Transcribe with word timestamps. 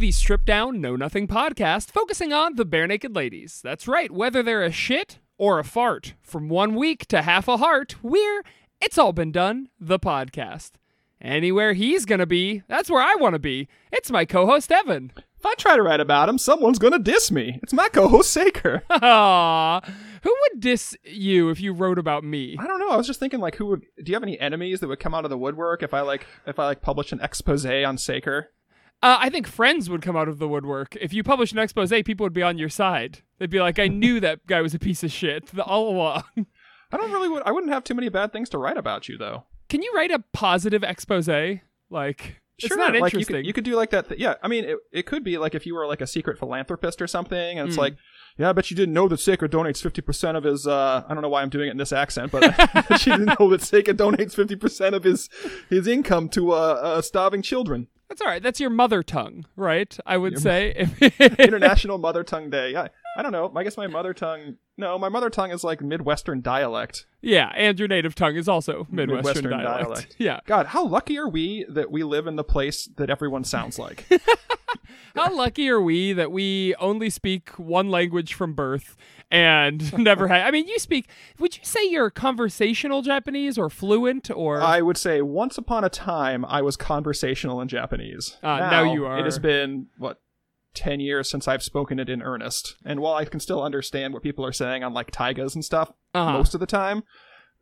the 0.00 0.10
Strip 0.10 0.46
Down 0.46 0.80
Know 0.80 0.96
Nothing 0.96 1.28
podcast, 1.28 1.90
focusing 1.90 2.32
on 2.32 2.56
the 2.56 2.64
Barenaked 2.64 3.14
Ladies. 3.14 3.60
That's 3.62 3.86
right, 3.86 4.10
whether 4.10 4.42
they're 4.42 4.62
a 4.62 4.72
shit 4.72 5.18
or 5.36 5.58
a 5.58 5.64
fart, 5.64 6.14
from 6.22 6.48
one 6.48 6.74
week 6.74 7.04
to 7.08 7.20
half 7.20 7.46
a 7.48 7.58
heart, 7.58 7.96
we're 8.02 8.42
It's 8.80 8.96
All 8.96 9.12
Been 9.12 9.30
Done, 9.30 9.68
the 9.78 9.98
podcast. 9.98 10.70
Anywhere 11.20 11.74
he's 11.74 12.06
gonna 12.06 12.24
be, 12.24 12.62
that's 12.66 12.88
where 12.88 13.02
I 13.02 13.14
wanna 13.16 13.38
be. 13.38 13.68
It's 13.92 14.10
my 14.10 14.24
co 14.24 14.46
host, 14.46 14.72
Evan. 14.72 15.12
If 15.36 15.44
I 15.44 15.52
try 15.56 15.76
to 15.76 15.82
write 15.82 16.00
about 16.00 16.30
him, 16.30 16.38
someone's 16.38 16.78
gonna 16.78 16.98
diss 16.98 17.30
me. 17.30 17.60
It's 17.62 17.74
my 17.74 17.90
co-host 17.90 18.30
Saker. 18.30 18.82
Aww. 18.90 19.84
Who 20.22 20.36
would 20.40 20.60
diss 20.60 20.96
you 21.04 21.50
if 21.50 21.60
you 21.60 21.74
wrote 21.74 21.98
about 21.98 22.24
me? 22.24 22.56
I 22.58 22.66
don't 22.66 22.78
know. 22.78 22.90
I 22.90 22.96
was 22.96 23.06
just 23.06 23.20
thinking, 23.20 23.40
like, 23.40 23.56
who 23.56 23.66
would? 23.66 23.82
Do 24.02 24.10
you 24.10 24.14
have 24.14 24.22
any 24.22 24.40
enemies 24.40 24.80
that 24.80 24.88
would 24.88 25.00
come 25.00 25.14
out 25.14 25.24
of 25.24 25.30
the 25.30 25.38
woodwork 25.38 25.82
if 25.82 25.92
I 25.92 26.00
like 26.00 26.26
if 26.46 26.58
I 26.58 26.64
like 26.64 26.80
published 26.80 27.12
an 27.12 27.20
expose 27.20 27.66
on 27.66 27.98
Saker? 27.98 28.50
Uh, 29.02 29.16
I 29.20 29.30
think 29.30 29.46
friends 29.46 29.88
would 29.88 30.02
come 30.02 30.16
out 30.16 30.28
of 30.28 30.38
the 30.38 30.46
woodwork. 30.48 30.94
If 30.96 31.14
you 31.14 31.22
published 31.22 31.52
an 31.54 31.58
expose, 31.58 31.90
people 32.04 32.24
would 32.24 32.34
be 32.34 32.42
on 32.42 32.58
your 32.58 32.68
side. 32.68 33.20
They'd 33.38 33.48
be 33.50 33.60
like, 33.60 33.78
I 33.78 33.88
knew 33.88 34.20
that 34.20 34.46
guy 34.46 34.60
was 34.60 34.74
a 34.74 34.78
piece 34.78 35.02
of 35.02 35.10
shit 35.10 35.46
the- 35.46 35.64
all 35.64 35.88
along. 35.88 36.24
I 36.92 36.96
don't 36.96 37.10
really. 37.12 37.28
would- 37.28 37.42
I 37.46 37.52
wouldn't 37.52 37.72
have 37.72 37.84
too 37.84 37.94
many 37.94 38.08
bad 38.10 38.32
things 38.32 38.48
to 38.50 38.58
write 38.58 38.76
about 38.76 39.08
you, 39.08 39.16
though. 39.16 39.44
Can 39.70 39.82
you 39.82 39.92
write 39.94 40.10
a 40.10 40.22
positive 40.32 40.82
expose? 40.84 41.28
Like, 41.28 42.40
it's 42.58 42.68
Sure, 42.68 42.76
not 42.76 42.92
like 42.94 43.14
interesting. 43.14 43.20
you 43.20 43.24
could, 43.26 43.46
you 43.46 43.52
could 43.54 43.64
do 43.64 43.74
like 43.76 43.90
that. 43.90 44.08
Th- 44.08 44.20
yeah, 44.20 44.34
I 44.42 44.48
mean, 44.48 44.64
it, 44.64 44.76
it 44.92 45.06
could 45.06 45.24
be 45.24 45.38
like 45.38 45.54
if 45.54 45.64
you 45.64 45.74
were 45.74 45.86
like 45.86 46.00
a 46.02 46.06
secret 46.06 46.38
philanthropist 46.38 47.00
or 47.00 47.06
something, 47.06 47.58
and 47.58 47.66
it's 47.68 47.76
Mm. 47.76 47.80
like, 47.80 47.96
yeah, 48.36 48.50
I 48.50 48.52
bet 48.52 48.70
you 48.70 48.76
didn't 48.76 48.92
know 48.94 49.08
that 49.08 49.18
Saker 49.18 49.48
donates 49.48 49.80
fifty 49.82 50.02
percent 50.02 50.36
of 50.36 50.44
his. 50.44 50.66
uh 50.66 51.04
I 51.08 51.14
don't 51.14 51.22
know 51.22 51.28
why 51.30 51.40
I'm 51.42 51.48
doing 51.48 51.68
it 51.68 51.72
in 51.72 51.78
this 51.78 51.92
accent, 51.92 52.30
but 52.32 52.44
I 52.44 52.82
bet 52.88 53.06
you 53.06 53.16
didn't 53.16 53.40
know 53.40 53.48
that 53.50 53.62
Saker 53.62 53.94
donates 53.94 54.34
fifty 54.34 54.56
percent 54.56 54.94
of 54.94 55.04
his 55.04 55.28
his 55.70 55.86
income 55.86 56.28
to 56.30 56.52
uh, 56.52 56.56
uh 56.56 57.02
starving 57.02 57.40
children. 57.42 57.88
That's 58.10 58.20
all 58.22 58.26
right. 58.26 58.42
That's 58.42 58.58
your 58.58 58.70
mother 58.70 59.04
tongue, 59.04 59.46
right? 59.54 59.96
I 60.04 60.16
would 60.16 60.32
Your 60.32 60.40
say. 60.40 60.88
International 61.38 61.96
Mother 61.96 62.24
Tongue 62.24 62.50
Day. 62.50 62.72
Yeah, 62.72 62.88
I 63.20 63.22
don't 63.22 63.32
know. 63.32 63.52
I 63.54 63.64
guess 63.64 63.76
my 63.76 63.86
mother 63.86 64.14
tongue. 64.14 64.56
No, 64.78 64.98
my 64.98 65.10
mother 65.10 65.28
tongue 65.28 65.50
is 65.50 65.62
like 65.62 65.82
Midwestern 65.82 66.40
dialect. 66.40 67.04
yeah, 67.20 67.52
and 67.54 67.78
your 67.78 67.86
native 67.86 68.14
tongue 68.14 68.34
is 68.36 68.48
also 68.48 68.86
Midwestern, 68.90 69.44
Midwestern 69.44 69.50
dialect. 69.50 69.82
dialect. 69.84 70.16
Yeah. 70.18 70.40
God, 70.46 70.66
how 70.68 70.86
lucky 70.86 71.18
are 71.18 71.28
we 71.28 71.66
that 71.68 71.90
we 71.90 72.02
live 72.02 72.26
in 72.26 72.36
the 72.36 72.44
place 72.44 72.88
that 72.96 73.10
everyone 73.10 73.44
sounds 73.44 73.78
like? 73.78 74.06
How 75.16 75.34
lucky 75.34 75.68
are 75.68 75.80
we 75.80 76.12
that 76.12 76.30
we 76.30 76.74
only 76.76 77.10
speak 77.10 77.50
one 77.58 77.90
language 77.90 78.32
from 78.32 78.54
birth 78.54 78.96
and 79.30 79.92
never 79.98 80.28
had? 80.28 80.42
I 80.46 80.52
mean, 80.52 80.68
you 80.68 80.78
speak. 80.78 81.08
Would 81.40 81.56
you 81.56 81.64
say 81.64 81.84
you're 81.88 82.10
conversational 82.10 83.02
Japanese 83.02 83.58
or 83.58 83.68
fluent 83.70 84.30
or? 84.30 84.60
I 84.60 84.80
would 84.82 84.96
say 84.96 85.20
once 85.20 85.58
upon 85.58 85.82
a 85.82 85.88
time 85.88 86.44
I 86.44 86.62
was 86.62 86.76
conversational 86.76 87.60
in 87.60 87.66
Japanese. 87.66 88.36
Ah, 88.44 88.70
now 88.70 88.92
you 88.92 89.04
are. 89.04 89.18
It 89.18 89.24
has 89.24 89.38
been 89.40 89.86
what. 89.98 90.20
10 90.74 91.00
years 91.00 91.28
since 91.28 91.48
I've 91.48 91.62
spoken 91.62 91.98
it 91.98 92.08
in 92.08 92.22
earnest. 92.22 92.76
And 92.84 93.00
while 93.00 93.14
I 93.14 93.24
can 93.24 93.40
still 93.40 93.62
understand 93.62 94.14
what 94.14 94.22
people 94.22 94.44
are 94.46 94.52
saying 94.52 94.84
on 94.84 94.92
like 94.94 95.10
taigas 95.10 95.54
and 95.54 95.64
stuff 95.64 95.92
Uh-huh. 96.14 96.32
most 96.32 96.54
of 96.54 96.60
the 96.60 96.66
time, 96.66 97.02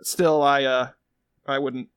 still 0.02 0.42
I 0.42 0.64
uh 0.64 0.88
I 1.46 1.58
wouldn't 1.58 1.88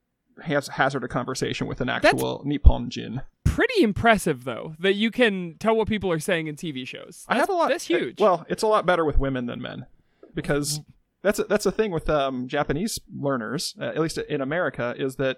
haz- 0.44 0.70
hazard 0.70 1.04
a 1.04 1.08
conversation 1.08 1.68
with 1.68 1.82
an 1.82 1.90
actual 1.90 2.42
Nippon 2.46 2.90
Jin. 2.90 3.22
Pretty 3.44 3.84
impressive 3.84 4.46
though 4.46 4.76
that 4.80 4.94
you 4.96 5.12
can 5.12 5.56
tell 5.60 5.76
what 5.76 5.88
people 5.90 6.12
are 6.12 6.20
saying 6.20 6.48
in 6.48 6.56
TV 6.56 6.88
shows. 6.88 7.26
I 7.28 7.36
have 7.36 7.50
a 7.50 7.54
lot. 7.54 7.70
That's 7.70 7.86
huge. 7.88 8.20
well, 8.22 8.46
it's 8.50 8.64
a 8.64 8.68
lot 8.68 8.86
better 8.86 9.04
with 9.04 9.18
women 9.18 9.46
than 9.48 9.62
men 9.62 9.86
because 10.34 10.80
that's 11.22 11.38
a, 11.40 11.44
that's 11.44 11.66
the 11.66 11.72
thing 11.72 11.92
with 11.92 12.10
um, 12.10 12.48
Japanese 12.48 13.00
learners, 13.14 13.76
uh, 13.80 13.84
at 13.86 14.00
least 14.00 14.18
in 14.18 14.40
America, 14.42 14.96
is 14.98 15.18
that 15.18 15.38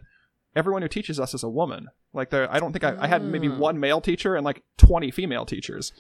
everyone 0.56 0.82
who 0.82 0.88
teaches 0.88 1.20
us 1.20 1.34
is 1.34 1.44
a 1.44 1.50
woman. 1.50 1.88
Like 2.14 2.30
there, 2.30 2.52
I 2.52 2.60
don't 2.60 2.72
think 2.74 2.84
I, 2.84 2.96
I 3.00 3.08
had 3.08 3.24
maybe 3.24 3.48
Ah. 3.48 3.58
one 3.58 3.80
male 3.80 4.02
teacher 4.02 4.36
and 4.36 4.46
like 4.46 4.64
twenty 4.78 5.12
female 5.12 5.46
teachers. 5.46 5.92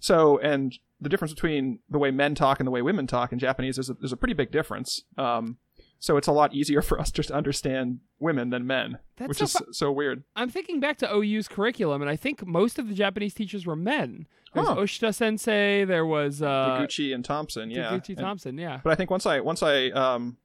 So, 0.00 0.38
and 0.38 0.74
the 1.00 1.08
difference 1.08 1.34
between 1.34 1.80
the 1.90 1.98
way 1.98 2.10
men 2.10 2.34
talk 2.34 2.60
and 2.60 2.66
the 2.66 2.70
way 2.70 2.82
women 2.82 3.06
talk 3.06 3.32
in 3.32 3.38
Japanese 3.38 3.78
is 3.78 3.90
a, 3.90 3.94
there's 3.94 4.12
a 4.12 4.16
pretty 4.16 4.34
big 4.34 4.50
difference. 4.50 5.02
Um, 5.18 5.58
so 5.98 6.16
it's 6.16 6.28
a 6.28 6.32
lot 6.32 6.54
easier 6.54 6.80
for 6.88 6.98
us 6.98 7.10
just 7.10 7.28
to 7.28 7.34
understand 7.34 8.00
women 8.18 8.48
than 8.50 8.66
men, 8.66 8.98
That's 9.18 9.28
which 9.28 9.38
so 9.38 9.44
is 9.44 9.52
fu- 9.52 9.72
so 9.72 9.92
weird. 9.92 10.24
I'm 10.34 10.48
thinking 10.48 10.80
back 10.80 10.96
to 10.98 11.14
OU's 11.14 11.48
curriculum, 11.48 12.00
and 12.00 12.10
I 12.10 12.16
think 12.16 12.46
most 12.46 12.78
of 12.78 12.88
the 12.88 12.94
Japanese 12.94 13.34
teachers 13.34 13.66
were 13.66 13.76
men. 13.76 14.26
There 14.54 14.62
was 14.62 14.70
Huh. 14.72 14.76
Oshita 14.80 15.14
Sensei. 15.14 15.84
There 15.84 16.06
was 16.06 16.40
uh, 16.42 16.46
Taguchi 16.80 17.14
and 17.14 17.24
Thompson, 17.24 17.70
yeah. 17.70 17.90
Taguchi 17.90 18.08
And- 18.10 18.18
Thompson. 18.18 18.56
Yeah. 18.58 18.80
But 18.82 18.92
I 18.92 18.96
think 18.96 19.10
once 19.10 19.26
I 19.26 19.40
once 19.40 19.62
I 19.62 19.88
um 19.90 20.38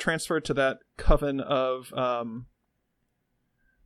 transferred 0.00 0.44
to 0.46 0.54
that 0.54 0.78
coven 0.96 1.40
of 1.40 1.92
um 1.94 2.46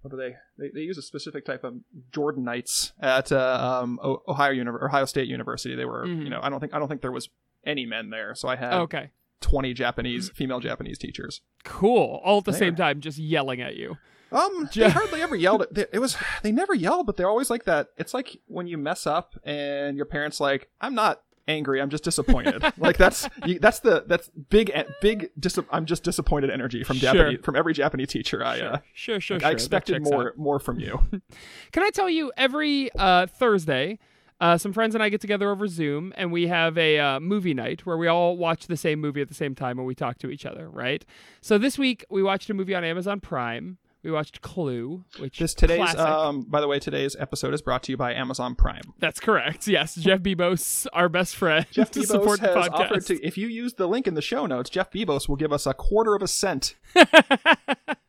what 0.00 0.10
do 0.10 0.16
they 0.16 0.36
they, 0.58 0.70
they 0.74 0.80
use 0.80 0.98
a 0.98 1.02
specific 1.02 1.44
type 1.44 1.64
of 1.64 1.74
Jordanites 2.12 2.92
at 3.00 3.32
uh, 3.32 3.80
um 3.82 3.98
Ohio 4.28 4.50
Uni- 4.52 4.70
Ohio 4.82 5.04
State 5.06 5.28
University. 5.28 5.74
They 5.74 5.84
were 5.86 6.06
Mhm. 6.06 6.24
you 6.24 6.30
know 6.30 6.40
I 6.42 6.48
don't 6.50 6.60
think 6.60 6.74
I 6.74 6.78
don't 6.78 6.88
think 6.88 7.00
there 7.02 7.12
was 7.12 7.28
any 7.66 7.86
men 7.86 8.10
there, 8.10 8.34
so 8.34 8.48
I 8.48 8.56
had 8.56 8.74
okay. 8.74 9.10
twenty 9.40 9.72
Japanese 9.72 10.30
female 10.30 10.60
Japanese 10.60 10.98
teachers. 10.98 11.40
Cool. 11.64 12.20
All 12.24 12.38
at 12.38 12.44
the 12.44 12.50
There. 12.52 12.58
same 12.58 12.76
time, 12.76 13.00
just 13.00 13.18
yelling 13.18 13.60
at 13.62 13.76
you. 13.76 13.96
Um, 14.30 14.68
they 14.74 14.90
hardly 14.90 15.22
ever 15.22 15.36
yelled. 15.36 15.62
At, 15.62 15.74
they- 15.74 15.86
it 15.92 16.00
was 16.00 16.16
they 16.42 16.52
never 16.52 16.74
yelled, 16.74 17.06
but 17.06 17.16
they're 17.16 17.28
always 17.30 17.48
like 17.50 17.64
that. 17.64 17.88
It's 17.96 18.12
like 18.12 18.36
when 18.46 18.66
you 18.66 18.76
mess 18.76 19.06
up 19.06 19.34
and 19.44 19.96
your 19.96 20.06
parents 20.06 20.38
like, 20.40 20.68
I'm 20.82 20.94
not 20.94 21.22
angry, 21.48 21.80
I'm 21.80 21.90
just 21.90 22.04
disappointed. 22.04 22.62
like 22.78 22.96
that's 22.96 23.28
you, 23.46 23.58
that's 23.58 23.80
the 23.80 24.04
that's 24.06 24.28
big 24.50 24.70
e- 24.70 24.84
big. 25.00 25.30
Dis- 25.38 25.58
I'm 25.70 25.86
just 25.86 26.02
disappointed 26.02 26.50
energy 26.50 26.84
from 26.84 26.96
Sure. 26.96 27.12
Japanese 27.12 27.40
from 27.44 27.56
every 27.56 27.74
Japanese 27.74 28.08
teacher. 28.08 28.44
I 28.44 28.60
uh, 28.60 28.78
Sure, 28.92 29.20
sure, 29.20 29.36
like, 29.36 29.42
sure. 29.42 29.48
I 29.48 29.52
expected 29.52 30.02
more 30.02 30.28
out. 30.28 30.38
more 30.38 30.58
from 30.58 30.78
you. 30.80 31.00
Can 31.72 31.82
I 31.82 31.90
tell 31.90 32.08
you, 32.08 32.32
every 32.36 32.90
uh, 32.96 33.26
Thursday, 33.26 33.98
uh, 34.40 34.58
some 34.58 34.72
friends 34.72 34.94
and 34.94 35.02
I 35.04 35.08
get 35.08 35.20
together 35.20 35.50
over 35.50 35.66
Zoom, 35.68 36.12
and 36.16 36.32
we 36.32 36.46
have 36.48 36.76
a 36.76 36.98
uh, 36.98 37.20
movie 37.20 37.54
night 37.54 37.86
where 37.86 37.96
we 37.96 38.08
all 38.08 38.36
watch 38.36 38.66
the 38.66 38.76
same 38.76 39.00
movie 39.00 39.20
at 39.20 39.28
the 39.28 39.34
same 39.34 39.54
time 39.54 39.78
and 39.78 39.86
we 39.86 39.94
talk 39.94 40.18
to 40.18 40.30
each 40.30 40.44
other, 40.44 40.68
right? 40.68 41.04
So 41.40 41.56
this 41.58 41.78
week 41.78 42.04
we 42.10 42.22
watched 42.22 42.50
a 42.50 42.54
movie 42.54 42.74
on 42.74 42.84
Amazon 42.84 43.20
Prime. 43.20 43.78
We 44.04 44.10
watched 44.10 44.42
Clue, 44.42 45.04
which 45.18 45.38
This 45.38 45.54
today's 45.54 45.78
classic. 45.78 45.98
um 46.00 46.42
by 46.42 46.60
the 46.60 46.68
way 46.68 46.78
today's 46.78 47.16
episode 47.18 47.54
is 47.54 47.62
brought 47.62 47.82
to 47.84 47.92
you 47.92 47.96
by 47.96 48.12
Amazon 48.12 48.54
Prime. 48.54 48.82
That's 48.98 49.18
correct. 49.18 49.66
Yes, 49.66 49.94
Jeff 49.94 50.20
Bezos, 50.20 50.86
our 50.92 51.08
best 51.08 51.34
friend, 51.34 51.64
Jeff 51.70 51.90
to 51.92 52.00
Bezos 52.00 52.06
support 52.08 52.40
the 52.40 52.48
has 52.54 52.68
podcast. 52.68 52.70
offered 52.80 53.06
to 53.06 53.26
if 53.26 53.38
you 53.38 53.48
use 53.48 53.74
the 53.74 53.88
link 53.88 54.06
in 54.06 54.12
the 54.14 54.20
show 54.22 54.44
notes, 54.44 54.68
Jeff 54.68 54.90
Bezos 54.90 55.26
will 55.28 55.36
give 55.36 55.52
us 55.54 55.66
a 55.66 55.72
quarter 55.72 56.14
of 56.14 56.22
a 56.22 56.28
cent. 56.28 56.74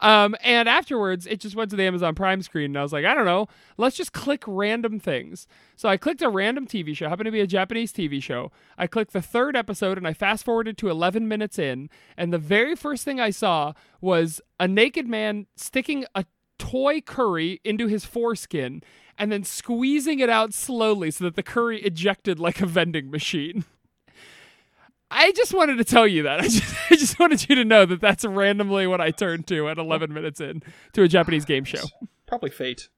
Um, 0.00 0.36
and 0.42 0.68
afterwards, 0.68 1.26
it 1.26 1.40
just 1.40 1.56
went 1.56 1.70
to 1.70 1.76
the 1.76 1.84
Amazon 1.84 2.14
Prime 2.14 2.42
screen, 2.42 2.66
and 2.66 2.78
I 2.78 2.82
was 2.82 2.92
like, 2.92 3.04
I 3.04 3.14
don't 3.14 3.24
know, 3.24 3.48
let's 3.78 3.96
just 3.96 4.12
click 4.12 4.42
random 4.46 5.00
things. 5.00 5.46
So 5.76 5.88
I 5.88 5.96
clicked 5.96 6.20
a 6.20 6.28
random 6.28 6.66
TV 6.66 6.94
show, 6.94 7.08
happened 7.08 7.26
to 7.26 7.32
be 7.32 7.40
a 7.40 7.46
Japanese 7.46 7.92
TV 7.92 8.22
show. 8.22 8.50
I 8.76 8.86
clicked 8.86 9.12
the 9.12 9.22
third 9.22 9.56
episode, 9.56 9.96
and 9.96 10.06
I 10.06 10.12
fast 10.12 10.44
forwarded 10.44 10.76
to 10.78 10.90
11 10.90 11.26
minutes 11.26 11.58
in, 11.58 11.88
and 12.18 12.32
the 12.32 12.38
very 12.38 12.74
first 12.74 13.04
thing 13.04 13.18
I 13.18 13.30
saw 13.30 13.72
was 14.00 14.40
a 14.60 14.68
naked 14.68 15.06
man 15.06 15.46
sticking 15.56 16.04
a 16.14 16.26
toy 16.58 17.00
curry 17.00 17.60
into 17.64 17.86
his 17.86 18.04
foreskin 18.04 18.82
and 19.18 19.30
then 19.30 19.44
squeezing 19.44 20.20
it 20.20 20.28
out 20.28 20.52
slowly 20.52 21.10
so 21.10 21.24
that 21.24 21.36
the 21.36 21.42
curry 21.42 21.82
ejected 21.82 22.38
like 22.38 22.60
a 22.60 22.66
vending 22.66 23.10
machine. 23.10 23.64
I 25.10 25.32
just 25.32 25.54
wanted 25.54 25.76
to 25.78 25.84
tell 25.84 26.06
you 26.06 26.24
that. 26.24 26.40
I 26.40 26.48
just, 26.48 26.74
I 26.90 26.96
just 26.96 27.18
wanted 27.18 27.48
you 27.48 27.54
to 27.56 27.64
know 27.64 27.84
that 27.86 28.00
that's 28.00 28.24
randomly 28.24 28.86
what 28.86 29.00
I 29.00 29.10
turned 29.10 29.46
to 29.48 29.68
at 29.68 29.78
11 29.78 30.12
minutes 30.12 30.40
in 30.40 30.62
to 30.92 31.02
a 31.02 31.08
Japanese 31.08 31.44
game 31.44 31.64
show. 31.64 31.84
Probably 32.26 32.50
fate. 32.50 32.88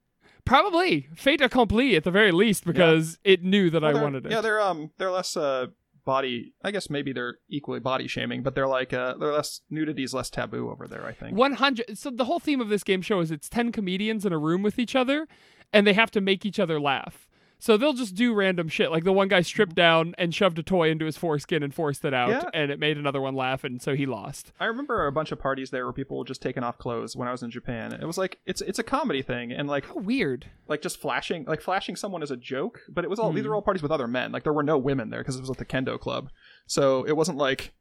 Probably 0.44 1.08
fait 1.17 1.41
accompli 1.41 1.97
at 1.97 2.05
the 2.05 2.11
very 2.12 2.31
least 2.31 2.64
because 2.64 3.19
it 3.25 3.43
knew 3.43 3.69
that 3.70 3.82
Well, 3.82 3.97
I 3.97 4.00
wanted 4.00 4.26
it. 4.26 4.32
Yeah, 4.32 4.41
they're 4.41 4.61
um 4.61 4.93
they're 4.97 5.11
less 5.11 5.37
uh 5.37 5.67
body. 6.05 6.55
I 6.62 6.70
guess 6.70 6.88
maybe 6.88 7.12
they're 7.12 7.38
equally 7.49 7.81
body 7.81 8.06
shaming, 8.06 8.44
but 8.44 8.55
they're 8.55 8.69
like 8.69 8.93
uh 8.93 9.14
they're 9.19 9.32
less 9.32 9.61
nudity's 9.70 10.14
less 10.14 10.31
taboo 10.31 10.70
over 10.70 10.87
there. 10.87 11.05
I 11.05 11.12
think. 11.12 11.37
100 11.37 11.99
so 11.99 12.11
the 12.11 12.26
whole 12.26 12.38
theme 12.38 12.61
of 12.61 12.69
this 12.69 12.85
game 12.85 13.02
show 13.02 13.19
is 13.19 13.32
it's 13.32 13.49
10 13.49 13.73
comedians 13.73 14.25
in 14.25 14.32
a 14.32 14.38
room 14.38 14.62
with 14.62 14.79
each 14.79 14.94
other 14.94 15.26
and 15.73 15.85
they 15.85 15.94
have 15.94 16.12
to 16.12 16.20
make 16.20 16.47
each 16.47 16.61
other 16.61 16.81
laugh 16.81 17.26
so 17.66 17.76
they'll 17.76 17.92
just 17.92 18.14
do 18.14 18.32
random 18.32 18.68
shit 18.68 18.90
like 18.92 19.02
the 19.04 19.12
one 19.12 19.26
guy 19.28 19.40
stripped 19.42 19.74
down 19.74 20.14
and 20.18 20.34
shoved 20.34 20.58
a 20.58 20.62
toy 20.62 20.88
into 20.90 21.04
his 21.04 21.16
foreskin 21.16 21.62
and 21.62 21.74
forced 21.74 22.04
it 22.04 22.14
out 22.14 22.30
Yeah. 22.30 22.48
and 22.54 22.70
it 22.70 22.78
made 22.78 22.96
another 22.96 23.20
one 23.20 23.34
laugh 23.34 23.64
and 23.64 23.82
so 23.82 23.94
he 23.96 24.06
lost 24.06 24.52
I 24.60 24.66
remember 24.66 25.06
a 25.06 25.12
bunch 25.12 25.32
of 25.32 25.40
parties 25.40 25.70
there 25.70 25.84
where 25.84 25.92
people 25.92 26.16
were 26.18 26.24
just 26.24 26.40
taking 26.40 26.62
off 26.62 26.78
clothes 26.78 27.16
when 27.16 27.26
I 27.28 27.32
was 27.32 27.42
in 27.42 27.50
Japan. 27.50 27.92
It 27.92 28.04
was 28.06 28.16
like 28.18 28.38
it's 28.46 28.60
it's 28.60 28.78
a 28.78 28.84
comedy 28.84 29.22
thing 29.22 29.50
and 29.52 29.68
like 29.68 29.86
how 29.86 29.96
weird 29.96 30.46
like 30.68 30.80
just 30.80 31.00
flashing 31.00 31.44
like 31.46 31.60
flashing 31.60 31.96
someone 31.96 32.22
as 32.22 32.30
a 32.30 32.36
joke, 32.36 32.80
but 32.88 33.04
it 33.04 33.10
was 33.10 33.18
all 33.18 33.32
these 33.32 33.42
Hmm. 33.44 33.48
were 33.50 33.54
all 33.56 33.62
parties 33.62 33.82
with 33.82 33.90
other 33.92 34.06
men. 34.06 34.30
Like 34.32 34.44
there 34.44 34.52
were 34.52 34.62
no 34.62 34.78
women 34.78 35.10
there 35.10 35.20
because 35.20 35.34
it 35.36 35.40
was 35.40 35.50
at 35.50 35.58
the 35.58 35.64
kendo 35.64 35.98
club, 35.98 36.30
so 36.66 37.02
it 37.04 37.16
wasn't 37.16 37.38
like. 37.38 37.72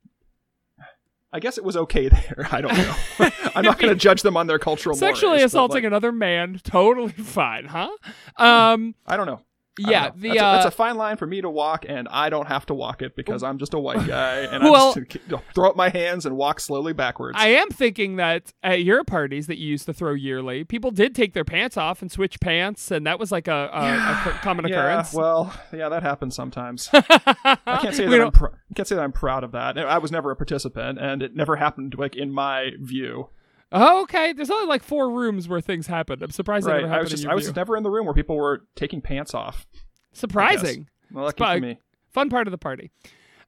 I 1.33 1.39
guess 1.39 1.57
it 1.57 1.63
was 1.65 1.75
okay 1.75 2.07
there. 2.15 2.47
I 2.49 2.61
don't 2.61 2.77
know. 2.77 2.95
I'm 3.55 3.65
not 3.65 3.77
going 3.77 3.93
to 3.93 3.99
judge 3.99 4.21
them 4.21 4.37
on 4.37 4.47
their 4.47 4.59
cultural. 4.59 4.95
sexually 4.95 5.41
assaulting 5.43 5.83
like, 5.83 5.87
another 5.87 6.11
man 6.13 6.61
totally 6.63 7.11
fine 7.11 7.65
huh 7.65 7.89
um 8.37 8.95
I 9.05 9.17
don't 9.17 9.25
know. 9.27 9.41
Yeah, 9.77 10.12
the 10.16 10.30
that's, 10.30 10.39
a, 10.39 10.45
uh, 10.45 10.54
that's 10.54 10.66
a 10.68 10.72
fine 10.72 10.95
line 10.95 11.18
for 11.18 11.25
me 11.27 11.42
to 11.42 11.50
walk, 11.50 11.86
and 11.88 12.07
I 12.10 12.30
don't 12.30 12.48
have 12.48 12.66
to 12.68 12.74
walk 12.74 13.01
it 13.01 13.16
because 13.16 13.44
I'm 13.44 13.57
just 13.57 13.74
a 13.74 13.80
white 13.80 14.06
guy, 14.07 14.39
and 14.39 14.63
Well- 14.63 14.94
I 14.95 15.01
just 15.01 15.44
throw 15.56 15.69
up 15.69 15.75
my 15.75 15.89
hands 15.89 16.25
and 16.25 16.38
walk 16.38 16.60
slowly 16.60 16.94
backwards. 16.94 17.38
I 17.39 17.48
am 17.50 17.69
thinking 17.69 18.16
that 18.16 18.54
at 18.63 18.83
your 18.83 19.04
parties 19.04 19.48
that 19.48 19.57
you 19.57 19.68
used 19.68 19.86
to 19.88 19.94
throw 19.94 20.13
yearly, 20.13 20.63
people 20.63 20.92
did 20.92 21.13
take 21.13 21.33
their 21.33 21.44
pants 21.45 21.77
off 21.77 22.01
and 22.01 22.12
switch 22.12 22.39
pants, 22.39 22.92
and 22.92 23.06
that 23.06 23.19
was 23.19 23.31
like 23.31 23.48
a, 23.48 23.69
a, 23.74 23.94
a 23.95 24.22
co- 24.24 24.38
common 24.42 24.68
yeah, 24.68 24.75
occurrence. 24.77 25.13
well, 25.13 25.54
yeah, 25.74 25.89
that 25.89 26.04
happens 26.04 26.36
sometimes. 26.36 26.89
I 26.94 27.80
can't 27.81 27.95
say 27.95 28.06
that 28.07 28.21
I'm 28.21 28.31
pr- 28.31 28.48
I 28.48 28.74
can't 28.75 28.88
say 28.88 28.95
that 28.95 29.04
I'm 29.04 29.12
proud 29.12 29.44
of 29.44 29.51
that. 29.51 29.78
I 29.78 29.98
was 29.98 30.12
never 30.12 30.31
a 30.31 30.36
participant, 30.36 31.00
and 31.00 31.21
it 31.21 31.36
never 31.36 31.56
happened 31.57 31.95
like 31.98 32.16
in 32.16 32.31
my 32.31 32.71
view. 32.80 33.30
Oh, 33.71 34.03
okay. 34.03 34.33
There's 34.33 34.50
only 34.50 34.67
like 34.67 34.83
four 34.83 35.09
rooms 35.09 35.47
where 35.47 35.59
things 35.62 35.88
happen. 35.88 36.21
I'm 36.23 36.31
surprised 36.31 36.67
it 36.67 36.71
Right? 36.71 36.81
never 36.81 36.88
I 36.88 36.89
happened 36.89 37.03
was 37.06 37.12
just 37.12 37.23
in 37.25 37.29
I 37.29 37.35
was 37.35 37.44
just 37.45 37.56
never 37.56 37.75
in 37.77 37.83
the 37.83 37.89
room 37.89 38.06
where 38.06 38.13
people 38.13 38.35
were 38.38 38.63
taking 38.75 39.01
pants 39.01 39.33
off. 39.33 39.65
Surprising. 40.13 40.88
Well, 41.12 41.25
lucky 41.25 41.44
for 41.44 41.59
me. 41.59 41.79
Fun 42.12 42.29
part 42.29 42.47
of 42.47 42.51
the 42.51 42.57
party. 42.57 42.91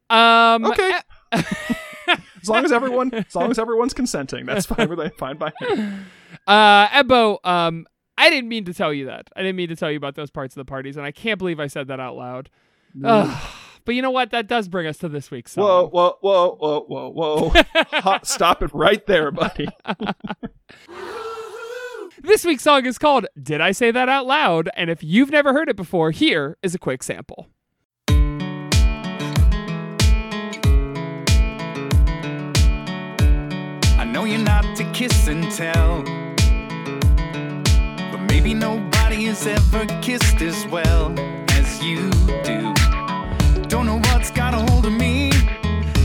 Um, 0.09 0.65
Okay. 0.65 0.91
As 2.41 2.47
long 2.49 2.63
as 2.63 2.71
everyone, 2.71 3.13
as 3.13 3.35
long 3.35 3.51
as 3.51 3.59
everyone's 3.59 3.93
consenting, 3.93 4.45
that's 4.45 4.65
fine. 4.65 4.87
with 4.89 5.13
Fine 5.17 5.37
by 5.37 5.51
me. 5.61 5.89
Uh, 6.47 6.87
Ebo, 6.93 7.39
um, 7.43 7.85
I 8.17 8.29
didn't 8.29 8.47
mean 8.47 8.63
to 8.65 8.73
tell 8.73 8.93
you 8.93 9.05
that. 9.07 9.27
I 9.35 9.41
didn't 9.41 9.57
mean 9.57 9.67
to 9.67 9.75
tell 9.75 9.91
you 9.91 9.97
about 9.97 10.15
those 10.15 10.31
parts 10.31 10.55
of 10.55 10.59
the 10.61 10.65
parties, 10.69 10.95
and 10.95 11.05
I 11.05 11.11
can't 11.11 11.37
believe 11.37 11.59
I 11.59 11.67
said 11.67 11.87
that 11.87 11.99
out 11.99 12.15
loud. 12.15 12.49
Ugh. 13.03 13.47
But 13.87 13.95
you 13.95 14.01
know 14.01 14.11
what? 14.11 14.31
That 14.31 14.47
does 14.47 14.67
bring 14.67 14.85
us 14.85 14.97
to 14.97 15.07
this 15.07 15.31
week's 15.31 15.53
song. 15.53 15.63
Whoa, 15.63 15.87
whoa, 15.87 16.17
whoa, 16.19 16.57
whoa, 16.59 17.09
whoa, 17.09 17.09
whoa! 17.09 17.63
Hot, 18.01 18.27
stop 18.27 18.61
it 18.61 18.69
right 18.73 19.03
there, 19.07 19.31
buddy. 19.31 19.69
This 22.19 22.43
week's 22.43 22.63
song 22.63 22.85
is 22.85 22.97
called 22.97 23.27
Did 23.41 23.61
I 23.61 23.71
Say 23.71 23.91
That 23.91 24.09
Out 24.09 24.25
Loud? 24.25 24.69
And 24.75 24.89
if 24.89 25.01
you've 25.03 25.29
never 25.29 25.53
heard 25.53 25.69
it 25.69 25.77
before, 25.77 26.11
here 26.11 26.57
is 26.61 26.75
a 26.75 26.79
quick 26.79 27.01
sample. 27.03 27.47
I 28.09 28.13
know 34.03 34.25
you're 34.25 34.39
not 34.39 34.65
to 34.75 34.83
kiss 34.91 35.27
and 35.27 35.49
tell. 35.51 36.01
But 38.11 38.25
maybe 38.27 38.53
nobody 38.53 39.23
has 39.25 39.47
ever 39.47 39.85
kissed 40.01 40.41
as 40.41 40.67
well 40.67 41.17
as 41.51 41.81
you 41.81 42.09
do. 42.43 42.76
Don't 43.69 43.85
know 43.85 43.97
what's 43.97 44.31
got 44.31 44.53
a 44.53 44.71
hold 44.71 44.85
of 44.85 44.93
me, 44.93 45.29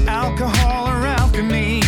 alcohol 0.09 0.89
or 0.89 1.07
alchemy. 1.07 1.81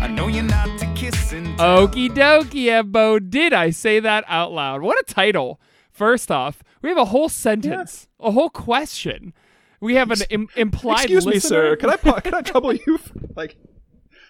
I 0.00 0.06
know 0.06 0.28
you're 0.28 0.44
not 0.44 0.78
to 0.78 0.86
kiss 0.94 1.32
and 1.32 1.58
tell. 1.58 1.88
Okie 1.88 2.08
dokie, 2.08 2.66
Ebo. 2.70 3.18
Did 3.18 3.52
I 3.52 3.70
say 3.70 3.98
that 4.00 4.24
out 4.28 4.52
loud? 4.52 4.82
What 4.82 4.96
a 4.98 5.12
title. 5.12 5.60
First 5.90 6.30
off, 6.30 6.62
we 6.82 6.88
have 6.88 6.98
a 6.98 7.06
whole 7.06 7.28
sentence, 7.28 8.06
a 8.20 8.30
whole 8.30 8.50
question. 8.50 9.32
We 9.80 9.96
have 9.96 10.10
an 10.12 10.18
Im- 10.30 10.48
implied 10.56 11.02
Excuse 11.10 11.26
me, 11.26 11.38
sir. 11.40 11.74
Can 11.76 11.90
I 11.90 11.96
pa- 11.96 12.20
can 12.20 12.34
I 12.34 12.42
trouble 12.42 12.72
you? 12.72 12.98
For, 12.98 13.14
like, 13.36 13.56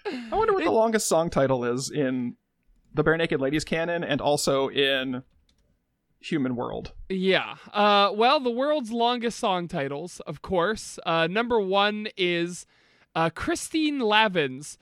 I 0.07 0.35
wonder 0.35 0.55
what 0.55 0.65
the 0.65 0.71
longest 0.71 1.07
song 1.07 1.29
title 1.29 1.65
is 1.65 1.91
in 1.91 2.37
the 2.95 3.05
Barenaked 3.05 3.39
Ladies 3.41 3.65
canon, 3.65 4.03
and 4.05 4.21
also 4.23 4.69
in 4.69 5.23
Human 6.21 6.57
World. 6.57 6.93
Yeah. 7.09 7.57
Uh, 7.73 8.11
well, 8.15 8.41
the 8.41 8.51
world's 8.51 8.91
longest 8.91 9.39
song 9.39 9.69
titles, 9.69 10.21
of 10.21 10.43
course. 10.43 10.99
Uh, 11.07 11.27
number 11.27 11.61
one 11.61 12.09
is 12.17 12.67
uh, 13.15 13.31
Christine 13.31 14.01
Lavin's 14.01 14.79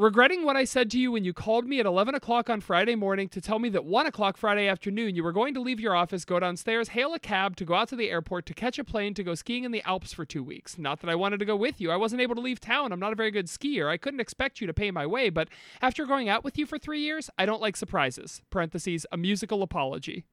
Regretting 0.00 0.44
what 0.44 0.56
I 0.56 0.64
said 0.64 0.90
to 0.92 0.98
you 0.98 1.12
when 1.12 1.24
you 1.24 1.34
called 1.34 1.66
me 1.66 1.78
at 1.78 1.84
11 1.84 2.14
o'clock 2.14 2.48
on 2.48 2.62
Friday 2.62 2.94
morning 2.94 3.28
to 3.28 3.40
tell 3.40 3.58
me 3.58 3.68
that 3.68 3.84
1 3.84 4.06
o'clock 4.06 4.38
Friday 4.38 4.66
afternoon 4.66 5.14
you 5.14 5.22
were 5.22 5.30
going 5.30 5.52
to 5.52 5.60
leave 5.60 5.78
your 5.78 5.94
office, 5.94 6.24
go 6.24 6.40
downstairs, 6.40 6.88
hail 6.88 7.12
a 7.12 7.18
cab 7.18 7.54
to 7.56 7.66
go 7.66 7.74
out 7.74 7.88
to 7.88 7.96
the 7.96 8.08
airport 8.08 8.46
to 8.46 8.54
catch 8.54 8.78
a 8.78 8.84
plane 8.84 9.12
to 9.12 9.22
go 9.22 9.34
skiing 9.34 9.64
in 9.64 9.72
the 9.72 9.82
Alps 9.82 10.14
for 10.14 10.24
two 10.24 10.42
weeks. 10.42 10.78
Not 10.78 11.00
that 11.00 11.10
I 11.10 11.16
wanted 11.16 11.38
to 11.40 11.44
go 11.44 11.54
with 11.54 11.82
you. 11.82 11.90
I 11.90 11.96
wasn't 11.96 12.22
able 12.22 12.34
to 12.36 12.40
leave 12.40 12.60
town. 12.60 12.92
I'm 12.92 12.98
not 12.98 13.12
a 13.12 13.14
very 13.14 13.30
good 13.30 13.46
skier. 13.48 13.90
I 13.90 13.98
couldn't 13.98 14.20
expect 14.20 14.62
you 14.62 14.66
to 14.68 14.72
pay 14.72 14.90
my 14.90 15.06
way, 15.06 15.28
but 15.28 15.48
after 15.82 16.06
going 16.06 16.30
out 16.30 16.44
with 16.44 16.56
you 16.56 16.64
for 16.64 16.78
three 16.78 17.00
years, 17.00 17.28
I 17.36 17.44
don't 17.44 17.60
like 17.60 17.76
surprises. 17.76 18.40
Parentheses, 18.48 19.04
a 19.12 19.18
musical 19.18 19.62
apology. 19.62 20.24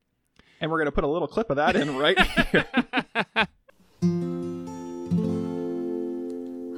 And 0.59 0.71
we're 0.71 0.80
gonna 0.80 0.92
put 0.92 1.04
a 1.04 1.07
little 1.07 1.27
clip 1.27 1.50
of 1.50 1.57
that 1.57 1.75
in 1.75 1.95
right 1.98 2.19
here. 2.19 2.65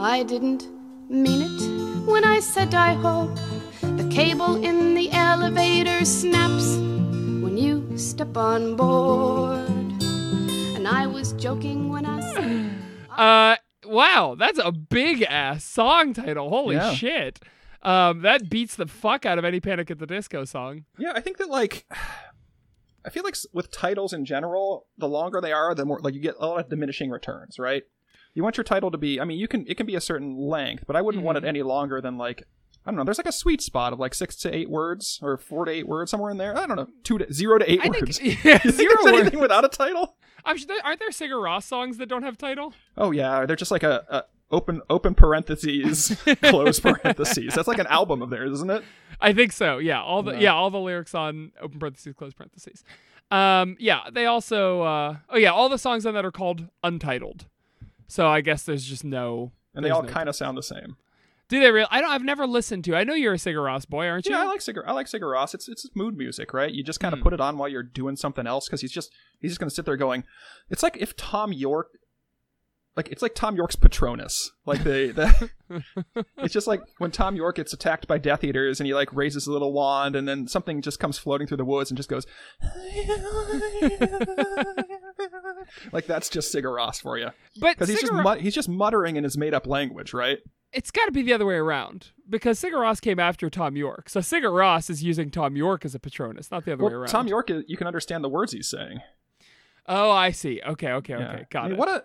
I 0.01 0.23
didn't 0.23 0.67
mean 1.09 1.41
it 1.43 2.05
when 2.09 2.23
I 2.23 2.39
said 2.39 2.73
I 2.73 2.93
hope 2.93 3.35
the 3.81 4.09
cable 4.11 4.63
in 4.63 4.93
the 4.95 5.11
elevator 5.11 6.05
snaps 6.05 6.77
when 6.77 7.57
you 7.57 7.97
step 7.97 8.37
on 8.37 8.75
board. 8.75 9.67
And 10.75 10.87
I 10.87 11.07
was 11.07 11.33
joking 11.33 11.89
when 11.89 12.05
I 12.05 12.19
said. 12.33 12.71
Uh, 13.19 13.57
wow, 13.85 14.33
that's 14.39 14.59
a 14.63 14.71
big 14.71 15.23
ass 15.23 15.65
song 15.65 16.13
title. 16.13 16.47
Holy 16.47 16.77
Yeah. 16.77 16.93
shit. 16.93 17.41
Um, 17.81 18.21
that 18.21 18.49
beats 18.49 18.77
the 18.77 18.87
fuck 18.87 19.25
out 19.25 19.37
of 19.37 19.43
any 19.43 19.59
Panic 19.59 19.91
at 19.91 19.99
the 19.99 20.05
Disco 20.07 20.45
song. 20.45 20.85
Yeah, 20.97 21.11
I 21.13 21.19
think 21.19 21.35
that 21.39 21.49
like 21.49 21.85
I 23.05 23.09
feel 23.09 23.23
like 23.23 23.35
with 23.53 23.71
titles 23.71 24.13
in 24.13 24.25
general, 24.25 24.87
the 24.97 25.07
longer 25.07 25.41
they 25.41 25.51
are, 25.51 25.73
the 25.73 25.85
more 25.85 25.99
like 26.01 26.13
you 26.13 26.19
get 26.19 26.35
a 26.39 26.45
lot 26.45 26.59
of 26.59 26.69
diminishing 26.69 27.09
returns, 27.09 27.59
right? 27.59 27.83
You 28.33 28.43
want 28.43 28.57
your 28.57 28.63
title 28.63 28.91
to 28.91 28.97
be 28.97 29.19
I 29.19 29.25
mean, 29.25 29.39
you 29.39 29.47
can 29.47 29.65
it 29.67 29.77
can 29.77 29.85
be 29.85 29.95
a 29.95 30.01
certain 30.01 30.37
length, 30.37 30.85
but 30.87 30.95
I 30.95 31.01
wouldn't 31.01 31.23
want 31.23 31.37
it 31.37 31.41
mm-hmm. 31.41 31.49
any 31.49 31.63
longer 31.63 32.01
than 32.01 32.17
like 32.17 32.43
I 32.85 32.91
don't 32.91 32.97
know. 32.97 33.03
There's 33.03 33.17
like 33.17 33.27
a 33.27 33.31
sweet 33.31 33.61
spot 33.61 33.93
of 33.93 33.99
like 33.99 34.13
six 34.13 34.35
to 34.37 34.55
eight 34.55 34.69
words 34.69 35.19
or 35.21 35.37
four 35.37 35.65
to 35.65 35.71
eight 35.71 35.87
words 35.87 36.11
somewhere 36.11 36.31
in 36.31 36.37
there. 36.37 36.57
I 36.57 36.65
don't 36.65 36.77
know, 36.77 36.87
two 37.03 37.17
to 37.17 37.31
zero 37.31 37.57
to 37.57 37.69
eight 37.69 37.81
I 37.81 37.89
think 37.89 38.01
words. 38.01 38.21
yeah, 38.23 38.33
think 38.57 38.75
zero 38.75 38.95
there's 39.03 39.19
anything 39.19 39.39
without 39.39 39.65
a 39.65 39.69
title? 39.69 40.17
I'm 40.45 40.57
aren't 40.83 40.99
there 40.99 41.09
Sigur 41.09 41.43
Rós 41.43 41.63
songs 41.63 41.97
that 41.97 42.07
don't 42.07 42.23
have 42.23 42.37
title? 42.37 42.73
Oh 42.97 43.11
yeah, 43.11 43.45
they're 43.45 43.55
just 43.55 43.71
like 43.71 43.83
a, 43.83 44.05
a 44.09 44.23
open 44.51 44.81
open 44.89 45.15
parentheses 45.15 46.17
close 46.41 46.79
parentheses. 46.79 47.53
That's 47.53 47.67
like 47.67 47.79
an 47.79 47.87
album 47.87 48.21
of 48.21 48.29
theirs, 48.29 48.51
isn't 48.53 48.71
it? 48.71 48.83
I 49.21 49.33
think 49.33 49.51
so. 49.51 49.77
Yeah, 49.77 50.01
all 50.01 50.23
the 50.23 50.39
yeah, 50.39 50.53
all 50.53 50.69
the 50.69 50.79
lyrics 50.79 51.13
on 51.13 51.51
open 51.61 51.79
parentheses, 51.79 52.15
close 52.15 52.33
parentheses. 52.33 52.83
Um, 53.31 53.77
yeah, 53.79 54.09
they 54.11 54.25
also 54.25 54.81
uh, 54.81 55.17
oh 55.29 55.37
yeah, 55.37 55.51
all 55.51 55.69
the 55.69 55.77
songs 55.77 56.05
on 56.05 56.13
that 56.13 56.25
are 56.25 56.31
called 56.31 56.67
untitled. 56.83 57.45
So 58.07 58.27
I 58.27 58.41
guess 58.41 58.63
there's 58.63 58.85
just 58.85 59.03
no. 59.03 59.51
And 59.75 59.85
they 59.85 59.91
all 59.91 60.03
no- 60.03 60.09
kind 60.09 60.27
of 60.27 60.35
sound 60.35 60.57
the 60.57 60.63
same. 60.63 60.97
Do 61.49 61.59
they 61.59 61.71
really? 61.71 61.87
I 61.89 61.99
don't. 61.99 62.11
I've 62.11 62.23
never 62.23 62.45
listened 62.45 62.83
to. 62.85 62.95
I 62.95 63.03
know 63.03 63.15
you're 63.15 63.33
a 63.33 63.37
Sigur 63.37 63.89
boy, 63.89 64.07
aren't 64.07 64.27
you? 64.27 64.35
Yeah, 64.35 64.43
I 64.43 64.45
like 64.45 64.59
Sigur. 64.59 64.83
I 64.85 64.93
like 64.93 65.07
Sigur 65.07 65.33
Rós. 65.33 65.55
It's 65.55 65.67
it's 65.67 65.89
mood 65.95 66.15
music, 66.15 66.53
right? 66.53 66.71
You 66.71 66.83
just 66.83 66.99
kind 66.99 67.11
of 67.11 67.21
put 67.21 67.33
it 67.33 67.41
on 67.41 67.57
while 67.57 67.67
you're 67.67 67.81
doing 67.81 68.15
something 68.15 68.45
else 68.45 68.67
because 68.67 68.81
he's 68.81 68.91
just 68.91 69.11
he's 69.39 69.51
just 69.51 69.59
gonna 69.59 69.71
sit 69.71 69.85
there 69.85 69.97
going. 69.97 70.25
It's 70.69 70.83
like 70.83 70.97
if 70.97 71.15
Thom 71.15 71.51
Yorke, 71.51 71.97
like 72.99 73.07
it's 73.13 73.21
like 73.21 73.33
Thom 73.33 73.55
Yorke's 73.55 73.77
Patronus. 73.77 74.51
Like 74.65 74.83
they, 74.83 75.11
the, 75.11 75.49
it's 76.37 76.53
just 76.53 76.67
like 76.67 76.81
when 76.97 77.11
Thom 77.11 77.37
Yorke 77.37 77.55
gets 77.55 77.71
attacked 77.71 78.07
by 78.07 78.17
Death 78.17 78.43
Eaters 78.43 78.81
and 78.81 78.87
he 78.87 78.93
like 78.93 79.13
raises 79.13 79.47
a 79.47 79.53
little 79.53 79.71
wand 79.71 80.17
and 80.17 80.27
then 80.27 80.49
something 80.49 80.81
just 80.81 80.99
comes 80.99 81.17
floating 81.17 81.47
through 81.47 81.57
the 81.57 81.65
woods 81.65 81.89
and 81.89 81.95
just 81.97 82.09
goes. 82.09 82.27
like 85.93 86.07
that's 86.07 86.27
just 86.27 86.53
Sigur 86.53 86.75
Rós 86.75 87.01
for 87.01 87.17
you 87.17 87.29
but 87.61 87.75
because 87.75 87.87
he's 87.87 88.01
just 88.01 88.11
mut- 88.11 88.41
he's 88.41 88.53
just 88.53 88.67
muttering 88.67 89.15
in 89.15 89.23
his 89.23 89.37
made 89.37 89.53
up 89.53 89.65
language, 89.65 90.13
right? 90.13 90.39
it's 90.73 90.91
got 90.91 91.05
to 91.05 91.11
be 91.11 91.21
the 91.21 91.31
other 91.33 91.45
way 91.45 91.55
around 91.55 92.07
because 92.29 92.59
Sigur 92.59 92.73
Rós 92.73 92.99
came 93.01 93.17
after 93.17 93.49
Thom 93.49 93.77
Yorke. 93.77 94.09
So 94.09 94.19
Sigur 94.19 94.51
Rós 94.51 94.89
is 94.89 95.01
using 95.03 95.31
Thom 95.31 95.55
Yorke 95.55 95.85
as 95.85 95.95
a 95.95 95.99
Patronus, 95.99 96.51
not 96.51 96.65
the 96.65 96.73
other 96.73 96.83
way 96.83 96.91
around. 96.93 97.07
Thom 97.07 97.27
Yorke, 97.27 97.49
you 97.65 97.77
can 97.77 97.87
understand 97.87 98.25
the 98.25 98.29
words 98.29 98.51
he's 98.51 98.69
saying. 98.69 98.99
Oh, 99.87 100.11
I 100.11 100.31
see. 100.31 100.61
Okay, 100.65 100.91
okay, 100.91 101.13
Yeah. 101.13 101.31
okay. 101.31 101.45
Got 101.49 101.59
I 101.59 101.63
mean, 101.69 101.73
it. 101.73 101.79
What 101.79 101.89
a 101.89 102.03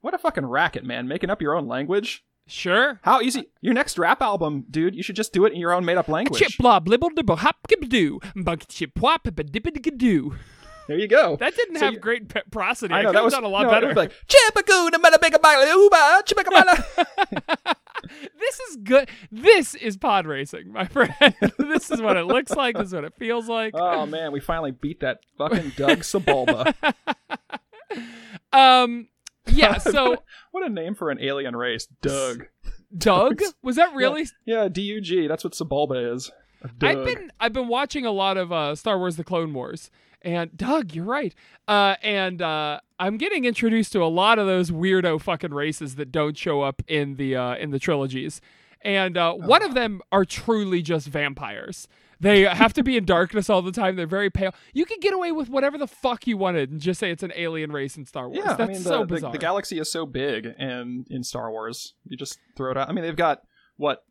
what 0.00 0.14
a 0.14 0.18
fucking 0.18 0.46
racket, 0.46 0.84
man! 0.84 1.08
Making 1.08 1.30
up 1.30 1.42
your 1.42 1.54
own 1.56 1.66
language. 1.68 2.24
Sure. 2.46 2.98
How 3.02 3.20
easy? 3.20 3.50
Your 3.60 3.74
next 3.74 3.98
rap 3.98 4.22
album, 4.22 4.64
dude. 4.70 4.94
You 4.96 5.02
should 5.02 5.16
just 5.16 5.34
do 5.34 5.44
it 5.44 5.52
in 5.52 5.60
your 5.60 5.72
own 5.72 5.84
made 5.84 5.98
up 5.98 6.08
language. 6.08 6.40
Chip 6.40 6.52
blah 6.58 6.80
blibble 6.80 7.14
dibble 7.14 7.36
hop 7.36 7.56
doo 7.88 8.20
bunk 8.36 8.66
chip 8.68 8.98
wop 8.98 9.28
doo. 9.96 10.34
There 10.88 10.98
you 10.98 11.06
go. 11.06 11.36
That 11.36 11.54
didn't 11.54 11.76
So 11.76 11.84
have 11.84 11.94
you- 11.94 12.00
great 12.00 12.30
pe- 12.30 12.40
prosody. 12.50 12.94
I 12.94 13.02
know 13.02 13.12
that 13.12 13.22
was 13.22 13.34
done 13.34 13.44
a 13.44 13.48
lot 13.48 13.64
no, 13.64 13.70
better. 13.70 13.92
Like 13.92 14.10
meta 14.32 15.18
bigga 15.22 15.42
bala 15.42 15.66
uba, 15.68 16.22
chipagabala. 16.24 17.74
this 18.38 18.60
is 18.60 18.76
good. 18.76 19.10
This 19.30 19.74
is 19.74 19.98
pod 19.98 20.26
racing, 20.26 20.72
my 20.72 20.84
friend. 20.86 21.12
this 21.58 21.90
is 21.90 22.00
what 22.00 22.16
it 22.16 22.24
looks 22.24 22.52
like. 22.52 22.78
This 22.78 22.86
is 22.86 22.94
what 22.94 23.04
it 23.04 23.12
feels 23.18 23.46
like. 23.50 23.74
Oh 23.76 24.06
man, 24.06 24.32
we 24.32 24.40
finally 24.40 24.70
beat 24.70 25.00
that 25.00 25.18
fucking 25.36 25.72
Dug 25.76 25.98
Sebulba. 25.98 26.72
Um, 28.52 29.08
yeah. 29.58 29.78
So 29.78 30.22
what 30.52 30.64
a 30.64 30.68
name 30.68 30.94
for 30.94 31.10
an 31.10 31.18
alien 31.20 31.54
race, 31.56 31.86
Dug. 32.02 32.46
Dug 32.96 33.40
was 33.62 33.76
that 33.76 33.94
really? 33.94 34.26
Yeah, 34.46 34.68
D 34.68 34.82
U 34.82 35.00
G. 35.00 35.26
That's 35.26 35.44
what 35.44 35.52
Sebulba 35.52 36.14
is. 36.14 36.30
Dug. 36.78 36.98
I've 36.98 37.04
been 37.04 37.32
I've 37.40 37.52
been 37.52 37.68
watching 37.68 38.06
a 38.06 38.10
lot 38.10 38.36
of 38.36 38.52
uh, 38.52 38.74
Star 38.74 38.98
Wars: 38.98 39.16
The 39.16 39.24
Clone 39.24 39.52
Wars, 39.54 39.90
and 40.22 40.56
Doug, 40.56 40.94
you're 40.94 41.04
right. 41.04 41.34
Uh, 41.68 41.94
and 42.02 42.40
uh, 42.42 42.80
I'm 42.98 43.16
getting 43.16 43.44
introduced 43.44 43.92
to 43.92 44.02
a 44.02 44.06
lot 44.08 44.38
of 44.38 44.46
those 44.46 44.70
weirdo 44.70 45.20
fucking 45.20 45.52
races 45.54 45.94
that 45.96 46.10
don't 46.10 46.36
show 46.36 46.62
up 46.62 46.82
in 46.88 47.16
the 47.16 47.36
uh, 47.36 47.54
in 47.56 47.70
the 47.70 47.78
trilogies. 47.78 48.40
and 48.82 49.16
uh, 49.16 49.34
one 49.34 49.62
of 49.62 49.74
them 49.74 50.00
are 50.12 50.24
truly 50.24 50.82
just 50.82 51.06
vampires. 51.08 51.86
They 52.20 52.42
have 52.42 52.72
to 52.74 52.82
be 52.82 52.96
in 52.96 53.04
darkness 53.04 53.48
all 53.48 53.62
the 53.62 53.70
time. 53.72 53.94
They're 53.96 54.06
very 54.06 54.30
pale. 54.30 54.52
You 54.72 54.84
could 54.84 55.00
get 55.00 55.14
away 55.14 55.30
with 55.30 55.48
whatever 55.48 55.78
the 55.78 55.86
fuck 55.86 56.26
you 56.26 56.36
wanted 56.36 56.70
and 56.70 56.80
just 56.80 56.98
say 56.98 57.10
it's 57.10 57.22
an 57.22 57.32
alien 57.36 57.70
race 57.70 57.96
in 57.96 58.06
Star 58.06 58.28
Wars. 58.28 58.38
Yeah, 58.38 58.54
That's 58.54 58.60
I 58.60 58.66
mean 58.66 58.82
the, 58.82 58.88
so 58.88 58.98
the, 59.00 59.06
bizarre. 59.06 59.32
the 59.32 59.38
galaxy 59.38 59.78
is 59.78 59.90
so 59.90 60.04
big, 60.04 60.48
and 60.58 61.06
in 61.10 61.22
Star 61.22 61.50
Wars, 61.50 61.94
you 62.04 62.16
just 62.16 62.38
throw 62.56 62.72
it 62.72 62.76
out. 62.76 62.88
I 62.88 62.92
mean, 62.92 63.04
they've 63.04 63.14
got 63.14 63.42
what 63.76 64.02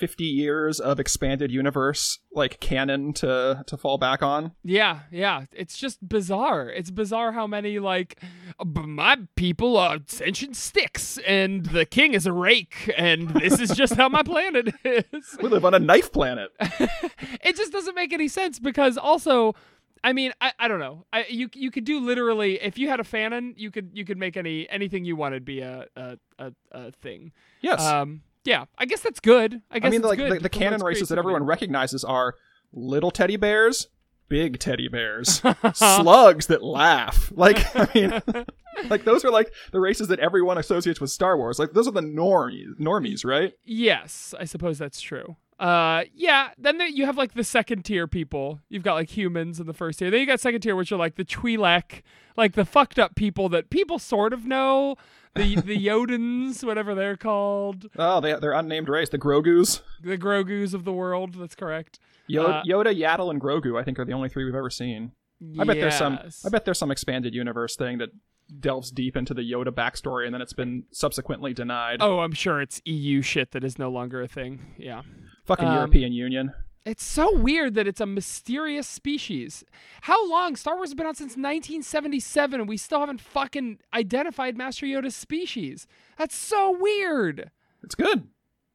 fifty 0.00 0.24
years 0.24 0.80
of 0.80 0.98
expanded 0.98 1.50
universe 1.52 2.18
like 2.32 2.58
canon 2.58 3.12
to 3.12 3.62
to 3.66 3.76
fall 3.76 3.98
back 3.98 4.22
on. 4.22 4.52
Yeah, 4.64 5.00
yeah. 5.12 5.44
It's 5.52 5.76
just 5.76 6.08
bizarre. 6.08 6.68
It's 6.70 6.90
bizarre 6.90 7.32
how 7.32 7.46
many 7.46 7.78
like 7.78 8.18
"Uh, 8.58 8.64
b- 8.64 8.82
my 8.82 9.18
people 9.36 9.76
are 9.76 9.98
sentient 10.06 10.56
sticks 10.56 11.18
and 11.26 11.66
the 11.66 11.84
king 11.84 12.14
is 12.14 12.26
a 12.26 12.32
rake 12.32 12.92
and 12.96 13.28
this 13.30 13.60
is 13.60 13.70
just 13.70 13.94
how 13.94 14.08
my 14.08 14.22
planet 14.22 14.74
is. 14.84 15.36
We 15.42 15.48
live 15.48 15.64
on 15.64 15.74
a 15.74 15.78
knife 15.78 16.12
planet. 16.12 16.50
it 16.60 17.56
just 17.56 17.70
doesn't 17.70 17.94
make 17.94 18.12
any 18.12 18.28
sense 18.28 18.58
because 18.58 18.96
also 18.96 19.54
I 20.02 20.14
mean, 20.14 20.32
I, 20.40 20.52
I 20.58 20.68
don't 20.68 20.80
know. 20.80 21.04
I, 21.12 21.26
you 21.28 21.50
you 21.52 21.70
could 21.70 21.84
do 21.84 22.00
literally 22.00 22.58
if 22.62 22.78
you 22.78 22.88
had 22.88 23.00
a 23.00 23.04
fanon, 23.04 23.52
you 23.56 23.70
could 23.70 23.90
you 23.92 24.06
could 24.06 24.16
make 24.16 24.36
any 24.38 24.66
anything 24.70 25.04
you 25.04 25.14
wanted 25.14 25.44
be 25.44 25.60
a 25.60 25.86
a, 25.94 26.16
a, 26.38 26.52
a 26.72 26.92
thing. 26.92 27.32
Yes, 27.60 27.84
Um 27.84 28.22
yeah, 28.44 28.64
I 28.78 28.86
guess 28.86 29.00
that's 29.00 29.20
good. 29.20 29.62
I 29.70 29.78
guess 29.78 29.88
I 29.88 29.90
mean 29.90 30.02
like 30.02 30.18
the, 30.18 30.38
the 30.40 30.48
canon 30.48 30.82
races 30.82 31.08
that 31.08 31.18
everyone 31.18 31.44
recognizes 31.44 32.04
are 32.04 32.34
little 32.72 33.10
teddy 33.10 33.36
bears, 33.36 33.88
big 34.28 34.58
teddy 34.58 34.88
bears, 34.88 35.42
slugs 35.74 36.46
that 36.46 36.62
laugh. 36.62 37.32
Like 37.36 37.64
I 37.76 37.88
mean, 37.94 38.46
like 38.90 39.04
those 39.04 39.24
are 39.24 39.30
like 39.30 39.52
the 39.72 39.80
races 39.80 40.08
that 40.08 40.18
everyone 40.18 40.58
associates 40.58 41.00
with 41.00 41.10
Star 41.10 41.36
Wars. 41.36 41.58
Like 41.58 41.72
those 41.72 41.88
are 41.88 41.92
the 41.92 42.00
normies, 42.00 42.78
normies, 42.78 43.24
right? 43.24 43.52
Yes, 43.64 44.34
I 44.38 44.44
suppose 44.44 44.78
that's 44.78 45.00
true. 45.00 45.36
Uh, 45.60 46.04
yeah. 46.14 46.50
Then 46.56 46.78
there, 46.78 46.88
you 46.88 47.04
have 47.04 47.18
like 47.18 47.34
the 47.34 47.44
second 47.44 47.84
tier 47.84 48.06
people. 48.06 48.60
You've 48.70 48.82
got 48.82 48.94
like 48.94 49.10
humans 49.10 49.60
in 49.60 49.66
the 49.66 49.74
first 49.74 49.98
tier. 49.98 50.10
Then 50.10 50.20
you 50.20 50.26
got 50.26 50.40
second 50.40 50.62
tier, 50.62 50.74
which 50.74 50.90
are 50.90 50.96
like 50.96 51.16
the 51.16 51.24
Twi'lek, 51.24 52.00
like 52.36 52.54
the 52.54 52.64
fucked 52.64 52.98
up 52.98 53.14
people 53.14 53.50
that 53.50 53.68
people 53.68 53.98
sort 53.98 54.32
of 54.32 54.46
know. 54.46 54.96
The 55.34 55.56
the 55.56 55.86
Yodans, 55.86 56.64
whatever 56.64 56.94
they're 56.94 57.16
called, 57.16 57.86
Oh, 57.96 58.20
they 58.20 58.34
they're 58.34 58.52
unnamed 58.52 58.88
race. 58.88 59.08
The 59.08 59.18
Grogu's. 59.18 59.82
the 60.02 60.18
Grogu's 60.18 60.74
of 60.74 60.84
the 60.84 60.92
world. 60.92 61.34
That's 61.34 61.54
correct. 61.54 61.98
Yoda, 62.28 62.60
Uh, 62.60 62.62
Yoda, 62.64 62.96
Yaddle, 62.96 63.30
and 63.30 63.40
Grogu, 63.40 63.78
I 63.80 63.84
think, 63.84 63.98
are 63.98 64.04
the 64.04 64.12
only 64.12 64.28
three 64.28 64.44
we've 64.44 64.54
ever 64.54 64.70
seen. 64.70 65.12
I 65.58 65.64
bet 65.64 65.76
there's 65.80 65.94
some. 65.96 66.18
I 66.44 66.48
bet 66.50 66.64
there's 66.64 66.78
some 66.78 66.90
expanded 66.90 67.34
universe 67.34 67.76
thing 67.76 67.98
that 67.98 68.10
delves 68.58 68.90
deep 68.90 69.16
into 69.16 69.32
the 69.32 69.42
Yoda 69.42 69.68
backstory, 69.68 70.24
and 70.26 70.34
then 70.34 70.42
it's 70.42 70.52
been 70.52 70.84
subsequently 70.92 71.54
denied. 71.54 71.98
Oh, 72.00 72.18
I'm 72.20 72.32
sure 72.32 72.60
it's 72.60 72.82
EU 72.84 73.22
shit 73.22 73.52
that 73.52 73.62
is 73.64 73.78
no 73.78 73.90
longer 73.90 74.20
a 74.22 74.28
thing. 74.28 74.74
Yeah. 74.78 75.02
Fucking 75.44 75.68
um, 75.68 75.74
European 75.76 76.12
Union. 76.12 76.52
It's 76.86 77.04
so 77.04 77.36
weird 77.36 77.74
that 77.74 77.86
it's 77.86 78.00
a 78.00 78.06
mysterious 78.06 78.88
species. 78.88 79.64
How 80.02 80.28
long? 80.30 80.56
Star 80.56 80.76
Wars 80.76 80.88
has 80.90 80.94
been 80.94 81.06
out 81.06 81.16
since 81.16 81.32
1977 81.32 82.60
and 82.60 82.68
we 82.68 82.78
still 82.78 83.00
haven't 83.00 83.20
fucking 83.20 83.80
identified 83.92 84.56
Master 84.56 84.86
Yoda's 84.86 85.14
species. 85.14 85.86
That's 86.16 86.34
so 86.34 86.76
weird. 86.78 87.50
It's 87.82 87.94
good. 87.94 88.28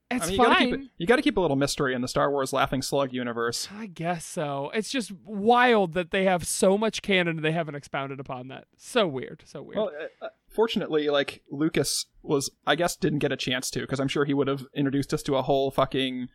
It's 0.08 0.26
I 0.26 0.28
mean, 0.28 0.32
you 0.34 0.44
gotta 0.44 0.54
fine. 0.54 0.70
keep 0.70 0.80
it. 0.80 0.90
You 0.98 1.06
gotta 1.08 1.22
keep 1.22 1.36
a 1.36 1.40
little 1.40 1.56
mystery 1.56 1.92
in 1.92 2.00
the 2.00 2.06
Star 2.06 2.30
Wars 2.30 2.52
Laughing 2.52 2.80
Slug 2.80 3.12
universe. 3.12 3.68
I 3.76 3.86
guess 3.86 4.24
so. 4.24 4.70
It's 4.72 4.90
just 4.90 5.10
wild 5.24 5.94
that 5.94 6.12
they 6.12 6.24
have 6.24 6.46
so 6.46 6.78
much 6.78 7.02
canon 7.02 7.36
and 7.36 7.44
they 7.44 7.50
haven't 7.50 7.74
expounded 7.74 8.20
upon 8.20 8.46
that. 8.48 8.66
So 8.76 9.08
weird. 9.08 9.42
So 9.46 9.62
weird. 9.62 9.76
Well, 9.78 9.90
uh, 10.22 10.26
uh, 10.26 10.28
fortunately, 10.48 11.08
like 11.08 11.42
Lucas 11.50 12.06
was, 12.22 12.52
I 12.64 12.76
guess, 12.76 12.94
didn't 12.94 13.18
get 13.18 13.32
a 13.32 13.36
chance 13.36 13.68
to 13.72 13.80
because 13.80 13.98
I'm 13.98 14.06
sure 14.06 14.24
he 14.24 14.34
would 14.34 14.46
have 14.46 14.64
introduced 14.74 15.12
us 15.12 15.24
to 15.24 15.34
a 15.36 15.42
whole 15.42 15.72
fucking 15.72 16.28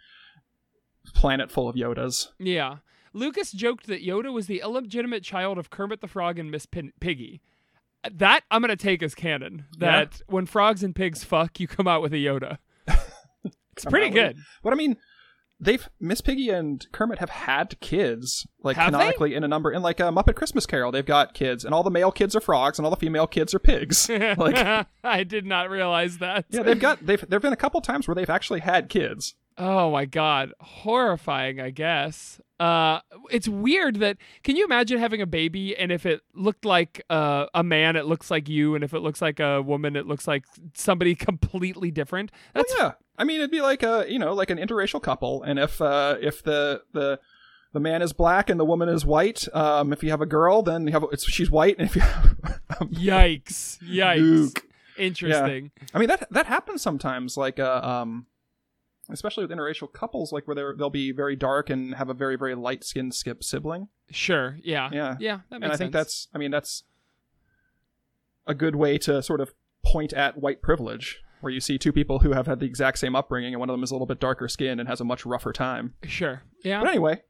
planet 1.13 1.51
full 1.51 1.67
of 1.70 1.75
Yodas. 1.75 2.27
yeah. 2.39 2.77
Lucas 3.13 3.51
joked 3.51 3.88
that 3.88 4.05
Yoda 4.05 4.31
was 4.31 4.48
the 4.48 4.62
illegitimate 4.62 5.22
child 5.22 5.58
of 5.58 5.70
Kermit 5.70 6.00
the 6.00 6.08
Frog 6.08 6.39
and 6.39 6.50
Miss 6.50 6.65
Pin- 6.65 6.93
Piggy. 7.01 7.41
That 8.10 8.43
I'm 8.50 8.62
going 8.62 8.70
to 8.70 8.77
take 8.77 9.03
as 9.03 9.13
canon. 9.13 9.65
That 9.79 10.22
when 10.27 10.46
frogs 10.46 10.81
and 10.81 10.96
pigs 10.96 11.22
fuck, 11.25 11.60
you 11.60 11.67
come 11.67 11.89
out 11.89 12.01
with 12.01 12.13
a 12.13 12.17
Yoda. 12.17 12.58
It's 13.74 13.86
pretty 13.86 14.08
with 14.08 14.13
good. 14.15 14.38
But 14.63 14.74
I 14.74 14.75
mean, 14.75 14.98
they've 15.60 15.88
Miss 16.00 16.22
Piggy 16.22 16.50
and 16.50 16.86
Kermit 16.91 17.20
have 17.20 17.29
had 17.29 17.79
kids, 17.79 18.46
like 18.63 18.75
Have 18.77 18.91
they? 18.91 18.98
canonically 18.98 19.34
in 19.36 19.43
a 19.43 19.48
number 19.48 19.72
in 19.72 19.81
like 19.81 20.00
a 20.00 20.03
Muppet 20.03 20.36
Christmas 20.36 20.65
Carol. 20.65 20.91
They've 20.91 21.05
got 21.05 21.34
kids, 21.34 21.63
and 21.65 21.74
all 21.74 21.81
the 21.84 21.89
male 21.91 22.12
kids 22.12 22.36
are 22.36 22.41
frogs, 22.41 22.77
and 22.79 22.86
all 22.86 22.91
the 22.91 22.98
female 22.98 23.27
kids 23.27 23.53
are 23.53 23.60
pigs. 23.60 24.08
like, 24.38 24.88
I 25.03 25.24
did 25.24 25.46
not 25.46 25.70
realize 25.70 26.17
that. 26.20 26.46
yeah, 26.50 26.63
they've 26.63 26.79
got 26.79 27.05
they've 27.05 27.24
there've 27.27 27.41
been 27.41 27.53
a 27.53 27.58
couple 27.58 27.79
times 27.81 28.08
where 28.08 28.15
they've 28.15 28.29
actually 28.29 28.60
had 28.60 28.88
kids. 28.89 29.36
Oh 29.63 29.91
my 29.91 30.06
god, 30.06 30.53
horrifying, 30.60 31.62
I 31.62 31.70
guess. 31.70 32.41
Uh 32.60 33.00
it's 33.30 33.48
weird 33.48 33.98
that 33.98 34.18
can 34.44 34.56
you 34.56 34.65
imagine 34.65 34.98
having 34.98 35.22
a 35.22 35.25
baby 35.27 35.77
and 35.77 35.91
if 35.91 36.06
it 36.06 36.22
looked 36.34 36.65
like 36.65 37.03
uh, 37.10 37.46
a 37.53 37.63
man 37.63 37.96
it 37.96 38.06
looks 38.06 38.30
like 38.30 38.50
you 38.50 38.75
and 38.75 38.84
if 38.84 38.94
it 38.94 39.00
looks 39.00 39.22
like 39.22 39.39
a 39.39 39.62
woman 39.62 39.96
it 39.96 40.06
looks 40.06 40.27
like 40.27 40.46
somebody 40.74 41.15
completely 41.30 41.91
different. 41.91 42.32
That's 42.53 42.74
well, 42.77 42.88
yeah, 42.88 42.94
I 43.18 43.24
mean, 43.24 43.38
it'd 43.38 43.51
be 43.51 43.62
like 43.62 43.84
a 43.84 44.06
you 44.10 44.18
know 44.18 44.34
like 44.34 44.50
an 44.50 44.58
interracial 44.58 45.01
couple, 45.01 45.44
and 45.44 45.60
if 45.60 45.80
uh 45.80 46.18
if 46.20 46.41
the 46.41 46.82
the 46.94 47.20
the 47.72 47.80
man 47.80 48.01
is 48.01 48.13
black 48.13 48.50
and 48.50 48.60
the 48.60 48.65
woman 48.65 48.89
is 48.89 49.06
white, 49.06 49.48
um, 49.53 49.94
if 49.94 50.03
you 50.03 50.10
have 50.10 50.22
a 50.22 50.25
girl, 50.25 50.62
then 50.62 50.88
you 50.88 50.94
have 50.94 51.06
it's, 51.12 51.30
she's 51.30 51.51
white, 51.51 51.77
and 51.77 51.88
if 51.88 51.96
you 51.96 52.01
have, 52.01 52.36
yikes. 52.89 53.77
Yikes. 53.80 54.18
Luke. 54.18 54.65
Interesting. 54.98 55.72
I 55.94 56.00
mean 56.00 56.10
that 56.10 56.27
that 56.32 56.48
happens 56.48 56.82
sometimes, 56.82 57.38
like 57.38 57.60
uh, 57.60 57.82
um, 57.84 58.25
especially 59.13 59.46
with 59.46 59.51
interracial 59.51 59.91
couples, 59.91 60.32
like 60.32 60.48
where 60.48 60.56
they're, 60.56 60.75
they'll 60.77 60.89
be 60.89 61.12
very 61.12 61.36
dark 61.36 61.70
and 61.70 61.96
have 61.96 62.10
a 62.10 62.13
very 62.13 62.36
very 62.36 62.56
light 62.56 62.84
skinned 62.84 63.13
skip 63.13 63.44
sibling. 63.44 63.88
Sure. 64.10 64.58
Yeah. 64.63 64.89
Yeah. 64.91 65.18
Yeah, 65.20 65.39
that 65.50 65.60
makes 65.60 65.63
and 65.63 65.74
I 65.74 65.77
think 65.77 65.94
sense. 65.94 65.94
that's, 65.94 66.27
I 66.34 66.38
mean, 66.38 66.51
that's 66.51 66.84
a 68.48 68.53
good 68.53 68.75
way 68.75 68.98
to 69.00 69.22
sort 69.22 69.41
of 69.41 69.53
point 69.84 70.13
at 70.13 70.38
white 70.38 70.62
privilege, 70.62 71.22
where 71.41 71.51
you 71.51 71.60
see 71.60 71.77
two 71.77 71.91
people 71.91 72.20
who 72.20 72.34
have 72.34 72.48
had 72.48 72.60
the 72.60 72.65
exact 72.65 73.00
same 73.00 73.15
upbringing, 73.15 73.53
and 73.53 73.60
one 73.60 73.70
of 73.70 73.74
them 73.74 73.84
is 73.84 73.91
a 73.91 73.94
little 73.94 74.08
bit 74.08 74.20
darker 74.20 74.48
skinned 74.48 74.80
and 74.80 74.88
has 74.88 75.01
a 75.01 75.06
much 75.06 75.25
rougher 75.25 75.53
time. 75.53 75.94
Sure. 76.03 76.44
Yeah. 76.63 76.82
But 76.82 76.89
anyway, 76.89 77.22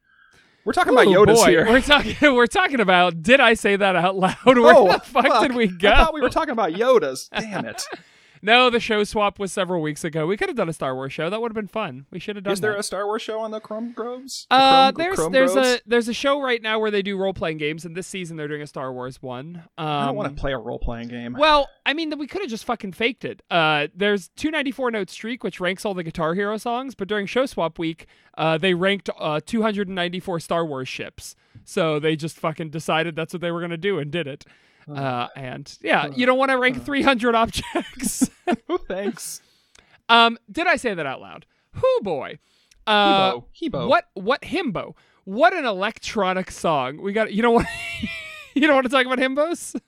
we're 0.66 0.74
talking 0.74 0.94
about 0.94 1.08
oh, 1.08 1.12
Yoda's 1.12 1.40
boy, 1.40 1.50
here. 1.50 1.66
We're 1.66 1.82
talking 1.82 2.16
we're 2.36 2.48
talking 2.48 2.80
about 2.80 3.22
did 3.22 3.40
I 3.40 3.54
say 3.54 3.76
that 3.76 3.96
out 3.96 4.16
loud? 4.16 4.36
Where 4.46 4.76
oh, 4.76 4.92
the 4.92 5.00
fuck, 5.00 5.42
did 5.42 5.56
we 5.56 5.68
go? 5.68 5.90
I 5.90 5.96
thought 5.96 6.14
we 6.14 6.22
were 6.22 6.30
talking 6.30 6.52
about 6.52 6.74
Yodas. 6.74 7.30
Damn 7.38 7.66
it! 7.66 7.84
No, 8.42 8.70
the 8.70 8.80
show 8.80 9.04
swap 9.04 9.38
was 9.40 9.52
several 9.52 9.82
weeks 9.82 10.04
ago. 10.04 10.26
We 10.26 10.36
could 10.38 10.50
have 10.50 10.56
done 10.56 10.70
a 10.70 10.74
Star 10.74 10.96
Wars 10.96 11.14
show. 11.14 11.30
That 11.30 11.42
would 11.42 11.52
have 11.52 11.56
been 11.56 11.68
fun. 11.68 12.06
We 12.12 12.20
should 12.20 12.36
have 12.36 12.44
done 12.44 12.54
Is 12.54 12.62
there 12.62 12.72
that. 12.72 12.80
a 12.80 12.84
Star 12.84 13.06
Wars 13.06 13.22
show 13.22 13.40
on 13.40 13.52
the 13.52 13.60
Chrome 13.60 13.92
Groves? 13.92 14.48
The 14.50 14.56
uh, 14.56 14.92
Chrome- 14.92 14.98
there's 15.04 15.16
Chrome 15.18 15.32
there's 15.32 15.54
Groves? 15.54 15.68
a 15.70 15.80
there's 15.86 16.08
a 16.08 16.14
show 16.14 16.42
right 16.42 16.62
now 16.62 16.80
where 16.80 16.90
they 16.92 17.02
do 17.02 17.18
role 17.18 17.34
playing 17.34 17.58
games, 17.58 17.86
and 17.86 17.96
this 17.96 18.08
season 18.08 18.38
they're 18.38 18.48
doing 18.48 18.62
a 18.62 18.68
Star 18.68 18.92
Wars 18.92 19.22
one. 19.22 19.64
Um, 19.78 19.88
I 19.88 20.06
don't 20.08 20.16
want 20.16 20.36
to 20.36 20.40
play 20.42 20.54
a 20.54 20.58
role 20.58 20.80
playing 20.80 21.10
game. 21.10 21.36
Well, 21.38 21.68
I 21.86 21.94
mean, 21.94 22.18
we 22.18 22.26
could 22.28 22.42
have 22.42 22.50
just 22.50 22.66
fucking 22.66 22.94
faked 22.94 23.26
it. 23.26 23.42
Uh, 23.52 23.88
there's 23.96 24.30
294 24.38 24.92
note 24.92 25.10
streak, 25.10 25.44
which 25.44 25.60
ranks 25.60 25.86
all 25.86 25.94
the 25.94 26.04
Guitar 26.04 26.34
Hero 26.34 26.58
songs, 26.58 26.96
but 26.96 27.08
during 27.08 27.26
show 27.28 27.46
swap 27.46 27.78
week, 27.78 28.08
uh, 28.38 28.58
they 28.58 28.74
ranked 28.74 29.10
uh 29.20 29.40
294 29.46 30.40
Star 30.40 30.66
Wars 30.66 30.88
ships. 30.90 31.36
So 31.64 32.00
they 32.00 32.16
just 32.16 32.38
fucking 32.38 32.72
decided 32.72 33.16
that's 33.16 33.34
what 33.34 33.42
they 33.42 33.52
were 33.52 33.62
gonna 33.62 33.78
do 33.78 34.00
and 34.00 34.10
did 34.10 34.26
it. 34.28 34.46
Uh, 34.90 35.28
and 35.36 35.78
yeah, 35.82 36.08
you 36.08 36.26
don't 36.26 36.38
want 36.38 36.52
to 36.52 36.58
rank 36.58 36.84
300 36.84 37.36
objects. 37.36 38.30
thanks. 38.88 39.42
um, 40.10 40.38
did 40.52 40.68
I 40.68 40.76
say 40.76 40.94
that 40.94 41.06
out 41.06 41.22
loud? 41.22 41.46
Who 41.74 42.02
boy. 42.02 42.40
Uh, 42.88 43.34
Hebo. 43.34 43.46
Hebo. 43.62 43.88
What 43.88 44.06
what 44.14 44.42
himbo? 44.42 44.96
What 45.24 45.54
an 45.54 45.66
electronic 45.66 46.52
song. 46.52 47.02
We 47.02 47.14
got 47.14 47.32
you 47.32 47.42
don't 47.42 47.54
want 47.54 47.68
you 48.56 48.68
don't 48.68 48.76
want 48.76 48.86
to 48.86 48.92
talk 48.92 49.06
about 49.06 49.20
himbos? 49.20 49.80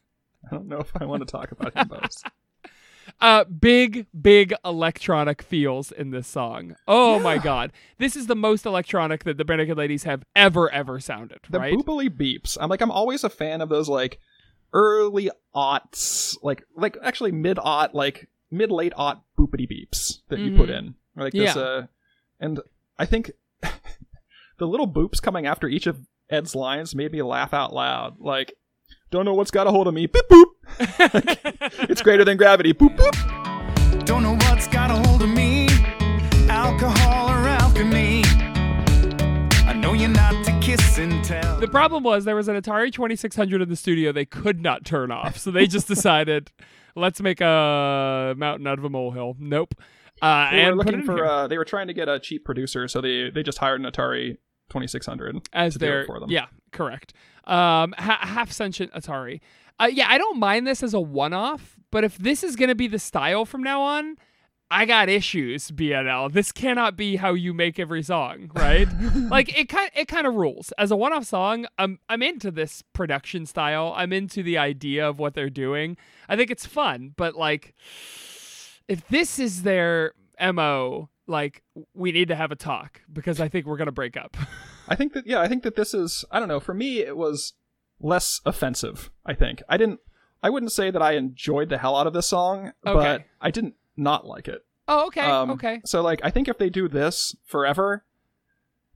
I 0.50 0.55
don't 0.55 0.67
know 0.67 0.79
if 0.79 0.91
I 1.00 1.05
want 1.05 1.21
to 1.21 1.31
talk 1.31 1.51
about 1.51 1.73
himbos. 1.73 2.23
Uh 3.19 3.43
big 3.43 4.05
big 4.19 4.53
electronic 4.63 5.41
feels 5.41 5.91
in 5.91 6.12
this 6.12 6.27
song. 6.27 6.75
Oh 6.88 7.19
my 7.19 7.38
god. 7.38 7.73
This 7.97 8.15
is 8.15 8.27
the 8.27 8.35
most 8.35 8.65
electronic 8.65 9.23
that 9.23 9.38
the 9.38 9.43
Renegade 9.43 9.77
Ladies 9.77 10.03
have 10.03 10.23
ever 10.35 10.69
ever 10.71 11.00
sounded, 11.00 11.39
right? 11.43 11.51
the 11.51 11.59
right? 11.59 11.73
boopily 11.73 12.09
beeps. 12.09 12.57
I'm 12.62 12.69
like, 12.69 12.81
I'm 12.81 12.91
always 12.91 13.23
a 13.23 13.29
fan 13.29 13.62
of 13.62 13.69
those 13.69 13.89
like 13.89 14.19
early 14.74 15.30
aughts, 15.56 16.36
like 16.42 16.63
like 16.75 16.98
actually 17.03 17.32
mid 17.32 17.60
aught, 17.60 17.96
like 17.96 18.30
mid 18.51 18.72
late 18.72 18.94
aught 18.96 19.24
boopity 19.38 19.68
beeps 19.70 20.20
that 20.30 20.39
you 20.39 20.58
put 20.58 20.70
in, 20.70 20.96
like 21.15 21.34
this. 21.34 21.51
Mm-hmm. 21.51 21.60
Yeah. 21.60 21.65
Uh, 21.65 21.86
and 22.39 22.60
I 22.98 23.06
think 23.06 23.32
the 23.62 24.68
little 24.68 24.88
boops 24.88 25.22
coming 25.22 25.46
after 25.46 25.68
each 25.68 25.88
of 25.88 26.00
Ed's 26.30 26.56
lines 26.56 26.96
made 26.96 27.12
me 27.12 27.22
laugh 27.22 27.53
out 27.53 27.74
loud. 27.74 28.20
Like, 28.20 28.53
don't 29.12 29.25
know 29.25 29.34
what's 29.34 29.51
got 29.51 29.68
a 29.68 29.72
hold 29.72 29.88
of 29.88 29.94
me. 29.94 30.08
Boop 30.08 30.27
boop. 30.30 30.46
Like, 31.13 31.89
it's 31.89 32.01
greater 32.01 32.25
than 32.25 32.38
gravity. 32.38 32.74
Boop 32.74 32.96
boop. 32.98 34.06
Don't 34.06 34.24
know 34.24 34.36
what's 34.36 34.68
got 34.68 34.89
a 34.92 34.96
hold 35.08 35.22
of 35.22 35.30
me, 35.30 35.68
alcohol 36.50 37.30
or 37.30 37.48
alchemy. 37.48 38.24
I 39.65 39.74
know 39.74 39.94
you're 39.94 40.10
not 40.10 40.44
to 40.46 40.60
kiss 40.60 40.98
and 40.98 41.24
tell. 41.24 41.52
The 41.63 41.72
problem 41.72 42.03
was 42.03 42.25
there 42.25 42.36
was 42.36 42.48
an 42.50 42.62
Atari 42.62 42.91
2600 42.91 43.62
in 43.62 43.70
the 43.70 43.75
studio 43.75 44.12
they 44.12 44.25
could 44.25 44.60
not 44.62 44.84
turn 44.84 45.12
off. 45.12 45.38
So 45.38 45.50
they 45.50 45.65
just 45.65 45.88
decided, 45.96 46.51
let's 46.96 47.22
make 47.22 47.39
a 47.39 48.34
mountain 48.38 48.67
out 48.67 48.77
of 48.79 48.84
a 48.84 48.89
molehill. 48.89 49.36
Nope. 49.39 49.74
Uh, 50.22 50.51
They 50.51 50.65
were 50.65 50.75
looking 50.75 51.03
for 51.03 51.25
uh, 51.25 51.48
they 51.48 51.58
were 51.58 51.65
trying 51.65 51.88
to 51.88 51.93
get 51.93 52.10
a 52.10 52.20
cheap 52.20 52.43
producer, 52.46 52.88
so 52.88 53.00
they 53.01 53.29
they 53.29 53.43
just 53.43 53.58
hired 53.60 53.79
an 53.82 53.89
Atari 53.89 54.38
2600 54.70 55.48
as 55.53 55.74
to 55.74 55.79
do 55.79 55.86
it 55.86 55.88
their 55.88 56.05
for 56.05 56.20
them. 56.20 56.29
yeah, 56.29 56.48
correct. 56.72 57.13
Um, 57.46 57.93
ha- 57.98 58.20
half 58.22 58.51
sentient 58.51 58.91
Atari. 58.93 59.39
Uh, 59.79 59.89
yeah, 59.91 60.08
I 60.10 60.17
don't 60.17 60.39
mind 60.39 60.67
this 60.67 60.84
as 60.84 60.93
a 60.93 61.00
one-off, 61.01 61.77
but 61.91 62.03
if 62.03 62.17
this 62.17 62.43
is 62.43 62.55
gonna 62.55 62.75
be 62.75 62.88
the 62.88 63.00
style 63.00 63.46
from 63.46 63.63
now 63.63 63.82
on, 63.82 64.17
I 64.74 64.86
got 64.86 65.08
issues. 65.08 65.70
BNL, 65.70 66.34
this 66.34 66.51
cannot 66.51 66.98
be 66.98 67.18
how 67.18 67.36
you 67.36 67.53
make 67.53 67.77
every 67.77 68.01
song, 68.01 68.50
right? 68.56 68.88
like 69.30 69.56
it 69.56 69.70
kind 69.70 69.92
it 69.96 70.08
kind 70.08 70.25
of 70.25 70.34
rules 70.34 70.74
as 70.80 70.89
a 70.89 70.96
one-off 70.96 71.25
song. 71.25 71.68
I'm 71.77 72.00
I'm 72.10 72.24
into 72.24 72.50
this 72.50 72.82
production 72.92 73.46
style. 73.46 73.94
I'm 73.96 74.12
into 74.12 74.42
the 74.42 74.58
idea 74.58 75.08
of 75.08 75.20
what 75.20 75.36
they're 75.36 75.51
doing. 75.51 75.96
I 76.27 76.36
think 76.36 76.50
it's 76.50 76.65
fun, 76.65 77.13
but 77.15 77.36
like 77.36 77.75
if 78.88 79.08
this 79.10 79.38
is 79.38 79.62
their 79.62 80.13
mo, 80.42 81.10
like 81.27 81.62
we 81.94 82.12
need 82.12 82.30
to 82.30 82.36
have 82.36 82.51
a 82.51 82.56
talk 82.56 83.03
because 83.13 83.39
I 83.39 83.50
think 83.50 83.68
we're 83.68 83.77
gonna 83.77 83.92
break 83.92 84.18
up. 84.18 84.36
I 84.88 84.96
think 84.96 85.13
that 85.13 85.27
yeah, 85.27 85.39
I 85.39 85.48
think 85.48 85.62
that 85.62 85.75
this 85.75 85.94
is 85.94 86.25
I 86.32 86.39
don't 86.39 86.48
know. 86.48 86.60
For 86.60 86.74
me, 86.74 86.98
it 87.01 87.15
was 87.15 87.53
less 88.00 88.42
offensive. 88.44 89.12
I 89.24 89.36
think 89.36 89.62
I 89.70 89.77
didn't. 89.77 90.00
I 90.42 90.50
wouldn't 90.50 90.72
say 90.72 90.89
that 90.89 91.01
I 91.01 91.12
enjoyed 91.12 91.70
the 91.70 91.77
hell 91.77 91.96
out 91.96 92.08
of 92.08 92.13
this 92.13 92.27
song, 92.27 92.74
but 92.84 93.24
I 93.39 93.51
didn't 93.51 93.75
not 93.95 94.25
like 94.25 94.47
it. 94.47 94.65
oh, 94.88 95.07
okay, 95.07 95.21
Um, 95.21 95.51
okay. 95.51 95.81
So 95.85 96.01
like, 96.01 96.19
I 96.23 96.29
think 96.31 96.47
if 96.47 96.57
they 96.57 96.69
do 96.69 96.88
this 96.88 97.35
forever, 97.45 98.05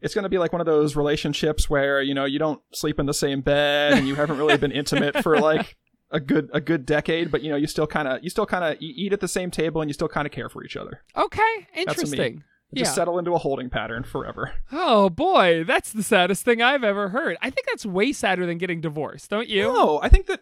it's 0.02 0.14
going 0.14 0.24
to 0.24 0.30
be 0.30 0.38
like 0.38 0.52
one 0.52 0.60
of 0.62 0.66
those 0.68 0.96
relationships 0.96 1.70
where 1.70 2.02
you 2.02 2.14
know 2.14 2.26
you 2.26 2.40
don't 2.40 2.62
sleep 2.74 3.00
in 3.00 3.06
the 3.06 3.14
same 3.14 3.42
bed 3.42 3.94
and 3.98 4.08
you 4.08 4.16
haven't 4.16 4.38
really 4.38 4.58
been 4.58 4.72
intimate 4.72 5.18
for 5.24 5.40
like 5.42 5.76
a 6.12 6.20
good 6.20 6.50
a 6.54 6.62
good 6.62 6.86
decade, 6.86 7.32
but 7.32 7.42
you 7.42 7.50
know 7.50 7.56
you 7.58 7.68
still 7.68 7.88
kind 7.88 8.08
of 8.08 8.24
you 8.24 8.30
still 8.30 8.46
kind 8.46 8.64
of 8.64 8.78
eat 8.82 9.12
at 9.14 9.20
the 9.22 9.28
same 9.28 9.50
table 9.52 9.82
and 9.82 9.90
you 9.90 9.94
still 9.94 10.08
kind 10.08 10.26
of 10.28 10.32
care 10.32 10.50
for 10.50 10.64
each 10.64 10.78
other. 10.78 11.04
Okay, 11.16 11.68
interesting. 11.76 12.44
You 12.72 12.80
Just 12.84 12.92
Yeah. 12.92 12.96
settle 12.96 13.18
into 13.18 13.34
a 13.34 13.38
holding 13.38 13.70
pattern 13.70 14.04
forever. 14.04 14.52
Oh 14.72 15.10
boy, 15.10 15.64
that's 15.64 15.92
the 15.94 16.04
saddest 16.04 16.44
thing 16.46 16.62
I've 16.62 16.84
ever 16.84 17.10
heard. 17.10 17.38
I 17.42 17.50
think 17.50 17.66
that's 17.68 17.86
way 17.86 18.12
sadder 18.14 18.46
than 18.46 18.58
getting 18.58 18.82
divorced, 18.82 19.30
don't 19.30 19.48
you? 19.48 19.64
No, 19.64 20.00
I 20.04 20.10
think 20.10 20.26
that 20.28 20.42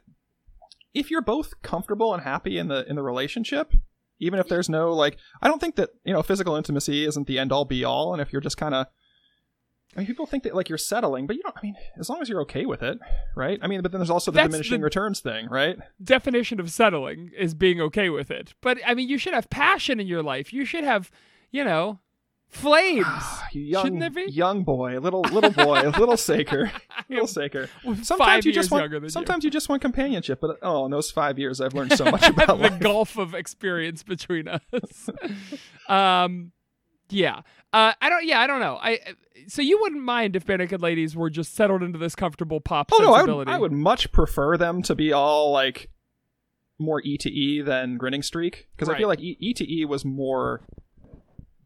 if 0.93 1.09
you're 1.11 1.21
both 1.21 1.61
comfortable 1.61 2.13
and 2.13 2.23
happy 2.23 2.57
in 2.57 2.67
the 2.67 2.85
in 2.89 2.95
the 2.95 3.03
relationship, 3.03 3.71
even 4.19 4.39
if 4.39 4.47
there's 4.47 4.69
no 4.69 4.93
like, 4.93 5.17
I 5.41 5.47
don't 5.47 5.59
think 5.59 5.75
that 5.75 5.89
you 6.03 6.13
know 6.13 6.23
physical 6.23 6.55
intimacy 6.55 7.05
isn't 7.05 7.27
the 7.27 7.39
end 7.39 7.51
all 7.51 7.65
be 7.65 7.83
all. 7.83 8.13
And 8.13 8.21
if 8.21 8.31
you're 8.31 8.41
just 8.41 8.57
kind 8.57 8.73
of, 8.73 8.87
I 9.95 9.99
mean, 9.99 10.07
people 10.07 10.25
think 10.25 10.43
that 10.43 10.55
like 10.55 10.67
you're 10.69 10.77
settling, 10.77 11.25
but 11.27 11.35
you 11.35 11.43
don't. 11.43 11.55
I 11.57 11.61
mean, 11.61 11.75
as 11.97 12.09
long 12.09 12.21
as 12.21 12.27
you're 12.29 12.41
okay 12.41 12.65
with 12.65 12.83
it, 12.83 12.97
right? 13.35 13.59
I 13.61 13.67
mean, 13.67 13.81
but 13.81 13.91
then 13.91 13.99
there's 13.99 14.09
also 14.09 14.31
the 14.31 14.35
That's 14.35 14.47
diminishing 14.47 14.81
the- 14.81 14.85
returns 14.85 15.19
thing, 15.21 15.47
right? 15.49 15.77
Definition 16.03 16.59
of 16.59 16.71
settling 16.71 17.31
is 17.37 17.53
being 17.53 17.79
okay 17.81 18.09
with 18.09 18.29
it. 18.31 18.53
But 18.61 18.79
I 18.85 18.93
mean, 18.93 19.07
you 19.07 19.17
should 19.17 19.33
have 19.33 19.49
passion 19.49 19.99
in 19.99 20.07
your 20.07 20.23
life. 20.23 20.51
You 20.51 20.65
should 20.65 20.83
have, 20.83 21.11
you 21.51 21.63
know, 21.63 21.99
flames. 22.49 23.05
Young 23.53 23.83
Shouldn't 23.83 24.01
there 24.01 24.09
be? 24.09 24.31
young 24.31 24.63
boy, 24.63 24.99
little 24.99 25.21
little 25.21 25.51
boy, 25.51 25.81
A 25.81 25.89
little 25.99 26.17
saker, 26.17 26.71
little 27.09 27.27
saker. 27.27 27.69
Sometimes 28.03 28.45
you 28.45 28.51
just 28.51 28.71
want 28.71 28.91
than 28.91 29.03
you. 29.03 29.09
sometimes 29.09 29.43
you. 29.43 29.49
just 29.49 29.69
want 29.69 29.81
companionship, 29.81 30.41
but 30.41 30.57
oh, 30.61 30.85
in 30.85 30.91
those 30.91 31.09
five 31.11 31.39
years, 31.39 31.61
I've 31.61 31.73
learned 31.73 31.93
so 31.93 32.03
much 32.11 32.27
about 32.27 32.47
the 32.47 32.55
life. 32.55 32.79
gulf 32.79 33.17
of 33.17 33.33
experience 33.33 34.03
between 34.03 34.47
us. 34.47 35.09
um, 35.87 36.51
yeah. 37.09 37.41
Uh, 37.71 37.93
I 38.01 38.09
don't. 38.09 38.25
Yeah, 38.25 38.41
I 38.41 38.47
don't 38.47 38.59
know. 38.59 38.77
I 38.81 38.99
so 39.47 39.61
you 39.61 39.79
wouldn't 39.81 40.03
mind 40.03 40.35
if 40.35 40.47
Naked 40.47 40.81
Ladies 40.81 41.15
were 41.15 41.29
just 41.29 41.55
settled 41.55 41.83
into 41.83 41.97
this 41.99 42.15
comfortable 42.15 42.59
pop 42.59 42.91
Oh 42.93 42.97
no, 42.97 43.13
I 43.13 43.23
would. 43.23 43.47
I 43.47 43.57
would 43.57 43.71
much 43.71 44.11
prefer 44.11 44.57
them 44.57 44.81
to 44.83 44.95
be 44.95 45.13
all 45.13 45.51
like 45.51 45.89
more 46.77 47.01
E 47.03 47.17
to 47.19 47.29
E 47.29 47.61
than 47.61 47.97
Grinning 47.97 48.21
Streak 48.23 48.67
because 48.75 48.89
I 48.89 48.97
feel 48.97 49.07
like 49.07 49.19
E 49.21 49.53
to 49.53 49.71
E 49.71 49.85
was 49.85 50.03
more 50.03 50.61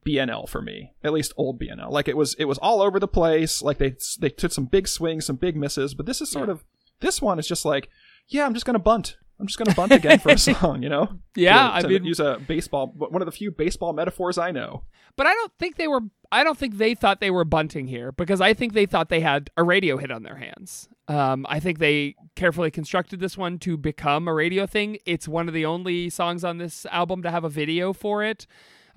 BNL 0.09 0.47
for 0.49 0.61
me, 0.61 0.93
at 1.03 1.13
least 1.13 1.33
old 1.37 1.59
BNL. 1.59 1.91
Like 1.91 2.07
it 2.07 2.17
was, 2.17 2.33
it 2.35 2.45
was 2.45 2.57
all 2.57 2.81
over 2.81 2.99
the 2.99 3.07
place. 3.07 3.61
Like 3.61 3.77
they 3.77 3.95
they 4.19 4.29
took 4.29 4.51
some 4.51 4.65
big 4.65 4.87
swings, 4.87 5.25
some 5.25 5.35
big 5.35 5.55
misses, 5.55 5.93
but 5.93 6.05
this 6.05 6.21
is 6.21 6.29
sort 6.31 6.47
Yeah. 6.47 6.53
of 6.55 6.65
this 7.01 7.21
one 7.21 7.39
is 7.39 7.47
just 7.47 7.65
like, 7.65 7.89
yeah, 8.27 8.45
I'm 8.45 8.53
just 8.53 8.65
gonna 8.65 8.79
bunt. 8.79 9.17
I'm 9.39 9.47
just 9.47 9.57
gonna 9.57 9.73
bunt 9.75 9.93
again 9.93 10.19
for 10.19 10.29
a 10.29 10.37
song, 10.49 10.83
you 10.83 10.89
know? 10.89 11.07
Yeah, 11.35 11.69
To- 11.69 11.75
I 11.75 11.81
to 11.81 11.87
mean- 11.87 12.03
use 12.03 12.19
a 12.19 12.39
baseball, 12.47 12.87
one 12.87 13.21
of 13.21 13.25
the 13.25 13.31
few 13.31 13.51
baseball 13.51 13.93
metaphors 13.93 14.37
I 14.37 14.51
know. 14.51 14.83
But 15.15 15.27
I 15.27 15.33
don't 15.33 15.51
think 15.59 15.75
they 15.77 15.87
were. 15.87 16.01
I 16.31 16.43
don't 16.43 16.57
think 16.57 16.77
they 16.77 16.93
thought 16.93 17.19
they 17.19 17.31
were 17.31 17.43
bunting 17.45 17.87
here 17.87 18.11
because 18.11 18.39
I 18.41 18.53
think 18.53 18.73
they 18.73 18.85
thought 18.85 19.09
they 19.09 19.19
had 19.21 19.49
a 19.57 19.63
radio 19.63 19.97
hit 19.97 20.11
on 20.11 20.21
their 20.23 20.35
hands. 20.37 20.87
Um, 21.07 21.45
I 21.49 21.59
think 21.59 21.79
they 21.79 22.15
carefully 22.35 22.69
constructed 22.69 23.19
this 23.19 23.35
one 23.37 23.57
to 23.59 23.75
become 23.77 24.27
a 24.27 24.33
radio 24.33 24.67
thing. 24.67 24.99
It's 25.07 25.27
one 25.27 25.47
of 25.47 25.53
the 25.55 25.65
only 25.65 26.09
songs 26.11 26.43
on 26.43 26.57
this 26.59 26.85
album 26.91 27.23
to 27.23 27.31
have 27.31 27.43
a 27.43 27.49
video 27.49 27.93
for 27.93 28.23
it. 28.23 28.45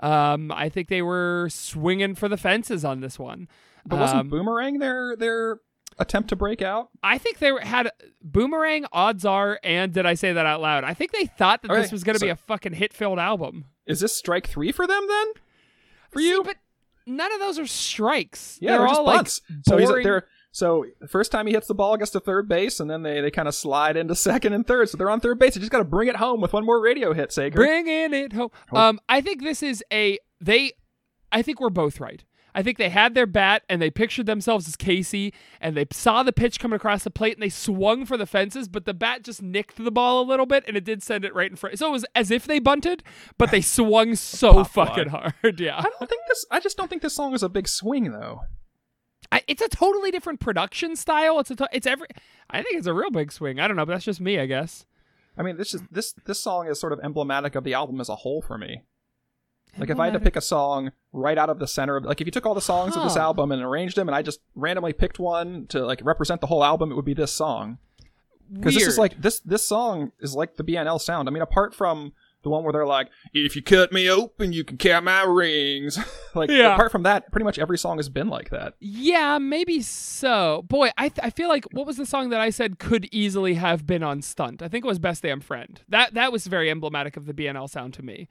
Um, 0.02 0.50
I 0.52 0.68
think 0.68 0.88
they 0.88 1.02
were 1.02 1.48
swinging 1.50 2.14
for 2.14 2.28
the 2.28 2.36
fences 2.36 2.84
on 2.84 3.00
this 3.00 3.18
one. 3.18 3.48
But 3.86 3.98
wasn't 3.98 4.20
Um, 4.20 4.28
Boomerang 4.28 4.78
their 4.78 5.16
their 5.16 5.60
attempt 5.98 6.28
to 6.30 6.36
break 6.36 6.60
out? 6.62 6.88
I 7.02 7.18
think 7.18 7.38
they 7.38 7.52
were, 7.52 7.60
had 7.60 7.90
Boomerang, 8.22 8.86
Odds 8.92 9.24
Are, 9.24 9.58
and 9.62 9.92
did 9.92 10.06
I 10.06 10.14
say 10.14 10.32
that 10.32 10.46
out 10.46 10.60
loud? 10.60 10.84
I 10.84 10.94
think 10.94 11.12
they 11.12 11.26
thought 11.26 11.62
that 11.62 11.70
Okay, 11.70 11.82
this 11.82 11.92
was 11.92 12.02
going 12.04 12.18
to 12.18 12.24
be 12.24 12.30
a 12.30 12.36
fucking 12.36 12.72
hit 12.74 12.92
filled 12.92 13.18
album. 13.18 13.66
Is 13.86 14.00
this 14.00 14.14
strike 14.16 14.46
three 14.46 14.72
for 14.72 14.86
them 14.86 15.06
then? 15.08 15.26
For 16.10 16.18
See, 16.20 16.28
you? 16.28 16.42
but 16.44 16.56
none 17.06 17.32
of 17.32 17.40
those 17.40 17.58
are 17.58 17.66
strikes. 17.66 18.58
Yeah, 18.60 18.72
they're, 18.72 18.78
they're, 18.80 18.88
all 18.88 19.04
like 19.04 19.16
bunts. 19.18 19.40
so 19.66 19.76
he's 19.76 19.88
they're 19.88 20.26
so 20.52 20.84
first 21.08 21.32
time 21.32 21.46
he 21.46 21.54
hits 21.54 21.66
the 21.66 21.74
ball 21.74 21.96
gets 21.96 22.10
to 22.12 22.20
third 22.20 22.48
base, 22.48 22.78
and 22.78 22.88
then 22.88 23.02
they, 23.02 23.20
they 23.20 23.30
kind 23.30 23.48
of 23.48 23.54
slide 23.54 23.96
into 23.96 24.14
second 24.14 24.52
and 24.52 24.66
third. 24.66 24.88
So 24.88 24.96
they're 24.98 25.10
on 25.10 25.20
third 25.20 25.38
base. 25.38 25.54
They 25.54 25.60
just 25.60 25.72
got 25.72 25.78
to 25.78 25.84
bring 25.84 26.08
it 26.08 26.16
home 26.16 26.40
with 26.40 26.52
one 26.52 26.64
more 26.64 26.80
radio 26.80 27.12
hit, 27.14 27.32
Sager. 27.32 27.56
Bringing 27.56 28.12
it 28.12 28.32
home. 28.34 28.50
Um, 28.72 29.00
I 29.08 29.20
think 29.20 29.42
this 29.42 29.62
is 29.62 29.82
a 29.92 30.18
they. 30.40 30.72
I 31.32 31.40
think 31.42 31.60
we're 31.60 31.70
both 31.70 31.98
right. 31.98 32.22
I 32.54 32.62
think 32.62 32.78
they 32.78 32.90
had 32.90 33.14
their 33.14 33.26
bat 33.26 33.62
and 33.68 33.80
they 33.80 33.90
pictured 33.90 34.26
themselves 34.26 34.68
as 34.68 34.76
Casey 34.76 35.32
and 35.60 35.76
they 35.76 35.86
saw 35.90 36.22
the 36.22 36.32
pitch 36.32 36.60
coming 36.60 36.76
across 36.76 37.04
the 37.04 37.10
plate 37.10 37.34
and 37.34 37.42
they 37.42 37.48
swung 37.48 38.04
for 38.04 38.16
the 38.16 38.26
fences, 38.26 38.68
but 38.68 38.84
the 38.84 38.94
bat 38.94 39.22
just 39.22 39.42
nicked 39.42 39.82
the 39.82 39.90
ball 39.90 40.22
a 40.22 40.28
little 40.28 40.46
bit 40.46 40.64
and 40.68 40.76
it 40.76 40.84
did 40.84 41.02
send 41.02 41.24
it 41.24 41.34
right 41.34 41.50
in 41.50 41.56
front. 41.56 41.78
So 41.78 41.88
it 41.88 41.92
was 41.92 42.04
as 42.14 42.30
if 42.30 42.44
they 42.44 42.58
bunted, 42.58 43.02
but 43.38 43.50
they 43.50 43.60
swung 43.62 44.14
so 44.16 44.64
fucking 44.64 45.08
hard. 45.08 45.32
Yeah, 45.58 45.78
I 45.78 45.82
don't 45.82 46.08
think 46.08 46.22
this. 46.28 46.44
I 46.50 46.60
just 46.60 46.76
don't 46.76 46.88
think 46.88 47.02
this 47.02 47.14
song 47.14 47.34
is 47.34 47.42
a 47.42 47.48
big 47.48 47.68
swing 47.68 48.12
though. 48.12 48.42
I, 49.32 49.42
it's 49.48 49.62
a 49.62 49.68
totally 49.68 50.10
different 50.10 50.40
production 50.40 50.94
style. 50.94 51.40
It's 51.40 51.50
a 51.50 51.56
to- 51.56 51.68
it's 51.72 51.86
every. 51.86 52.06
I 52.50 52.62
think 52.62 52.76
it's 52.76 52.86
a 52.86 52.92
real 52.92 53.10
big 53.10 53.32
swing. 53.32 53.58
I 53.58 53.66
don't 53.66 53.76
know, 53.76 53.86
but 53.86 53.92
that's 53.94 54.04
just 54.04 54.20
me, 54.20 54.38
I 54.38 54.46
guess. 54.46 54.84
I 55.38 55.42
mean, 55.42 55.56
this 55.56 55.72
is 55.72 55.82
this 55.90 56.12
this 56.26 56.38
song 56.38 56.68
is 56.68 56.78
sort 56.78 56.92
of 56.92 57.00
emblematic 57.02 57.54
of 57.54 57.64
the 57.64 57.72
album 57.74 58.00
as 58.00 58.10
a 58.10 58.16
whole 58.16 58.42
for 58.42 58.58
me. 58.58 58.82
Like 59.78 59.88
if 59.88 59.98
I 59.98 60.04
had 60.04 60.12
to 60.12 60.20
pick 60.20 60.36
a 60.36 60.42
song 60.42 60.92
right 61.14 61.38
out 61.38 61.48
of 61.48 61.58
the 61.58 61.66
center 61.66 61.96
of 61.96 62.04
like 62.04 62.20
if 62.20 62.26
you 62.26 62.30
took 62.30 62.44
all 62.44 62.54
the 62.54 62.60
songs 62.60 62.94
of 62.94 63.04
this 63.04 63.16
album 63.16 63.50
and 63.52 63.62
arranged 63.62 63.96
them 63.96 64.06
and 64.06 64.14
I 64.14 64.20
just 64.20 64.40
randomly 64.54 64.92
picked 64.92 65.18
one 65.18 65.66
to 65.68 65.86
like 65.86 66.00
represent 66.04 66.42
the 66.42 66.46
whole 66.48 66.62
album, 66.62 66.92
it 66.92 66.94
would 66.94 67.06
be 67.06 67.14
this 67.14 67.32
song. 67.32 67.78
Because 68.52 68.74
this 68.74 68.86
is 68.86 68.98
like 68.98 69.22
this 69.22 69.40
this 69.40 69.66
song 69.66 70.12
is 70.20 70.34
like 70.34 70.56
the 70.56 70.64
BNL 70.64 71.00
sound. 71.00 71.26
I 71.26 71.32
mean, 71.32 71.42
apart 71.42 71.74
from 71.74 72.12
the 72.42 72.50
one 72.50 72.64
where 72.64 72.72
they're 72.72 72.86
like, 72.86 73.08
"If 73.32 73.54
you 73.56 73.62
cut 73.62 73.92
me 73.92 74.08
open, 74.10 74.52
you 74.52 74.64
can 74.64 74.76
count 74.76 75.04
my 75.04 75.22
rings." 75.22 75.98
like 76.34 76.50
Yeah. 76.50 76.74
apart 76.74 76.90
from 76.92 77.02
that, 77.04 77.30
pretty 77.32 77.44
much 77.44 77.58
every 77.58 77.78
song 77.78 77.98
has 77.98 78.08
been 78.08 78.28
like 78.28 78.50
that. 78.50 78.74
Yeah, 78.80 79.38
maybe 79.38 79.80
so. 79.82 80.64
Boy, 80.68 80.90
I 80.98 81.08
th- 81.08 81.20
I 81.24 81.30
feel 81.30 81.48
like 81.48 81.64
what 81.72 81.86
was 81.86 81.96
the 81.96 82.06
song 82.06 82.30
that 82.30 82.40
I 82.40 82.50
said 82.50 82.78
could 82.78 83.08
easily 83.12 83.54
have 83.54 83.86
been 83.86 84.02
on 84.02 84.22
Stunt? 84.22 84.62
I 84.62 84.68
think 84.68 84.84
it 84.84 84.88
was 84.88 84.98
Best 84.98 85.22
Damn 85.22 85.40
Friend. 85.40 85.80
That 85.88 86.14
that 86.14 86.32
was 86.32 86.46
very 86.46 86.70
emblematic 86.70 87.16
of 87.16 87.26
the 87.26 87.34
BNL 87.34 87.68
sound 87.70 87.94
to 87.94 88.02
me. 88.02 88.28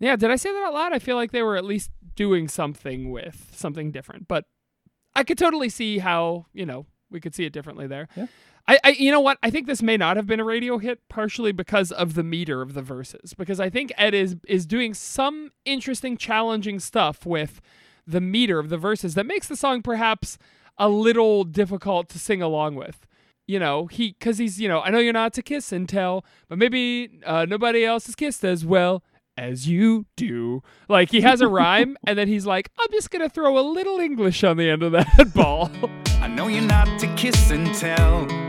Yeah, 0.00 0.16
did 0.16 0.30
I 0.30 0.36
say 0.36 0.52
that 0.52 0.64
out 0.66 0.74
loud? 0.74 0.92
I 0.92 0.98
feel 0.98 1.16
like 1.16 1.30
they 1.30 1.42
were 1.42 1.56
at 1.56 1.64
least 1.64 1.90
doing 2.16 2.48
something 2.48 3.10
with 3.10 3.50
something 3.54 3.92
different, 3.92 4.26
but 4.28 4.44
I 5.14 5.22
could 5.22 5.38
totally 5.38 5.68
see 5.68 5.98
how 5.98 6.46
you 6.52 6.66
know 6.66 6.86
we 7.10 7.20
could 7.20 7.34
see 7.34 7.44
it 7.44 7.52
differently 7.52 7.86
there. 7.86 8.08
Yeah. 8.16 8.26
I, 8.66 8.78
I 8.82 8.90
you 8.90 9.10
know 9.10 9.20
what 9.20 9.38
I 9.42 9.50
think 9.50 9.66
this 9.66 9.82
may 9.82 9.96
not 9.96 10.16
have 10.16 10.26
been 10.26 10.40
a 10.40 10.44
radio 10.44 10.78
hit 10.78 11.00
partially 11.08 11.52
because 11.52 11.92
of 11.92 12.14
the 12.14 12.22
meter 12.22 12.62
of 12.62 12.74
the 12.74 12.82
verses 12.82 13.34
because 13.34 13.60
I 13.60 13.68
think 13.68 13.92
Ed 13.96 14.14
is 14.14 14.36
is 14.48 14.66
doing 14.66 14.94
some 14.94 15.50
interesting 15.64 16.16
challenging 16.16 16.80
stuff 16.80 17.26
with 17.26 17.60
the 18.06 18.20
meter 18.20 18.58
of 18.58 18.68
the 18.68 18.78
verses 18.78 19.14
that 19.14 19.26
makes 19.26 19.48
the 19.48 19.56
song 19.56 19.82
perhaps 19.82 20.38
a 20.78 20.88
little 20.88 21.44
difficult 21.44 22.08
to 22.10 22.18
sing 22.18 22.42
along 22.42 22.74
with. 22.74 23.06
You 23.46 23.58
know, 23.58 23.86
he 23.86 24.16
because 24.18 24.38
he's 24.38 24.58
you 24.58 24.68
know 24.68 24.80
I 24.80 24.90
know 24.90 24.98
you're 24.98 25.12
not 25.12 25.34
to 25.34 25.42
kiss 25.42 25.70
and 25.70 25.86
tell, 25.86 26.24
but 26.48 26.56
maybe 26.56 27.20
uh, 27.26 27.44
nobody 27.44 27.84
else 27.84 28.06
has 28.06 28.14
kissed 28.14 28.44
as 28.44 28.64
well 28.64 29.04
as 29.36 29.68
you 29.68 30.06
do. 30.16 30.62
Like 30.88 31.10
he 31.10 31.20
has 31.20 31.42
a 31.42 31.48
rhyme, 31.60 31.98
and 32.06 32.18
then 32.18 32.28
he's 32.28 32.46
like, 32.46 32.70
I'm 32.78 32.90
just 32.92 33.10
gonna 33.10 33.28
throw 33.28 33.58
a 33.58 33.60
little 33.60 33.98
English 33.98 34.42
on 34.42 34.56
the 34.56 34.70
end 34.70 34.82
of 34.82 34.92
that 34.92 35.32
ball. 35.34 35.70
I 36.20 36.28
know 36.28 36.48
you're 36.48 36.62
not 36.62 36.98
to 37.00 37.14
kiss 37.16 37.50
and 37.50 37.74
tell. 37.74 38.43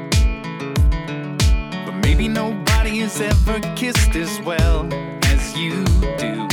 But 2.06 2.10
maybe 2.12 2.28
nobody 2.28 3.00
has 3.00 3.20
ever 3.20 3.60
kissed 3.76 4.15
as 4.15 4.39
well 4.41 4.88
as 5.26 5.58
you 5.58 5.84
do. 6.20 6.48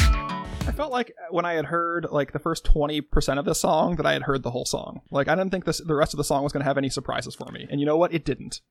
I 0.67 0.73
felt 0.75 0.91
like 0.91 1.15
when 1.31 1.45
I 1.45 1.53
had 1.53 1.67
heard 1.67 2.07
like 2.11 2.33
the 2.33 2.39
first 2.39 2.65
twenty 2.65 3.03
percent 3.03 3.39
of 3.39 3.45
the 3.45 3.55
song 3.55 3.97
that 3.97 4.07
I 4.07 4.15
had 4.15 4.23
heard 4.23 4.45
the 4.45 4.51
whole 4.51 4.65
song. 4.65 5.03
Like 5.11 5.29
I 5.29 5.35
didn't 5.35 5.51
think 5.51 5.67
this 5.67 5.77
the 5.77 5.95
rest 5.95 6.15
of 6.15 6.17
the 6.17 6.25
song 6.25 6.43
was 6.43 6.55
going 6.55 6.63
to 6.63 6.65
have 6.65 6.79
any 6.79 6.89
surprises 6.89 7.35
for 7.35 7.53
me, 7.53 7.67
and 7.71 7.81
you 7.81 7.85
know 7.85 7.99
what? 7.99 8.15
It 8.15 8.25
didn't. 8.25 8.63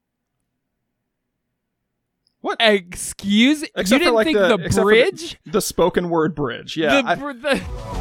What? 2.39 2.58
Excuse? 2.60 3.62
Except 3.62 3.91
you 3.91 4.00
didn't 4.00 4.15
like, 4.15 4.26
think 4.26 4.39
the- 4.39 4.58
the, 4.58 4.63
except 4.65 4.74
for 4.74 4.80
the- 4.80 4.82
bridge? 4.86 5.39
The 5.46 5.62
spoken 5.62 6.10
word 6.10 6.34
bridge. 6.34 6.76
Yeah. 6.78 7.04
the, 7.04 7.08
I- 7.10 7.15
the- 7.34 8.00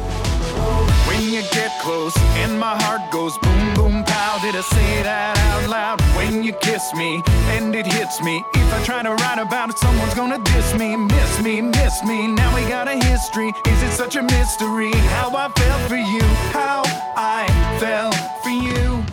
When 1.21 1.33
you 1.33 1.43
get 1.51 1.79
close 1.79 2.17
and 2.41 2.59
my 2.59 2.81
heart 2.81 3.11
goes 3.11 3.37
boom, 3.37 3.73
boom, 3.75 4.03
pow. 4.03 4.39
Did 4.41 4.55
I 4.55 4.61
say 4.61 5.03
that 5.03 5.37
out 5.37 5.69
loud? 5.69 6.01
When 6.17 6.41
you 6.43 6.51
kiss 6.51 6.95
me 6.95 7.21
and 7.49 7.75
it 7.75 7.85
hits 7.85 8.23
me. 8.23 8.43
If 8.55 8.73
I 8.73 8.83
try 8.83 9.03
to 9.03 9.11
write 9.11 9.37
about 9.37 9.69
it, 9.69 9.77
someone's 9.77 10.15
gonna 10.15 10.43
diss 10.43 10.73
me. 10.73 10.95
Miss 10.95 11.39
me, 11.43 11.61
miss 11.61 12.03
me. 12.03 12.25
Now 12.25 12.55
we 12.55 12.61
got 12.67 12.87
a 12.87 12.95
history. 13.05 13.49
Is 13.67 13.83
it 13.83 13.91
such 13.91 14.15
a 14.15 14.23
mystery? 14.23 14.89
How 15.13 15.29
I 15.35 15.49
felt 15.49 15.87
for 15.87 15.95
you. 15.95 16.23
How 16.57 16.81
I 17.15 17.45
fell 17.79 18.11
for 18.41 18.49
you. 18.49 19.05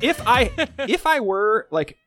if 0.00 0.26
I 0.26 0.50
if 0.88 1.06
I 1.06 1.20
were 1.20 1.68
like 1.70 1.98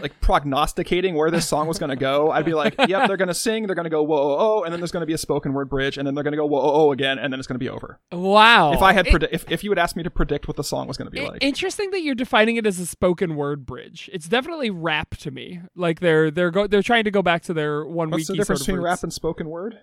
like 0.00 0.20
prognosticating 0.20 1.14
where 1.14 1.30
this 1.30 1.48
song 1.48 1.66
was 1.66 1.78
going 1.78 1.90
to 1.90 1.96
go, 1.96 2.30
I'd 2.30 2.44
be 2.44 2.54
like, 2.54 2.74
yep, 2.86 3.08
they're 3.08 3.16
going 3.16 3.28
to 3.28 3.34
sing, 3.34 3.66
they're 3.66 3.74
going 3.74 3.84
to 3.84 3.90
go 3.90 4.02
whoa 4.02 4.18
oh, 4.18 4.36
oh, 4.38 4.62
and 4.62 4.72
then 4.72 4.80
there's 4.80 4.92
going 4.92 5.02
to 5.02 5.06
be 5.06 5.12
a 5.12 5.18
spoken 5.18 5.52
word 5.52 5.68
bridge, 5.68 5.98
and 5.98 6.06
then 6.06 6.14
they're 6.14 6.24
going 6.24 6.32
to 6.32 6.36
go 6.38 6.46
whoa 6.46 6.60
oh, 6.60 6.72
oh 6.86 6.92
again, 6.92 7.18
and 7.18 7.32
then 7.32 7.40
it's 7.40 7.46
going 7.46 7.56
to 7.56 7.64
be 7.64 7.68
over. 7.68 7.98
wow. 8.12 8.72
If 8.72 8.82
I 8.82 8.92
had 8.92 9.06
It- 9.06 9.28
if 9.32 9.50
if 9.50 9.64
you 9.64 9.70
had 9.70 9.78
asked 9.78 9.96
me 9.96 10.02
to 10.02 10.10
predict 10.10 10.46
what 10.46 10.56
the 10.56 10.64
song 10.64 10.86
was 10.86 10.96
going 10.96 11.06
to 11.06 11.10
be 11.10 11.20
I- 11.20 11.28
like, 11.30 11.42
Interesting 11.44 11.90
that 11.90 12.02
you're 12.02 12.14
defining 12.14 12.56
it 12.56 12.66
as 12.66 12.78
a 12.78 12.86
spoken 12.86 13.34
word 13.34 13.66
bridge. 13.66 14.08
It's 14.12 14.28
definitely 14.28 14.70
rap 14.70 15.16
to 15.18 15.30
me. 15.30 15.60
Like 15.74 16.00
they're 16.00 16.30
they're 16.30 16.50
go 16.50 16.66
they're 16.66 16.82
trying 16.82 17.04
to 17.04 17.10
go 17.10 17.22
back 17.22 17.42
to 17.42 17.54
their 17.54 17.84
one 17.84 18.10
what's 18.10 18.28
the 18.28 18.34
difference 18.34 18.46
sort 18.46 18.60
of 18.60 18.66
between 18.66 18.76
roots. 18.78 18.84
rap 18.84 19.02
and 19.02 19.12
spoken 19.12 19.48
word? 19.48 19.78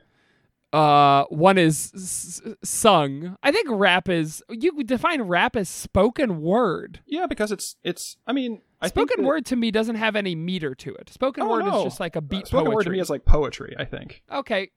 Uh, 0.78 1.26
one 1.30 1.58
is 1.58 1.92
s- 1.96 2.42
sung. 2.64 3.36
I 3.42 3.52
think 3.52 3.68
rap 3.70 4.08
is 4.10 4.44
you 4.50 4.84
define 4.84 5.24
rap 5.24 5.56
as 5.56 5.70
spoken 5.70 6.42
word. 6.42 7.00
Yeah, 7.06 7.26
because 7.26 7.52
it's 7.52 7.76
it's. 7.84 8.18
I 8.28 8.34
mean, 8.34 8.62
I 8.82 8.88
Spoken 8.90 9.22
that- 9.22 9.28
word 9.28 9.46
to 9.48 9.56
me 9.56 9.72
doesn't 9.72 9.96
have 9.96 10.16
any 10.16 10.36
meter 10.36 10.76
to 10.76 10.94
it. 10.96 11.10
Spoken 11.10 11.44
Oh, 11.44 11.50
word 11.50 11.66
no. 11.66 11.80
is 11.80 11.84
just 11.86 12.00
like 12.00 12.16
a 12.16 12.22
beat 12.22 12.44
Uh, 12.44 12.46
spoken 12.46 12.66
poetry. 12.66 12.76
word 12.76 12.84
to 12.84 12.90
me 12.92 13.00
is 13.00 13.10
like 13.10 13.26
poetry. 13.26 13.76
I 13.80 13.86
think. 13.86 14.22
okay, 14.32 14.70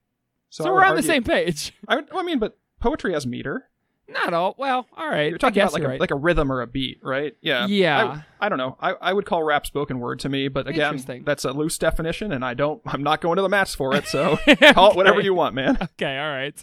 So, 0.48 0.64
so, 0.64 0.72
we're 0.72 0.84
on 0.84 0.96
the 0.96 1.02
same 1.02 1.22
page. 1.22 1.72
I, 1.86 1.96
would, 1.96 2.08
I 2.14 2.22
mean, 2.22 2.38
but 2.38 2.58
poetry 2.80 3.12
has 3.12 3.26
meter. 3.26 3.68
Not 4.10 4.34
all. 4.34 4.54
Well, 4.58 4.86
all 4.96 5.08
right. 5.08 5.28
You're 5.30 5.38
talking 5.38 5.62
about 5.62 5.72
like 5.72 5.82
a, 5.82 5.88
right. 5.88 6.00
like 6.00 6.10
a 6.10 6.16
rhythm 6.16 6.50
or 6.50 6.62
a 6.62 6.66
beat, 6.66 6.98
right? 7.02 7.36
Yeah. 7.40 7.66
Yeah. 7.66 8.22
I, 8.40 8.46
I 8.46 8.48
don't 8.48 8.58
know. 8.58 8.76
I, 8.80 8.92
I 8.92 9.12
would 9.12 9.26
call 9.26 9.42
rap 9.42 9.66
spoken 9.66 10.00
word 10.00 10.20
to 10.20 10.28
me, 10.28 10.48
but 10.48 10.66
again, 10.66 11.22
that's 11.24 11.44
a 11.44 11.52
loose 11.52 11.78
definition, 11.78 12.32
and 12.32 12.44
I 12.44 12.54
don't. 12.54 12.82
I'm 12.86 13.02
not 13.02 13.20
going 13.20 13.36
to 13.36 13.42
the 13.42 13.48
mats 13.48 13.74
for 13.74 13.94
it. 13.94 14.06
So 14.06 14.38
call 14.72 14.90
it 14.90 14.96
whatever 14.96 15.20
you 15.20 15.34
want, 15.34 15.54
man. 15.54 15.78
Okay, 16.00 16.18
all 16.18 16.30
right. 16.30 16.62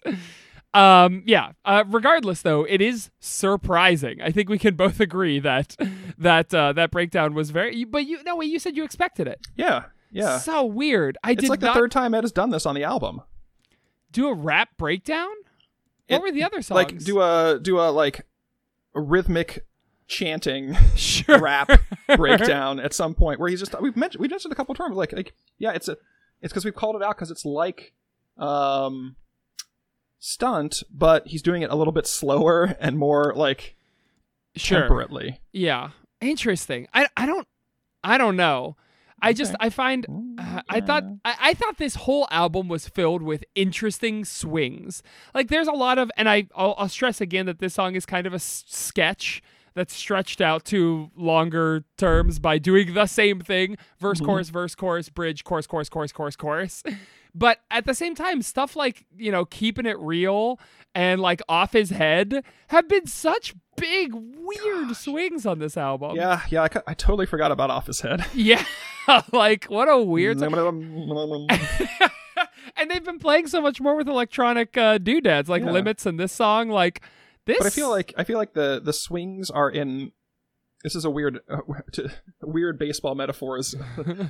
Um, 0.74 1.24
yeah. 1.26 1.52
Uh, 1.66 1.84
regardless, 1.88 2.42
though, 2.42 2.64
it 2.64 2.82
is 2.82 3.10
surprising. 3.20 4.22
I 4.22 4.32
think 4.32 4.50
we 4.50 4.58
can 4.58 4.76
both 4.76 5.00
agree 5.00 5.40
that 5.40 5.76
that 6.18 6.54
uh, 6.54 6.74
that 6.74 6.92
breakdown 6.92 7.34
was 7.34 7.52
very. 7.52 7.84
But 7.84 8.06
you 8.06 8.24
no 8.24 8.36
wait, 8.36 8.50
you 8.50 8.60
said 8.60 8.76
you 8.76 8.84
expected 8.84 9.28
it. 9.28 9.40
Yeah. 9.56 9.86
Yeah. 10.12 10.40
So 10.40 10.66
weird. 10.66 11.18
I 11.24 11.32
it's 11.32 11.42
did 11.42 11.50
like 11.50 11.62
not 11.62 11.74
the 11.74 11.80
third 11.80 11.92
time 11.92 12.14
Ed 12.14 12.24
has 12.24 12.32
done 12.32 12.50
this 12.50 12.66
on 12.66 12.76
the 12.76 12.84
album. 12.84 13.22
do 14.12 14.28
a 14.28 14.34
rap 14.34 14.70
breakdown. 14.78 15.34
What 16.08 16.18
It- 16.18 16.22
were 16.22 16.32
the 16.32 16.44
other 16.44 16.62
songs? 16.62 16.76
Like 16.76 16.98
do 17.00 17.22
a 17.22 17.60
do 17.62 17.80
a 17.80 17.90
like 17.92 18.26
a 18.96 19.02
rhythmic 19.02 19.66
chanting 20.08 20.74
sure 20.96 21.38
rap 21.40 21.70
breakdown 22.16 22.80
at 22.80 22.94
some 22.94 23.14
point 23.14 23.40
where 23.42 23.50
he's 23.50 23.60
just 23.60 23.76
we've 23.82 23.98
mentioned 23.98 24.22
we 24.22 24.28
mentioned 24.30 24.54
a 24.54 24.56
couple 24.56 24.72
of 24.72 24.78
times 24.78 24.96
like 24.96 25.12
like 25.12 25.34
yeah 25.58 25.72
it's 25.74 25.90
a 25.90 25.98
it's 26.42 26.54
because 26.54 26.64
we've 26.64 26.76
called 26.76 26.96
it 26.96 27.04
out 27.04 27.16
because 27.18 27.30
it's 27.30 27.44
like 27.44 27.94
um 28.38 29.18
stunt 30.20 30.82
but 30.90 31.28
he's 31.28 31.42
doing 31.42 31.62
it 31.62 31.70
a 31.70 31.76
little 31.76 31.92
bit 31.94 32.08
slower 32.08 32.76
and 32.80 32.98
more 32.98 33.34
like 33.36 33.76
Sure. 34.56 34.80
temperately 34.80 35.40
Yeah. 35.52 35.90
Interesting. 36.22 36.88
I 36.94 37.08
I 37.16 37.26
don't 37.28 37.48
I 38.04 38.18
don't 38.18 38.36
know. 38.36 38.76
I 39.22 39.34
just 39.34 39.56
I 39.60 39.70
find 39.70 40.06
uh, 40.38 40.62
I 40.70 40.80
thought 40.82 41.04
I, 41.26 41.36
I 41.40 41.54
thought 41.54 41.78
this 41.78 41.96
whole 41.96 42.28
album 42.30 42.68
was 42.68 42.88
filled 42.88 43.22
with 43.24 43.44
interesting 43.56 44.26
swings. 44.26 45.02
Like 45.34 45.48
there's 45.50 45.68
a 45.68 45.72
lot 45.74 45.98
of 45.98 46.12
and 46.18 46.30
I 46.30 46.48
I'll, 46.56 46.76
I'll 46.78 46.90
stress 46.90 47.20
again 47.22 47.46
that 47.48 47.60
this 47.60 47.74
song 47.74 47.96
is 47.96 48.06
kind 48.06 48.28
of 48.28 48.34
a 48.34 48.36
s- 48.36 48.64
sketch 48.68 49.42
that's 49.74 49.94
stretched 49.96 50.42
out 50.42 50.66
to 50.66 51.12
longer 51.16 51.84
terms 51.98 52.40
by 52.40 52.58
doing 52.58 52.94
the 52.96 53.06
same 53.06 53.40
thing 53.40 53.78
verse 54.00 54.20
chorus 54.20 54.50
verse 54.50 54.74
chorus 54.76 55.10
bridge 55.10 55.44
chorus 55.44 55.68
chorus 55.68 55.90
chorus 55.90 56.12
chorus 56.12 56.36
chorus. 56.36 56.84
But 57.36 57.60
at 57.70 57.86
the 57.86 57.94
same 57.94 58.16
time, 58.16 58.42
stuff 58.42 58.76
like, 58.76 59.06
you 59.16 59.32
know, 59.32 59.46
keeping 59.46 59.86
it 59.86 60.00
real 60.00 60.60
and 60.96 61.22
like 61.22 61.40
off 61.48 61.72
his 61.74 61.92
head 61.92 62.44
have 62.70 62.88
been 62.90 63.06
such 63.06 63.54
big, 63.78 64.14
weird 64.14 64.96
swings 64.96 65.46
on 65.46 65.60
this 65.60 65.78
album. 65.78 66.16
yeah 66.16 66.42
yeah 66.50 66.64
I, 66.64 66.70
I 66.88 66.94
totally 66.94 67.26
forgot 67.26 67.52
about 67.52 67.70
Off 67.70 67.88
His 67.88 68.02
Head 68.02 68.26
Yeah. 68.34 68.64
like, 69.32 69.66
what 69.66 69.88
a 69.88 70.02
weird. 70.02 70.42
and 70.42 70.54
they've 72.92 73.04
been 73.04 73.20
playing 73.20 73.48
so 73.48 73.62
much 73.62 73.80
more 73.80 73.96
with 73.96 74.08
electronic 74.08 74.78
uh, 74.78 74.98
doodads, 74.98 75.50
like 75.50 75.64
Yeah. 75.64 75.72
limits 75.72 76.06
in 76.06 76.18
this 76.18 76.32
song. 76.32 76.70
Like, 76.70 77.02
this. 77.46 77.58
But 77.58 77.68
I 77.68 77.70
feel 77.70 77.90
like 77.90 78.14
I 78.18 78.24
feel 78.26 78.38
like 78.38 78.54
the 78.54 78.82
the 78.84 78.94
swings 78.94 79.50
are 79.50 79.70
in 79.70 80.12
this 80.84 80.96
is 80.96 81.06
a 81.06 81.10
weird 81.10 81.40
uh, 81.50 81.58
to, 81.94 82.10
weird 82.42 82.78
baseball 82.78 83.16
metaphors 83.16 83.74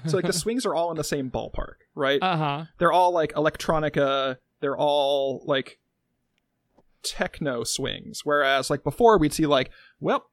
so 0.05 0.17
like 0.17 0.25
the 0.25 0.31
swings 0.33 0.65
are 0.67 0.75
all 0.75 0.91
in 0.91 0.97
the 0.97 1.03
same 1.03 1.31
ballpark 1.31 1.73
right 1.95 2.21
Uh 2.21 2.37
huh. 2.37 2.65
they're 2.77 2.91
all 2.91 3.11
like 3.11 3.33
electronica 3.33 4.37
they're 4.61 4.77
all 4.77 5.41
like 5.45 5.79
techno 7.03 7.63
swings 7.63 8.21
whereas 8.23 8.69
like 8.69 8.83
before 8.83 9.17
we'd 9.17 9.33
see 9.33 9.45
like 9.45 9.71
well 9.99 10.25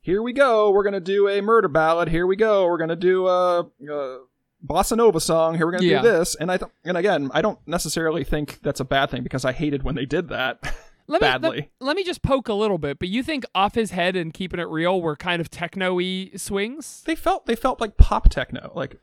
here 0.00 0.22
we 0.22 0.32
go 0.32 0.70
we're 0.70 0.82
gonna 0.84 1.00
do 1.00 1.28
a 1.28 1.40
murder 1.40 1.68
ballad 1.68 2.08
here 2.08 2.26
we 2.26 2.36
go 2.36 2.66
we're 2.66 2.78
gonna 2.78 2.96
do 2.96 3.26
a, 3.26 3.60
a 3.90 4.18
bossa 4.66 4.96
nova 4.96 5.20
song 5.20 5.56
here 5.56 5.66
we're 5.66 5.72
gonna 5.72 5.84
Yeah. 5.84 6.00
do 6.02 6.08
this 6.08 6.34
and 6.36 6.50
i 6.50 6.56
th- 6.56 6.70
and 6.84 6.96
again 6.96 7.30
i 7.34 7.42
don't 7.42 7.58
necessarily 7.66 8.24
think 8.24 8.60
that's 8.62 8.80
a 8.80 8.84
bad 8.84 9.10
thing 9.10 9.22
because 9.22 9.44
i 9.44 9.52
hated 9.52 9.82
when 9.82 9.94
they 9.94 10.06
did 10.06 10.28
that 10.28 10.74
Let 11.08 11.20
me, 11.20 11.26
badly. 11.26 11.56
Let, 11.80 11.86
let 11.88 11.96
me 11.96 12.04
just 12.04 12.22
poke 12.22 12.48
a 12.48 12.54
little 12.54 12.78
bit, 12.78 13.00
but 13.00 13.08
you 13.08 13.24
think 13.24 13.44
Off 13.56 13.74
His 13.74 13.90
Head 13.90 14.14
and 14.14 14.32
Keeping 14.32 14.60
It 14.60 14.68
Real 14.68 15.02
were 15.02 15.16
kind 15.16 15.40
of 15.40 15.50
techno 15.50 15.96
y 15.96 16.30
swings? 16.36 17.02
they 17.04 17.16
felt 17.16 17.44
they 17.46 17.56
felt 17.56 17.80
like 17.80 17.96
pop 17.96 18.28
techno 18.30 18.70
like 18.76 19.00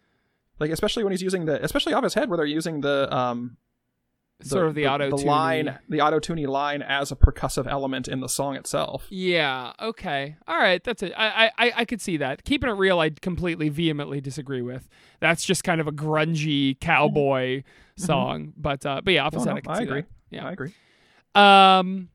like 0.60 0.72
especially 0.72 1.04
when 1.04 1.12
he's 1.12 1.22
using 1.22 1.44
the 1.46 1.62
especially 1.64 1.94
off 1.94 2.06
his 2.06 2.14
head 2.14 2.30
where 2.30 2.38
they're 2.38 2.46
using 2.46 2.80
the 2.82 3.14
um 3.16 3.58
the, 4.40 4.48
sort 4.50 4.68
of 4.68 4.76
the, 4.76 4.88
auto 4.88 5.10
the 5.10 5.18
line 5.18 5.78
the 5.90 6.00
auto 6.02 6.18
tuning 6.20 6.48
line 6.48 6.82
as 6.82 7.12
a 7.12 7.16
percussive 7.16 7.68
element 7.68 8.08
in 8.08 8.22
the 8.22 8.30
song 8.30 8.56
itself 8.56 9.06
Yeah. 9.10 9.74
Okay. 9.82 10.38
All 10.48 10.58
right. 10.58 10.82
That's 10.84 11.04
it. 11.04 11.12
I, 11.18 11.48
I 11.48 11.52
I- 11.68 11.74
I 11.78 11.86
could 11.86 12.02
see 12.02 12.18
that. 12.18 12.44
Keeping 12.46 12.70
it 12.70 12.74
real, 12.74 13.00
I 13.00 13.10
completely 13.10 13.68
vehemently 13.70 14.22
disagree 14.22 14.62
with. 14.62 14.88
That's 15.20 15.44
just 15.44 15.64
kind 15.64 15.82
of 15.82 15.88
a 15.88 15.92
grungy 15.92 16.80
cowboy 16.80 17.64
song. 17.98 18.54
But 18.56 18.86
uh, 18.86 19.02
but 19.04 19.14
yeah, 19.14 19.28
Mm-hmm. 19.28 19.28
Opposite. 19.38 19.50
no, 19.50 19.56
I, 19.58 19.62
can 19.62 19.72
I 19.72 19.78
see 19.78 19.84
agree 19.84 20.02
that. 20.02 20.08
Yeah. 20.32 20.48
i 20.48 20.52
agree 20.54 20.74
Um. 21.36 22.10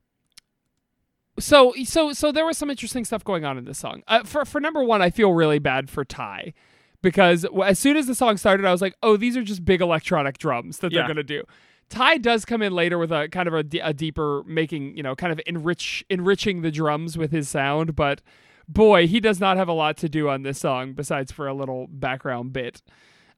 So 1.38 1.74
so 1.84 2.12
so 2.12 2.30
there 2.30 2.46
was 2.46 2.56
some 2.56 2.70
interesting 2.70 3.04
stuff 3.04 3.24
going 3.24 3.44
on 3.44 3.58
in 3.58 3.64
this 3.64 3.78
song. 3.78 4.02
Uh, 4.06 4.22
for 4.22 4.44
for 4.44 4.60
number 4.60 4.84
one, 4.84 5.02
I 5.02 5.10
feel 5.10 5.32
really 5.32 5.58
bad 5.58 5.90
for 5.90 6.04
Ty 6.04 6.54
because 7.02 7.44
as 7.64 7.78
soon 7.78 7.96
as 7.96 8.06
the 8.06 8.14
song 8.14 8.36
started, 8.36 8.64
I 8.64 8.70
was 8.70 8.80
like, 8.80 8.94
oh, 9.02 9.16
these 9.16 9.36
are 9.36 9.42
just 9.42 9.64
big 9.64 9.80
electronic 9.80 10.38
drums 10.38 10.78
that 10.78 10.92
Yeah. 10.92 11.00
they're 11.00 11.08
gonna 11.08 11.24
do. 11.24 11.42
Ty 11.88 12.18
does 12.18 12.44
come 12.44 12.62
in 12.62 12.72
later 12.72 12.98
with 12.98 13.12
a 13.12 13.28
kind 13.28 13.46
of 13.48 13.54
a 13.54 13.92
deeper 13.92 14.42
making, 14.46 14.96
you 14.96 15.02
know, 15.02 15.14
kind 15.14 15.32
of 15.32 15.40
enrich 15.46 16.04
enriching 16.10 16.62
the 16.62 16.70
drums 16.70 17.16
with 17.18 17.30
his 17.30 17.48
sound, 17.48 17.94
but 17.94 18.20
boy, 18.68 19.06
he 19.06 19.20
does 19.20 19.40
not 19.40 19.56
have 19.56 19.68
a 19.68 19.72
lot 19.72 19.96
to 19.98 20.08
do 20.08 20.28
on 20.28 20.42
this 20.42 20.58
song 20.58 20.92
besides 20.94 21.30
for 21.30 21.46
a 21.46 21.54
little 21.54 21.86
background 21.88 22.52
bit. 22.52 22.82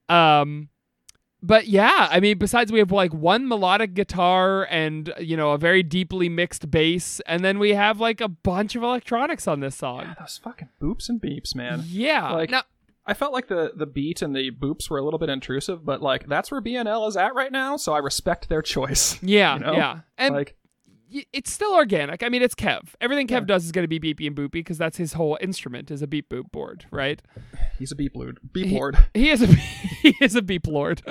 Um 0.09 0.69
but 1.43 1.69
yeah, 1.69 2.09
I 2.11 2.19
mean, 2.19 2.39
besides 2.39 2.73
we 2.73 2.79
have 2.81 2.91
like 2.91 3.13
one 3.13 3.47
melodic 3.47 3.93
guitar 3.95 4.67
and 4.71 5.13
you 5.21 5.37
know 5.37 5.51
a 5.53 5.59
very 5.59 5.83
deeply 5.83 6.29
mixed 6.29 6.71
bass, 6.71 7.21
and 7.27 7.45
then 7.45 7.59
we 7.59 7.75
have 7.75 8.01
like 8.01 8.21
a 8.21 8.29
bunch 8.29 8.75
of 8.75 8.83
electronics 8.83 9.47
on 9.47 9.61
this 9.61 9.77
song. 9.77 10.01
yeah, 10.03 10.15
those 10.19 10.39
fucking 10.43 10.71
boops 10.81 11.09
and 11.09 11.21
beeps 11.21 11.55
man 11.55 11.83
Yeah, 11.87 12.33
Like- 12.33 12.51
now, 12.51 12.63
i 13.07 13.15
felt 13.15 13.33
like 13.33 13.49
the 13.49 13.73
the 13.77 13.87
beat 13.87 14.23
and 14.23 14.35
the 14.35 14.51
boops 14.51 14.91
were 14.91 14.99
a 14.99 15.03
little 15.03 15.19
bit 15.19 15.29
intrusive 15.29 15.85
but 15.85 16.03
like 16.03 16.27
that's 16.27 16.51
where 16.51 16.61
bnl 16.61 17.09
is 17.09 17.17
at 17.17 17.35
right 17.35 17.53
now 17.53 17.77
so 17.77 17.93
i 17.93 17.99
respect 17.99 18.49
their 18.49 18.63
choice 18.63 19.19
yeah, 19.23 19.55
you 19.55 19.61
know? 19.61 19.73
yeah, 19.73 20.01
and 20.19 20.35
like 20.35 20.57
it's 21.09 21.53
still 21.53 21.73
organic. 21.73 22.25
I 22.25 22.29
mean, 22.29 22.43
it's 22.43 22.57
Kev. 22.57 22.81
Everything 23.01 23.29
Kev 23.29 23.31
Yeah. 23.43 23.47
does 23.47 23.65
is 23.65 23.71
going 23.71 23.89
to 23.89 23.89
be 23.89 24.01
beepy 24.01 24.27
and 24.27 24.35
boopy 24.35 24.51
because 24.51 24.77
that's 24.77 24.97
his 24.99 25.13
whole 25.13 25.39
instrument 25.41 25.89
is 25.93 26.03
a 26.03 26.07
beep 26.09 26.29
boop 26.29 26.51
board, 26.51 26.85
right? 26.91 27.23
he's 27.79 27.93
a 27.93 27.95
beep 27.95 28.17
lord 28.17 28.39
beep 28.53 28.67
He- 28.67 28.75
lord 28.77 28.99
He 29.15 29.31
is 29.31 29.41
a 29.41 29.47
he 30.03 30.17
is 30.21 30.35
a 30.35 30.43
beep 30.43 30.67
lord. 30.67 31.03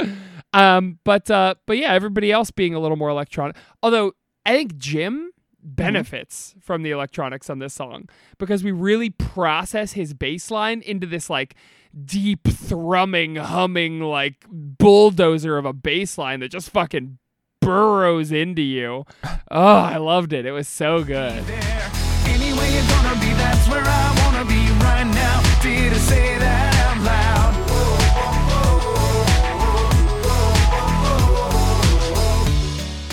Um, 0.51 0.99
but 1.05 1.31
uh, 1.31 1.55
but 1.65 1.77
yeah, 1.77 1.93
everybody 1.93 2.29
else 2.29 2.51
being 2.51 2.75
a 2.75 2.79
little 2.79 2.97
more 2.97 3.09
electronic. 3.09 3.55
Although 3.81 4.11
I 4.45 4.51
think 4.57 4.75
Jim 4.77 5.31
benefits 5.63 6.55
from 6.61 6.83
the 6.83 6.91
electronics 6.91 7.49
on 7.49 7.59
this 7.59 7.73
song 7.73 8.07
because 8.37 8.63
we 8.63 8.71
really 8.71 9.09
process 9.09 9.93
his 9.93 10.13
bass 10.13 10.51
line 10.51 10.81
into 10.81 11.07
this 11.07 11.29
like 11.29 11.55
deep 12.03 12.43
thrumming, 12.47 13.35
humming 13.37 14.01
like 14.01 14.45
bulldozer 14.49 15.57
of 15.57 15.65
a 15.65 15.73
bass 15.73 16.17
line 16.17 16.41
that 16.41 16.49
just 16.49 16.69
fucking 16.69 17.17
burrows 17.61 18.31
into 18.31 18.61
you. 18.61 19.05
Oh, 19.49 19.77
I 19.77 19.97
loved 19.97 20.33
it. 20.33 20.45
It 20.45 20.51
was 20.51 20.67
so 20.67 21.03
good. 21.03 21.43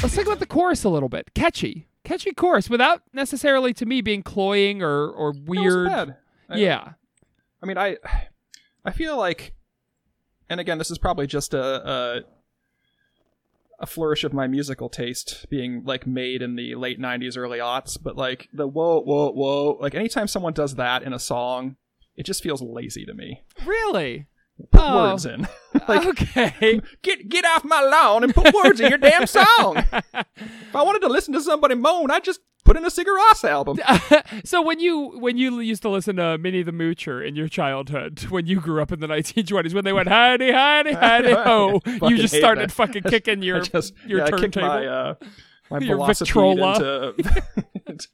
Let's 0.03 0.17
talk 0.17 0.27
about 0.27 0.41
the 0.41 0.47
chorus 0.47 0.83
a 0.83 0.89
little 0.89 1.09
bit. 1.09 1.33
Catchy. 1.35 1.87
Catchy 2.05 2.33
chorus 2.33 2.69
without 2.69 3.03
necessarily 3.13 3.73
to 3.75 3.87
me 3.87 4.01
being 4.01 4.23
cloying 4.25 4.83
or, 4.83 5.09
or 5.09 5.33
weird. 5.47 6.17
Yeah. 6.53 6.81
I, 6.89 6.95
I 7.63 7.67
mean 7.67 7.79
I 7.79 7.97
I 8.85 8.91
feel 8.91 9.17
like, 9.17 9.55
and 10.49 10.61
again, 10.61 10.79
this 10.79 10.91
is 10.91 10.99
probably 10.99 11.27
just 11.27 11.55
a, 11.55 11.89
a 11.89 12.21
a 13.79 13.87
flourish 13.87 14.23
of 14.23 14.33
my 14.33 14.47
musical 14.47 14.89
taste 14.89 15.47
being 15.51 15.83
like 15.85 16.07
made 16.07 16.41
in 16.41 16.57
the 16.57 16.75
late 16.77 17.01
'90s, 17.01 17.37
early 17.37 17.59
aughts. 17.59 17.99
But 18.01 18.17
like 18.17 18.49
the 18.53 18.67
whoa, 18.67 19.01
whoa, 19.01 19.31
whoa, 19.33 19.79
like 19.81 19.95
anytime 19.95 20.29
someone 20.29 20.53
does 20.53 20.77
that 20.77 21.03
in 21.03 21.13
a 21.13 21.19
song, 21.19 21.77
it 22.17 22.25
just 22.25 22.43
feels 22.43 22.63
lazy 22.63 23.05
to 23.05 23.15
me. 23.15 23.43
Really? 23.65 24.27
Put 24.71 24.81
Oh. 24.83 25.11
words 25.11 25.27
in. 25.27 25.47
like 25.89 26.07
okay. 26.13 26.81
get 27.03 27.29
get 27.29 27.45
off 27.45 27.65
my 27.65 27.81
lawn 27.81 28.25
and 28.25 28.35
put 28.35 28.53
words 28.55 28.81
in 28.81 28.89
your 28.89 28.99
damn 28.99 29.27
song. 29.27 29.77
if 29.79 30.75
I 30.75 30.83
wanted 30.83 31.01
to 31.01 31.09
listen 31.09 31.33
to 31.35 31.41
somebody 31.41 31.75
moan, 31.75 32.11
I'd 32.11 32.25
just 32.25 32.41
put 32.65 32.77
in 32.77 32.85
a 32.85 32.89
Sigur 32.89 33.17
Rós 33.17 33.43
album. 33.49 33.79
so 34.45 34.63
when 34.63 34.79
you 34.81 35.19
when 35.19 35.37
you 35.37 35.61
used 35.61 35.83
to 35.83 35.89
listen 35.89 36.17
to 36.17 36.39
Minnie 36.39 36.63
the 36.63 36.73
Moocher 36.73 37.27
in 37.27 37.35
your 37.37 37.49
childhood, 37.49 38.21
when 38.31 38.47
you 38.47 38.61
grew 38.61 38.81
up 38.83 38.93
in 38.93 39.01
the 39.01 39.07
1920s, 39.09 39.75
when 39.75 39.85
they 39.85 39.93
went 39.93 40.09
hidey 40.09 40.53
hidey 40.53 40.95
hidey 40.99 41.45
ho, 41.45 41.81
you 42.09 42.17
just 42.19 42.35
started 42.35 42.71
that. 42.71 42.75
fucking 42.75 43.03
kicking 43.05 43.43
your 43.43 43.61
just, 43.61 43.95
your 44.07 44.21
yeah, 44.21 44.27
turntable, 44.27 44.69
my 44.69 44.87
uh, 44.87 45.15
my 45.71 45.79
Your 45.79 46.07
Victrola. 46.07 46.75
into 46.77 48.09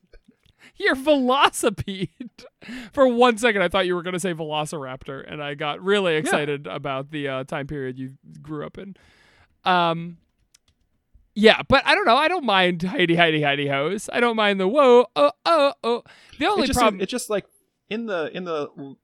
your 0.80 0.94
velocipede. 0.94 2.08
For 2.92 3.08
one 3.08 3.38
second, 3.38 3.62
I 3.62 3.68
thought 3.68 3.86
you 3.86 3.94
were 3.94 4.02
going 4.02 4.14
to 4.14 4.20
say 4.20 4.34
Velociraptor, 4.34 5.24
and 5.30 5.42
I 5.42 5.54
got 5.54 5.82
really 5.82 6.16
excited 6.16 6.66
about 6.66 7.10
the 7.10 7.28
uh, 7.28 7.44
time 7.44 7.66
period 7.66 7.98
you 7.98 8.14
grew 8.42 8.66
up 8.66 8.78
in. 8.78 8.96
Um, 9.64 10.18
yeah, 11.34 11.62
but 11.68 11.86
I 11.86 11.94
don't 11.94 12.04
know. 12.04 12.16
I 12.16 12.28
don't 12.28 12.44
mind 12.44 12.82
Heidi 12.82 13.14
Heidi 13.14 13.42
Heidi 13.42 13.68
Hoes. 13.68 14.08
I 14.12 14.20
don't 14.20 14.36
mind 14.36 14.58
the 14.58 14.66
whoa 14.66 15.06
oh 15.14 15.32
oh 15.44 15.72
oh. 15.84 16.02
The 16.38 16.46
only 16.46 16.64
it 16.64 16.66
just 16.68 16.78
problem, 16.78 16.94
seemed- 16.94 17.02
it 17.02 17.08
just 17.08 17.30
like 17.30 17.46
in 17.88 18.06
the 18.06 18.30
in 18.34 18.44
the 18.44 18.96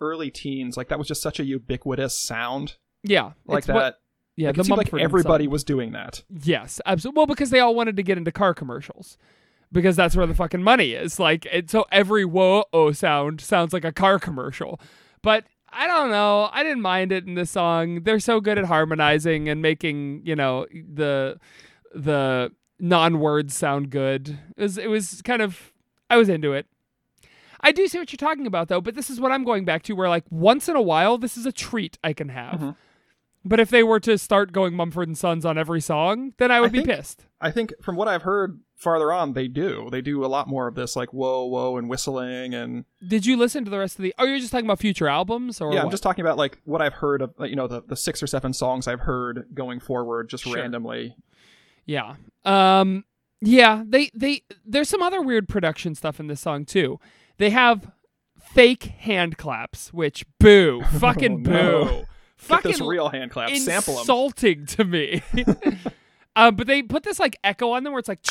early 0.00 0.30
teens, 0.30 0.76
like 0.76 0.88
that 0.88 0.98
was 0.98 1.08
just 1.08 1.20
such 1.20 1.40
a 1.40 1.44
ubiquitous 1.44 2.18
sound 2.18 2.76
yeah, 3.02 3.32
like 3.46 3.64
that. 3.66 3.74
what- 3.74 4.00
yeah, 4.36 4.48
like, 4.48 4.58
it 4.58 4.66
seemed 4.66 4.78
like 4.78 4.94
everybody 4.94 5.48
was 5.48 5.64
doing 5.64 5.92
that. 5.92 6.22
Yes, 6.30 6.80
absolutely. 6.86 7.18
Well, 7.18 7.26
because 7.26 7.50
they 7.50 7.58
all 7.58 7.74
wanted 7.74 7.96
to 7.96 8.04
get 8.04 8.18
into 8.18 8.30
car 8.30 8.54
commercials. 8.54 9.18
Because 9.70 9.96
that's 9.96 10.16
where 10.16 10.26
the 10.26 10.34
fucking 10.34 10.62
money 10.62 10.92
is. 10.92 11.18
Like, 11.20 11.44
it, 11.46 11.68
so 11.70 11.84
every 11.92 12.24
whoa 12.24 12.64
oh 12.72 12.92
sound 12.92 13.40
sounds 13.40 13.72
like 13.72 13.84
a 13.84 13.92
car 13.92 14.18
commercial. 14.18 14.80
But 15.22 15.44
I 15.70 15.86
don't 15.86 16.10
know. 16.10 16.48
I 16.52 16.62
didn't 16.62 16.80
mind 16.80 17.12
it 17.12 17.26
in 17.26 17.34
this 17.34 17.50
song. 17.50 18.02
They're 18.04 18.18
so 18.20 18.40
good 18.40 18.56
at 18.56 18.64
harmonizing 18.64 19.48
and 19.48 19.60
making, 19.60 20.22
you 20.24 20.34
know, 20.34 20.66
the 20.72 21.38
the 21.94 22.50
non 22.80 23.18
words 23.20 23.54
sound 23.54 23.90
good. 23.90 24.38
It 24.56 24.62
was, 24.62 24.78
it 24.78 24.88
was 24.88 25.20
kind 25.22 25.42
of, 25.42 25.72
I 26.08 26.16
was 26.16 26.28
into 26.30 26.52
it. 26.54 26.66
I 27.60 27.72
do 27.72 27.88
see 27.88 27.98
what 27.98 28.12
you're 28.12 28.16
talking 28.16 28.46
about, 28.46 28.68
though, 28.68 28.80
but 28.80 28.94
this 28.94 29.10
is 29.10 29.20
what 29.20 29.32
I'm 29.32 29.42
going 29.44 29.64
back 29.64 29.82
to 29.84 29.92
where, 29.94 30.08
like, 30.08 30.24
once 30.30 30.68
in 30.68 30.76
a 30.76 30.80
while, 30.82 31.18
this 31.18 31.36
is 31.36 31.44
a 31.44 31.50
treat 31.52 31.98
I 32.04 32.12
can 32.12 32.28
have. 32.28 32.60
Mhm. 32.60 32.76
But 33.44 33.58
if 33.60 33.68
they 33.68 33.82
were 33.82 34.00
to 34.00 34.16
start 34.16 34.52
going 34.52 34.74
Mumford 34.74 35.08
and 35.08 35.18
Sons 35.18 35.44
on 35.44 35.58
every 35.58 35.80
song, 35.80 36.34
then 36.38 36.50
I 36.50 36.60
would 36.60 36.70
I 36.70 36.72
be 36.72 36.78
think- 36.78 36.90
pissed. 36.90 37.26
I 37.40 37.50
think 37.50 37.72
from 37.82 37.96
what 37.96 38.06
I've 38.08 38.22
heard 38.22 38.60
farther 38.78 39.12
on, 39.12 39.34
they 39.34 39.48
do. 39.48 39.88
They 39.90 40.00
do 40.00 40.24
a 40.24 40.26
lot 40.28 40.48
more 40.48 40.66
of 40.68 40.74
this, 40.74 40.96
like 40.96 41.12
whoa, 41.12 41.44
whoa, 41.44 41.76
and 41.76 41.88
whistling, 41.90 42.54
and 42.54 42.84
Did 43.06 43.26
you 43.26 43.36
listen 43.36 43.64
to 43.64 43.70
the 43.70 43.78
rest 43.78 43.98
of 43.98 44.02
the? 44.04 44.14
Oh, 44.18 44.24
you're 44.24 44.38
just 44.38 44.50
talking 44.52 44.64
about 44.66 44.78
future 44.78 45.08
albums, 45.08 45.60
or 45.60 45.74
yeah, 45.74 45.82
I'm 45.82 45.90
just 45.90 46.02
talking 46.02 46.24
about 46.24 46.38
like 46.38 46.58
what 46.64 46.80
I've 46.80 46.94
heard 46.94 47.20
of, 47.22 47.34
you 47.40 47.56
know, 47.56 47.66
the 47.66 47.82
the 47.82 47.96
six 47.96 48.22
or 48.22 48.26
seven 48.26 48.52
songs 48.54 48.88
I've 48.88 49.00
heard 49.00 49.48
going 49.52 49.80
forward, 49.80 50.30
just 50.30 50.44
Sure. 50.44 50.54
randomly. 50.56 51.14
yeah, 51.84 52.14
um, 52.44 53.04
yeah. 53.40 53.82
They 53.86 54.10
they 54.14 54.42
there's 54.64 54.88
some 54.88 55.02
other 55.02 55.20
weird 55.20 55.48
production 55.48 55.94
stuff 55.94 56.18
in 56.20 56.28
this 56.28 56.40
song 56.40 56.64
too. 56.64 56.98
They 57.38 57.50
have 57.50 57.90
fake 58.40 58.84
hand 58.84 59.36
claps, 59.36 59.92
which 59.92 60.24
boo, 60.40 60.82
fucking 60.98 61.44
Oh, 61.48 61.50
no. 61.50 61.84
boo, 61.84 61.90
Get 61.96 62.06
fucking 62.36 62.70
this 62.72 62.80
real 62.80 63.08
hand 63.08 63.30
clap, 63.32 63.50
sample 63.56 63.94
them. 63.94 64.00
insulting 64.02 64.66
to 64.66 64.84
me. 64.84 65.22
um, 66.38 66.54
but 66.56 66.66
they 66.66 66.82
put 66.82 67.02
this 67.02 67.18
like 67.20 67.36
echo 67.44 67.72
on 67.72 67.84
them 67.84 67.92
where 67.92 68.00
it's 68.00 68.08
like. 68.08 68.22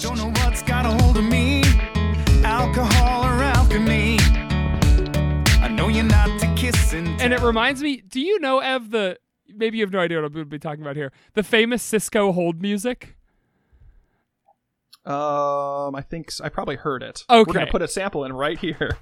Don't 0.00 0.16
know 0.16 0.30
what's 0.44 0.62
got 0.62 0.84
a 0.86 0.90
hold 1.02 1.16
of 1.16 1.24
me, 1.24 1.62
alcohol 2.44 3.24
or 3.24 3.42
alchemy. 3.42 4.16
I 5.60 5.68
know 5.68 5.88
you're 5.88 6.02
not 6.04 6.40
to 6.40 6.52
kiss 6.56 6.92
and 6.92 7.08
And 7.20 7.32
it 7.32 7.38
tell. 7.38 7.46
reminds 7.46 7.82
me. 7.82 7.98
Do 8.00 8.20
you 8.20 8.38
know 8.40 8.58
Ev 8.60 8.90
the? 8.90 9.18
Maybe 9.48 9.78
you 9.78 9.84
have 9.84 9.92
no 9.92 10.00
idea 10.00 10.18
what 10.18 10.24
I'm 10.24 10.32
going 10.32 10.46
to 10.46 10.50
be 10.50 10.58
talking 10.58 10.82
about 10.82 10.96
here. 10.96 11.12
The 11.34 11.42
famous 11.42 11.82
Cisco 11.82 12.32
hold 12.32 12.62
music. 12.62 13.16
Um, 15.04 15.94
I 15.96 16.00
think 16.08 16.28
s- 16.28 16.40
I 16.40 16.48
probably 16.48 16.76
heard 16.76 17.02
it. 17.02 17.24
We're 17.28 17.40
Okay. 17.40 17.52
gonna 17.52 17.66
put 17.70 17.82
a 17.82 17.88
sample 17.88 18.24
in 18.24 18.32
right 18.32 18.58
here. 18.58 18.96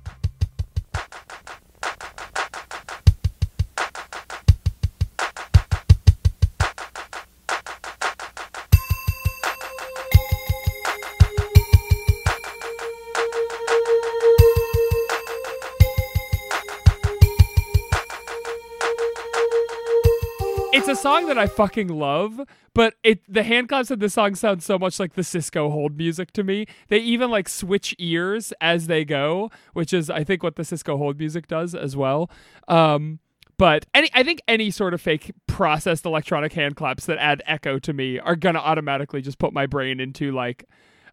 Song 21.00 21.26
that 21.26 21.38
I 21.38 21.46
fucking 21.46 21.88
love, 21.88 22.40
but 22.74 22.94
it 23.02 23.20
the 23.32 23.42
hand 23.42 23.68
claps 23.68 23.90
of 23.90 24.00
this 24.00 24.14
song 24.14 24.34
sound 24.34 24.62
so 24.62 24.78
much 24.78 25.00
like 25.00 25.14
the 25.14 25.24
Cisco 25.24 25.70
hold 25.70 25.96
music 25.96 26.32
to 26.32 26.44
me. 26.44 26.66
They 26.88 26.98
even 26.98 27.30
like 27.30 27.48
switch 27.48 27.94
ears 27.98 28.52
as 28.60 28.86
they 28.86 29.04
go, 29.04 29.50
which 29.72 29.92
is 29.92 30.10
I 30.10 30.24
think 30.24 30.42
what 30.42 30.56
the 30.56 30.64
Cisco 30.64 30.96
hold 30.96 31.18
music 31.18 31.46
does 31.46 31.74
as 31.74 31.96
well. 31.96 32.30
Um, 32.68 33.18
but 33.56 33.86
any 33.94 34.10
I 34.14 34.22
think 34.22 34.42
any 34.46 34.70
sort 34.70 34.94
of 34.94 35.00
fake 35.00 35.32
processed 35.46 36.04
electronic 36.04 36.52
hand 36.52 36.76
claps 36.76 37.06
that 37.06 37.18
add 37.18 37.42
echo 37.46 37.78
to 37.78 37.92
me 37.92 38.18
are 38.18 38.36
gonna 38.36 38.58
automatically 38.58 39.22
just 39.22 39.38
put 39.38 39.52
my 39.52 39.66
brain 39.66 40.00
into 40.00 40.32
like 40.32 40.64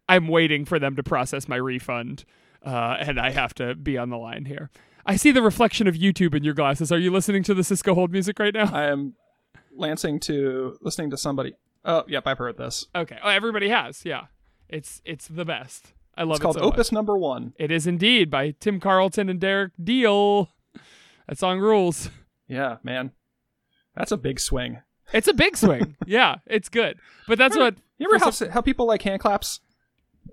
I'm 0.10 0.28
waiting 0.28 0.65
for 0.65 0.80
them 0.80 0.95
to 0.95 1.04
process 1.04 1.47
my 1.47 1.58
refund, 1.58 2.26
uh, 2.65 2.97
and 3.00 3.19
I 3.19 3.32
have 3.32 3.54
to 3.56 3.76
be 3.76 3.97
on 3.97 4.10
the 4.10 4.17
line 4.17 4.45
here. 4.45 4.69
I 5.06 5.15
see 5.15 5.32
the 5.32 5.41
reflection 5.41 5.88
of 5.88 5.95
YouTube 5.95 6.36
in 6.36 6.43
your 6.43 6.54
glasses. 6.54 6.91
Are 6.91 7.00
you 7.00 7.12
listening 7.12 7.43
to 7.43 7.54
the 7.54 7.63
Cisco 7.63 7.93
hold 7.93 8.12
music 8.12 8.39
right 8.39 8.54
now? 8.54 8.69
I 8.73 8.86
am 8.86 9.15
lancing 9.78 10.20
to 10.22 10.78
listening 10.82 11.10
to 11.12 11.18
somebody. 11.18 11.54
Oh, 11.86 12.04
yep, 12.08 12.28
I've 12.28 12.38
heard 12.38 12.58
this. 12.58 12.86
Okay. 12.96 13.18
Oh, 13.24 13.30
everybody 13.30 13.70
has. 13.70 14.04
Yeah. 14.04 14.26
It's 14.70 15.02
it's 15.06 15.28
the 15.28 15.46
best. 15.46 15.94
I 16.18 16.24
love 16.24 16.32
it. 16.32 16.34
It's 16.36 16.42
called 16.42 16.56
so 16.56 16.62
Opus 16.62 16.92
much. 16.92 16.96
Number 16.96 17.18
One. 17.18 17.54
It 17.58 17.72
is 17.72 17.88
indeed 17.88 18.30
by 18.30 18.52
Tim 18.60 18.80
Carleton 18.80 19.30
and 19.30 19.40
Darrick 19.40 19.72
Deel. 19.82 20.50
That 21.28 21.38
song 21.38 21.60
rules. 21.60 22.10
Yeah, 22.48 22.78
man, 22.84 23.12
that's 23.96 24.12
a 24.12 24.18
big 24.18 24.40
swing. 24.40 24.82
It's 25.13 25.28
a 25.28 25.34
big 25.34 25.56
swing. 25.58 25.96
yeah, 26.06 26.36
it's 26.46 26.70
good. 26.70 26.98
But 27.28 27.38
that's 27.38 27.56
what 27.58 27.76
You 27.98 28.08
ever 28.13 28.24
how, 28.24 28.32
some- 28.32 28.50
how 28.50 28.62
people 28.62 28.86
like 28.88 29.02
hand 29.04 29.22
claps? 29.22 29.60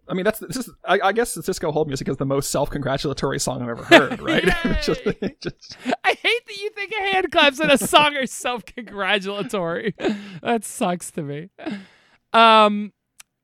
I 0.08 0.14
mean, 0.14 0.24
that's 0.24 0.38
this 0.40 0.56
is. 0.56 0.70
I, 0.84 0.98
I 1.02 1.12
guess 1.12 1.34
the 1.34 1.42
Cisco 1.42 1.72
hold 1.72 1.88
music 1.88 2.08
is 2.08 2.16
the 2.16 2.26
most 2.26 2.50
self-congratulatory 2.50 3.38
song 3.40 3.62
I've 3.62 3.68
ever 3.68 3.84
heard. 3.84 4.20
Right? 4.22 4.44
Just, 4.82 5.02
just- 5.40 5.76
I 6.04 6.12
hate 6.14 6.46
that 6.46 6.56
you 6.60 6.70
think 6.70 6.92
a 6.92 7.12
hand 7.12 7.30
claps 7.32 7.60
in 7.60 7.70
a 7.70 7.78
song 7.78 8.16
are 8.16 8.26
self-congratulatory. 8.26 9.94
that 10.42 10.64
sucks 10.64 11.10
to 11.12 11.22
me. 11.22 11.50
Um 12.32 12.92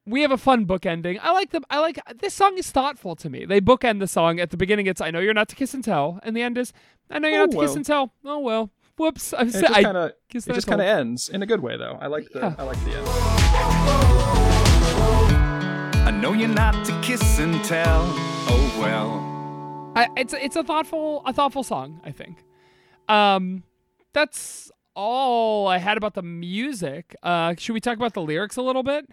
we 0.06 0.22
have 0.22 0.32
a 0.32 0.38
fun 0.38 0.64
book 0.64 0.86
ending. 0.86 1.18
I 1.22 1.32
like 1.32 1.50
them. 1.50 1.62
I 1.70 1.78
like 1.78 2.00
this 2.20 2.34
song 2.34 2.56
is 2.58 2.70
thoughtful 2.70 3.14
to 3.16 3.30
me. 3.30 3.44
They 3.44 3.60
bookend 3.60 4.00
the 4.00 4.08
song 4.08 4.40
at 4.40 4.50
the 4.50 4.56
beginning. 4.56 4.86
It's 4.86 5.00
I 5.00 5.10
know 5.10 5.20
you're 5.20 5.34
not 5.34 5.48
to 5.50 5.56
kiss 5.56 5.74
and 5.74 5.84
tell, 5.84 6.18
and 6.22 6.34
the 6.36 6.42
end 6.42 6.58
is 6.58 6.72
I 7.10 7.18
know 7.18 7.28
you're 7.28 7.42
Oh, 7.42 7.44
not 7.44 7.52
to 7.52 7.60
kiss 7.60 7.76
and 7.76 7.84
tell. 7.84 8.12
Oh 8.24 8.38
well, 8.40 8.70
whoops. 8.96 9.32
I'm 9.36 9.48
it 9.48 9.52
sa- 9.52 9.60
just 9.60 9.72
I 9.74 9.82
kind 9.84 9.96
of 9.96 10.12
guess 10.30 10.46
it 10.48 10.54
just 10.54 10.66
kind 10.66 10.80
of 10.80 10.86
ends 10.86 11.28
in 11.28 11.42
a 11.42 11.46
good 11.46 11.60
way 11.60 11.76
though. 11.76 11.96
I 12.00 12.06
like 12.08 12.28
the 12.30 12.40
Yeah. 12.40 12.54
I 12.58 12.62
like 12.64 12.82
the 12.84 12.92
end. 12.96 13.39
I 16.10 16.12
know 16.12 16.32
you're 16.32 16.48
not 16.48 16.84
to 16.86 17.00
kiss 17.02 17.38
and 17.38 17.62
tell. 17.62 18.02
Oh 18.48 18.76
well. 18.80 19.92
I, 19.94 20.08
it's 20.16 20.34
it's 20.34 20.56
a 20.56 20.64
thoughtful 20.64 21.22
a 21.24 21.32
thoughtful 21.32 21.62
song. 21.62 22.00
I 22.02 22.10
think. 22.10 22.42
Um, 23.08 23.62
that's 24.12 24.72
all 24.96 25.68
I 25.68 25.78
had 25.78 25.96
about 25.96 26.14
the 26.14 26.22
music. 26.22 27.14
Uh, 27.22 27.54
should 27.56 27.74
we 27.74 27.80
talk 27.80 27.96
about 27.96 28.14
the 28.14 28.22
lyrics 28.22 28.56
a 28.56 28.62
little 28.62 28.82
bit? 28.82 29.08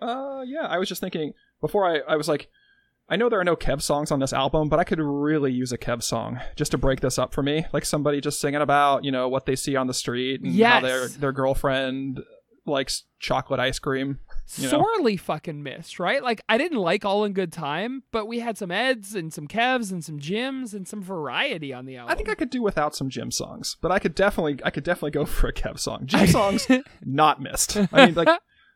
Uh, 0.00 0.42
yeah. 0.46 0.66
I 0.66 0.76
was 0.76 0.86
just 0.86 1.00
thinking 1.00 1.32
before 1.62 1.86
I 1.86 2.00
I 2.00 2.16
was 2.16 2.28
like. 2.28 2.48
I 3.08 3.16
know 3.16 3.30
there 3.30 3.40
are 3.40 3.44
no 3.44 3.56
Kev 3.56 3.80
songs 3.80 4.10
on 4.10 4.20
this 4.20 4.34
album, 4.34 4.68
but 4.68 4.78
I 4.78 4.84
could 4.84 5.00
really 5.00 5.50
use 5.50 5.72
a 5.72 5.78
Kev 5.78 6.02
song 6.02 6.40
just 6.56 6.72
to 6.72 6.76
break 6.76 7.00
this 7.00 7.18
up 7.18 7.32
for 7.32 7.42
me. 7.42 7.64
Like 7.72 7.86
somebody 7.86 8.20
just 8.20 8.38
singing 8.38 8.60
about, 8.60 9.02
you 9.02 9.10
know, 9.10 9.30
what 9.30 9.46
they 9.46 9.56
see 9.56 9.76
on 9.76 9.86
the 9.86 9.94
street 9.94 10.42
and 10.42 10.54
how 10.60 10.80
their 10.80 11.08
their 11.08 11.32
girlfriend 11.32 12.20
likes 12.66 13.04
chocolate 13.18 13.60
ice 13.60 13.78
cream. 13.78 14.18
You 14.56 14.64
know? 14.64 14.70
sorely 14.70 15.16
fucking 15.16 15.62
missed, 15.62 15.98
right? 15.98 16.22
Like 16.22 16.40
I 16.48 16.56
didn't 16.56 16.78
like 16.78 17.04
All 17.04 17.24
in 17.24 17.32
Good 17.32 17.52
Time, 17.52 18.02
but 18.10 18.26
we 18.26 18.38
had 18.38 18.56
some 18.56 18.70
Eds 18.70 19.14
and 19.14 19.32
some 19.32 19.46
Kevs 19.46 19.92
and 19.92 20.02
some 20.02 20.18
Jims 20.18 20.72
and 20.74 20.88
some 20.88 21.02
variety 21.02 21.72
on 21.72 21.84
the 21.84 21.96
album. 21.96 22.12
I 22.12 22.14
think 22.14 22.28
I 22.28 22.34
could 22.34 22.50
do 22.50 22.62
without 22.62 22.94
some 22.94 23.10
Jim 23.10 23.30
songs, 23.30 23.76
but 23.80 23.92
I 23.92 23.98
could 23.98 24.14
definitely 24.14 24.58
I 24.64 24.70
could 24.70 24.84
definitely 24.84 25.10
go 25.10 25.24
for 25.26 25.48
a 25.48 25.52
Kev 25.52 25.78
song. 25.78 26.06
Jim 26.06 26.26
songs 26.28 26.66
not 27.04 27.42
missed. 27.42 27.76
I 27.92 28.06
mean 28.06 28.14
like 28.14 28.28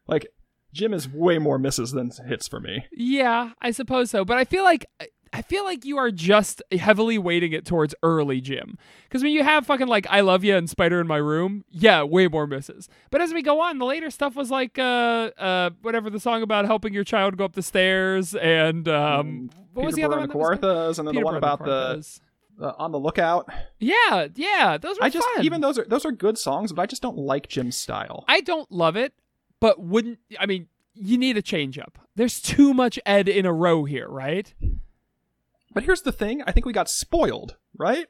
like 0.06 0.26
Jim 0.72 0.94
is 0.94 1.08
way 1.08 1.38
more 1.38 1.58
misses 1.58 1.92
than 1.92 2.10
hits 2.26 2.48
for 2.48 2.60
me. 2.60 2.86
Yeah, 2.92 3.50
I 3.60 3.70
suppose 3.70 4.10
so. 4.10 4.24
But 4.24 4.38
I 4.38 4.44
feel 4.44 4.64
like 4.64 4.86
I 5.32 5.42
feel 5.42 5.64
like 5.64 5.84
you 5.84 5.96
are 5.96 6.10
just 6.10 6.62
heavily 6.72 7.16
weighting 7.16 7.52
it 7.52 7.64
towards 7.64 7.94
early 8.02 8.40
Jim. 8.40 8.76
Because 9.04 9.22
when 9.22 9.32
you 9.32 9.42
have 9.42 9.64
fucking 9.64 9.86
like 9.86 10.06
I 10.10 10.20
Love 10.20 10.44
You 10.44 10.56
and 10.56 10.68
Spider 10.68 11.00
in 11.00 11.06
My 11.06 11.16
Room, 11.16 11.64
yeah, 11.70 12.02
way 12.02 12.28
more 12.28 12.46
misses. 12.46 12.88
But 13.10 13.22
as 13.22 13.32
we 13.32 13.40
go 13.42 13.60
on, 13.62 13.78
the 13.78 13.86
later 13.86 14.10
stuff 14.10 14.36
was 14.36 14.50
like 14.50 14.78
uh 14.78 15.30
uh 15.38 15.70
whatever 15.80 16.10
the 16.10 16.20
song 16.20 16.42
about 16.42 16.66
helping 16.66 16.92
your 16.92 17.04
child 17.04 17.36
go 17.36 17.44
up 17.44 17.54
the 17.54 17.62
stairs 17.62 18.34
and 18.34 18.88
um 18.88 19.50
what 19.72 19.86
was 19.86 19.94
the 19.94 20.02
Peterborough 20.02 20.24
other 20.24 20.28
one? 20.28 20.30
and 20.30 20.34
was 20.34 20.60
the 20.60 20.66
Kawarthas, 20.66 20.98
and 20.98 21.08
then 21.08 21.14
the 21.14 21.20
one 21.22 21.34
Peterborough 21.34 21.38
about 21.38 21.64
the 21.64 22.20
uh, 22.60 22.72
on 22.78 22.92
the 22.92 22.98
lookout. 22.98 23.48
Yeah, 23.80 24.28
yeah, 24.34 24.76
those 24.78 24.98
were 24.98 25.04
I 25.06 25.08
just 25.08 25.26
fun. 25.34 25.44
even 25.44 25.60
those 25.60 25.78
are 25.78 25.84
those 25.84 26.04
are 26.04 26.12
good 26.12 26.38
songs, 26.38 26.72
but 26.72 26.82
I 26.82 26.86
just 26.86 27.02
don't 27.02 27.18
like 27.18 27.48
Jim's 27.48 27.76
style. 27.76 28.24
I 28.28 28.40
don't 28.42 28.70
love 28.70 28.96
it, 28.96 29.14
but 29.60 29.80
wouldn't 29.80 30.18
I 30.38 30.46
mean 30.46 30.68
you 30.94 31.16
need 31.16 31.36
a 31.38 31.42
change 31.42 31.78
up. 31.78 31.98
There's 32.14 32.40
too 32.40 32.74
much 32.74 32.98
Ed 33.06 33.28
in 33.28 33.46
a 33.46 33.52
row 33.52 33.84
here, 33.84 34.08
right? 34.08 34.52
But 35.74 35.84
here's 35.84 36.02
the 36.02 36.12
thing: 36.12 36.42
I 36.46 36.52
think 36.52 36.66
we 36.66 36.72
got 36.72 36.88
spoiled, 36.88 37.56
right? 37.76 38.06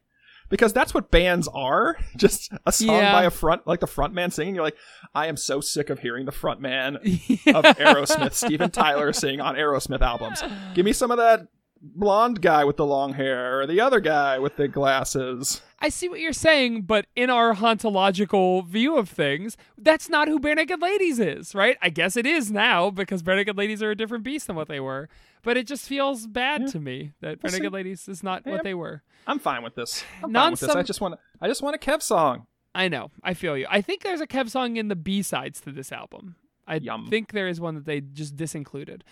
Because 0.48 0.72
that's 0.74 0.92
what 0.92 1.10
bands 1.10 1.48
are. 1.48 1.96
Just 2.16 2.52
a 2.66 2.72
song 2.72 2.88
Yeah. 2.96 3.12
by 3.12 3.24
a 3.24 3.30
front, 3.30 3.66
like 3.66 3.80
the 3.80 3.86
front 3.86 4.12
man 4.12 4.30
singing. 4.30 4.54
You're 4.54 4.64
like, 4.64 4.76
I 5.14 5.26
am 5.28 5.36
so 5.36 5.60
sick 5.62 5.88
of 5.88 6.00
hearing 6.00 6.26
the 6.26 6.32
front 6.32 6.60
man 6.60 6.96
of 6.96 7.64
Aerosmith, 7.64 8.34
Steven 8.34 8.70
Tyler, 8.70 9.12
sing 9.14 9.40
on 9.40 9.54
Aerosmith 9.54 10.02
albums. 10.02 10.42
Give 10.74 10.84
me 10.84 10.92
some 10.92 11.10
of 11.10 11.16
that 11.18 11.48
blonde 11.80 12.42
guy 12.42 12.64
with 12.64 12.76
the 12.76 12.84
long 12.86 13.14
hair, 13.14 13.60
or 13.60 13.66
the 13.66 13.80
other 13.80 13.98
guy 14.00 14.38
with 14.38 14.56
the 14.56 14.68
glasses. 14.68 15.62
I 15.84 15.88
see 15.88 16.08
what 16.08 16.20
you're 16.20 16.32
saying, 16.32 16.82
but 16.82 17.06
in 17.16 17.28
our 17.28 17.54
hauntological 17.54 18.64
view 18.66 18.96
of 18.96 19.08
things, 19.08 19.56
that's 19.76 20.08
not 20.08 20.28
who 20.28 20.38
Barenaked 20.38 20.80
Ladies 20.80 21.18
is, 21.18 21.54
right? 21.54 21.76
I 21.82 21.90
guess 21.90 22.16
it 22.16 22.24
is 22.24 22.50
now 22.52 22.90
because 22.90 23.22
Barenaked 23.22 23.56
Ladies 23.56 23.82
are 23.82 23.90
a 23.90 23.96
different 23.96 24.22
beast 24.24 24.46
than 24.46 24.56
what 24.56 24.68
they 24.68 24.80
were. 24.80 25.08
But 25.42 25.56
it 25.56 25.66
just 25.66 25.86
feels 25.88 26.28
bad 26.28 26.68
to 26.68 26.78
me 26.78 27.12
that 27.20 27.42
Barenaked 27.42 27.72
Ladies 27.72 28.08
is 28.08 28.22
not 28.22 28.42
Yeah. 28.46 28.52
what 28.52 28.62
they 28.62 28.74
were. 28.74 29.02
I'm 29.26 29.40
fine 29.40 29.62
with 29.64 29.74
this. 29.74 30.04
I'm 30.22 30.32
fine 30.32 30.52
with 30.52 30.60
this. 30.60 30.70
I 30.70 30.82
just 30.84 31.00
want, 31.00 31.18
I 31.40 31.48
just 31.48 31.62
want 31.62 31.74
a 31.74 31.78
Kev 31.78 32.00
song. 32.00 32.46
I 32.74 32.88
know. 32.88 33.10
I 33.24 33.34
feel 33.34 33.58
you. 33.58 33.66
I 33.68 33.80
think 33.82 34.02
there's 34.02 34.20
a 34.20 34.26
Kev 34.26 34.48
song 34.50 34.76
in 34.76 34.86
the 34.88 34.96
B 34.96 35.20
sides 35.20 35.60
to 35.62 35.72
this 35.72 35.90
album. 35.92 36.36
I 36.66 36.76
Yum. 36.76 37.08
think 37.10 37.32
there 37.32 37.48
is 37.48 37.60
one 37.60 37.74
that 37.74 37.86
they 37.86 38.00
just 38.00 38.36
disincluded. 38.36 39.02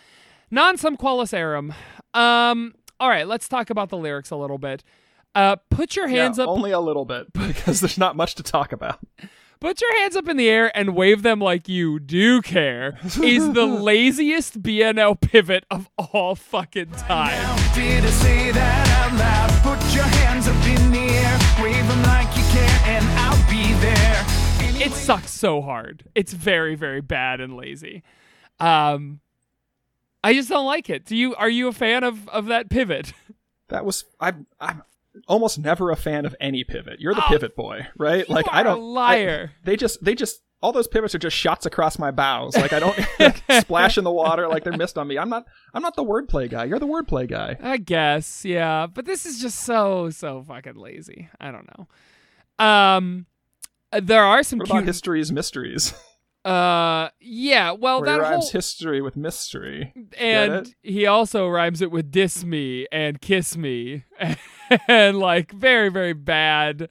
Non 0.52 0.76
sum 0.76 0.96
qualis 0.96 1.35
eram. 1.35 1.74
Um. 2.14 2.74
All 3.00 3.09
right. 3.09 3.26
Let's 3.26 3.48
talk 3.48 3.70
about 3.70 3.88
the 3.88 3.96
lyrics 3.96 4.30
a 4.30 4.37
little 4.37 4.59
bit. 4.59 4.83
Uh, 5.34 5.56
put 5.70 5.94
your 5.96 6.08
hands 6.08 6.38
Yeah, 6.38 6.44
up. 6.44 6.50
only 6.50 6.70
a 6.72 6.80
little 6.80 7.04
bit 7.04 7.32
because 7.32 7.80
there's 7.80 7.98
not 7.98 8.16
much 8.16 8.34
to 8.36 8.42
talk 8.42 8.72
about. 8.72 8.98
Put 9.60 9.80
your 9.80 9.94
hands 10.00 10.16
up 10.16 10.26
in 10.26 10.38
the 10.38 10.48
air 10.48 10.74
and 10.76 10.96
wave 10.96 11.22
them 11.22 11.38
like 11.38 11.68
you 11.68 12.00
do 12.00 12.40
care 12.40 12.98
is 13.22 13.52
the 13.52 13.66
laziest 13.66 14.62
BNL 14.62 15.20
pivot 15.20 15.64
of 15.70 15.88
all 15.98 16.34
fucking 16.34 16.92
time. 16.92 17.30
Now, 17.42 17.56
say 18.10 18.50
that 18.52 18.88
out 18.88 19.18
loud? 19.18 19.76
Put 19.78 19.94
your 19.94 20.04
hands 20.04 20.48
up 20.48 20.66
in 20.66 20.90
the 20.90 20.98
air, 20.98 21.38
wave 21.62 21.86
them 21.86 22.02
like 22.04 22.34
you 22.36 22.42
care, 22.52 22.80
and 22.86 23.04
I'll 23.18 23.50
be 23.50 23.74
there. 23.80 24.26
It 24.82 24.92
sucks 24.92 25.30
so 25.30 25.60
hard. 25.60 26.04
It's 26.14 26.32
very, 26.32 26.74
very 26.74 27.02
bad 27.02 27.42
and 27.42 27.54
lazy. 27.54 28.02
Um, 28.58 29.20
I 30.24 30.32
just 30.32 30.48
don't 30.48 30.64
like 30.64 30.88
it. 30.88 31.04
Do 31.04 31.14
you? 31.14 31.34
Are 31.34 31.50
you 31.50 31.68
a 31.68 31.72
fan 31.72 32.02
of 32.02 32.26
of 32.30 32.46
that 32.46 32.70
pivot? 32.70 33.12
That 33.68 33.84
was 33.84 34.04
I'm 34.18 34.48
I'm 34.58 34.82
almost 35.28 35.58
never 35.58 35.90
a 35.90 35.96
fan 35.96 36.24
of 36.24 36.34
any 36.40 36.64
pivot. 36.64 37.00
You're 37.00 37.14
the 37.14 37.24
Oh, 37.24 37.28
pivot 37.28 37.56
boy, 37.56 37.86
right? 37.98 38.28
like 38.28 38.46
I 38.50 38.62
don't 38.62 38.80
liar. 38.82 39.52
I- 39.52 39.56
they 39.64 39.76
just 39.76 40.02
they 40.04 40.14
just 40.14 40.40
all 40.62 40.72
those 40.72 40.86
pivots 40.86 41.14
are 41.14 41.18
just 41.18 41.34
shots 41.36 41.64
across 41.64 41.98
my 41.98 42.10
bows. 42.10 42.54
Like 42.54 42.72
I 42.74 42.80
don't 42.80 42.98
like, 43.18 43.42
splash 43.62 43.96
in 43.96 44.04
the 44.04 44.12
water 44.12 44.46
like 44.46 44.62
they're 44.62 44.76
missed 44.76 44.98
on 44.98 45.08
me. 45.08 45.18
I'm 45.18 45.28
not 45.30 45.46
I'm 45.72 45.82
not 45.82 45.96
the 45.96 46.04
wordplay 46.04 46.50
guy. 46.50 46.64
You're 46.64 46.78
the 46.78 46.86
wordplay 46.86 47.26
guy. 47.28 47.56
I 47.62 47.78
guess, 47.78 48.44
yeah. 48.44 48.86
But 48.86 49.06
this 49.06 49.24
is 49.26 49.40
just 49.40 49.60
so 49.60 50.10
so 50.10 50.42
fucking 50.46 50.74
lazy. 50.76 51.28
I 51.40 51.50
don't 51.50 51.66
know. 51.78 52.64
Um, 52.64 53.26
there 54.02 54.22
are 54.22 54.42
some 54.42 54.58
What 54.58 54.66
cute. 54.68 54.76
about 54.78 54.86
history's 54.86 55.32
mysteries? 55.32 55.94
uh, 56.44 57.08
yeah. 57.20 57.72
Well, 57.72 58.02
Where 58.02 58.10
he 58.12 58.16
that 58.18 58.22
rhymes 58.22 58.44
whole 58.44 58.50
history 58.52 59.00
with 59.00 59.16
mystery. 59.16 59.94
and 60.18 60.74
he 60.82 61.06
also 61.06 61.48
rhymes 61.48 61.80
it 61.80 61.90
with 61.90 62.10
diss 62.10 62.44
me 62.44 62.86
and 62.92 63.18
kiss 63.20 63.56
me 63.56 64.04
and 64.88 65.18
like 65.18 65.52
very 65.52 65.88
very 65.88 66.12
bad 66.12 66.88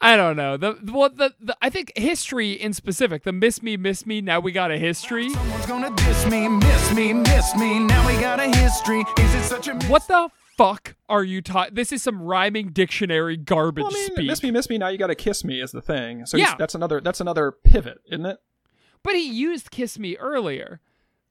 i 0.00 0.16
don't 0.16 0.36
know 0.36 0.56
the 0.56 0.72
what 0.92 1.16
the, 1.16 1.32
the 1.40 1.56
i 1.62 1.70
think 1.70 1.92
history 1.96 2.52
in 2.52 2.72
specific 2.72 3.22
the 3.22 3.32
miss 3.32 3.62
me 3.62 3.76
miss 3.76 4.04
me 4.06 4.20
now 4.20 4.40
we 4.40 4.50
got 4.52 4.70
a 4.70 4.78
history 4.78 5.30
Someone's 5.30 5.66
gonna 5.66 5.94
diss 5.96 6.26
me, 6.26 6.48
miss 6.48 6.92
me, 6.94 7.12
miss 7.12 7.54
me. 7.56 7.78
Now 7.78 8.06
we 8.06 8.14
got 8.20 8.38
a 8.40 8.46
history. 8.56 9.00
Is 9.18 9.34
it 9.34 9.42
such 9.44 9.68
a 9.68 9.74
what 9.86 10.06
the 10.08 10.28
fuck 10.56 10.94
are 11.08 11.24
you 11.24 11.40
taught 11.42 11.74
this 11.74 11.90
is 11.92 12.02
some 12.02 12.22
rhyming 12.22 12.68
dictionary 12.68 13.36
garbage 13.36 13.82
Well, 13.82 13.90
I 13.92 13.94
mean, 13.94 14.06
speak 14.12 14.26
miss 14.26 14.42
me, 14.42 14.50
miss 14.50 14.68
me. 14.68 14.78
Now 14.78 14.88
you 14.88 14.98
got 14.98 15.08
to 15.08 15.14
kiss 15.14 15.44
me 15.44 15.60
is 15.60 15.72
the 15.72 15.82
thing. 15.82 16.26
So 16.26 16.36
Yeah. 16.36 16.54
that's 16.58 16.74
another 16.74 17.00
that's 17.00 17.20
another 17.20 17.52
pivot, 17.52 17.98
isn't 18.10 18.26
it? 18.26 18.38
but 19.02 19.14
he 19.14 19.28
used 19.28 19.70
kiss 19.70 19.98
me 19.98 20.16
earlier 20.16 20.80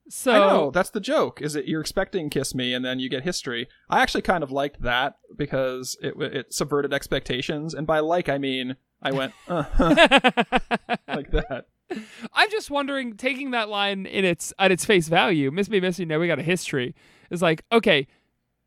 so 0.09 0.31
I 0.31 0.39
know 0.39 0.71
that's 0.71 0.89
the 0.89 0.99
joke. 0.99 1.41
Is 1.41 1.53
that 1.53 1.67
you're 1.67 1.81
expecting 1.81 2.29
kiss 2.29 2.53
me 2.53 2.73
and 2.73 2.83
then 2.83 2.99
you 2.99 3.09
get 3.09 3.23
history. 3.23 3.67
I 3.89 4.01
actually 4.01 4.21
kind 4.21 4.43
of 4.43 4.51
liked 4.51 4.81
that 4.81 5.17
because 5.35 5.97
it 6.01 6.13
it 6.21 6.53
subverted 6.53 6.93
expectations, 6.93 7.73
and 7.73 7.87
by 7.87 7.99
like 7.99 8.29
I 8.29 8.37
mean 8.37 8.75
I 9.01 9.11
went 9.11 9.33
uh, 9.47 9.65
like 11.07 11.31
that. 11.31 11.65
I'm 12.33 12.49
just 12.49 12.71
wondering, 12.71 13.17
taking 13.17 13.51
that 13.51 13.69
line 13.69 14.05
in 14.05 14.25
its 14.25 14.53
at 14.57 14.71
its 14.71 14.85
face 14.85 15.07
value, 15.07 15.51
"Miss 15.51 15.69
me, 15.69 15.79
miss 15.79 15.99
me." 15.99 16.05
Now 16.05 16.19
we 16.19 16.27
got 16.27 16.39
a 16.39 16.43
history. 16.43 16.95
Is 17.29 17.41
like, 17.41 17.63
okay, 17.71 18.07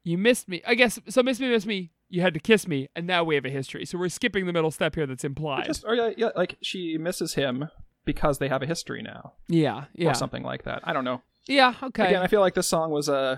you 0.04 0.18
missed 0.18 0.48
me. 0.48 0.62
I 0.66 0.74
guess 0.74 0.98
so. 1.08 1.22
Miss 1.22 1.40
me, 1.40 1.48
miss 1.48 1.66
me. 1.66 1.90
You 2.08 2.22
had 2.22 2.34
to 2.34 2.40
kiss 2.40 2.68
me, 2.68 2.88
and 2.94 3.06
now 3.06 3.24
we 3.24 3.34
have 3.34 3.44
a 3.44 3.50
history. 3.50 3.84
So 3.84 3.98
we're 3.98 4.08
skipping 4.08 4.46
the 4.46 4.52
middle 4.52 4.70
step 4.70 4.94
here. 4.94 5.06
That's 5.06 5.24
implied. 5.24 5.66
Just 5.66 5.84
or 5.84 5.94
yeah, 5.94 6.10
yeah, 6.16 6.30
like 6.36 6.56
she 6.62 6.98
misses 6.98 7.34
him 7.34 7.68
because 8.06 8.38
they 8.38 8.48
have 8.48 8.62
a 8.62 8.66
history 8.66 9.02
now, 9.02 9.34
yeah, 9.48 9.84
yeah, 9.94 10.10
or 10.10 10.14
something 10.14 10.42
like 10.42 10.62
that. 10.64 10.80
I 10.84 10.94
don't 10.94 11.04
know. 11.04 11.20
yeah. 11.46 11.74
Okay. 11.82 12.06
Again, 12.06 12.22
I 12.22 12.26
feel 12.28 12.40
like 12.40 12.54
this 12.54 12.66
song 12.68 12.90
was 12.90 13.08
uh, 13.10 13.36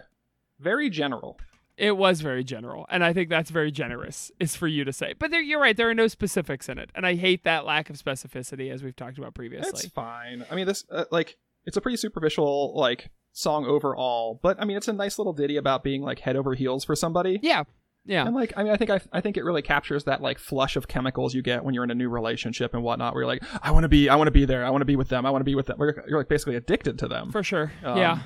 very 0.60 0.88
general. 0.90 1.38
it 1.76 1.96
was 1.96 2.20
very 2.20 2.44
general, 2.44 2.86
and 2.90 3.02
I 3.04 3.12
think 3.12 3.28
that's 3.28 3.50
very 3.50 3.72
generous. 3.72 4.30
Is 4.38 4.54
for 4.54 4.68
you 4.68 4.84
to 4.84 4.92
say, 4.92 5.14
but 5.18 5.30
there, 5.32 5.40
you're 5.42 5.60
right. 5.60 5.76
There 5.76 5.90
are 5.90 5.94
no 5.94 6.06
specifics 6.08 6.68
in 6.68 6.78
it, 6.78 6.90
and 6.94 7.04
I 7.04 7.16
hate 7.16 7.42
that 7.44 7.64
lack 7.64 7.90
of 7.90 7.96
specificity, 7.96 8.70
as 8.72 8.82
we've 8.84 8.94
talked 8.96 9.18
about 9.18 9.34
previously. 9.34 9.70
It's 9.70 9.86
fine. 9.86 10.44
I 10.50 10.54
mean, 10.54 10.66
this 10.66 10.84
uh, 10.90 11.04
like 11.10 11.36
it's 11.64 11.76
a 11.76 11.80
pretty 11.80 11.96
superficial 11.96 12.74
like 12.76 13.10
song 13.32 13.66
overall, 13.66 14.40
but 14.42 14.60
I 14.60 14.64
mean, 14.64 14.76
it's 14.76 14.88
a 14.88 14.92
nice 14.92 15.18
little 15.18 15.32
ditty 15.32 15.56
about 15.56 15.84
being 15.84 16.02
like 16.02 16.18
head 16.20 16.34
over 16.36 16.54
heels 16.54 16.84
for 16.84 16.96
somebody. 16.96 17.38
Yeah, 17.42 17.64
yeah. 18.08 18.26
And 18.26 18.34
like, 18.34 18.52
I 18.56 18.64
mean, 18.64 18.72
I 18.72 18.76
think 18.76 18.90
I, 18.90 19.00
I 19.12 19.20
think 19.20 19.36
it 19.36 19.44
really 19.44 19.62
captures 19.62 20.04
that 20.04 20.20
like 20.20 20.38
flush 20.38 20.74
of 20.74 20.88
chemicals 20.88 21.34
you 21.34 21.42
get 21.42 21.62
when 21.64 21.74
you're 21.74 21.84
in 21.84 21.90
a 21.92 21.94
new 21.94 22.08
relationship 22.08 22.74
and 22.74 22.82
whatnot, 22.82 23.14
where 23.14 23.22
you're 23.22 23.28
like, 23.28 23.44
I 23.62 23.70
want 23.70 23.84
to 23.84 23.88
be, 23.88 24.08
I 24.08 24.16
want 24.16 24.26
to 24.26 24.32
be 24.32 24.44
there, 24.44 24.64
I 24.64 24.70
want 24.70 24.80
to 24.80 24.86
be 24.86 24.96
with 24.96 25.08
them, 25.10 25.24
I 25.26 25.30
want 25.30 25.40
to 25.42 25.44
be 25.44 25.54
with 25.54 25.66
them. 25.66 25.76
You're, 25.78 26.02
you're 26.08 26.18
like 26.18 26.28
basically 26.28 26.56
addicted 26.56 26.98
to 26.98 27.06
them. 27.08 27.30
For 27.30 27.42
sure. 27.44 27.70
Um, 27.84 27.98
yeah. 27.98 28.18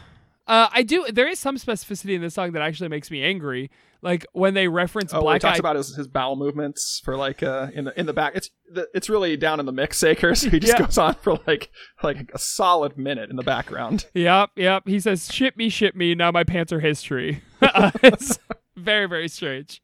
Uh, 0.46 0.68
I 0.72 0.82
do. 0.82 1.06
There 1.12 1.28
is 1.28 1.38
some 1.38 1.56
specificity 1.56 2.14
in 2.16 2.20
this 2.20 2.34
song 2.34 2.50
that 2.52 2.62
actually 2.62 2.88
makes 2.88 3.10
me 3.12 3.22
angry. 3.22 3.70
Like 4.02 4.26
when 4.32 4.54
they 4.54 4.66
reference 4.66 5.14
Oh, 5.14 5.18
he 5.18 5.22
Black 5.22 5.40
talks 5.40 5.54
Eyed. 5.54 5.60
about 5.60 5.76
his, 5.76 5.94
his 5.94 6.08
bowel 6.08 6.34
movements 6.34 7.00
for 7.04 7.16
like 7.16 7.44
uh 7.44 7.68
in 7.72 7.84
the 7.84 7.98
in 7.98 8.06
the 8.06 8.12
back. 8.12 8.32
It's 8.34 8.50
the, 8.68 8.88
it's 8.92 9.08
really 9.08 9.36
down 9.36 9.60
in 9.60 9.66
the 9.66 9.72
mix, 9.72 9.98
Saker. 9.98 10.34
So 10.34 10.50
he 10.50 10.58
just 10.58 10.72
Yeah. 10.72 10.84
goes 10.84 10.98
on 10.98 11.14
for 11.14 11.38
like 11.46 11.70
like 12.02 12.32
a 12.34 12.38
solid 12.40 12.98
minute 12.98 13.30
in 13.30 13.36
the 13.36 13.44
background. 13.44 14.06
Yep, 14.14 14.50
yep. 14.56 14.82
He 14.88 14.98
says, 14.98 15.32
"Ship 15.32 15.56
me, 15.56 15.68
ship 15.68 15.94
me." 15.94 16.16
Now 16.16 16.32
my 16.32 16.42
pants 16.42 16.72
are 16.72 16.80
history. 16.80 17.42
Uh, 17.62 17.92
it's 18.02 18.40
very, 18.76 19.06
very 19.06 19.28
strange. 19.28 19.80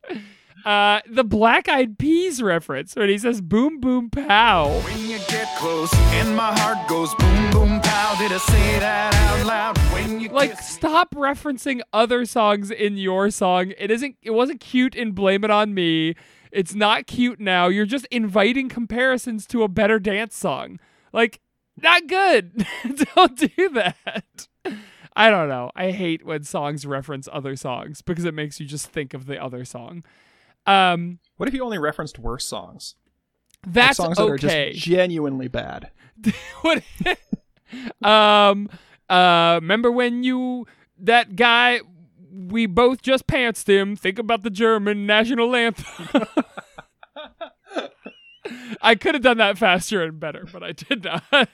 Uh, 0.64 1.00
the 1.08 1.24
Black 1.24 1.68
Eyed 1.68 1.98
Peas 1.98 2.42
reference 2.42 2.96
when 2.96 3.08
he 3.08 3.16
says 3.16 3.40
"boom, 3.40 3.80
boom, 3.80 4.10
pow." 4.10 4.80
When 4.80 5.08
you 5.08 5.18
get 5.28 5.48
close 5.56 5.92
and 5.94 6.34
my 6.34 6.58
heart 6.58 6.88
goes 6.88 7.14
boom, 7.14 7.50
boom, 7.52 7.80
pow. 7.80 8.16
Did 8.18 8.32
I 8.32 8.38
say 8.38 8.78
that 8.80 9.14
out 9.14 9.46
loud? 9.46 9.78
When 9.92 10.20
you 10.20 10.28
Like, 10.30 10.60
stop 10.60 11.14
referencing 11.14 11.80
other 11.92 12.24
songs 12.26 12.70
in 12.70 12.96
your 12.96 13.30
song. 13.30 13.72
It 13.78 13.90
isn't. 13.90 14.16
It 14.22 14.32
wasn't 14.32 14.60
cute 14.60 14.94
in 14.94 15.12
"Blame 15.12 15.44
It 15.44 15.50
on 15.50 15.74
Me." 15.74 16.14
It's 16.50 16.74
not 16.74 17.06
cute 17.06 17.38
now. 17.38 17.68
You're 17.68 17.86
just 17.86 18.06
inviting 18.06 18.68
comparisons 18.68 19.46
to 19.48 19.62
a 19.62 19.68
better 19.68 19.98
dance 19.98 20.34
song. 20.36 20.80
Like, 21.12 21.40
not 21.76 22.06
good. 22.08 22.66
don't 23.14 23.36
do 23.36 23.68
that. 23.70 24.48
I 25.18 25.30
don't 25.30 25.48
know. 25.48 25.72
I 25.74 25.90
hate 25.90 26.24
when 26.24 26.44
songs 26.44 26.86
reference 26.86 27.28
other 27.32 27.56
songs 27.56 28.02
because 28.02 28.24
it 28.24 28.34
makes 28.34 28.60
you 28.60 28.66
just 28.66 28.86
think 28.86 29.14
of 29.14 29.26
the 29.26 29.42
other 29.42 29.64
song. 29.64 30.04
Um, 30.64 31.18
What 31.36 31.48
if 31.48 31.54
you 31.54 31.64
only 31.64 31.78
referenced 31.78 32.20
worse 32.20 32.46
songs? 32.46 32.94
Like 33.66 33.74
that's 33.74 33.96
songs 33.96 34.16
that 34.16 34.22
are 34.22 34.34
okay. 34.34 34.70
just 34.74 34.84
genuinely 34.86 35.48
bad. 35.48 35.90
what? 36.60 36.84
um, 38.08 38.70
uh, 39.10 39.58
remember 39.60 39.90
when 39.90 40.22
you 40.22 40.68
that 41.00 41.34
guy? 41.34 41.80
We 42.32 42.66
both 42.66 43.02
just 43.02 43.26
pantsed 43.26 43.68
him. 43.68 43.96
Think 43.96 44.20
about 44.20 44.44
the 44.44 44.50
German 44.50 45.04
national 45.04 45.56
anthem. 45.56 46.06
I 48.80 48.94
could 48.94 49.14
have 49.16 49.24
done 49.24 49.38
that 49.38 49.58
faster 49.58 50.04
and 50.04 50.20
better, 50.20 50.46
but 50.52 50.62
I 50.62 50.70
did 50.72 51.02
not. 51.02 51.48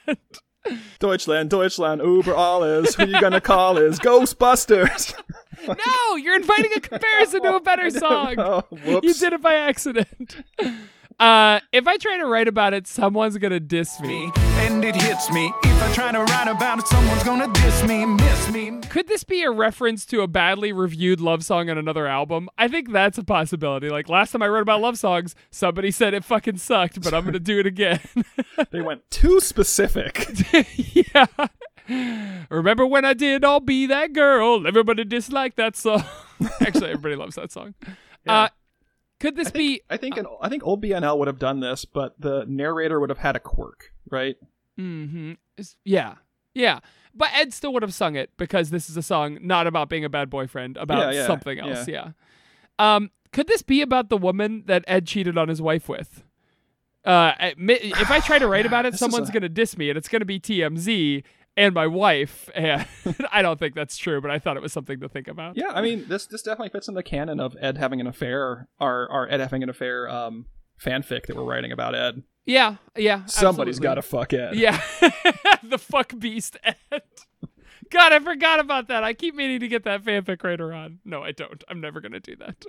Deutschland, 0.98 1.52
Deutschland, 1.52 2.02
Uber 2.02 2.34
alles. 2.36 2.94
Who 2.96 3.04
you 3.06 3.20
gonna 3.20 3.40
call 3.40 3.78
is 3.78 3.98
Ghostbusters. 4.00 5.14
No, 5.66 6.16
you're 6.16 6.34
inviting 6.36 6.72
a 6.76 6.80
comparison 6.80 7.40
to 7.42 7.54
a 7.56 7.60
better 7.60 7.88
song. 8.04 8.34
oh. 8.38 8.64
You 9.02 9.14
did 9.14 9.32
it 9.32 9.40
by 9.40 9.54
accident. 9.54 10.36
Uh, 11.18 11.60
if 11.72 11.86
I 11.86 11.96
try 11.96 12.18
to 12.18 12.26
write 12.26 12.48
about 12.48 12.74
it, 12.74 12.86
someone's 12.86 13.38
gonna 13.38 13.60
diss 13.60 14.00
me. 14.00 14.26
me, 14.26 14.32
and 14.36 14.84
it 14.84 14.96
hits 14.96 15.30
me. 15.30 15.52
If 15.62 15.82
I 15.82 15.92
try 15.92 16.12
to 16.12 16.20
write 16.24 16.48
about 16.48 16.80
it, 16.80 16.86
someone's 16.88 17.22
gonna 17.22 17.52
diss 17.52 17.84
me, 17.84 18.04
miss 18.04 18.50
me. 18.50 18.80
Could 18.90 19.06
this 19.08 19.24
be 19.24 19.42
a 19.42 19.50
reference 19.50 20.04
to 20.06 20.22
a 20.22 20.26
badly 20.26 20.72
reviewed 20.72 21.20
love 21.20 21.44
song 21.44 21.70
on 21.70 21.78
another 21.78 22.06
album? 22.06 22.48
I 22.58 22.68
think 22.68 22.92
that's 22.92 23.18
a 23.18 23.24
possibility. 23.24 23.88
Like 23.88 24.08
last 24.08 24.32
time 24.32 24.42
I 24.42 24.48
wrote 24.48 24.62
about 24.62 24.80
love 24.80 24.98
songs, 24.98 25.34
somebody 25.50 25.90
said 25.90 26.14
it 26.14 26.24
fucking 26.24 26.58
sucked, 26.58 27.00
but 27.02 27.14
I'm 27.14 27.24
gonna 27.24 27.38
do 27.38 27.58
it 27.60 27.66
again. 27.66 28.00
They 28.70 28.80
went 28.80 29.08
too 29.10 29.40
specific. 29.40 30.26
yeah. 30.76 31.26
Remember 32.50 32.86
when 32.86 33.04
I 33.04 33.12
did 33.12 33.44
I'll 33.44 33.60
Be 33.60 33.86
That 33.86 34.12
Girl? 34.12 34.66
Everybody 34.66 35.04
disliked 35.04 35.56
that 35.56 35.76
song. 35.76 36.04
Actually, 36.60 36.90
everybody 36.90 37.16
loves 37.16 37.34
that 37.34 37.50
song. 37.52 37.74
Uh, 38.26 38.48
could 39.25 39.37
this 39.37 39.51
be. 39.51 39.81
I 39.89 39.97
think 39.97 40.16
an, 40.18 40.27
I 40.43 40.49
think 40.49 40.66
old 40.66 40.83
BNL 40.83 41.18
would 41.18 41.29
have 41.29 41.39
done 41.39 41.61
this, 41.61 41.85
but 41.85 42.14
the 42.20 42.45
narrator 42.47 43.01
would 43.01 43.09
have 43.11 43.18
had 43.18 43.37
a 43.37 43.41
quirk, 43.41 43.93
right? 44.11 44.37
Mm-hmm. 44.79 45.31
It's- 45.57 45.77
Yeah. 45.85 46.14
Yeah. 46.55 46.81
But 47.14 47.31
Ed 47.35 47.53
still 47.55 47.72
would 47.72 47.83
have 47.83 47.95
sung 47.95 48.16
it 48.16 48.31
because 48.37 48.70
this 48.70 48.91
is 48.91 48.97
a 48.97 49.03
song 49.03 49.39
not 49.41 49.66
about 49.66 49.89
being 49.89 50.05
a 50.05 50.09
bad 50.09 50.29
boyfriend, 50.31 50.77
about 50.77 51.12
Yeah, 51.14 51.20
yeah, 51.22 51.27
something 51.27 51.59
else. 51.59 51.89
Yeah. 51.89 52.11
Um, 52.79 53.11
could 53.33 53.47
this 53.47 53.62
be 53.62 53.83
about 53.83 54.09
the 54.09 54.16
woman 54.16 54.64
that 54.66 54.85
Ed 54.87 55.07
cheated 55.07 55.39
on 55.39 55.49
his 55.49 55.62
wife 55.62 55.89
with? 55.89 56.22
Uh, 57.05 57.33
if 57.41 58.11
I 58.11 58.20
try 58.20 58.39
to 58.39 58.47
write 58.49 58.66
about 58.72 58.85
it, 58.87 58.95
someone's 58.95 59.31
a- 59.31 59.33
gonna 59.33 59.49
diss 59.49 59.77
me, 59.79 59.89
and 59.91 59.97
it's 59.97 60.09
gonna 60.09 60.25
be 60.25 60.39
TMZ 60.41 61.22
and 61.57 61.74
my 61.74 61.86
wife. 61.86 62.48
And 62.55 62.86
I 63.32 63.42
don't 63.42 63.59
think 63.59 63.74
that's 63.74 63.96
true, 63.96 64.20
but 64.20 64.30
I 64.30 64.38
thought 64.38 64.57
it 64.57 64.62
was 64.62 64.72
something 64.72 65.00
to 65.00 65.09
think 65.09 65.28
about. 65.28 65.57
Yeah, 65.57 65.70
I 65.70 65.82
mean 65.82 66.07
this 66.09 66.26
this 66.26 66.42
definitely 66.42 66.70
fits 66.70 66.88
in 66.88 66.94
the 66.94 67.02
canon 67.02 67.40
of 67.40 67.57
Ed 67.61 67.78
having 67.78 68.00
an 68.00 68.07
affair, 68.07 68.68
our 68.80 69.11
our 69.11 69.28
Ed 69.30 69.40
having 69.40 69.62
an 69.62 69.68
affair 69.68 70.09
um 70.09 70.46
fanfic 70.82 71.26
that 71.26 71.36
we're 71.36 71.44
writing 71.44 71.72
about 71.72 71.94
Ed. 71.94 72.22
Yeah. 72.46 72.76
Yeah. 72.96 73.24
Somebody's 73.26 73.78
got 73.78 73.94
to 73.94 74.02
fuck 74.02 74.32
Ed. 74.34 74.57
Yeah. 74.57 74.80
the 75.62 75.78
fuck 75.78 76.18
beast 76.18 76.59
Ed. 76.62 77.02
God, 77.90 78.12
I 78.12 78.18
forgot 78.18 78.61
about 78.61 78.88
that. 78.88 79.05
I 79.05 79.12
keep 79.14 79.34
meaning 79.34 79.61
to 79.61 79.68
get 79.68 79.84
that 79.84 80.05
fanfic 80.05 80.42
writer 80.42 80.72
on. 80.72 80.98
No, 81.05 81.22
I 81.22 81.32
don't. 81.32 81.62
I'm 81.68 81.80
never 81.80 82.00
gonna 82.00 82.20
do 82.20 82.36
that. 82.36 82.64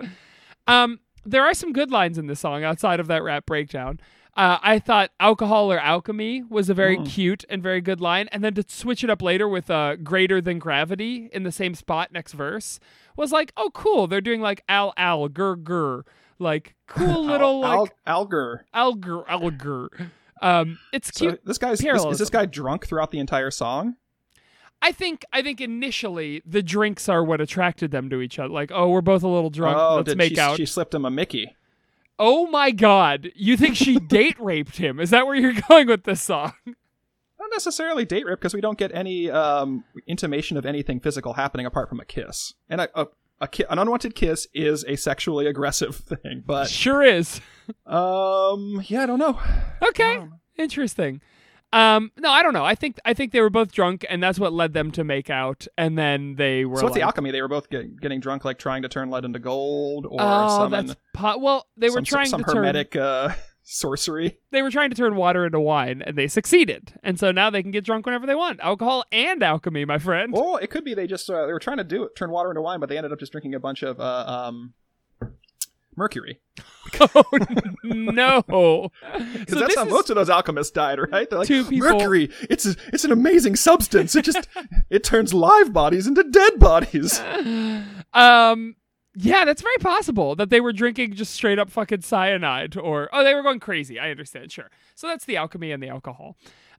Um, 0.68 1.00
there 1.26 1.44
are 1.44 1.54
some 1.54 1.74
good 1.74 1.92
lines 1.92 2.18
in 2.18 2.28
this 2.28 2.40
song 2.40 2.64
outside 2.64 3.00
of 3.00 3.08
that 3.08 3.24
rap 3.24 3.46
breakdown. 3.46 4.00
Uh, 4.36 4.58
I 4.62 4.80
thought 4.80 5.12
"alcohol 5.20 5.72
or 5.72 5.80
alchemy" 5.80 6.44
was 6.50 6.70
a 6.70 6.74
very 6.74 6.98
cute 7.04 7.46
and 7.50 7.64
very 7.64 7.80
good 7.80 8.02
line, 8.02 8.28
and 8.34 8.44
then 8.44 8.54
to 8.56 8.66
switch 8.68 9.04
it 9.04 9.10
up 9.10 9.22
later 9.22 9.48
with 9.48 9.70
uh, 9.72 9.96
"greater 9.96 10.42
than 10.42 10.60
gravity" 10.60 11.30
in 11.32 11.44
the 11.44 11.52
same 11.54 11.74
spot 11.74 12.12
next 12.12 12.34
verse 12.34 12.80
was 13.16 13.32
like, 13.32 13.54
oh, 13.56 13.70
cool. 13.74 14.08
They're 14.08 14.20
doing 14.22 14.42
like 14.42 14.62
"al 14.68 14.94
al 14.98 15.30
gur 15.30 15.56
gur," 15.56 16.04
like 16.38 16.76
cool 16.88 17.24
little 17.26 17.64
Al- 17.66 17.80
like 17.82 17.92
Al- 18.06 18.18
Alger. 18.18 18.66
alger 18.74 19.24
alger. 19.30 19.90
Um, 20.42 20.80
it's 20.92 21.08
So 21.18 21.30
cute. 21.30 21.46
this 21.46 21.58
guy's 21.58 21.82
is, 21.82 22.06
is 22.06 22.20
this 22.20 22.30
guy 22.30 22.46
drunk 22.46 22.86
throughout 22.88 23.12
the 23.12 23.20
entire 23.20 23.52
song? 23.52 23.96
I 24.82 24.92
think 24.92 25.24
I 25.32 25.42
think 25.42 25.62
initially 25.62 26.42
the 26.46 26.62
drinks 26.62 27.08
are 27.08 27.24
what 27.24 27.40
attracted 27.40 27.92
them 27.92 28.10
to 28.10 28.20
each 28.20 28.38
other. 28.38 28.50
Like, 28.50 28.70
oh, 28.74 28.90
we're 28.90 29.00
both 29.02 29.24
a 29.24 29.30
little 29.30 29.50
drunk. 29.50 29.78
oh, 29.80 29.96
Let's 29.96 30.10
did 30.10 30.18
make 30.18 30.34
she, 30.34 30.40
out. 30.40 30.58
she 30.58 30.66
slipped 30.66 30.94
him 30.94 31.06
a 31.06 31.10
Mickey. 31.10 31.56
Oh 32.18 32.48
my 32.48 32.72
god. 32.72 33.32
You 33.36 33.58
think 33.58 33.76
she 33.76 34.00
date 34.08 34.38
raped 34.40 34.78
him? 34.78 35.00
Is 35.00 35.10
that 35.10 35.26
where 35.28 35.36
you're 35.36 35.54
going 35.70 35.88
with 35.88 36.04
this 36.04 36.22
song? 36.22 36.54
Not 36.66 37.50
necessarily 37.52 38.06
date 38.06 38.26
rape 38.26 38.40
because 38.40 38.54
we 38.54 38.62
don't 38.62 38.78
get 38.78 38.94
any 38.96 39.30
um, 39.30 39.84
intimation 40.08 40.58
of 40.58 40.66
anything 40.66 41.00
physical 41.00 41.34
happening 41.34 41.66
apart 41.66 41.90
from 41.90 42.00
a 42.00 42.06
kiss. 42.06 42.54
And 42.70 42.82
a, 42.82 43.00
a, 43.02 43.08
a 43.42 43.48
ki- 43.48 43.66
an 43.70 43.78
unwanted 43.78 44.16
kiss 44.16 44.48
is 44.54 44.84
a 44.88 44.96
sexually 44.96 45.46
aggressive 45.46 45.96
thing. 46.24 46.44
But 46.46 46.70
Sure 46.70 47.04
is. 47.04 47.42
um, 47.86 48.82
yeah, 48.88 49.04
I 49.04 49.06
don't 49.06 49.20
know. 49.20 49.40
Okay. 49.82 50.20
Interesting. 50.58 51.22
Um, 51.76 52.12
no, 52.18 52.32
I 52.32 52.42
don't 52.42 52.54
know. 52.54 52.64
I 52.64 52.74
think 52.76 52.98
I 53.04 53.14
think 53.14 53.34
they 53.34 53.42
were 53.42 53.50
both 53.50 53.72
drunk, 53.72 54.06
and 54.10 54.24
that's 54.24 54.40
what 54.40 54.54
led 54.54 54.74
them 54.74 54.92
to 54.92 55.04
make 55.04 55.30
out. 55.30 55.68
And 55.78 55.98
then 55.98 56.36
they 56.36 56.64
were. 56.64 56.78
So 56.78 56.84
what's 56.84 56.96
the 56.96 57.02
alchemy? 57.02 57.32
They 57.32 57.42
were 57.42 57.48
both 57.50 57.70
get, 57.70 58.00
getting 58.00 58.20
drunk, 58.22 58.46
like 58.46 58.58
trying 58.60 58.82
to 58.84 58.90
turn 58.90 59.10
lead 59.10 59.26
into 59.26 59.40
gold, 59.40 60.06
or 60.06 60.18
Oh, 60.22 60.58
summon 60.58 60.88
that's 60.88 61.00
po- 61.14 61.38
well. 61.38 61.68
They 61.76 61.90
were 61.90 61.96
some, 61.96 62.06
trying 62.06 62.28
some 62.28 62.44
to 62.44 62.46
turn. 62.46 62.56
hermetic 62.58 62.96
uh, 62.96 63.34
sorcery. 63.64 64.38
They 64.52 64.62
were 64.62 64.72
trying 64.72 64.90
to 64.92 64.96
turn 64.96 65.16
water 65.16 65.46
into 65.46 65.60
wine, 65.60 66.02
and 66.02 66.18
they 66.18 66.28
succeeded. 66.28 66.94
And 67.04 67.20
so 67.20 67.32
now 67.32 67.50
they 67.50 67.62
can 67.62 67.72
get 67.72 67.84
drunk 67.84 68.06
whenever 68.06 68.26
they 68.26 68.36
want. 68.36 68.60
Alcohol 68.62 69.04
and 69.12 69.44
alchemy, 69.44 69.84
my 69.84 69.98
friend. 69.98 70.34
Or 70.34 70.62
it 70.62 70.70
could 70.70 70.86
be 70.86 70.94
they 70.94 71.08
just 71.08 71.30
uh, 71.30 71.46
they 71.46 71.52
were 71.54 71.60
trying 71.60 71.78
to 71.78 71.84
do 71.84 72.04
it, 72.04 72.16
turn 72.16 72.32
water 72.32 72.50
into 72.52 72.62
wine, 72.62 72.80
but 72.80 72.88
they 72.88 72.98
ended 72.98 73.12
up 73.12 73.20
just 73.20 73.34
drinking 73.34 73.54
a 73.54 73.60
bunch 73.60 73.84
of 73.84 74.00
uh, 74.00 74.26
um, 74.48 74.74
mercury. 75.96 76.40
Oh 77.00 77.24
no! 77.84 78.92
Because 79.02 79.50
So 79.50 79.60
that's 79.60 79.76
how 79.76 79.86
most 79.86 80.10
of 80.10 80.16
those 80.16 80.30
alchemists 80.30 80.72
died, 80.72 81.00
right? 81.12 81.30
They're 81.30 81.40
like, 81.40 81.48
Two 81.48 81.66
people- 81.66 81.92
mercury, 81.92 82.30
it's 82.50 82.66
a, 82.66 82.76
it's 82.94 83.04
an 83.04 83.12
amazing 83.12 83.56
substance. 83.58 84.16
It 84.16 84.24
just 84.24 84.48
it 84.90 85.04
turns 85.04 85.34
live 85.34 85.74
bodies 85.74 86.08
into 86.08 86.24
dead 86.24 86.58
bodies. 86.60 87.20
Um, 88.14 88.76
yeah, 89.16 89.46
that's 89.46 89.62
very 89.62 89.78
possible 89.80 90.36
that 90.36 90.50
they 90.50 90.62
were 90.62 90.72
drinking 90.74 91.16
just 91.16 91.34
straight 91.34 91.60
up 91.60 91.70
fucking 91.70 92.02
cyanide, 92.02 92.78
or 92.78 93.10
oh, 93.12 93.24
they 93.24 93.34
were 93.34 93.44
going 93.44 93.60
crazy. 93.60 94.00
I 94.00 94.12
understand, 94.12 94.52
sure. 94.52 94.70
So 94.94 95.08
that's 95.08 95.26
the 95.26 95.38
alchemy 95.38 95.72
and 95.72 95.82
the 95.82 95.90
alcohol. 95.90 96.38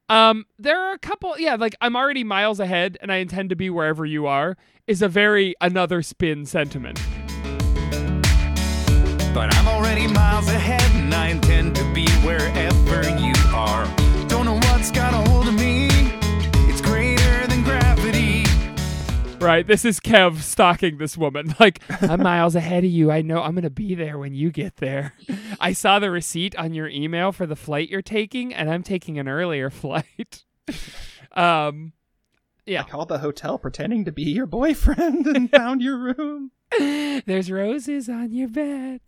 Um, 0.08 0.46
there 0.58 0.80
are 0.80 0.92
a 0.92 0.98
couple, 0.98 1.38
yeah, 1.38 1.56
like 1.56 1.74
I'm 1.80 1.96
already 1.96 2.24
miles 2.24 2.60
ahead, 2.60 2.96
and 3.02 3.10
I 3.12 3.16
intend 3.16 3.50
to 3.50 3.56
be 3.56 3.70
wherever 3.70 4.06
you 4.06 4.26
are. 4.26 4.56
Is 4.86 5.02
a 5.02 5.08
very 5.08 5.54
another 5.60 6.00
spin 6.00 6.46
sentiment. 6.46 7.00
But 9.36 9.54
I'm 9.54 9.68
already 9.68 10.06
miles 10.06 10.48
ahead 10.48 10.80
and 10.94 11.12
I 11.12 11.28
intend 11.28 11.76
to 11.76 11.84
be 11.92 12.08
wherever 12.24 13.02
you 13.20 13.34
are. 13.54 13.84
Don't 14.28 14.46
know 14.46 14.54
what's 14.54 14.90
got 14.90 15.12
a 15.12 15.30
hold 15.30 15.46
of 15.46 15.52
me. 15.52 15.88
It's 16.70 16.80
greater 16.80 17.46
than 17.46 17.62
gravity. 17.62 18.46
Right, 19.38 19.66
this 19.66 19.84
is 19.84 20.00
Kev 20.00 20.40
stalking 20.40 20.96
this 20.96 21.18
woman. 21.18 21.54
Like, 21.60 21.82
I'm 22.00 22.22
miles 22.22 22.54
ahead 22.54 22.84
of 22.84 22.90
you. 22.90 23.10
I 23.10 23.20
know 23.20 23.42
I'm 23.42 23.54
gonna 23.54 23.68
be 23.68 23.94
there 23.94 24.16
when 24.16 24.32
you 24.32 24.50
get 24.50 24.76
there. 24.76 25.12
I 25.60 25.74
saw 25.74 25.98
the 25.98 26.10
receipt 26.10 26.56
on 26.56 26.72
your 26.72 26.88
email 26.88 27.30
for 27.30 27.44
the 27.44 27.56
flight 27.56 27.90
you're 27.90 28.00
taking, 28.00 28.54
and 28.54 28.70
I'm 28.70 28.82
taking 28.82 29.18
an 29.18 29.28
earlier 29.28 29.68
flight. 29.82 30.44
um, 31.32 31.92
I 32.68 32.82
called 32.82 33.08
the 33.08 33.18
hotel 33.18 33.58
pretending 33.58 34.04
to 34.04 34.12
be 34.12 34.24
your 34.24 34.46
boyfriend 34.46 35.26
and 35.26 35.50
found 35.56 35.82
your 35.82 35.98
room. 35.98 36.50
there's 37.26 37.50
roses 37.50 38.08
on 38.08 38.32
your 38.32 38.48
bed. 38.48 39.00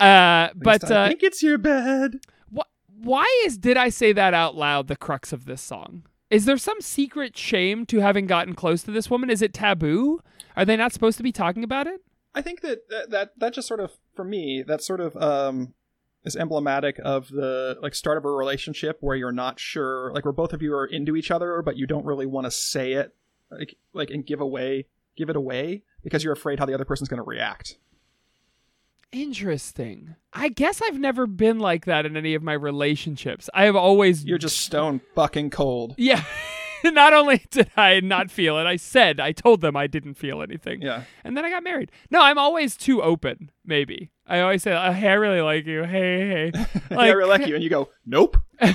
Uh, 0.00 0.48
but 0.56 0.90
I 0.90 1.04
uh, 1.04 1.08
think 1.08 1.22
it's 1.22 1.42
your 1.42 1.58
bed. 1.58 2.20
wh- 2.54 2.68
why 3.00 3.42
is 3.44 3.58
did 3.58 3.76
I 3.76 3.88
say 3.88 4.12
that 4.12 4.34
out 4.34 4.56
loud? 4.56 4.88
The 4.88 4.96
crux 4.96 5.32
of 5.32 5.44
this 5.44 5.62
song 5.62 6.04
is 6.30 6.44
there 6.44 6.58
some 6.58 6.80
secret 6.80 7.36
shame 7.36 7.86
to 7.86 8.00
having 8.00 8.26
gotten 8.26 8.54
close 8.54 8.82
to 8.82 8.90
this 8.90 9.10
woman? 9.10 9.30
Is 9.30 9.42
it 9.42 9.54
taboo? 9.54 10.20
Are 10.56 10.64
they 10.64 10.76
not 10.76 10.92
supposed 10.92 11.16
to 11.16 11.22
be 11.22 11.32
talking 11.32 11.64
about 11.64 11.86
it? 11.86 12.02
I 12.34 12.42
think 12.42 12.60
that 12.60 12.88
that 12.90 13.10
that, 13.10 13.30
that 13.38 13.54
just 13.54 13.68
sort 13.68 13.80
of 13.80 13.92
for 14.14 14.24
me 14.24 14.62
that 14.66 14.82
sort 14.82 15.00
of 15.00 15.16
um 15.16 15.74
is 16.24 16.36
emblematic 16.36 16.98
of 17.04 17.28
the 17.28 17.76
like 17.80 17.94
start 17.94 18.18
of 18.18 18.24
a 18.24 18.30
relationship 18.30 18.98
where 19.00 19.16
you're 19.16 19.32
not 19.32 19.58
sure 19.58 20.12
like 20.12 20.24
where 20.24 20.32
both 20.32 20.52
of 20.52 20.60
you 20.62 20.74
are 20.74 20.84
into 20.86 21.16
each 21.16 21.30
other 21.30 21.62
but 21.62 21.76
you 21.76 21.86
don't 21.86 22.04
really 22.04 22.26
want 22.26 22.44
to 22.44 22.50
say 22.50 22.92
it 22.92 23.14
like 23.50 23.76
like 23.92 24.10
and 24.10 24.26
give 24.26 24.40
away 24.40 24.86
give 25.16 25.30
it 25.30 25.36
away 25.36 25.82
because 26.02 26.22
you're 26.22 26.32
afraid 26.32 26.58
how 26.58 26.64
the 26.66 26.74
other 26.74 26.84
person's 26.84 27.08
going 27.08 27.18
to 27.18 27.24
react. 27.24 27.76
Interesting. 29.10 30.16
I 30.32 30.48
guess 30.50 30.82
I've 30.82 30.98
never 30.98 31.26
been 31.26 31.58
like 31.58 31.86
that 31.86 32.04
in 32.04 32.16
any 32.16 32.34
of 32.34 32.42
my 32.42 32.52
relationships. 32.52 33.48
I 33.54 33.64
have 33.64 33.74
always 33.76 34.24
You're 34.24 34.38
just 34.38 34.60
stone 34.60 35.00
fucking 35.14 35.50
cold. 35.50 35.94
yeah. 35.96 36.24
not 36.92 37.12
only 37.12 37.42
did 37.50 37.70
I 37.76 38.00
not 38.00 38.30
feel 38.30 38.58
it, 38.58 38.66
I 38.66 38.76
said 38.76 39.20
I 39.20 39.32
told 39.32 39.60
them 39.60 39.76
I 39.76 39.86
didn't 39.86 40.14
feel 40.14 40.42
anything. 40.42 40.82
Yeah. 40.82 41.02
And 41.24 41.36
then 41.36 41.44
I 41.44 41.50
got 41.50 41.62
married. 41.62 41.90
No, 42.10 42.20
I'm 42.22 42.38
always 42.38 42.76
too 42.76 43.02
open. 43.02 43.50
Maybe 43.64 44.10
I 44.26 44.40
always 44.40 44.62
say, 44.62 44.72
oh, 44.72 44.92
"Hey, 44.92 45.08
I 45.08 45.14
really 45.14 45.40
like 45.40 45.66
you." 45.66 45.84
Hey, 45.84 46.28
hey. 46.28 46.50
yeah, 46.54 46.66
I 46.98 47.08
really 47.10 47.28
like 47.30 47.46
you 47.48 47.54
and 47.54 47.64
you 47.64 47.70
go, 47.70 47.88
"Nope." 48.06 48.36
no, 48.60 48.72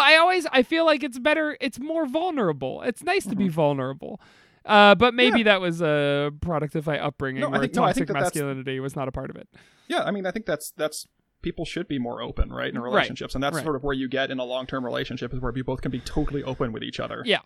I 0.00 0.16
always 0.20 0.46
I 0.52 0.62
feel 0.62 0.84
like 0.84 1.02
it's 1.02 1.18
better. 1.18 1.56
It's 1.60 1.78
more 1.80 2.06
vulnerable. 2.06 2.82
It's 2.82 3.02
nice 3.02 3.24
to 3.24 3.36
be 3.36 3.44
Mm-hmm. 3.44 3.52
vulnerable. 3.52 4.20
Uh, 4.64 4.94
but 4.94 5.12
maybe 5.12 5.42
that 5.42 5.60
was 5.60 5.82
a 5.82 6.30
product 6.40 6.76
of 6.76 6.86
my 6.86 6.96
upbringing, 6.96 7.40
No, 7.40 7.48
I 7.48 7.50
where 7.50 7.60
think- 7.62 7.74
no, 7.74 7.82
toxic 7.82 8.06
think 8.06 8.16
that 8.16 8.22
masculinity 8.22 8.78
was 8.78 8.94
not 8.94 9.08
a 9.08 9.12
part 9.12 9.28
of 9.28 9.34
it. 9.36 9.48
Yeah, 9.88 10.04
I 10.04 10.12
mean, 10.12 10.24
I 10.24 10.30
think 10.30 10.46
that's 10.46 10.70
that's 10.76 11.06
people 11.42 11.64
should 11.64 11.88
be 11.88 11.98
more 11.98 12.22
open, 12.22 12.50
right, 12.52 12.72
in 12.72 12.80
Right. 12.80 12.84
relationships, 12.92 13.34
and 13.34 13.42
that's 13.42 13.56
Right. 13.56 13.64
sort 13.64 13.76
of 13.76 13.82
where 13.84 13.94
you 13.94 14.08
get 14.08 14.30
in 14.30 14.38
a 14.38 14.44
long-term 14.44 14.84
relationship 14.84 15.34
is 15.34 15.40
where 15.40 15.52
you 15.54 15.64
both 15.64 15.82
can 15.82 15.90
be 15.90 15.98
totally 16.00 16.42
open 16.44 16.72
with 16.72 16.82
each 16.82 17.00
other. 17.00 17.22
Yeah, 17.26 17.40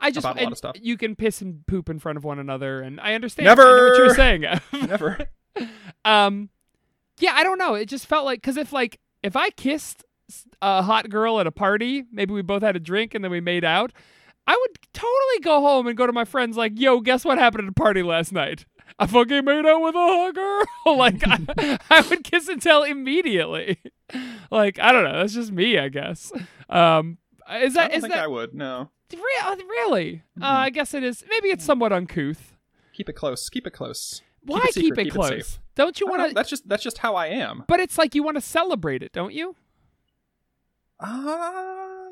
I 0.00 0.10
just 0.10 0.24
About 0.24 0.40
a 0.40 0.44
lot 0.44 0.52
of 0.52 0.58
stuff. 0.58 0.76
you 0.80 0.96
can 0.96 1.14
piss 1.16 1.40
and 1.42 1.66
poop 1.66 1.88
in 1.88 1.98
front 1.98 2.16
of 2.16 2.24
one 2.24 2.38
another, 2.38 2.80
and 2.80 3.00
I 3.00 3.14
understand. 3.14 3.48
I 3.48 3.54
what 3.54 3.96
you're 3.96 4.14
saying. 4.14 4.44
Never. 4.72 5.28
um, 6.04 6.48
yeah, 7.18 7.32
I 7.34 7.42
don't 7.44 7.58
know. 7.58 7.74
It 7.74 7.86
just 7.86 8.06
felt 8.06 8.24
like 8.24 8.40
because 8.40 8.56
if 8.56 8.72
like 8.72 8.98
if 9.22 9.36
I 9.36 9.50
kissed 9.50 10.04
a 10.62 10.82
hot 10.82 11.10
girl 11.10 11.40
at 11.40 11.46
a 11.46 11.50
party. 11.52 12.04
Maybe 12.10 12.32
we 12.32 12.40
both 12.42 12.62
had 12.62 12.74
a 12.76 12.80
drink 12.80 13.14
and 13.14 13.22
then 13.22 13.30
we 13.30 13.40
made 13.40 13.64
out. 13.64 13.92
I 14.46 14.56
would 14.58 14.78
totally 14.94 15.40
go 15.42 15.60
home 15.60 15.86
and 15.86 15.96
go 15.96 16.06
to 16.06 16.12
my 16.12 16.24
friends 16.24 16.56
like, 16.56 16.72
"Yo, 16.76 17.00
guess 17.00 17.24
what 17.24 17.38
happened 17.38 17.64
at 17.64 17.68
a 17.70 17.74
party 17.74 18.02
last 18.02 18.32
night? 18.32 18.64
I 18.98 19.06
fucking 19.06 19.44
made 19.44 19.66
out 19.66 19.82
with 19.82 19.94
a 19.94 19.98
hot 19.98 20.34
girl." 20.34 20.64
like 20.96 21.22
I, 21.26 21.78
I 21.90 22.00
would 22.08 22.24
kiss 22.24 22.48
and 22.48 22.60
tell 22.60 22.82
immediately. 22.82 23.78
like 24.50 24.78
I 24.78 24.92
don't 24.92 25.04
know. 25.04 25.18
That's 25.18 25.34
just 25.34 25.52
me, 25.52 25.78
I 25.78 25.88
guess. 25.88 26.32
Um, 26.68 27.18
is 27.60 27.76
I 27.76 27.82
that 27.82 27.88
don't 27.88 27.96
is 27.96 28.02
think 28.02 28.14
that 28.14 28.24
I 28.24 28.26
would. 28.28 28.54
No. 28.54 28.90
Re- 29.12 29.20
uh, 29.44 29.56
really? 29.56 30.22
Uh, 30.40 30.46
I 30.46 30.70
guess 30.70 30.94
it 30.94 31.04
is. 31.04 31.22
Maybe 31.28 31.48
it's 31.50 31.64
somewhat 31.64 31.92
uncouth. 31.92 32.56
Keep 32.94 33.10
it 33.10 33.12
close. 33.14 33.48
Keep 33.50 33.66
it 33.66 33.72
close. 33.72 34.22
Why 34.44 34.58
it 34.58 34.74
keep 34.74 34.84
secret, 34.84 34.98
it 34.98 35.04
keep 35.04 35.12
it 35.12 35.16
close? 35.16 35.28
safe. 35.28 35.60
don't 35.74 36.00
you 36.00 36.06
want 36.06 36.28
to? 36.28 36.34
That's 36.34 36.48
just 36.50 36.68
that's 36.68 36.82
just 36.82 36.98
how 36.98 37.14
I 37.14 37.26
am. 37.28 37.64
But 37.68 37.80
it's 37.80 37.98
like 37.98 38.14
you 38.14 38.22
want 38.22 38.36
to 38.36 38.40
celebrate 38.40 39.02
it, 39.02 39.12
don't 39.12 39.32
you? 39.32 39.54
Uh, 40.98 41.06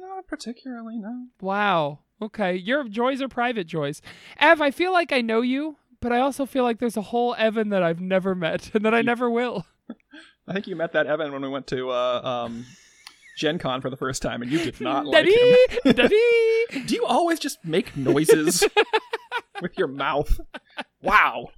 not 0.01 0.27
particularly. 0.27 0.99
No. 0.99 1.27
Wow. 1.41 2.01
Okay. 2.21 2.55
Your 2.55 2.85
joys 2.89 3.23
are 3.23 3.29
private 3.29 3.67
joys. 3.67 4.03
Ev, 4.39 4.61
I 4.61 4.71
feel 4.71 4.93
like 4.93 5.13
I 5.13 5.21
know 5.21 5.41
you, 5.41 5.77
but 6.01 6.13
I 6.13 6.21
also 6.21 6.47
feel 6.47 6.65
like 6.65 6.79
there's 6.79 6.97
a 6.97 7.03
whole 7.03 7.35
Evan 7.37 7.69
that 7.71 7.83
I've 7.83 8.01
never 8.01 8.35
met 8.35 8.71
and 8.75 8.85
that 8.85 8.95
I 8.95 9.03
never 9.03 9.31
will. 9.31 9.67
I 10.49 10.53
think 10.53 10.67
you 10.67 10.77
met 10.77 10.93
that 10.93 11.07
Evan 11.07 11.33
when 11.33 11.43
we 11.43 11.49
went 11.49 11.67
to 11.69 11.91
uh, 11.91 12.21
um, 12.47 12.65
Gen 13.37 13.59
Con 13.59 13.81
for 13.81 13.91
the 13.91 13.97
first 13.97 14.23
time, 14.23 14.43
and 14.43 14.51
you 14.51 14.59
did 14.59 14.81
not 14.81 15.07
like 15.07 15.27
him. 15.27 15.35
Daddy, 15.85 15.93
daddy. 16.73 16.87
Do 16.87 16.95
you 16.95 17.05
always 17.07 17.39
just 17.39 17.65
make 17.65 17.97
noises 17.97 18.65
with 19.63 19.77
your 19.79 19.89
mouth? 19.89 20.41
Wow. 21.03 21.49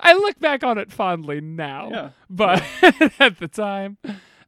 I 0.00 0.14
look 0.14 0.38
back 0.40 0.64
on 0.64 0.78
it 0.78 0.90
fondly 0.90 1.40
now, 1.40 1.90
Yeah. 1.90 2.10
but 2.28 2.62
at 3.20 3.38
the 3.38 3.46
time, 3.48 3.98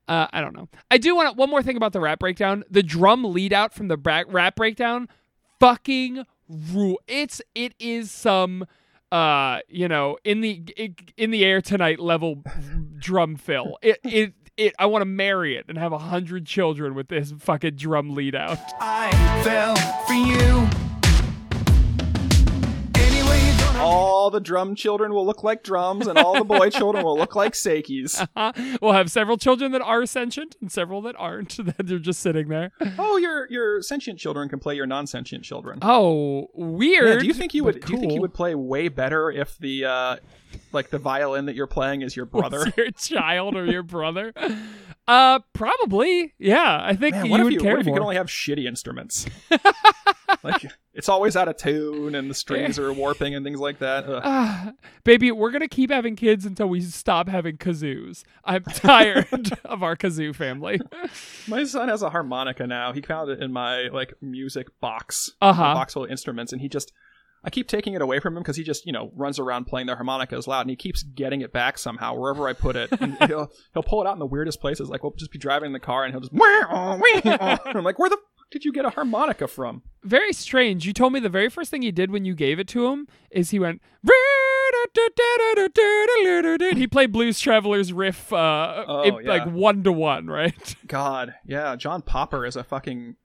uh, 0.08 0.26
I 0.32 0.40
don't 0.40 0.54
know. 0.56 0.68
I 0.90 0.98
do 0.98 1.14
want 1.14 1.36
one 1.36 1.48
more 1.48 1.62
thing 1.62 1.76
about 1.76 1.92
the 1.92 2.00
rap 2.00 2.18
breakdown. 2.18 2.64
The 2.70 2.82
drum 2.82 3.22
lead 3.24 3.52
out 3.52 3.72
from 3.72 3.88
the 3.88 3.96
bra- 3.96 4.24
rap 4.26 4.56
breakdown, 4.56 5.08
fucking 5.60 6.24
rule. 6.48 7.00
It's 7.06 7.40
it 7.54 7.74
is 7.78 8.10
some 8.10 8.66
uh 9.16 9.60
you 9.68 9.88
know 9.88 10.18
in 10.24 10.40
the 10.40 10.62
in 11.16 11.30
the 11.30 11.44
air 11.44 11.62
tonight 11.62 11.98
level 11.98 12.42
drum 12.98 13.36
fill. 13.36 13.78
It 13.82 13.98
it. 14.04 14.34
It, 14.58 14.72
I 14.78 14.86
want 14.86 15.02
to 15.02 15.06
marry 15.06 15.54
it 15.54 15.66
and 15.68 15.76
have 15.76 15.92
a 15.92 15.98
hundred 15.98 16.46
children 16.46 16.94
with 16.94 17.08
this 17.08 17.30
fucking 17.30 17.74
drum 17.74 18.14
lead 18.14 18.34
out. 18.34 18.56
I 18.80 19.10
fell 19.44 19.76
for 20.06 20.14
you. 20.14 20.85
All 23.86 24.30
the 24.30 24.40
drum 24.40 24.74
children 24.74 25.14
will 25.14 25.24
look 25.24 25.44
like 25.44 25.62
drums, 25.62 26.08
and 26.08 26.18
all 26.18 26.34
the 26.34 26.44
boy 26.44 26.70
children 26.70 27.04
will 27.04 27.16
look 27.16 27.36
like 27.36 27.54
Sakis. 27.54 28.20
Uh, 28.36 28.52
we'll 28.82 28.92
have 28.92 29.10
several 29.10 29.36
children 29.38 29.72
that 29.72 29.80
are 29.80 30.04
sentient 30.04 30.56
and 30.60 30.70
several 30.70 31.00
that 31.02 31.14
aren't. 31.18 31.56
That 31.66 31.86
they're 31.86 31.98
just 31.98 32.20
sitting 32.20 32.48
there. 32.48 32.72
Oh, 32.98 33.16
your 33.16 33.46
your 33.50 33.80
sentient 33.82 34.18
children 34.18 34.48
can 34.48 34.58
play 34.58 34.74
your 34.74 34.86
non-sentient 34.86 35.42
children. 35.44 35.78
Oh, 35.82 36.48
weird. 36.54 37.08
Yeah, 37.08 37.18
do 37.20 37.26
you 37.26 37.32
think 37.34 37.54
you 37.54 37.64
would? 37.64 37.80
Do 37.84 37.92
you 37.94 37.98
think 38.00 38.12
you 38.12 38.20
would 38.20 38.34
play 38.34 38.54
way 38.54 38.88
better 38.88 39.30
if 39.30 39.56
the 39.58 39.84
uh, 39.84 40.16
like 40.72 40.90
the 40.90 40.98
violin 40.98 41.46
that 41.46 41.54
you're 41.54 41.66
playing 41.66 42.02
is 42.02 42.14
your 42.16 42.26
brother? 42.36 42.72
Your 42.76 42.90
child 42.92 43.56
or 43.56 43.64
your 43.64 43.82
brother? 43.82 44.32
Uh, 45.08 45.38
probably. 45.52 46.34
Yeah, 46.38 46.80
I 46.82 46.94
think 46.96 47.14
Man, 47.16 47.26
you 47.26 47.44
would 47.44 47.52
you 47.52 47.60
care 47.60 47.72
what 47.72 47.80
if 47.80 47.86
you 47.86 47.90
more. 47.92 47.98
can 47.98 48.02
only 48.04 48.16
have 48.16 48.26
shitty 48.26 48.66
instruments? 48.66 49.26
like 50.42 50.66
it's 50.96 51.08
always 51.08 51.36
out 51.36 51.46
of 51.46 51.56
tune 51.56 52.14
and 52.14 52.28
the 52.28 52.34
strings 52.44 52.78
are 52.78 52.92
warping 52.92 53.34
and 53.34 53.44
things 53.44 53.60
like 53.60 53.78
that. 53.78 54.04
Ah, 54.08 54.72
baby, 55.04 55.30
we're 55.30 55.50
gonna 55.52 55.68
keep 55.68 55.90
having 55.90 56.16
kids 56.16 56.44
until 56.46 56.68
we 56.68 56.80
stop 56.80 57.28
having 57.28 57.56
kazoos. 57.58 58.24
I'm 58.44 58.62
tired 58.74 59.52
of 59.64 59.82
our 59.82 59.94
kazoo 59.94 60.34
family. 60.34 60.80
My 61.48 61.62
son 61.64 61.88
has 61.88 62.02
a 62.02 62.10
harmonica 62.10 62.66
now. 62.66 62.92
He 62.92 63.02
found 63.02 63.30
it 63.30 63.42
in 63.42 63.52
my 63.52 63.88
like 63.92 64.14
music 64.20 64.66
box, 64.80 65.30
Uh-huh. 65.40 65.74
box 65.74 65.92
full 65.92 66.04
of 66.04 66.10
instruments, 66.10 66.52
and 66.52 66.60
he 66.60 66.68
just. 66.68 66.92
I 67.44 67.50
keep 67.50 67.68
taking 67.68 67.94
it 67.94 68.02
away 68.02 68.18
from 68.18 68.36
him 68.36 68.42
because 68.42 68.56
he 68.56 68.64
just, 68.64 68.86
you 68.86 68.92
know, 68.92 69.12
runs 69.14 69.38
around 69.38 69.66
playing 69.66 69.86
the 69.86 69.94
harmonica 69.94 70.34
as 70.34 70.48
loud, 70.48 70.62
and 70.62 70.70
he 70.70 70.74
keeps 70.74 71.04
getting 71.04 71.42
it 71.42 71.52
back 71.52 71.78
somehow 71.78 72.14
wherever 72.14 72.48
I 72.48 72.54
put 72.54 72.74
it. 72.74 72.90
And 73.00 73.16
he'll 73.28 73.52
he'll 73.72 73.84
pull 73.84 74.02
it 74.02 74.08
out 74.08 74.14
in 74.14 74.18
the 74.18 74.26
weirdest 74.26 74.60
places. 74.60 74.88
Like 74.88 75.04
we'll 75.04 75.12
just 75.16 75.30
be 75.30 75.38
driving 75.38 75.68
in 75.68 75.72
the 75.72 75.78
car, 75.78 76.02
and 76.04 76.12
he'll 76.12 76.20
just. 76.20 76.32
I'm 76.34 77.84
like, 77.84 78.00
where 78.00 78.10
the 78.10 78.18
did 78.50 78.64
you 78.64 78.72
get 78.72 78.84
a 78.84 78.90
harmonica 78.90 79.48
from? 79.48 79.82
Very 80.04 80.32
strange. 80.32 80.86
You 80.86 80.92
told 80.92 81.12
me 81.12 81.20
the 81.20 81.28
very 81.28 81.48
first 81.48 81.70
thing 81.70 81.82
he 81.82 81.90
did 81.92 82.10
when 82.10 82.24
you 82.24 82.34
gave 82.34 82.58
it 82.58 82.68
to 82.68 82.86
him 82.86 83.08
is 83.30 83.50
he 83.50 83.58
went. 83.58 83.82
He 86.74 86.86
played 86.86 87.12
Blues 87.12 87.40
Traveler's 87.40 87.92
riff, 87.92 88.32
uh, 88.32 88.84
Oh, 88.86 89.00
it- 89.02 89.24
yeah. 89.24 89.28
like 89.30 89.46
one 89.46 89.82
to 89.84 89.92
one, 89.92 90.26
right? 90.26 90.74
God, 90.86 91.34
yeah, 91.44 91.76
John 91.76 92.02
Popper 92.02 92.44
is 92.46 92.56
a 92.56 92.64
fucking 92.64 93.16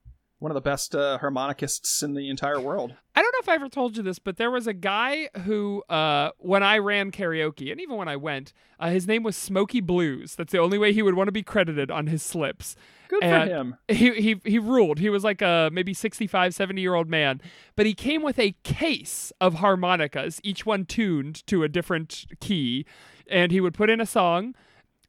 one 0.42 0.50
of 0.50 0.56
the 0.56 0.62
best 0.62 0.96
uh, 0.96 1.20
harmonicists 1.22 2.02
in 2.02 2.16
the 2.16 2.28
entire 2.28 2.60
world. 2.60 2.96
I 3.16 3.22
don't 3.22 3.32
know 3.32 3.40
if 3.42 3.48
I 3.50 3.54
ever 3.54 3.70
told 3.70 3.96
you 3.96 4.02
this, 4.02 4.18
but 4.18 4.38
there 4.38 4.50
was 4.50 4.66
a 4.66 4.74
guy 4.74 5.30
who, 5.46 5.84
uh, 5.88 6.32
when 6.40 6.64
I 6.64 6.80
ran 6.80 7.12
karaoke, 7.12 7.72
and 7.72 7.80
even 7.80 7.96
when 7.96 8.08
I 8.08 8.16
went, 8.16 8.52
uh, 8.80 8.90
his 8.90 9.06
name 9.06 9.22
was 9.22 9.38
Smokey 9.38 9.82
Blues. 9.82 10.34
That's 10.34 10.52
the 10.52 10.58
only 10.58 10.80
way 10.80 10.94
he 10.94 11.04
would 11.04 11.14
want 11.14 11.28
to 11.28 11.32
be 11.32 11.44
credited 11.44 11.92
on 11.92 12.08
his 12.08 12.24
slips. 12.24 12.76
Good 13.08 13.24
And 13.24 13.50
for 13.50 13.56
him. 13.56 13.78
He, 13.88 14.20
he, 14.20 14.42
he 14.44 14.58
ruled. 14.58 14.98
He 14.98 15.12
was 15.12 15.24
like 15.24 15.44
a 15.44 15.70
maybe 15.72 15.94
65, 15.94 16.56
70 16.56 16.82
year 16.82 16.96
old 16.96 17.08
man, 17.08 17.40
but 17.76 17.86
he 17.86 17.94
came 17.94 18.24
with 18.24 18.40
a 18.40 18.56
case 18.64 19.32
of 19.40 19.56
harmonicas, 19.56 20.42
each 20.44 20.66
one 20.66 20.86
tuned 20.86 21.46
to 21.46 21.64
a 21.64 21.70
different 21.70 22.26
key, 22.40 22.88
and 23.30 23.52
he 23.52 23.62
would 23.62 23.76
put 23.76 23.92
in 23.92 24.02
a 24.02 24.08
song, 24.08 24.56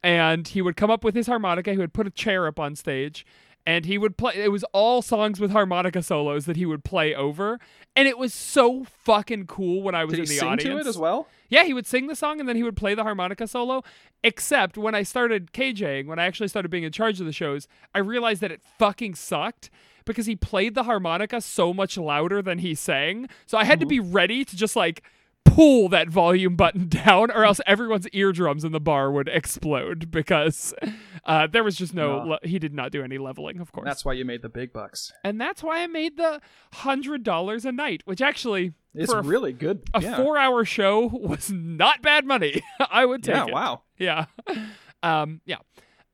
and 0.03 0.49
he 0.49 0.61
would 0.61 0.75
come 0.75 0.91
up 0.91 1.03
with 1.03 1.15
his 1.15 1.25
harmonica. 1.25 1.71
He 1.71 1.77
would 1.77 1.93
put 1.93 2.05
a 2.05 2.11
chair 2.11 2.45
up 2.45 2.59
on 2.59 2.75
stage, 2.75 3.25
and 3.65 3.85
he 3.85 3.97
would 3.97 4.17
play. 4.17 4.33
It 4.35 4.51
was 4.51 4.63
all 4.73 5.01
songs 5.01 5.39
with 5.39 5.51
harmonica 5.51 6.03
solos 6.03 6.45
that 6.45 6.57
he 6.57 6.65
would 6.65 6.83
play 6.83 7.15
over, 7.15 7.59
and 7.95 8.07
it 8.07 8.17
was 8.17 8.33
so 8.33 8.83
fucking 8.83 9.47
cool 9.47 9.81
when 9.81 9.95
I 9.95 10.05
was 10.05 10.13
Did 10.13 10.17
he 10.17 10.23
in 10.23 10.27
the 10.29 10.39
sing 10.39 10.47
audience. 10.49 10.75
to 10.75 10.77
it 10.79 10.87
as 10.87 10.97
well? 10.97 11.27
Yeah, 11.49 11.63
he 11.63 11.73
would 11.73 11.85
sing 11.85 12.07
the 12.07 12.15
song 12.15 12.39
and 12.39 12.49
then 12.49 12.55
he 12.55 12.63
would 12.63 12.75
play 12.75 12.95
the 12.95 13.03
harmonica 13.03 13.47
solo. 13.47 13.83
Except 14.23 14.77
when 14.77 14.95
I 14.95 15.03
started 15.03 15.51
KJing, 15.53 16.07
when 16.07 16.17
I 16.17 16.25
actually 16.25 16.47
started 16.47 16.69
being 16.69 16.83
in 16.83 16.91
charge 16.91 17.19
of 17.19 17.25
the 17.25 17.31
shows, 17.31 17.67
I 17.93 17.99
realized 17.99 18.41
that 18.41 18.51
it 18.51 18.61
fucking 18.79 19.15
sucked 19.15 19.69
because 20.05 20.25
he 20.25 20.35
played 20.35 20.75
the 20.75 20.83
harmonica 20.83 21.41
so 21.41 21.73
much 21.73 21.97
louder 21.97 22.41
than 22.41 22.59
he 22.59 22.73
sang. 22.75 23.29
So 23.45 23.57
I 23.57 23.65
had 23.65 23.79
to 23.79 23.85
mm-hmm. 23.85 23.89
be 23.89 24.11
ready 24.11 24.45
to 24.45 24.55
just 24.55 24.75
like 24.75 25.03
pull 25.45 25.87
that 25.89 26.09
volume 26.09 26.55
button 26.55 26.87
down 27.05 27.29
or 27.31 27.45
else 27.45 27.61
everyone's 27.67 28.07
eardrums 28.13 28.63
in 28.63 28.71
the 28.71 28.79
bar 28.79 29.11
would 29.11 29.27
explode 29.27 30.09
because 30.09 30.73
uh, 31.25 31.45
there 31.47 31.63
was 31.63 31.75
just 31.75 31.93
no, 31.93 32.23
No. 32.23 32.29
le- 32.31 32.39
he 32.47 32.57
did 32.59 32.73
not 32.73 32.91
do 32.91 33.03
any 33.03 33.17
leveling, 33.17 33.59
of 33.59 33.71
course. 33.71 33.85
That's 33.85 34.03
why 34.03 34.13
you 34.13 34.25
made 34.25 34.41
the 34.41 34.49
big 34.49 34.73
bucks. 34.73 35.11
and 35.23 35.39
that's 35.39 35.61
why 35.61 35.83
I 35.83 35.87
made 35.87 36.17
the 36.17 36.41
$100 36.73 37.65
a 37.65 37.71
night, 37.71 38.01
which 38.05 38.21
actually, 38.21 38.73
It's 38.95 39.11
for 39.11 39.19
a 39.19 39.23
really 39.23 39.53
good. 39.53 39.83
a 39.93 40.01
yeah. 40.01 40.17
four 40.17 40.37
hour 40.37 40.65
show 40.65 41.05
was 41.13 41.51
not 41.51 42.01
bad 42.01 42.25
money. 42.25 42.61
I 42.91 43.05
would 43.05 43.23
take 43.23 43.35
yeah, 43.35 43.45
it. 43.47 43.53
wow. 43.53 43.81
Yeah. 43.97 44.25
Um, 45.03 45.41
yeah. 45.45 45.57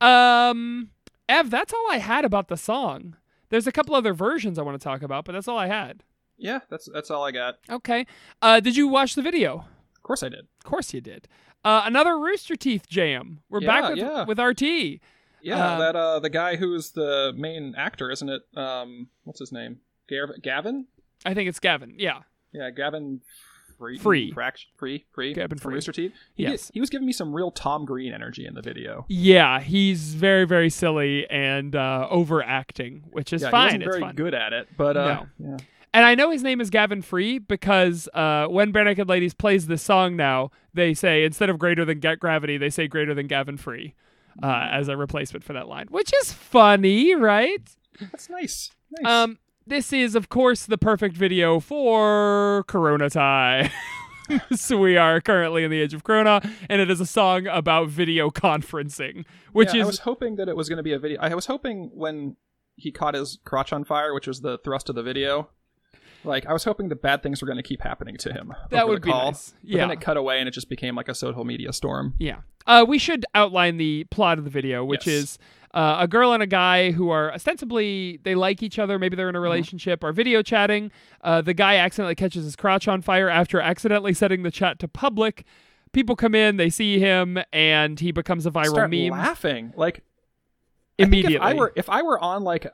Um, 0.01 0.89
Ev, 1.27 1.49
that's 1.49 1.73
all 1.73 1.87
I 1.91 1.97
had 1.97 2.25
about 2.25 2.47
the 2.47 2.57
song. 2.57 3.15
There's 3.49 3.67
a 3.67 3.71
couple 3.71 3.95
other 3.95 4.13
versions 4.13 4.59
I 4.59 4.61
want 4.63 4.79
to 4.79 4.83
talk 4.83 5.01
about, 5.01 5.25
but 5.25 5.31
that's 5.33 5.47
all 5.47 5.57
I 5.57 5.67
had. 5.67 6.03
Yeah, 6.39 6.59
that's 6.69 6.89
that's 6.93 7.11
all 7.11 7.23
I 7.23 7.31
got. 7.31 7.59
Okay. 7.69 8.05
Uh, 8.41 8.59
did 8.59 8.75
you 8.77 8.87
watch 8.87 9.15
the 9.15 9.21
video? 9.21 9.65
Of 9.95 10.03
course 10.03 10.23
I 10.23 10.29
did. 10.29 10.47
Of 10.59 10.63
course 10.63 10.93
you 10.93 11.01
did. 11.01 11.27
Uh, 11.63 11.83
another 11.85 12.17
Rooster 12.17 12.55
Teeth 12.55 12.87
jam. 12.87 13.41
We're 13.49 13.61
Yeah, 13.61 13.67
back 13.67 13.89
with, 13.89 13.97
yeah. 13.99 14.23
with 14.23 14.39
RT. 14.39 15.01
Yeah, 15.41 15.73
Um, 15.73 15.79
that 15.79 15.95
uh 15.95 16.19
the 16.19 16.29
guy 16.29 16.55
who's 16.55 16.91
the 16.91 17.33
main 17.37 17.73
actor, 17.77 18.09
isn't 18.11 18.29
it? 18.29 18.41
Um 18.57 19.09
what's 19.25 19.39
his 19.39 19.51
name? 19.51 19.79
Gav- 20.09 20.41
Gavin? 20.41 20.87
I 21.25 21.33
think 21.33 21.47
it's 21.49 21.59
Gavin. 21.59 21.95
Yeah. 21.97 22.19
Yeah, 22.51 22.69
Gavin 22.71 23.21
Free. 23.77 23.97
Free. 23.97 24.33
Fract- 24.33 24.65
free. 24.75 25.05
Free. 25.13 25.33
Gavin 25.33 25.57
Free. 25.57 25.75
Rooster 25.75 25.93
Teeth. 25.93 26.11
He, 26.35 26.43
Yes. 26.43 26.67
did- 26.67 26.73
he 26.73 26.79
was 26.81 26.89
giving 26.89 27.05
me 27.07 27.13
some 27.13 27.33
real 27.33 27.49
Tom 27.51 27.85
Green 27.85 28.13
energy 28.13 28.45
in 28.45 28.53
the 28.53 28.61
video. 28.61 29.05
Yeah, 29.07 29.61
he's 29.61 30.15
very, 30.15 30.45
very 30.45 30.69
silly 30.69 31.25
and 31.29 31.73
uh, 31.77 32.07
overacting, 32.09 33.03
which 33.11 33.31
is 33.31 33.41
yeah, 33.43 33.49
fine. 33.51 33.61
he 33.61 33.65
wasn't 33.67 33.83
it's 33.83 33.89
very 33.95 34.01
fun. 34.01 34.15
good 34.15 34.33
at 34.33 34.51
it, 34.51 34.67
but 34.77 34.97
uh, 34.97 35.23
yeah. 35.37 35.57
And 35.99 36.05
I 36.05 36.15
know 36.15 36.31
his 36.31 36.43
name 36.43 36.61
is 36.61 36.69
Gavin 36.69 37.01
Free 37.01 37.39
because 37.39 38.07
uh, 38.13 38.45
when 38.45 38.71
Barenaked 38.71 39.09
Ladies 39.09 39.33
plays 39.33 39.67
this 39.67 39.81
song 39.81 40.15
now, 40.15 40.49
they 40.73 40.93
say 40.93 41.25
instead 41.25 41.49
of 41.49 41.59
greater 41.59 41.83
than 41.83 41.99
Get 41.99 42.21
Gravity, 42.21 42.57
they 42.57 42.69
say 42.69 42.87
greater 42.87 43.13
than 43.13 43.27
Gavin 43.27 43.57
Free 43.57 43.95
uh, 44.41 44.69
as 44.71 44.87
a 44.87 44.95
replacement 44.95 45.43
for 45.43 45.51
that 45.51 45.67
line, 45.67 45.87
which 45.89 46.13
is 46.21 46.31
funny, 46.31 47.13
right? 47.15 47.69
That's 47.99 48.29
nice. 48.29 48.71
Nice. 48.91 49.11
Um, 49.11 49.39
this 49.67 49.91
is, 49.91 50.15
of 50.15 50.29
course, 50.29 50.65
the 50.65 50.77
perfect 50.77 51.17
video 51.17 51.59
for 51.59 52.63
Corona 52.69 53.09
Tie. 53.09 53.69
so 54.55 54.77
we 54.77 54.95
are 54.95 55.19
currently 55.19 55.65
in 55.65 55.69
the 55.69 55.81
age 55.81 55.93
of 55.93 56.05
Corona, 56.05 56.41
and 56.69 56.79
it 56.81 56.89
is 56.89 57.01
a 57.01 57.05
song 57.05 57.45
about 57.45 57.89
video 57.89 58.29
conferencing, 58.29 59.25
which 59.51 59.73
yeah, 59.73 59.81
is 59.81 59.83
I 59.83 59.87
was 59.87 59.99
hoping 59.99 60.37
that 60.37 60.47
it 60.47 60.55
was 60.55 60.69
going 60.69 60.77
to 60.77 60.83
be 60.83 60.93
a 60.93 60.99
video. 60.99 61.19
I 61.19 61.35
was 61.35 61.47
hoping 61.47 61.91
when 61.93 62.37
he 62.77 62.89
caught 62.89 63.15
his 63.15 63.39
crotch 63.43 63.73
on 63.73 63.83
fire, 63.83 64.13
which 64.13 64.27
was 64.27 64.39
the 64.39 64.59
thrust 64.59 64.87
of 64.87 64.95
the 64.95 65.03
video. 65.03 65.49
Like 66.23 66.45
I 66.45 66.53
was 66.53 66.63
hoping 66.63 66.89
the 66.89 66.95
bad 66.95 67.23
things 67.23 67.41
were 67.41 67.45
going 67.45 67.57
to 67.57 67.63
keep 67.63 67.81
happening 67.81 68.17
to 68.17 68.33
him. 68.33 68.53
That 68.71 68.87
would 68.87 69.01
be 69.01 69.09
nice. 69.11 69.51
But 69.61 69.69
Yeah. 69.69 69.77
then 69.79 69.91
it 69.91 70.01
cut 70.01 70.17
away 70.17 70.39
and 70.39 70.47
it 70.47 70.51
just 70.51 70.69
became 70.69 70.95
like 70.95 71.07
a 71.09 71.15
social 71.15 71.43
media 71.45 71.71
storm. 71.73 72.13
Yeah. 72.19 72.37
Uh, 72.67 72.85
we 72.87 72.97
should 72.99 73.25
outline 73.33 73.77
the 73.77 74.03
plot 74.11 74.37
of 74.37 74.43
the 74.43 74.49
video, 74.49 74.83
which 74.85 75.07
Yes. 75.07 75.15
is 75.15 75.39
Uh, 75.71 75.97
a 75.99 76.07
girl 76.07 76.33
and 76.33 76.41
a 76.41 76.47
guy 76.47 76.89
who 76.89 77.11
are 77.11 77.31
ostensibly 77.31 78.19
they 78.23 78.33
like 78.33 78.63
each 78.63 78.79
other, 78.79 78.97
maybe 78.97 79.15
they're 79.15 79.29
in 79.29 79.35
a 79.35 79.39
relationship, 79.39 80.03
are 80.03 80.11
video 80.11 80.41
chatting. 80.41 80.91
Uh, 81.21 81.41
the 81.43 81.53
guy 81.53 81.75
accidentally 81.75 82.15
catches 82.15 82.43
his 82.43 82.55
crotch 82.55 82.87
on 82.87 83.03
fire 83.03 83.29
after 83.29 83.61
accidentally 83.61 84.11
setting 84.15 84.41
the 84.41 84.49
chat 84.49 84.79
to 84.79 84.87
public. 84.87 85.45
People 85.93 86.15
come 86.15 86.33
in, 86.33 86.57
they 86.57 86.71
see 86.71 86.97
him, 86.97 87.37
and 87.53 87.99
he 87.99 88.11
becomes 88.11 88.47
a 88.47 88.51
viral 88.51 88.69
Start 88.71 88.89
meme 88.89 89.09
laughing 89.11 89.71
like 89.77 90.03
I 90.99 91.03
immediately. 91.03 91.35
If 91.35 91.41
I 91.43 91.53
were 91.53 91.73
if 91.75 91.87
I 91.87 92.01
were 92.01 92.19
on 92.19 92.43
like 92.43 92.65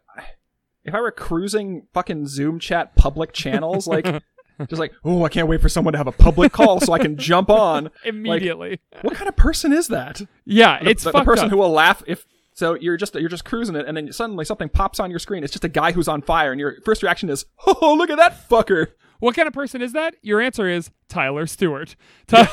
if 0.86 0.94
I 0.94 1.02
were 1.02 1.12
cruising 1.12 1.88
fucking 1.94 2.28
Zoom 2.28 2.60
chat 2.60 2.96
public 2.96 3.34
channels, 3.34 3.88
like 3.88 4.06
just 4.70 4.80
like 4.80 4.94
oh 5.04 5.24
I 5.26 5.30
can't 5.30 5.48
wait 5.48 5.62
for 5.62 5.68
someone 5.70 5.92
to 5.94 5.98
have 5.98 6.08
a 6.08 6.12
public 6.14 6.52
call 6.54 6.80
so 6.80 6.94
I 6.94 7.00
can 7.00 7.18
jump 7.18 7.50
on. 7.50 7.90
immediately. 8.06 8.80
What 9.02 9.16
kind 9.16 9.28
of 9.28 9.36
person 9.36 9.74
is 9.74 9.88
that? 9.90 10.22
yeah, 10.46 10.82
The- 10.82 10.90
it's 10.92 11.04
the, 11.04 11.12
the 11.12 11.24
person 11.24 11.46
up. 11.46 11.52
who 11.52 11.58
will 11.58 11.72
laugh 11.72 12.04
if 12.08 12.26
so 12.54 12.76
you're 12.76 12.96
just 12.96 13.16
you're 13.16 13.28
just 13.28 13.44
cruising 13.44 13.76
it 13.76 13.86
and 13.86 13.98
then 13.98 14.14
suddenly 14.14 14.46
something 14.46 14.70
pops 14.70 15.00
on 15.00 15.10
your 15.10 15.20
screen. 15.20 15.44
It's 15.44 15.52
just 15.52 15.66
a 15.66 15.70
guy 15.70 15.92
who's 15.92 16.08
on 16.08 16.22
fire 16.22 16.52
and 16.52 16.60
your 16.60 16.76
first 16.86 17.04
reaction 17.04 17.30
is 17.30 17.46
oh 17.68 17.96
look 17.98 18.10
at 18.10 18.18
that 18.18 18.48
fucker. 18.50 18.88
What 19.20 19.36
kind 19.36 19.48
of 19.48 19.54
person 19.54 19.82
is 19.82 19.94
that? 19.94 20.16
Your 20.22 20.40
answer 20.42 20.68
is 20.70 20.92
Tyler 21.08 21.48
Stewart. 21.48 21.96
Ty, 22.28 22.44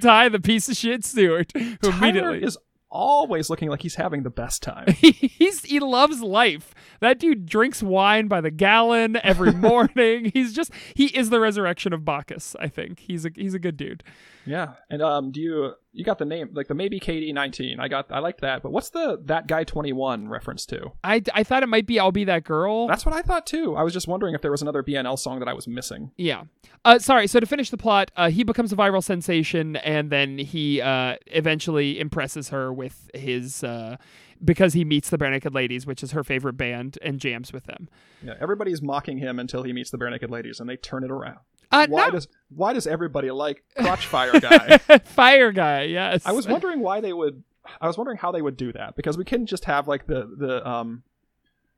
Ty 0.00 0.28
the 0.28 0.40
piece 0.40 0.68
of 0.68 0.76
shit 0.76 1.04
Stewart, 1.04 1.50
who 1.54 1.76
Tyler 1.76 1.98
immediately 1.98 2.42
is 2.44 2.56
always 2.92 3.50
looking 3.50 3.68
like 3.70 3.82
he's 3.82 3.96
having 3.96 4.22
the 4.22 4.30
best 4.30 4.62
time. 4.62 4.86
he's 4.92 5.64
he 5.64 5.80
loves 5.80 6.20
life. 6.20 6.74
That 7.00 7.18
dude 7.18 7.46
drinks 7.46 7.82
wine 7.82 8.28
by 8.28 8.40
the 8.40 8.50
gallon 8.50 9.18
every 9.24 9.52
morning. 9.52 10.30
he's 10.32 10.52
just 10.52 10.70
he 10.94 11.06
is 11.06 11.30
the 11.30 11.40
resurrection 11.40 11.92
of 11.92 12.04
Bacchus. 12.04 12.54
I 12.60 12.68
think 12.68 13.00
he's 13.00 13.24
a 13.24 13.30
he's 13.34 13.54
a 13.54 13.58
good 13.58 13.76
dude. 13.76 14.04
Yeah, 14.46 14.74
and 14.90 15.02
um, 15.02 15.32
do 15.32 15.40
you 15.40 15.74
you 15.92 16.04
got 16.04 16.18
the 16.18 16.24
name 16.24 16.50
like 16.52 16.68
the 16.68 16.74
maybe 16.74 16.98
KD 16.98 17.32
nineteen. 17.34 17.78
I 17.78 17.88
got 17.88 18.10
I 18.10 18.18
liked 18.18 18.40
that, 18.40 18.62
but 18.62 18.72
what's 18.72 18.90
the 18.90 19.20
that 19.26 19.46
guy 19.46 19.64
twenty 19.64 19.92
one 19.92 20.28
reference 20.28 20.64
to? 20.66 20.92
I, 21.04 21.22
I 21.34 21.44
thought 21.44 21.62
it 21.62 21.68
might 21.68 21.86
be 21.86 22.00
I'll 22.00 22.12
be 22.12 22.24
that 22.24 22.44
girl. 22.44 22.86
That's 22.86 23.04
what 23.04 23.14
I 23.14 23.22
thought 23.22 23.46
too. 23.46 23.76
I 23.76 23.82
was 23.82 23.92
just 23.92 24.08
wondering 24.08 24.34
if 24.34 24.40
there 24.40 24.50
was 24.50 24.62
another 24.62 24.82
BNL 24.82 25.18
song 25.18 25.38
that 25.40 25.48
I 25.48 25.52
was 25.52 25.68
missing. 25.68 26.10
Yeah. 26.16 26.44
Uh, 26.84 26.98
sorry. 26.98 27.26
So 27.26 27.40
to 27.40 27.46
finish 27.46 27.70
the 27.70 27.76
plot, 27.76 28.10
uh, 28.16 28.30
he 28.30 28.42
becomes 28.42 28.72
a 28.72 28.76
viral 28.76 29.04
sensation, 29.04 29.76
and 29.76 30.10
then 30.10 30.38
he 30.38 30.80
uh, 30.80 31.16
eventually 31.26 32.00
impresses 32.00 32.48
her 32.48 32.72
with 32.72 33.10
his 33.14 33.62
uh, 33.62 33.98
because 34.44 34.72
he 34.72 34.84
meets 34.84 35.10
the 35.10 35.18
Barenaked 35.18 35.54
Ladies, 35.54 35.86
which 35.86 36.02
is 36.02 36.12
her 36.12 36.24
favorite 36.24 36.54
band, 36.54 36.98
and 37.02 37.20
jams 37.20 37.52
with 37.52 37.64
them. 37.64 37.88
Yeah, 38.24 38.34
everybody's 38.40 38.82
mocking 38.82 39.18
him 39.18 39.38
until 39.38 39.62
he 39.62 39.72
meets 39.72 39.90
the 39.90 39.98
Barenaked 39.98 40.30
Ladies, 40.30 40.58
and 40.58 40.68
they 40.68 40.76
turn 40.76 41.04
it 41.04 41.10
around. 41.10 41.38
Uh, 41.72 41.86
Why 41.88 42.06
no. 42.06 42.10
does 42.12 42.28
why 42.54 42.72
does 42.74 42.86
everybody 42.86 43.30
like 43.30 43.64
crotch 43.76 44.06
fire 44.06 44.38
guy? 44.38 44.78
Fire 45.04 45.52
guy. 45.52 45.84
Yes. 45.84 46.22
I 46.26 46.32
was 46.32 46.46
wondering 46.46 46.80
why 46.80 47.00
they 47.00 47.12
would. 47.12 47.42
I 47.80 47.86
was 47.86 47.96
wondering 47.96 48.18
how 48.18 48.30
they 48.32 48.42
would 48.42 48.56
do 48.56 48.72
that 48.72 48.94
because 48.96 49.16
we 49.16 49.24
couldn't 49.24 49.46
just 49.46 49.64
have 49.64 49.88
like 49.88 50.06
the 50.06 50.30
the 50.36 50.68
um 50.68 51.02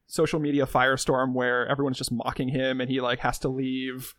social 0.06 0.40
media 0.40 0.66
firestorm 0.66 1.32
where 1.32 1.66
everyone's 1.68 1.96
just 1.98 2.12
mocking 2.12 2.48
him 2.48 2.80
and 2.80 2.90
he 2.90 3.00
like 3.00 3.20
has 3.20 3.38
to 3.40 3.48
leave 3.48 4.14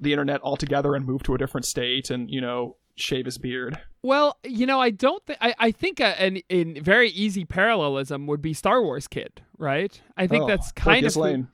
the 0.00 0.12
internet 0.12 0.40
altogether 0.42 0.94
and 0.94 1.04
move 1.06 1.22
to 1.24 1.34
a 1.34 1.38
different 1.38 1.64
state 1.66 2.10
and 2.10 2.30
you 2.30 2.40
know 2.40 2.76
shave 2.96 3.24
his 3.24 3.38
beard. 3.38 3.78
Well, 4.02 4.38
you 4.44 4.66
know, 4.66 4.80
I 4.80 4.90
don't 4.90 5.24
think 5.26 5.38
I, 5.40 5.54
I 5.58 5.70
think 5.72 5.98
a, 5.98 6.20
an 6.22 6.36
in 6.48 6.82
very 6.82 7.08
easy 7.10 7.44
parallelism 7.44 8.26
would 8.28 8.40
be 8.42 8.52
Star 8.52 8.82
Wars 8.82 9.08
Kid, 9.08 9.42
right? 9.58 10.00
I 10.16 10.26
think 10.28 10.44
Oh, 10.44 10.46
that's 10.46 10.70
kind 10.72 11.04
of 11.04 11.14
who- 11.14 11.46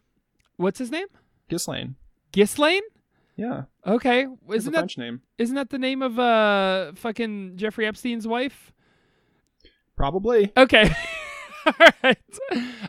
what's 0.56 0.78
his 0.78 0.90
name? 0.90 1.06
Ghyslain. 1.48 1.94
Ghyslain. 2.32 2.80
Yeah, 3.40 3.62
Okay, 3.86 4.26
isn't 4.52 4.72
that 4.74 4.96
name. 4.98 5.22
isn't 5.38 5.54
that 5.56 5.70
the 5.70 5.78
name 5.78 6.02
of 6.02 6.18
uh 6.18 6.92
fucking 6.94 7.52
Jeffrey 7.56 7.86
Epstein's 7.86 8.26
wife? 8.28 8.70
Probably. 9.96 10.52
Okay. 10.56 10.90
All 11.66 11.72
right. 12.02 12.18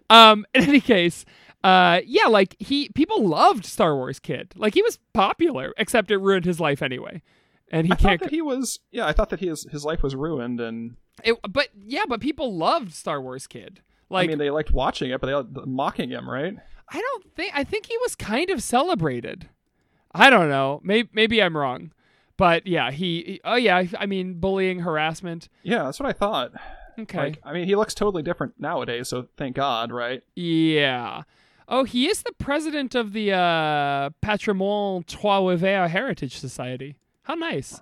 Um, 0.10 0.46
in 0.54 0.64
any 0.64 0.80
case, 0.82 1.26
uh, 1.64 2.02
yeah, 2.06 2.28
like 2.28 2.56
he 2.60 2.90
people 2.90 3.28
loved 3.28 3.66
Star 3.66 3.96
Wars 3.96 4.20
Kid. 4.20 4.54
Like 4.56 4.74
he 4.74 4.82
was 4.82 4.98
popular, 5.14 5.74
except 5.78 6.12
it 6.12 6.18
ruined 6.18 6.46
his 6.46 6.60
life 6.60 6.82
anyway, 6.82 7.22
and 7.72 7.86
he 7.88 7.94
I 7.94 7.96
thought 7.96 8.02
can't. 8.10 8.22
that 8.22 8.32
he 8.32 8.42
was. 8.42 8.80
Yeah, 8.92 9.08
I 9.08 9.14
thought 9.14 9.30
that 9.30 9.40
his 9.40 9.66
his 9.72 9.84
life 9.86 10.02
was 10.04 10.16
ruined, 10.16 10.60
and 10.62 10.96
it, 11.24 11.38
but 11.50 11.68
yeah, 11.82 12.04
but 12.08 12.20
people 12.22 12.56
loved 12.58 12.94
Star 12.94 13.22
Wars 13.22 13.46
Kid. 13.48 13.82
Like 14.10 14.26
I 14.26 14.28
mean 14.28 14.38
they 14.38 14.50
liked 14.50 14.72
watching 14.72 15.12
it, 15.12 15.20
but 15.22 15.28
they 15.28 15.34
liked 15.34 15.68
mocking 15.68 16.10
him, 16.10 16.30
right? 16.30 16.56
I 16.90 17.00
don't 17.00 17.34
think 17.36 17.54
I 17.56 17.64
think 17.64 17.86
he 17.88 17.98
was 18.00 18.16
kind 18.16 18.50
of 18.50 18.62
celebrated. 18.64 19.50
I 20.14 20.30
don't 20.30 20.50
know. 20.50 20.80
Maybe 20.84 21.10
maybe 21.14 21.42
I'm 21.42 21.56
wrong. 21.56 21.92
But 22.38 22.66
yeah, 22.66 22.90
he, 22.92 23.24
he- 23.24 23.42
oh 23.46 23.56
yeah, 23.56 23.78
I, 23.78 23.90
I 24.00 24.06
mean 24.08 24.40
bullying, 24.40 24.80
harassment. 24.80 25.48
Yeah, 25.64 25.84
that's 25.84 26.00
what 26.00 26.10
I 26.10 26.14
thought. 26.14 26.52
Okay. 27.00 27.18
Like, 27.18 27.40
I 27.44 27.54
mean, 27.54 27.66
he 27.66 27.76
looks 27.76 27.94
totally 27.94 28.22
different 28.24 28.60
nowadays, 28.60 29.08
so 29.08 29.28
thank 29.38 29.56
God, 29.56 29.92
right? 29.92 30.24
yeah. 30.36 31.24
Oh, 31.68 31.86
he 31.86 32.08
is 32.10 32.22
the 32.24 32.34
president 32.34 32.96
of 32.96 33.14
the 33.14 33.32
uh 33.32 34.10
Patrimoine 34.22 35.04
Trois 35.04 35.56
Heritage 35.58 36.38
Society. 36.38 36.98
How 37.24 37.36
nice. 37.36 37.82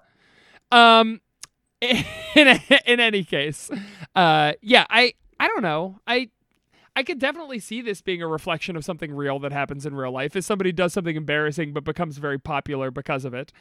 Um 0.72 1.22
in 1.82 2.60
in 2.86 3.00
any 3.00 3.24
case, 3.24 3.72
uh 4.16 4.54
yeah, 4.62 4.86
I 4.92 5.14
I 5.40 5.48
don't 5.48 5.64
know. 5.64 6.00
I 6.06 6.30
I 7.00 7.04
could 7.04 7.18
definitely 7.18 7.60
see 7.60 7.82
this 7.82 8.02
being 8.02 8.22
a 8.22 8.28
reflection 8.28 8.76
of 8.76 8.84
something 8.84 9.14
real 9.14 9.40
that 9.40 9.54
happens 9.54 9.86
in 9.86 9.96
real 9.96 10.12
life. 10.12 10.36
If 10.36 10.44
somebody 10.44 10.74
does 10.74 10.92
something 10.92 11.16
embarrassing 11.16 11.72
but 11.72 11.86
becomes 11.86 12.18
very 12.18 12.38
popular 12.38 12.92
because 12.92 13.24
of 13.24 13.34
it. 13.34 13.54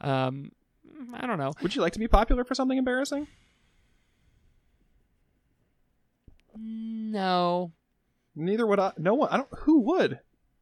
Um, 0.00 0.52
I 1.12 1.26
don't 1.26 1.38
know. 1.38 1.50
Would 1.60 1.74
you 1.74 1.82
like 1.82 1.92
to 1.94 1.98
be 1.98 2.06
popular 2.06 2.44
for 2.44 2.54
something 2.54 2.78
embarrassing? 2.78 3.26
No, 6.56 7.72
Neither 8.36 8.64
would 8.64 8.78
I. 8.78 8.92
No 8.96 9.14
one. 9.14 9.28
I 9.28 9.38
don't. 9.38 9.48
Who 9.62 9.80
would? 9.80 10.20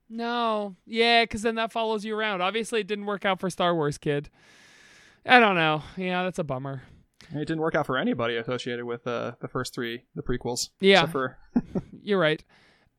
no, 0.09 0.75
yeah, 0.87 1.25
because 1.25 1.43
then 1.43 1.57
that 1.57 1.71
follows 1.71 2.03
you 2.03 2.17
around. 2.17 2.41
Obviously, 2.41 2.81
it 2.81 2.87
didn't 2.87 3.05
work 3.05 3.27
out 3.27 3.41
for 3.41 3.51
Star 3.51 3.75
Wars 3.75 3.99
Kid. 3.99 4.31
I 5.27 5.39
don't 5.39 5.55
know. 5.55 5.83
Yeah, 5.99 6.23
that's 6.23 6.39
a 6.39 6.45
bummer. 6.45 6.85
It 7.35 7.41
didn't 7.47 7.61
work 7.61 7.75
out 7.75 7.85
for 7.85 7.99
anybody 7.99 8.37
associated 8.37 8.87
with 8.87 9.07
uh, 9.07 9.33
the 9.41 9.49
first 9.49 9.75
three, 9.75 10.05
the 10.15 10.23
prequels. 10.23 10.71
Yeah. 10.81 11.01
Except 11.01 11.13
for 11.13 11.39
You're 12.03 12.19
right. 12.19 12.45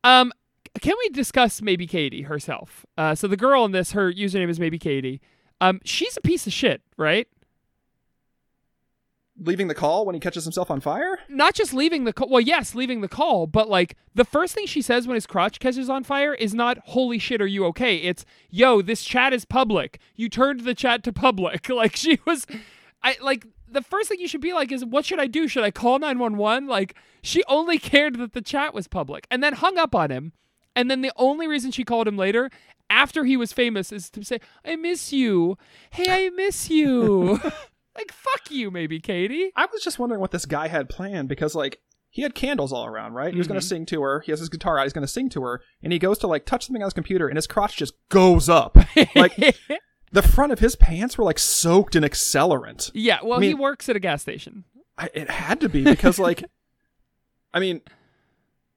Um, 0.02 0.32
can 0.80 0.94
we 0.98 1.08
discuss 1.10 1.62
maybe 1.62 1.86
Katie 1.86 2.22
herself? 2.22 2.84
Uh, 2.98 3.14
so 3.14 3.28
the 3.28 3.36
girl 3.36 3.64
in 3.64 3.72
this, 3.72 3.92
her 3.92 4.12
username 4.12 4.48
is 4.50 4.58
maybe 4.58 4.78
Katie. 4.78 5.20
Um, 5.60 5.80
she's 5.84 6.16
a 6.16 6.20
piece 6.20 6.46
of 6.46 6.52
shit, 6.52 6.82
right? 6.96 7.28
leaving 9.38 9.68
the 9.68 9.74
call 9.74 10.06
when 10.06 10.14
he 10.14 10.20
catches 10.20 10.44
himself 10.44 10.70
on 10.70 10.80
fire. 10.80 11.18
not 11.28 11.54
just 11.54 11.74
leaving 11.74 12.04
the 12.04 12.12
call. 12.12 12.28
Well, 12.28 12.40
yes, 12.40 12.74
leaving 12.74 13.00
the 13.00 13.08
call, 13.08 13.46
but 13.46 13.68
like 13.68 13.96
the 14.14 14.24
first 14.24 14.54
thing 14.54 14.66
she 14.66 14.82
says 14.82 15.06
when 15.06 15.16
his 15.16 15.26
crotch 15.26 15.58
catches 15.58 15.90
on 15.90 16.04
fire 16.04 16.34
is 16.34 16.54
not 16.54 16.78
"Holy 16.86 17.18
shit, 17.18 17.40
are 17.40 17.46
you 17.46 17.64
okay?" 17.66 17.96
It's 17.96 18.24
"Yo, 18.50 18.82
this 18.82 19.04
chat 19.04 19.32
is 19.32 19.44
public. 19.44 19.98
You 20.14 20.28
turned 20.28 20.60
the 20.60 20.74
chat 20.74 21.02
to 21.04 21.12
public." 21.12 21.68
Like 21.74 21.96
she 21.96 22.20
was, 22.24 22.46
I 23.02 23.16
like 23.20 23.46
the 23.74 23.82
first 23.82 24.08
thing 24.08 24.20
you 24.20 24.28
should 24.28 24.40
be 24.40 24.52
like 24.52 24.72
is, 24.72 24.84
"What 24.84 25.04
should 25.04 25.20
I 25.20 25.26
do? 25.26 25.48
Should 25.48 25.64
I 25.64 25.70
call 25.70 25.98
nine 25.98 26.18
one 26.18 26.36
one?" 26.36 26.66
Like 26.66 26.94
she 27.22 27.42
only 27.44 27.78
cared 27.78 28.18
that 28.18 28.32
the 28.32 28.42
chat 28.42 28.74
was 28.74 28.88
public, 28.88 29.26
and 29.30 29.42
then 29.42 29.54
hung 29.54 29.78
up 29.78 29.94
on 29.94 30.10
him. 30.10 30.32
And 30.76 30.90
then 30.90 31.02
the 31.02 31.12
only 31.16 31.46
reason 31.46 31.70
she 31.70 31.84
called 31.84 32.08
him 32.08 32.16
later, 32.16 32.50
after 32.90 33.24
he 33.24 33.36
was 33.36 33.52
famous, 33.52 33.92
is 33.92 34.10
to 34.10 34.24
say, 34.24 34.40
"I 34.64 34.76
miss 34.76 35.12
you. 35.12 35.58
Hey, 35.90 36.26
I 36.26 36.30
miss 36.30 36.70
you." 36.70 37.40
like 37.96 38.12
fuck 38.12 38.50
you, 38.50 38.70
maybe 38.70 39.00
Katie. 39.00 39.52
I 39.56 39.66
was 39.66 39.82
just 39.82 39.98
wondering 39.98 40.20
what 40.20 40.30
this 40.30 40.46
guy 40.46 40.68
had 40.68 40.88
planned 40.88 41.28
because 41.28 41.54
like 41.54 41.80
he 42.10 42.22
had 42.22 42.34
candles 42.34 42.72
all 42.72 42.86
around, 42.86 43.14
right? 43.14 43.32
He 43.32 43.38
was 43.38 43.48
going 43.48 43.58
to 43.58 43.64
mm-hmm. 43.64 43.76
sing 43.76 43.86
to 43.86 44.02
her. 44.02 44.20
He 44.20 44.30
has 44.30 44.38
his 44.38 44.48
guitar 44.48 44.78
out. 44.78 44.84
He's 44.84 44.92
going 44.92 45.06
to 45.06 45.12
sing 45.12 45.28
to 45.30 45.42
her, 45.42 45.60
and 45.82 45.92
he 45.92 45.98
goes 45.98 46.18
to 46.18 46.28
like 46.28 46.46
touch 46.46 46.66
something 46.66 46.80
on 46.80 46.86
his 46.86 46.94
computer, 46.94 47.26
and 47.26 47.36
his 47.36 47.48
crotch 47.48 47.76
just 47.76 47.94
goes 48.08 48.48
up. 48.48 48.76
like 49.16 49.36
the 50.14 50.22
front 50.22 50.52
of 50.52 50.60
his 50.60 50.76
pants 50.76 51.18
were 51.18 51.24
like 51.24 51.40
soaked 51.40 51.96
in 51.96 52.04
accelerant. 52.04 52.92
Yeah, 52.94 53.18
well, 53.22 53.40
I 53.40 53.42
he 53.42 53.52
works 53.52 53.88
at 53.88 53.96
a 53.96 54.00
gas 54.00 54.22
station. 54.22 54.62
I, 54.96 55.10
it 55.12 55.28
had 55.28 55.60
to 55.60 55.68
be 55.68 55.82
because 55.82 56.20
like, 56.20 56.44
I 57.52 57.58
mean, 57.58 57.80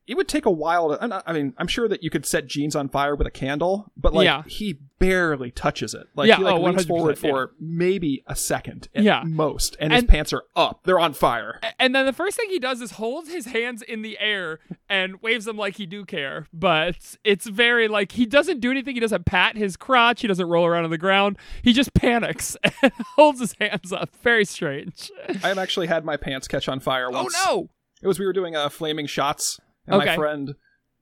it 0.08 0.16
would 0.16 0.28
take 0.28 0.46
a 0.46 0.52
while 0.52 0.98
to. 0.98 1.08
Not- 1.08 1.24
I 1.28 1.34
mean, 1.34 1.54
I'm 1.58 1.68
sure 1.68 1.88
that 1.88 2.02
you 2.04 2.10
could 2.10 2.26
set 2.26 2.48
jeans 2.48 2.76
on 2.76 2.90
fire 2.90 3.16
with 3.16 3.28
a 3.28 3.32
candle, 3.32 3.92
but 3.98 4.14
like 4.14 4.26
Yeah. 4.26 4.44
he 4.48 4.80
barely 5.00 5.52
touches 5.52 5.94
it. 5.94 6.08
Like 6.16 6.28
Yeah, 6.28 6.38
he 6.38 6.44
like 6.44 6.56
oh, 6.56 6.62
leans 6.62 6.86
100%, 6.86 6.88
forward 6.88 7.20
yeah. 7.22 7.30
for 7.30 7.52
maybe 7.60 8.24
a 8.26 8.36
second 8.36 8.88
at 8.96 9.04
Yeah. 9.04 9.22
most, 9.26 9.76
and, 9.80 9.94
his 9.94 10.06
pants 10.06 10.34
are 10.34 10.44
up. 10.56 10.82
They're 10.86 11.00
on 11.00 11.14
fire. 11.14 11.60
And 11.78 11.94
then 11.94 12.06
the 12.08 12.14
first 12.14 12.36
thing 12.38 12.50
he 12.50 12.58
does 12.58 12.82
is 12.82 12.92
hold 12.92 13.28
his 13.28 13.46
hands 13.46 13.82
in 13.84 14.02
the 14.02 14.18
air 14.20 14.60
and 14.90 15.22
waves 15.22 15.46
them 15.46 15.56
like 15.58 15.76
he 15.76 15.86
do 15.86 16.04
care. 16.06 16.48
But 16.52 17.18
it's 17.24 17.46
very 17.48 17.88
like 17.88 18.14
he 18.14 18.26
doesn't 18.26 18.60
do 18.60 18.72
anything. 18.72 18.96
He 18.96 19.00
doesn't 19.02 19.26
pat 19.26 19.56
his 19.56 19.78
crotch. 19.78 20.22
He 20.22 20.28
doesn't 20.28 20.48
roll 20.48 20.66
around 20.66 20.86
on 20.86 20.90
the 20.90 20.98
ground. 20.98 21.38
He 21.62 21.74
just 21.74 21.94
panics 21.94 22.56
and 22.82 22.92
holds 23.18 23.40
his 23.40 23.54
hands 23.62 23.94
up. 23.94 24.16
Very 24.24 24.46
strange. 24.46 25.12
I've 25.44 25.58
actually 25.60 25.88
had 25.88 26.06
my 26.06 26.18
pants 26.18 26.48
catch 26.48 26.68
on 26.68 26.80
fire 26.80 27.10
Oh 27.12 27.24
once. 27.24 27.38
no. 27.46 27.70
It 28.02 28.08
was 28.08 28.20
we 28.20 28.26
were 28.26 28.34
doing 28.34 28.56
uh, 28.56 28.70
flaming 28.70 29.08
shots, 29.08 29.60
and 29.88 30.02
Okay. 30.02 30.12
my 30.12 30.16
friend 30.16 30.56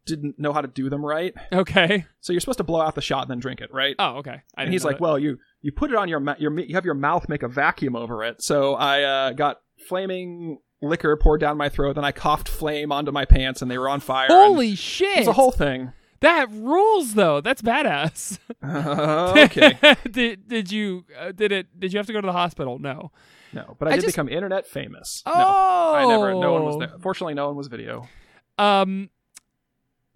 didn't 0.05 0.38
know 0.38 0.53
how 0.53 0.61
to 0.61 0.67
do 0.67 0.89
them 0.89 1.03
right. 1.03 1.33
Okay. 1.51 2.05
So 2.21 2.31
you're 2.31 2.39
supposed 2.39 2.59
to 2.59 2.63
blow 2.63 2.81
out 2.81 2.93
the 2.95 3.01
shot 3.01 3.23
and 3.23 3.31
then 3.31 3.39
drink 3.39 3.59
it, 3.61 3.73
right? 3.73 3.95
Oh, 3.97 4.17
okay. 4.17 4.41
I 4.55 4.63
and 4.63 4.71
he's 4.71 4.86
like, 4.86 4.97
that. 4.97 5.01
"Well, 5.01 5.17
you 5.19 5.39
you 5.61 5.71
put 5.71 5.89
it 5.89 5.95
on 5.97 6.07
your 6.09 6.19
ma- 6.19 6.36
your 6.38 6.57
you 6.59 6.75
have 6.75 6.86
your 6.86 6.93
mouth 6.93 7.27
make 7.27 7.41
a 7.43 7.47
vacuum 7.47 7.95
over 7.95 8.23
it." 8.23 8.41
So 8.41 8.75
I 8.75 9.01
uh, 9.03 9.31
got 9.31 9.61
flaming 9.88 10.59
liquor 10.81 11.17
poured 11.17 11.41
down 11.41 11.57
my 11.57 11.69
throat. 11.69 11.95
Then 11.95 12.05
I 12.05 12.11
coughed 12.11 12.47
flame 12.47 12.91
onto 12.91 13.11
my 13.11 13.25
pants, 13.25 13.61
and 13.63 13.71
they 13.71 13.77
were 13.79 13.89
on 13.89 13.99
fire. 13.99 14.27
Holy 14.29 14.75
shit! 14.75 15.17
It's 15.19 15.27
a 15.27 15.33
whole 15.33 15.51
thing. 15.51 15.91
that 16.19 16.49
rules 16.51 17.15
though. 17.15 17.41
That's 17.41 17.63
badass. 17.63 18.38
okay. 19.45 19.77
did 20.11 20.47
did 20.47 20.71
you 20.71 21.05
uh, 21.19 21.31
did 21.31 21.51
it 21.51 21.79
did 21.79 21.93
you 21.93 21.97
have 21.97 22.05
to 22.07 22.13
go 22.13 22.21
to 22.21 22.27
the 22.27 22.31
hospital? 22.33 22.77
No. 22.79 23.11
No, 23.53 23.75
but 23.79 23.88
I, 23.88 23.91
I 23.91 23.95
did 23.95 24.01
just- 24.03 24.15
become 24.15 24.27
internet 24.29 24.67
famous. 24.67 25.23
Oh. 25.25 25.31
No, 25.33 25.95
I 25.95 26.05
never. 26.07 26.33
No 26.36 26.53
one 26.53 26.63
was 26.65 26.77
there. 26.77 26.91
Fortunately, 26.99 27.33
no 27.33 27.47
one 27.47 27.55
was 27.55 27.67
video. 27.67 28.07
Um 28.58 29.10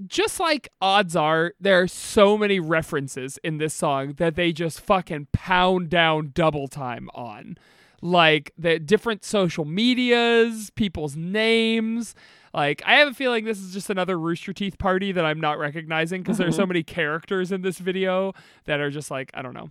just 0.05 0.39
like 0.39 0.69
odds 0.81 1.15
are, 1.15 1.53
there 1.59 1.81
are 1.81 1.87
so 1.87 2.37
many 2.37 2.59
references 2.59 3.37
in 3.43 3.57
this 3.57 3.73
song 3.73 4.13
that 4.13 4.35
they 4.35 4.51
just 4.51 4.79
fucking 4.79 5.27
pound 5.33 5.89
down 5.89 6.31
double 6.33 6.67
time 6.67 7.09
on. 7.13 7.57
Like 8.01 8.53
the 8.57 8.79
different 8.79 9.25
social 9.25 9.65
medias, 9.65 10.69
people's 10.69 11.17
names. 11.17 12.15
Like 12.53 12.81
I 12.85 12.95
have 12.95 13.09
a 13.09 13.13
feeling 13.13 13.43
this 13.43 13.59
is 13.59 13.73
just 13.73 13.89
another 13.89 14.17
Rooster 14.17 14.53
Teeth 14.53 14.77
party 14.77 15.11
that 15.11 15.25
I'm 15.25 15.41
not 15.41 15.59
recognizing 15.59 16.21
because 16.21 16.37
there's 16.37 16.55
so 16.55 16.65
many 16.65 16.81
characters 16.81 17.51
in 17.51 17.61
this 17.61 17.77
video 17.77 18.33
that 18.65 18.79
are 18.79 18.89
just 18.89 19.11
like 19.11 19.31
I 19.33 19.41
don't 19.41 19.53
know. 19.53 19.69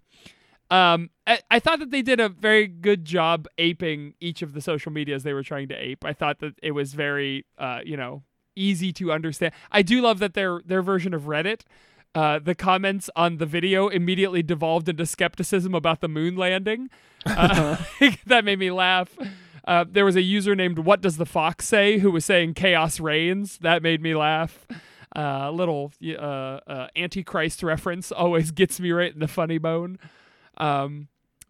Um, 0.71 1.09
I, 1.27 1.41
I 1.51 1.61
thought 1.61 1.79
that 1.79 1.91
they 1.91 2.03
did 2.03 2.21
a 2.21 2.29
very 2.29 2.67
good 2.67 3.07
job 3.07 3.49
aping 3.57 4.13
each 4.21 4.43
of 4.43 4.53
the 4.53 4.61
social 4.61 4.93
medias 4.93 5.23
they 5.23 5.33
were 5.33 5.43
trying 5.43 5.69
to 5.69 5.75
ape. 5.75 6.05
I 6.05 6.13
thought 6.13 6.41
that 6.41 6.59
it 6.63 6.73
was 6.73 6.93
very, 6.93 7.47
uh, 7.57 7.81
you 7.83 7.97
know, 7.97 8.23
easy 8.59 8.93
to 8.95 9.13
understand. 9.13 9.53
I 9.71 9.83
do 9.83 10.01
love 10.01 10.19
that 10.19 10.35
their 10.35 10.61
their 10.65 10.83
version 10.83 11.15
of 11.15 11.23
Reddit, 11.23 11.63
uh, 12.15 12.39
the 12.39 12.55
comments 12.55 13.11
on 13.15 13.37
the 13.37 13.47
video 13.47 13.89
immediately 13.89 14.43
devolved 14.43 14.89
into 14.89 15.07
skepticism 15.07 15.75
about 15.75 16.01
the 16.01 16.09
moon 16.09 16.37
landing. 16.37 16.91
Uh, 17.27 17.77
that 18.27 18.45
made 18.45 18.59
me 18.59 18.71
laugh. 18.71 19.17
Uh, 19.67 19.85
there 19.87 20.05
was 20.05 20.17
a 20.17 20.23
user 20.23 20.57
named 20.57 20.79
What 20.79 21.03
Does 21.03 21.19
the 21.19 21.27
Fox 21.27 21.69
Say 21.69 21.99
who 21.99 22.11
was 22.11 22.25
saying 22.25 22.55
Chaos 22.55 22.99
Reigns. 23.01 23.59
That 23.59 23.83
made 23.83 24.01
me 24.01 24.15
laugh. 24.15 24.67
Uh, 25.15 25.47
a 25.47 25.53
little 25.53 25.93
uh, 26.03 26.61
uh, 26.67 26.89
Antichrist 26.97 27.63
reference 27.63 28.11
always 28.11 28.51
gets 28.51 28.81
me 28.81 28.93
right 28.93 29.13
in 29.13 29.21
the 29.21 29.29
funny 29.29 29.59
bone. 29.59 29.99
Um, 30.57 31.09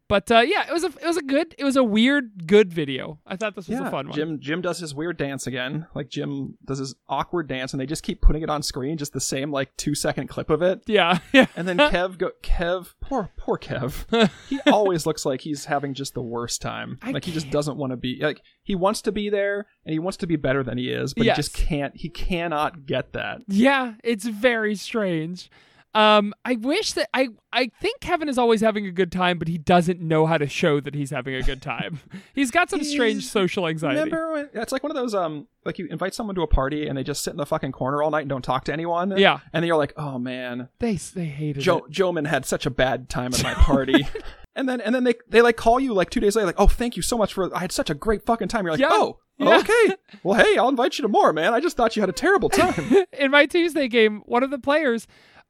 but 0.08 0.30
uh, 0.30 0.40
yeah, 0.40 0.66
it 0.66 0.72
was 0.72 0.84
a 0.84 0.88
it 0.88 1.06
was 1.06 1.16
a 1.16 1.22
good 1.22 1.54
it 1.58 1.64
was 1.64 1.76
a 1.76 1.84
weird 1.84 2.46
good 2.46 2.72
video. 2.72 3.18
I 3.26 3.36
thought 3.36 3.54
this 3.54 3.68
was 3.68 3.78
a 3.78 3.90
fun 3.90 4.08
one. 4.08 4.12
Jim 4.16 4.40
Jim 4.40 4.60
does 4.60 4.78
his 4.78 4.94
weird 4.94 5.16
dance 5.18 5.46
again. 5.46 5.86
Like 5.94 6.08
Jim 6.08 6.56
does 6.64 6.78
his 6.78 6.94
awkward 7.08 7.46
dance, 7.48 7.72
and 7.72 7.80
they 7.80 7.86
just 7.86 8.02
keep 8.02 8.20
putting 8.22 8.42
it 8.42 8.50
on 8.50 8.62
screen, 8.62 8.96
just 8.98 9.12
the 9.12 9.20
same 9.20 9.50
like 9.52 9.76
two 9.76 9.94
second 9.94 10.28
clip 10.28 10.50
of 10.50 10.62
it. 10.62 10.82
Yeah, 10.86 11.18
yeah. 11.32 11.46
And 11.56 11.68
then 11.68 11.76
Kev 11.78 12.18
go 12.18 12.30
Kev 12.42 12.94
poor 13.00 13.30
poor 13.36 13.58
Kev. 13.58 14.30
he 14.48 14.58
always 14.66 15.06
looks 15.06 15.24
like 15.26 15.42
he's 15.42 15.66
having 15.66 15.94
just 15.94 16.14
the 16.14 16.22
worst 16.22 16.62
time. 16.62 16.98
I 17.02 17.10
like 17.10 17.24
he 17.24 17.32
just 17.32 17.50
doesn't 17.50 17.76
want 17.76 17.92
to 17.92 17.96
be 17.96 18.18
like 18.22 18.42
he 18.62 18.74
wants 18.74 19.02
to 19.02 19.12
be 19.12 19.28
there 19.30 19.66
and 19.84 19.92
he 19.92 19.98
wants 19.98 20.16
to 20.18 20.26
be 20.26 20.36
better 20.36 20.62
than 20.62 20.78
he 20.78 20.90
is, 20.90 21.14
but 21.14 21.24
Yes. 21.26 21.36
he 21.36 21.42
just 21.42 21.54
can't 21.54 21.96
he 21.96 22.08
cannot 22.08 22.86
get 22.86 23.12
that. 23.12 23.42
Yeah, 23.48 23.94
it's 24.02 24.24
very 24.26 24.74
strange. 24.74 25.50
Um, 25.94 26.34
I 26.44 26.54
wish 26.56 26.92
that 26.92 27.08
I 27.14 27.28
I 27.52 27.70
think 27.80 28.00
Kevin 28.00 28.28
is 28.28 28.36
always 28.36 28.60
having 28.60 28.86
a 28.86 28.90
good 28.92 29.10
time, 29.10 29.38
but 29.38 29.48
he 29.48 29.56
doesn't 29.56 30.00
know 30.00 30.26
how 30.26 30.36
to 30.36 30.46
show 30.46 30.80
that 30.80 30.94
he's 30.94 31.10
having 31.10 31.34
a 31.34 31.42
good 31.42 31.62
time. 31.62 32.00
he's 32.34 32.50
got 32.50 32.68
some 32.68 32.84
strange 32.84 33.26
social 33.26 33.66
anxiety. 33.66 33.98
Remember 33.98 34.32
when, 34.32 34.48
it's 34.52 34.70
like 34.70 34.82
one 34.82 34.90
of 34.90 34.96
those 34.96 35.14
um 35.14 35.48
like 35.64 35.78
you 35.78 35.86
invite 35.90 36.14
someone 36.14 36.34
to 36.36 36.42
a 36.42 36.46
party 36.46 36.86
and 36.86 36.96
they 36.96 37.02
just 37.02 37.24
sit 37.24 37.30
in 37.30 37.36
the 37.38 37.46
fucking 37.46 37.72
corner 37.72 38.02
all 38.02 38.10
night 38.10 38.20
and 38.20 38.28
don't 38.28 38.42
talk 38.42 38.64
to 38.64 38.72
anyone. 38.72 39.16
Yeah. 39.16 39.40
And 39.52 39.62
then 39.62 39.66
you're 39.66 39.76
like, 39.78 39.94
"Oh 39.96 40.18
man, 40.18 40.68
They 40.78 40.94
they 40.96 41.24
hated 41.24 41.58
it. 41.60 41.62
Joe 41.62 41.78
it. 41.78 41.90
Joeman 41.90 42.26
had 42.26 42.44
such 42.44 42.66
a 42.66 42.70
bad 42.70 43.08
time 43.08 43.32
at 43.32 43.42
my 43.42 43.54
party." 43.54 44.06
and 44.54 44.68
then 44.68 44.82
and 44.82 44.94
then 44.94 45.04
they 45.04 45.14
they 45.28 45.40
like 45.40 45.56
call 45.56 45.80
you 45.80 45.94
like 45.94 46.10
2 46.10 46.20
days 46.20 46.36
later 46.36 46.46
like, 46.46 46.54
"Oh, 46.60 46.68
thank 46.68 46.96
you 46.96 47.02
so 47.02 47.16
much 47.16 47.32
for 47.32 47.54
I 47.56 47.60
had 47.60 47.72
such 47.72 47.88
a 47.88 47.94
great 47.94 48.26
fucking 48.26 48.48
time." 48.48 48.64
You're 48.66 48.72
like, 48.72 48.80
Yeah. 48.80 48.88
"Oh, 48.92 49.18
Yeah. 49.38 49.58
okay. 49.58 49.96
Well, 50.22 50.38
hey, 50.42 50.56
I'll 50.58 50.68
invite 50.68 50.98
you 50.98 51.02
to 51.02 51.08
more, 51.08 51.32
man. 51.32 51.54
I 51.54 51.60
just 51.60 51.76
thought 51.76 51.96
you 51.96 52.02
had 52.02 52.08
a 52.10 52.12
terrible 52.12 52.50
time." 52.50 53.04
in 53.18 53.30
my 53.30 53.46
Tuesday 53.46 53.88
game, 53.88 54.20
one 54.26 54.42
of 54.42 54.50
the 54.50 54.58
players 54.58 55.06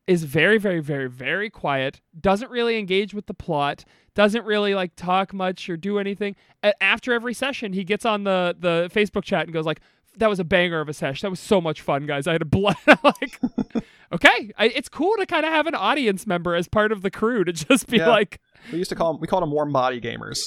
is 0.09 0.25
very, 0.25 0.59
very, 0.59 0.81
very, 0.81 1.09
very 1.09 1.51
quiet, 1.51 2.01
doesn't 2.21 2.51
really 2.51 2.79
engage 2.79 3.15
with 3.15 3.27
the 3.27 3.35
plot, 3.35 3.85
doesn't 4.15 4.45
really 4.45 4.75
like 4.75 4.97
talk 4.97 5.33
much 5.33 5.69
or 5.71 5.77
do 5.77 5.99
anything. 6.01 6.35
After 6.81 7.13
every 7.13 7.35
session, 7.35 7.73
he 7.75 7.85
gets 7.85 8.05
on 8.05 8.25
the 8.25 8.57
the 8.59 8.91
Facebook 8.93 9.23
chat 9.23 9.45
and 9.45 9.53
goes 9.53 9.67
like, 9.67 9.81
"That 10.17 10.29
was 10.29 10.41
a 10.41 10.45
banger 10.45 10.81
of 10.81 10.89
a 10.89 10.93
sesh. 10.95 11.21
That 11.21 11.31
was 11.31 11.39
so 11.39 11.61
much 11.61 11.81
fun, 11.83 12.07
guys. 12.07 12.27
I 12.27 12.33
had 12.33 12.43
a 12.43 12.47
blast." 12.47 12.81
like, 13.05 13.39
okay, 14.13 14.51
I, 14.59 14.67
it's 14.75 14.89
cool 14.89 15.15
to 15.19 15.27
kind 15.27 15.45
of 15.45 15.53
have 15.53 15.67
an 15.67 15.75
audience 15.77 16.27
member 16.27 16.55
as 16.57 16.67
part 16.69 16.91
of 16.91 17.03
the 17.03 17.11
crew 17.11 17.45
to 17.45 17.53
just 17.53 17.87
be 17.87 17.99
Yeah. 17.99 18.09
like, 18.09 18.41
we 18.73 18.79
used 18.79 18.91
to 18.91 18.97
call 18.97 19.13
them 19.13 19.21
we 19.21 19.29
called 19.29 19.43
them 19.43 19.53
warm 19.53 19.73
body 19.73 20.01
gamers. 20.01 20.41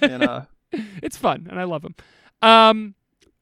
And 0.00 0.22
uh 0.22 0.42
it's 1.02 1.16
fun 1.16 1.46
and 1.50 1.58
I 1.58 1.64
love 1.64 1.82
them. 1.82 1.94
Um, 2.40 2.94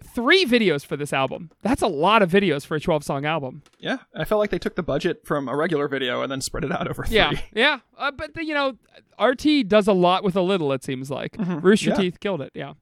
three 0.07 0.45
videos 0.47 0.85
for 0.87 0.97
this 0.97 1.13
album. 1.13 1.51
That's 1.63 1.83
a 1.83 1.87
lot 1.87 2.23
of 2.23 2.31
videos 2.31 2.65
for 2.65 2.75
a 2.77 2.81
12 2.81 3.05
song 3.05 3.25
album. 3.25 3.63
yeah, 3.79 3.99
I 4.15 4.25
felt 4.25 4.39
like 4.39 4.51
they 4.51 4.59
took 4.59 4.77
the 4.77 4.83
budget 4.83 5.27
from 5.27 5.49
a 5.49 5.57
regular 5.57 5.89
video 5.89 6.23
and 6.23 6.31
then 6.33 6.41
spread 6.41 6.65
it 6.65 6.73
out 6.73 6.89
over 6.89 7.05
three. 7.05 7.17
Yeah, 7.17 7.33
yeah. 7.55 7.79
Uh, 7.99 8.11
but 8.11 8.35
the, 8.35 8.45
you 8.45 8.55
know, 8.55 8.77
RT 9.21 9.69
does 9.69 9.87
a 9.89 9.93
lot 9.93 10.25
with 10.25 10.37
a 10.37 10.43
little. 10.43 10.73
It 10.73 10.85
seems 10.85 11.11
like 11.11 11.37
Rooster 11.39 11.91
Mm-hmm. 11.91 12.01
Yeah. 12.01 12.05
Teeth 12.05 12.21
killed 12.21 12.41
it. 12.41 12.53
Yeah. 12.55 12.75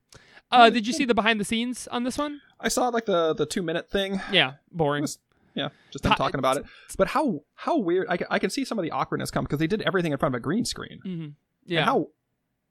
Uh, 0.52 0.70
did 0.70 0.86
you 0.86 0.92
see 0.92 1.04
the 1.04 1.14
behind 1.14 1.40
the 1.40 1.44
scenes 1.44 1.88
on 1.88 2.04
this 2.04 2.16
one? 2.18 2.40
I 2.60 2.68
saw 2.68 2.88
like 2.88 3.06
the 3.06 3.34
the 3.34 3.46
2 3.46 3.62
minute 3.62 3.90
thing. 3.90 4.20
Yeah, 4.30 4.52
boring. 4.70 5.02
was- 5.02 5.18
Yeah, 5.54 5.68
just 5.90 6.02
them 6.04 6.12
talking 6.14 6.38
about 6.38 6.56
it. 6.58 6.64
But 6.98 7.08
how 7.08 7.40
how 7.54 7.78
weird! 7.78 8.06
I, 8.08 8.18
I 8.30 8.38
can 8.38 8.50
see 8.50 8.64
some 8.64 8.78
of 8.78 8.82
the 8.84 8.90
awkwardness 8.90 9.30
come 9.30 9.44
because 9.44 9.58
they 9.58 9.66
did 9.66 9.82
everything 9.82 10.12
in 10.12 10.18
front 10.18 10.34
of 10.34 10.38
a 10.38 10.42
green 10.42 10.64
screen. 10.64 10.98
hmm 11.02 11.08
And 11.10 11.34
Yeah. 11.66 11.84
how 11.84 12.08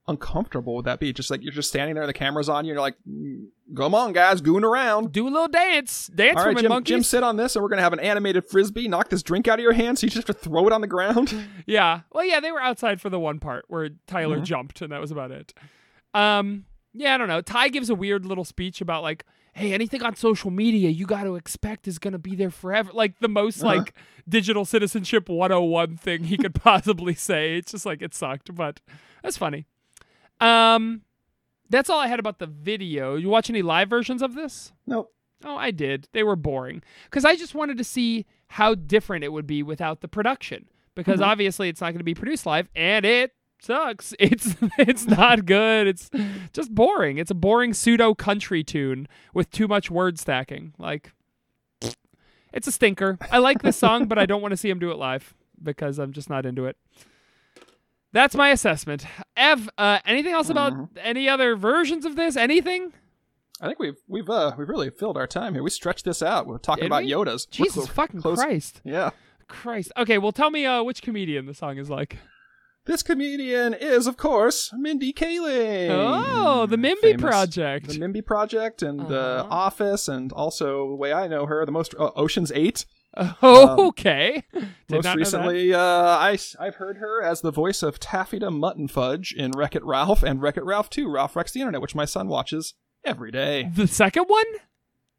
uncomfortable 0.08 0.76
would 0.76 0.86
that 0.86 1.00
be? 1.00 1.14
Just 1.14 1.32
like 1.32 1.42
you're 1.44 1.54
just 1.54 1.70
standing 1.70 1.96
there, 1.96 2.06
the 2.06 2.14
camera's 2.14 2.50
on 2.50 2.66
you, 2.66 2.72
and 2.72 2.76
you're 2.76 2.82
like, 2.82 2.96
"Mm, 3.10 3.46
"Come 3.76 3.96
on, 3.96 4.14
guys, 4.14 4.42
goon 4.42 4.64
around." 4.64 5.12
Do 5.12 5.28
a 5.28 5.30
little 5.30 5.48
dance, 5.48 6.08
dance 6.14 6.38
All 6.40 6.46
right, 6.48 6.58
Jim, 6.58 6.70
monkeys. 6.70 6.90
Jim, 6.90 7.04
sit 7.04 7.24
on 7.24 7.38
this, 7.38 7.56
and 7.56 7.64
we're 7.64 7.70
gonna 7.70 7.82
have 7.82 7.94
an 7.94 8.00
animated 8.00 8.46
frisbee. 8.46 8.88
Knock 8.88 9.10
this 9.10 9.24
drink 9.24 9.48
out 9.48 9.60
of 9.60 9.64
your 9.64 9.74
hand, 9.74 10.00
so 10.00 10.06
you 10.06 10.12
just 10.12 10.28
have 10.28 10.36
to 10.38 10.42
throw 10.50 10.68
it 10.68 10.74
on 10.74 10.82
the 10.82 10.88
ground. 10.88 11.34
Yeah. 11.66 12.02
Well, 12.12 12.26
yeah, 12.26 12.40
they 12.42 12.52
were 12.52 12.62
outside 12.62 13.00
for 13.00 13.10
the 13.10 13.20
one 13.20 13.40
part 13.40 13.66
where 13.70 13.90
Tyler 14.08 14.36
Mm-hmm. 14.38 14.44
jumped, 14.46 14.82
and 14.82 14.92
that 14.92 15.00
was 15.00 15.12
about 15.12 15.32
it. 15.32 15.54
Um, 16.14 16.66
yeah, 16.94 17.16
I 17.16 17.18
don't 17.18 17.28
know. 17.30 17.42
Ty 17.42 17.70
gives 17.70 17.90
a 17.90 17.96
weird 17.96 18.26
little 18.26 18.44
speech 18.44 18.82
about 18.82 19.02
like, 19.04 19.26
hey, 19.54 19.74
anything 19.74 20.04
on 20.04 20.16
social 20.16 20.52
media 20.52 20.90
you 20.90 21.06
got 21.06 21.24
to 21.24 21.36
expect 21.36 21.88
is 21.88 21.98
gonna 22.00 22.20
be 22.20 22.36
there 22.36 22.50
forever. 22.52 22.92
Like 22.94 23.20
the 23.20 23.30
most 23.30 23.64
Uh-huh. 23.64 23.78
like 23.78 23.94
digital 24.28 24.66
citizenship 24.66 25.30
101 25.30 25.98
thing 25.98 26.26
he 26.26 26.38
could 26.38 26.54
possibly 26.62 27.14
say. 27.14 27.56
It's 27.58 27.72
just 27.72 27.86
like 27.86 28.02
it 28.02 28.14
sucked, 28.14 28.54
but 28.54 28.82
that's 29.24 29.38
funny. 29.38 29.66
Um, 30.44 31.02
that's 31.70 31.90
all 31.90 32.00
I 32.00 32.08
had 32.08 32.20
about 32.20 32.40
the 32.40 32.48
video. 32.48 33.16
You 33.16 33.30
watch 33.30 33.50
any 33.50 33.62
live 33.62 33.90
versions 33.90 34.22
of 34.22 34.36
this? 34.36 34.72
nope. 34.86 35.12
Oh, 35.46 35.58
I 35.58 35.72
did. 35.72 36.08
They 36.14 36.24
were 36.24 36.38
boring 36.38 36.82
because 37.04 37.26
I 37.26 37.36
just 37.36 37.54
wanted 37.54 37.78
to 37.78 37.84
see 37.84 38.26
how 38.48 38.76
different 38.76 39.26
it 39.26 39.34
would 39.34 39.46
be 39.46 39.62
without 39.62 40.00
the 40.00 40.08
production. 40.08 40.70
Because 40.96 41.20
obviously, 41.22 41.68
it's 41.70 41.82
not 41.82 41.88
going 41.88 41.98
to 41.98 42.04
be 42.06 42.14
produced 42.14 42.46
live, 42.46 42.70
and 42.76 43.04
it 43.04 43.32
sucks. 43.60 44.14
It's 44.20 44.56
it's 44.78 45.06
not 45.06 45.46
good. 45.46 45.88
It's 45.88 46.10
just 46.54 46.74
boring. 46.74 47.18
It's 47.18 47.32
a 47.32 47.36
boring 47.36 47.74
pseudo 47.74 48.14
country 48.14 48.64
tune 48.64 49.08
with 49.34 49.50
too 49.50 49.68
much 49.68 49.90
word 49.92 50.20
stacking. 50.20 50.74
Like, 50.78 51.12
it's 52.54 52.68
a 52.68 52.72
stinker. 52.72 53.18
I 53.32 53.40
like 53.40 53.64
this 53.64 53.76
song, 53.76 54.06
but 54.06 54.20
I 54.20 54.26
don't 54.26 54.42
want 54.42 54.52
to 54.52 54.58
see 54.58 54.70
him 54.70 54.80
do 54.80 54.92
it 54.92 54.98
live 54.98 55.34
because 55.62 55.98
I'm 56.00 56.14
just 56.14 56.30
not 56.30 56.46
into 56.46 56.66
it. 56.66 56.78
That's 58.14 58.36
my 58.36 58.50
assessment. 58.52 59.06
Ev, 59.36 59.70
uh, 59.78 60.00
anything 60.06 60.34
else 60.34 60.50
about 60.50 60.74
any 61.02 61.28
other 61.28 61.56
versions 61.56 62.06
of 62.06 62.16
this? 62.16 62.38
Anything? 62.38 62.94
I 63.60 63.68
think 63.68 63.80
we've 63.80 63.96
we've 64.08 64.30
uh 64.30 64.54
we've 64.58 64.70
really 64.70 64.90
filled 64.90 65.18
our 65.18 65.28
time 65.28 65.54
here. 65.54 65.64
We 65.64 65.70
stretched 65.70 66.06
this 66.06 66.22
out. 66.22 66.48
We're 66.48 66.58
talking 66.60 66.84
Did 66.84 66.88
about 66.88 67.04
we? 67.04 67.12
Yodas. 67.12 67.48
We're 67.60 67.66
Jesus 67.66 67.88
fucking 67.88 68.22
close- 68.22 68.38
Christ. 68.40 68.82
Yeah. 68.84 69.12
Christ. 69.48 69.92
Okay, 69.98 70.18
well, 70.18 70.32
tell 70.32 70.50
me 70.52 70.66
uh, 70.66 70.84
which 70.84 71.02
comedian 71.02 71.46
the 71.46 71.54
song 71.54 71.78
is 71.78 71.90
like. 71.90 72.18
This 72.86 73.02
comedian 73.02 73.74
is, 73.74 74.08
of 74.08 74.18
course, 74.18 74.72
Mindy 74.74 75.14
Kaling. 75.14 75.88
Oh, 75.90 76.66
the 76.66 76.76
Mindy 76.78 77.02
Famous- 77.14 77.22
Project. 77.22 77.88
The 77.88 78.00
Mindy 78.00 78.22
Project 78.22 78.82
and 78.82 79.00
The 79.08 79.20
Uh-huh. 79.40 79.48
Office, 79.50 80.08
and 80.10 80.34
also, 80.34 80.90
the 80.90 80.96
way 80.96 81.14
I 81.14 81.28
know 81.30 81.46
her, 81.46 81.66
the 81.66 81.72
most 81.72 81.96
uh, 81.98 82.12
Ocean's 82.16 82.52
Eight. 82.54 82.86
Oh, 83.16 83.88
okay. 83.90 84.44
Did 84.54 84.64
most 84.90 84.92
not 84.92 85.04
know 85.04 85.04
that. 85.04 85.16
recently, 85.18 85.74
uh, 85.74 85.80
I, 85.80 86.38
I've 86.60 86.76
heard 86.76 86.98
her 86.98 87.22
as 87.22 87.42
the 87.42 87.52
voice 87.52 87.84
of 87.84 88.00
Taffyta 88.00 88.50
Muttonfudge 88.52 89.34
in 89.34 89.52
Wreck 89.52 89.76
It 89.76 89.84
Ralph 89.84 90.24
and 90.24 90.42
Wreck 90.42 90.58
It 90.58 90.64
Ralph 90.64 90.90
2, 90.90 91.10
Ralph 91.10 91.36
Wrecks 91.36 91.52
the 91.52 91.60
Internet, 91.62 91.82
which 91.82 91.96
my 91.96 92.06
son 92.06 92.28
watches 92.28 92.74
every 93.06 93.32
day. 93.32 93.70
The 93.76 93.88
second 93.88 94.26
one? 94.26 94.46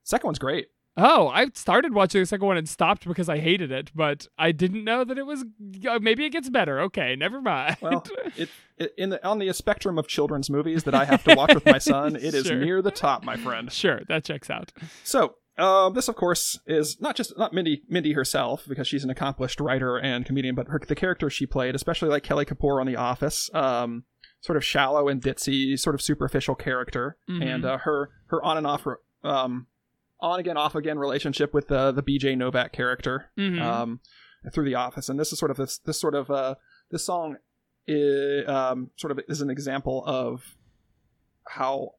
Second 0.03 0.26
one's 0.28 0.38
great. 0.38 0.68
Oh, 0.97 1.26
I 1.26 1.49
started 1.55 1.92
watching 1.92 2.20
the 2.22 2.26
second 2.26 2.47
one 2.47 2.57
and 2.57 2.68
stopped 2.68 3.05
because 3.09 3.28
I 3.28 3.38
hated 3.38 3.72
it, 3.72 3.90
but 3.97 4.28
I 4.38 4.53
didn't 4.53 4.84
know 4.84 5.03
that 5.03 5.18
it 5.18 5.26
was. 5.26 5.45
Uh, 5.88 5.99
maybe 6.01 6.24
it 6.24 6.30
gets 6.30 6.49
better. 6.49 6.78
Okay, 6.82 7.16
never 7.16 7.40
mind. 7.40 7.78
Well, 7.80 8.07
it, 8.36 8.49
it 8.78 8.95
in 8.97 9.09
the 9.11 9.26
on 9.26 9.40
the 9.40 9.53
spectrum 9.53 9.99
of 9.99 10.07
children's 10.07 10.49
movies 10.51 10.84
that 10.84 10.95
I 10.95 11.05
have 11.05 11.24
to 11.24 11.34
watch 11.34 11.53
with 11.53 11.66
my 11.66 11.78
son, 11.78 12.14
it 12.14 12.32
is 12.32 12.47
Sure. 12.47 12.59
near 12.61 12.80
the 12.80 12.92
top, 12.92 13.24
my 13.24 13.36
friend. 13.36 13.72
sure, 13.72 14.03
that 14.07 14.22
checks 14.22 14.49
out. 14.51 14.72
So, 15.03 15.34
uh, 15.59 15.88
this, 15.90 16.09
of 16.09 16.16
course, 16.16 16.59
is 16.66 17.00
not 17.00 17.14
just 17.16 17.36
not 17.38 17.52
Mindy 17.52 17.82
Mindy 17.88 18.12
herself 18.14 18.64
because 18.68 18.86
she's 18.88 19.05
an 19.05 19.11
accomplished 19.11 19.61
writer 19.61 19.96
and 19.98 20.24
comedian, 20.26 20.55
but 20.55 20.68
her 20.68 20.80
the 20.86 20.94
character 20.94 21.30
she 21.30 21.46
played, 21.46 21.74
especially 21.74 22.09
like 22.09 22.22
Kelly 22.22 22.44
Kapoor 22.44 22.80
on 22.80 22.86
The 22.86 22.96
Office. 22.96 23.50
Um, 23.55 24.05
sort 24.40 24.57
of 24.59 24.64
shallow 24.64 25.09
and 25.09 25.22
ditzy, 25.22 25.78
sort 25.78 25.94
of 25.94 26.02
superficial 26.02 26.55
character, 26.55 27.16
Mhm. 27.30 27.42
and 27.42 27.64
uh, 27.64 27.78
her 27.78 28.11
her 28.26 28.44
on 28.44 28.59
and 28.59 28.66
off, 28.66 28.86
um, 29.22 29.68
on 30.20 30.38
again, 30.38 30.59
off 30.59 30.74
again 30.74 30.98
relationship 30.98 31.55
with 31.55 31.68
the 31.68 31.92
the 31.92 32.02
BJ 32.02 32.36
Novak 32.36 32.70
character, 32.72 33.30
Mhm. 33.38 33.62
um, 33.62 34.00
through 34.52 34.66
the 34.66 34.74
office, 34.74 35.09
and 35.09 35.18
this 35.18 35.32
is 35.32 35.38
sort 35.38 35.50
of 35.50 35.57
this 35.57 35.78
this 35.78 35.98
sort 35.98 36.14
of 36.14 36.30
uh 36.30 36.57
this 36.90 37.07
song, 37.07 37.38
is, 37.86 38.46
um, 38.48 38.90
sort 38.96 39.11
of 39.12 39.20
is 39.28 39.40
an 39.40 39.48
example 39.50 40.05
of 40.07 40.57
how 41.48 41.92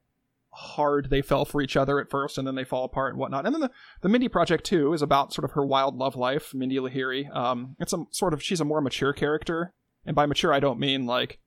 hard 0.56 1.10
they 1.10 1.22
fell 1.22 1.44
for 1.46 1.62
each 1.62 1.76
other 1.76 2.00
at 2.00 2.10
first 2.10 2.38
and 2.38 2.48
then 2.48 2.56
they 2.56 2.64
fall 2.64 2.86
apart 2.86 3.12
and 3.14 3.20
whatnot. 3.20 3.46
And 3.46 3.54
then 3.54 3.62
the, 3.62 3.72
the 4.02 4.10
Mindy 4.10 4.30
project 4.30 4.64
too 4.64 4.94
is 4.94 5.02
about 5.02 5.34
sort 5.34 5.44
of 5.46 5.52
her 5.52 5.66
wild 5.66 5.96
love 5.98 6.16
life, 6.16 6.54
Mindy 6.54 6.78
Lahiri. 6.78 7.34
Um, 7.36 7.76
it's 7.80 7.94
a 7.94 8.06
sort 8.12 8.34
of 8.34 8.42
she's 8.42 8.62
a 8.62 8.66
more 8.66 8.82
mature 8.82 9.14
character. 9.14 9.74
And 10.06 10.16
by 10.16 10.26
mature 10.26 10.54
I 10.54 10.60
don't 10.60 10.80
mean 10.80 11.06
like 11.06 11.40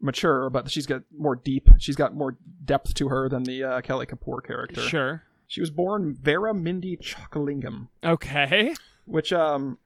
mature, 0.00 0.50
but 0.50 0.70
she's 0.70 0.86
got 0.86 1.02
more 1.16 1.36
deep 1.36 1.68
she's 1.78 1.96
got 1.96 2.14
more 2.14 2.36
depth 2.64 2.94
to 2.94 3.08
her 3.08 3.28
than 3.28 3.44
the 3.44 3.62
uh, 3.64 3.80
Kelly 3.80 4.06
Kapoor 4.06 4.44
character. 4.44 4.80
Sure. 4.82 5.22
She 5.46 5.60
was 5.60 5.70
born 5.70 6.14
Vera 6.14 6.54
Mindy 6.54 6.96
Chokalingam, 6.96 7.88
Okay. 8.04 8.74
which 9.04 9.32
um 9.32 9.78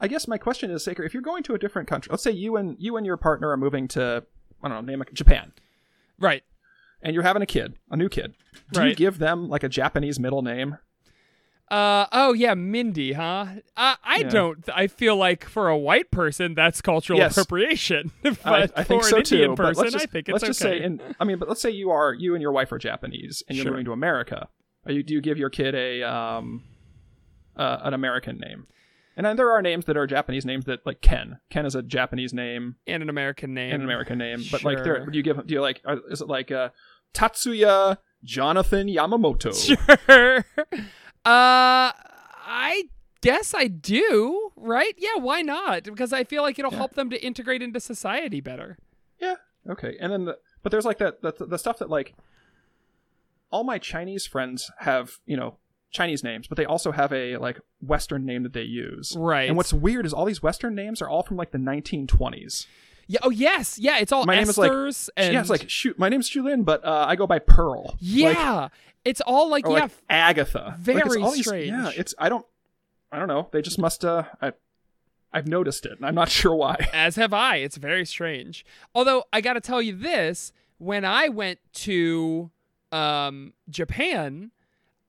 I 0.00 0.08
guess 0.08 0.26
my 0.28 0.38
question 0.38 0.70
is, 0.70 0.82
Saker, 0.84 1.02
if 1.04 1.14
you're 1.14 1.22
going 1.22 1.44
to 1.44 1.54
a 1.54 1.58
different 1.58 1.88
country, 1.88 2.10
let's 2.10 2.22
say 2.22 2.32
you 2.32 2.56
and 2.56 2.76
you 2.78 2.96
and 2.96 3.06
your 3.06 3.16
partner 3.16 3.50
are 3.50 3.56
moving 3.56 3.86
to 3.88 4.24
I 4.62 4.68
don't 4.68 4.84
know, 4.86 4.92
name 4.92 5.00
a, 5.02 5.04
Japan 5.12 5.52
Right. 6.18 6.42
And 7.04 7.14
you're 7.14 7.22
having 7.22 7.42
a 7.42 7.46
kid, 7.46 7.76
a 7.90 7.96
new 7.96 8.08
kid, 8.08 8.34
do 8.72 8.84
you 8.84 8.94
give 8.96 9.18
them 9.18 9.48
like 9.48 9.62
a 9.62 9.68
Japanese 9.68 10.18
middle 10.18 10.42
name? 10.42 10.78
Uh 11.70 12.06
oh 12.12 12.34
yeah, 12.34 12.52
Mindy, 12.54 13.12
huh? 13.14 13.46
Uh, 13.76 13.94
I 14.04 14.18
Yeah. 14.18 14.28
don't. 14.28 14.68
I 14.74 14.86
feel 14.86 15.16
like 15.16 15.44
for 15.46 15.68
a 15.68 15.78
white 15.78 16.10
person, 16.10 16.54
that's 16.54 16.82
cultural 16.82 17.18
Yes. 17.18 17.32
appropriation. 17.32 18.10
but 18.22 18.38
I, 18.46 18.68
I 18.80 18.84
think 18.84 19.02
for 19.02 19.08
so 19.08 19.16
an 19.16 19.22
Indian 19.22 19.50
too. 19.50 19.56
person, 19.56 19.84
just, 19.90 19.96
I 19.96 20.06
think 20.06 20.28
it's 20.28 20.32
let's 20.42 20.44
just 20.44 20.62
okay. 20.62 20.80
say, 20.80 20.84
in, 20.84 21.00
I 21.18 21.24
mean, 21.24 21.38
but 21.38 21.48
let's 21.48 21.62
say 21.62 21.70
you 21.70 21.90
are 21.90 22.12
you 22.12 22.34
and 22.34 22.42
your 22.42 22.52
wife 22.52 22.70
are 22.72 22.78
Japanese 22.78 23.42
and 23.48 23.56
you're 23.56 23.62
Sure. 23.64 23.72
moving 23.72 23.86
to 23.86 23.92
America. 23.92 24.48
Are 24.84 24.92
you, 24.92 25.02
do 25.02 25.14
you 25.14 25.22
give 25.22 25.38
your 25.38 25.48
kid 25.48 25.74
a 25.74 26.02
um 26.02 26.64
uh, 27.56 27.78
an 27.82 27.94
American 27.94 28.38
name? 28.38 28.66
And 29.16 29.24
then 29.24 29.36
there 29.36 29.50
are 29.52 29.62
names 29.62 29.84
that 29.86 29.96
are 29.96 30.06
Japanese 30.06 30.44
names 30.44 30.66
that 30.66 30.84
like 30.84 31.00
Ken. 31.00 31.38
Ken 31.48 31.64
is 31.64 31.74
a 31.74 31.82
Japanese 31.82 32.34
name 32.34 32.76
and 32.86 33.02
an 33.02 33.08
American 33.08 33.54
name. 33.54 33.72
and 33.72 33.82
an 33.82 33.88
American 33.88 34.18
name, 34.18 34.42
but 34.50 34.64
like 34.64 34.82
there, 34.84 35.06
do 35.06 35.16
you 35.16 35.22
give 35.22 35.46
do 35.46 35.54
you 35.54 35.60
like 35.62 35.80
is 36.10 36.20
it 36.20 36.28
like 36.28 36.50
uh, 36.50 36.68
Tatsuya 37.14 37.98
Jonathan 38.22 38.88
Yamamoto? 38.88 39.52
Sure. 40.06 40.44
Uh, 41.26 41.92
I 42.46 42.84
guess 43.22 43.54
I 43.54 43.66
do. 43.68 44.50
Right? 44.56 44.94
Yeah. 44.98 45.16
Why 45.16 45.40
not? 45.42 45.84
Because 45.84 46.12
I 46.12 46.24
feel 46.24 46.42
like 46.42 46.58
it'll 46.58 46.70
Yeah. 46.72 46.78
help 46.78 46.94
them 46.94 47.08
to 47.10 47.24
integrate 47.24 47.62
into 47.62 47.80
society 47.80 48.40
better. 48.42 48.76
Yeah. 49.18 49.36
Okay. 49.70 49.96
And 50.00 50.12
then, 50.12 50.24
the, 50.26 50.36
but 50.62 50.70
there's 50.72 50.84
like 50.84 50.98
that, 50.98 51.22
the, 51.22 51.32
the 51.46 51.58
stuff 51.58 51.78
that 51.78 51.88
like 51.88 52.14
all 53.50 53.64
my 53.64 53.78
Chinese 53.78 54.26
friends 54.26 54.70
have, 54.80 55.18
you 55.24 55.36
know, 55.36 55.56
Chinese 55.90 56.24
names, 56.24 56.48
but 56.48 56.56
they 56.56 56.64
also 56.66 56.90
have 56.92 57.12
a 57.12 57.36
like 57.38 57.60
Western 57.80 58.26
name 58.26 58.42
that 58.42 58.52
they 58.52 58.62
use. 58.62 59.14
Right. 59.16 59.48
And 59.48 59.56
what's 59.56 59.72
weird 59.72 60.04
is 60.04 60.12
all 60.12 60.24
these 60.24 60.42
Western 60.42 60.74
names 60.74 61.00
are 61.00 61.08
all 61.08 61.22
from 61.22 61.36
like 61.36 61.52
the 61.52 61.58
1920s. 61.58 62.66
Yeah. 63.06 63.20
Oh 63.22 63.30
yes. 63.30 63.78
Yeah. 63.78 63.98
It's 63.98 64.12
all 64.12 64.24
My 64.24 64.34
name 64.34 64.48
is, 64.48 64.58
like- 64.58 64.70
and 65.16 65.32
yeah, 65.34 65.40
it's 65.40 65.50
like 65.50 65.68
shoot, 65.68 65.98
my 65.98 66.08
name's 66.08 66.28
Shulin, 66.28 66.64
but 66.64 66.84
uh, 66.84 67.04
I 67.08 67.16
go 67.16 67.26
by 67.26 67.38
Pearl. 67.38 67.84
Like, 67.84 67.96
yeah. 68.00 68.68
it's 69.04 69.20
all 69.20 69.48
like 69.48 69.64
yeah. 69.66 69.70
like 69.72 69.90
Agatha. 70.08 70.76
Like, 70.76 71.04
very 71.04 71.22
these- 71.22 71.46
strange. 71.46 71.68
Yeah, 71.68 71.90
it's 71.96 72.14
I 72.18 72.28
don't, 72.28 72.46
I 73.12 73.18
don't 73.18 73.28
know. 73.28 73.48
They 73.52 73.62
just 73.62 73.78
must. 73.78 74.04
Uh, 74.04 74.24
I, 74.42 74.52
I've 75.32 75.48
noticed 75.48 75.84
it, 75.84 75.92
and 75.92 76.06
I'm 76.06 76.14
not 76.14 76.28
sure 76.40 76.54
why. 76.54 76.88
As 76.92 77.16
have 77.16 77.32
I. 77.32 77.56
It's 77.56 77.76
very 77.76 78.06
strange. 78.06 78.64
Although 78.94 79.24
I 79.32 79.40
got 79.40 79.54
to 79.54 79.60
tell 79.60 79.82
you 79.82 79.94
this, 79.96 80.52
when 80.78 81.04
I 81.04 81.28
went 81.28 81.58
to 81.74 82.50
um, 82.92 83.52
Japan, 83.68 84.52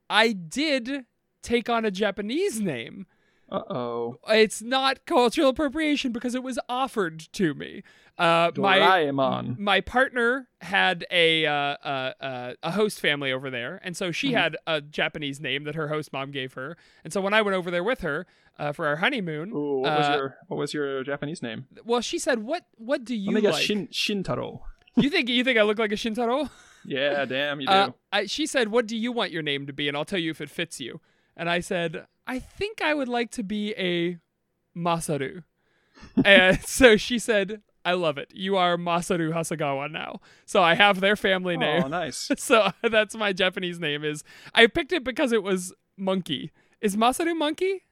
I 0.09 0.33
did 0.33 1.05
take 1.41 1.69
on 1.69 1.85
a 1.85 1.91
Japanese 1.91 2.59
name. 2.59 3.05
Uh 3.49 3.61
oh. 3.69 4.17
It's 4.29 4.61
not 4.61 5.05
cultural 5.05 5.49
appropriation 5.49 6.11
because 6.11 6.33
it 6.35 6.43
was 6.43 6.57
offered 6.67 7.19
to 7.33 7.53
me. 7.53 7.83
Uh, 8.17 8.49
my 8.55 8.79
Doraemon. 8.79 9.59
my 9.59 9.81
partner 9.81 10.47
had 10.61 11.05
a 11.11 11.45
uh, 11.45 11.51
uh, 11.51 12.13
uh, 12.21 12.53
a 12.63 12.71
host 12.71 12.99
family 13.01 13.31
over 13.31 13.49
there, 13.49 13.79
and 13.83 13.95
so 13.97 14.05
Mm-hmm. 14.05 14.11
she 14.13 14.31
had 14.31 14.55
a 14.65 14.79
Japanese 14.81 15.41
name 15.41 15.65
that 15.65 15.75
her 15.75 15.89
host 15.89 16.13
mom 16.13 16.31
gave 16.31 16.53
her. 16.53 16.77
And 17.03 17.11
so 17.11 17.19
when 17.21 17.33
I 17.33 17.41
went 17.41 17.55
over 17.55 17.69
there 17.69 17.83
with 17.83 18.01
her 18.01 18.25
uh, 18.57 18.71
for 18.71 18.87
our 18.87 18.95
honeymoon, 18.95 19.51
Ooh, 19.51 19.79
what 19.81 19.97
was 19.97 20.07
uh, 20.07 20.13
your 20.15 20.37
what 20.47 20.57
was 20.57 20.73
your 20.73 21.03
Japanese 21.03 21.41
name? 21.43 21.65
well, 21.83 21.99
she 22.01 22.17
said, 22.17 22.39
"What 22.39 22.65
what 22.77 23.03
do 23.03 23.13
you 23.15 23.31
Let 23.33 23.43
me 23.43 23.49
like?" 23.49 23.61
Shin 23.61 23.87
Shintaro. 23.89 24.61
you 24.95 25.09
think 25.09 25.27
you 25.27 25.43
think 25.43 25.59
I 25.59 25.63
look 25.63 25.77
like 25.79 25.91
a 25.91 25.95
Shintaro? 25.95 26.49
Yeah, 26.87 27.25
damn, 27.25 27.59
you 27.61 27.65
do. 27.67 27.95
I, 28.13 28.27
she 28.27 28.45
said, 28.45 28.67
"What 28.69 28.85
do 28.85 28.95
you 28.95 29.11
want 29.11 29.31
your 29.31 29.41
name 29.41 29.65
to 29.65 29.73
be?" 29.73 29.87
And 29.87 29.97
I'll 29.97 30.05
tell 30.05 30.19
you 30.19 30.29
if 30.29 30.39
it 30.39 30.51
fits 30.51 30.79
you. 30.79 31.01
And 31.35 31.49
I 31.49 31.59
said, 31.59 32.05
"I 32.28 32.39
think 32.39 32.82
I 32.82 32.93
would 32.93 33.07
like 33.07 33.32
to 33.32 33.43
be 33.43 33.73
a 33.78 34.17
Masaru." 34.78 35.43
and 36.23 36.61
so 36.65 36.97
she 36.97 37.19
said, 37.19 37.61
"I 37.84 37.93
love 37.93 38.17
it. 38.17 38.32
You 38.34 38.57
are 38.57 38.78
Masaru 38.78 39.34
Hasegawa 39.34 39.91
now." 39.91 40.19
So 40.45 40.61
I 40.61 40.76
have 40.76 40.99
their 41.01 41.15
family 41.15 41.57
name. 41.57 41.84
oh, 41.86 41.88
nice. 41.88 42.30
so 42.38 42.71
that's 42.84 43.15
my 43.15 43.34
Japanese 43.34 43.80
name. 43.80 44.03
Is 44.03 44.23
I 44.53 44.67
picked 44.67 44.91
it 44.91 45.03
because 45.03 45.32
it 45.32 45.43
was 45.43 45.73
monkey. 45.97 46.51
Is 46.82 46.95
Masaru 46.95 47.36
monkey? 47.38 47.84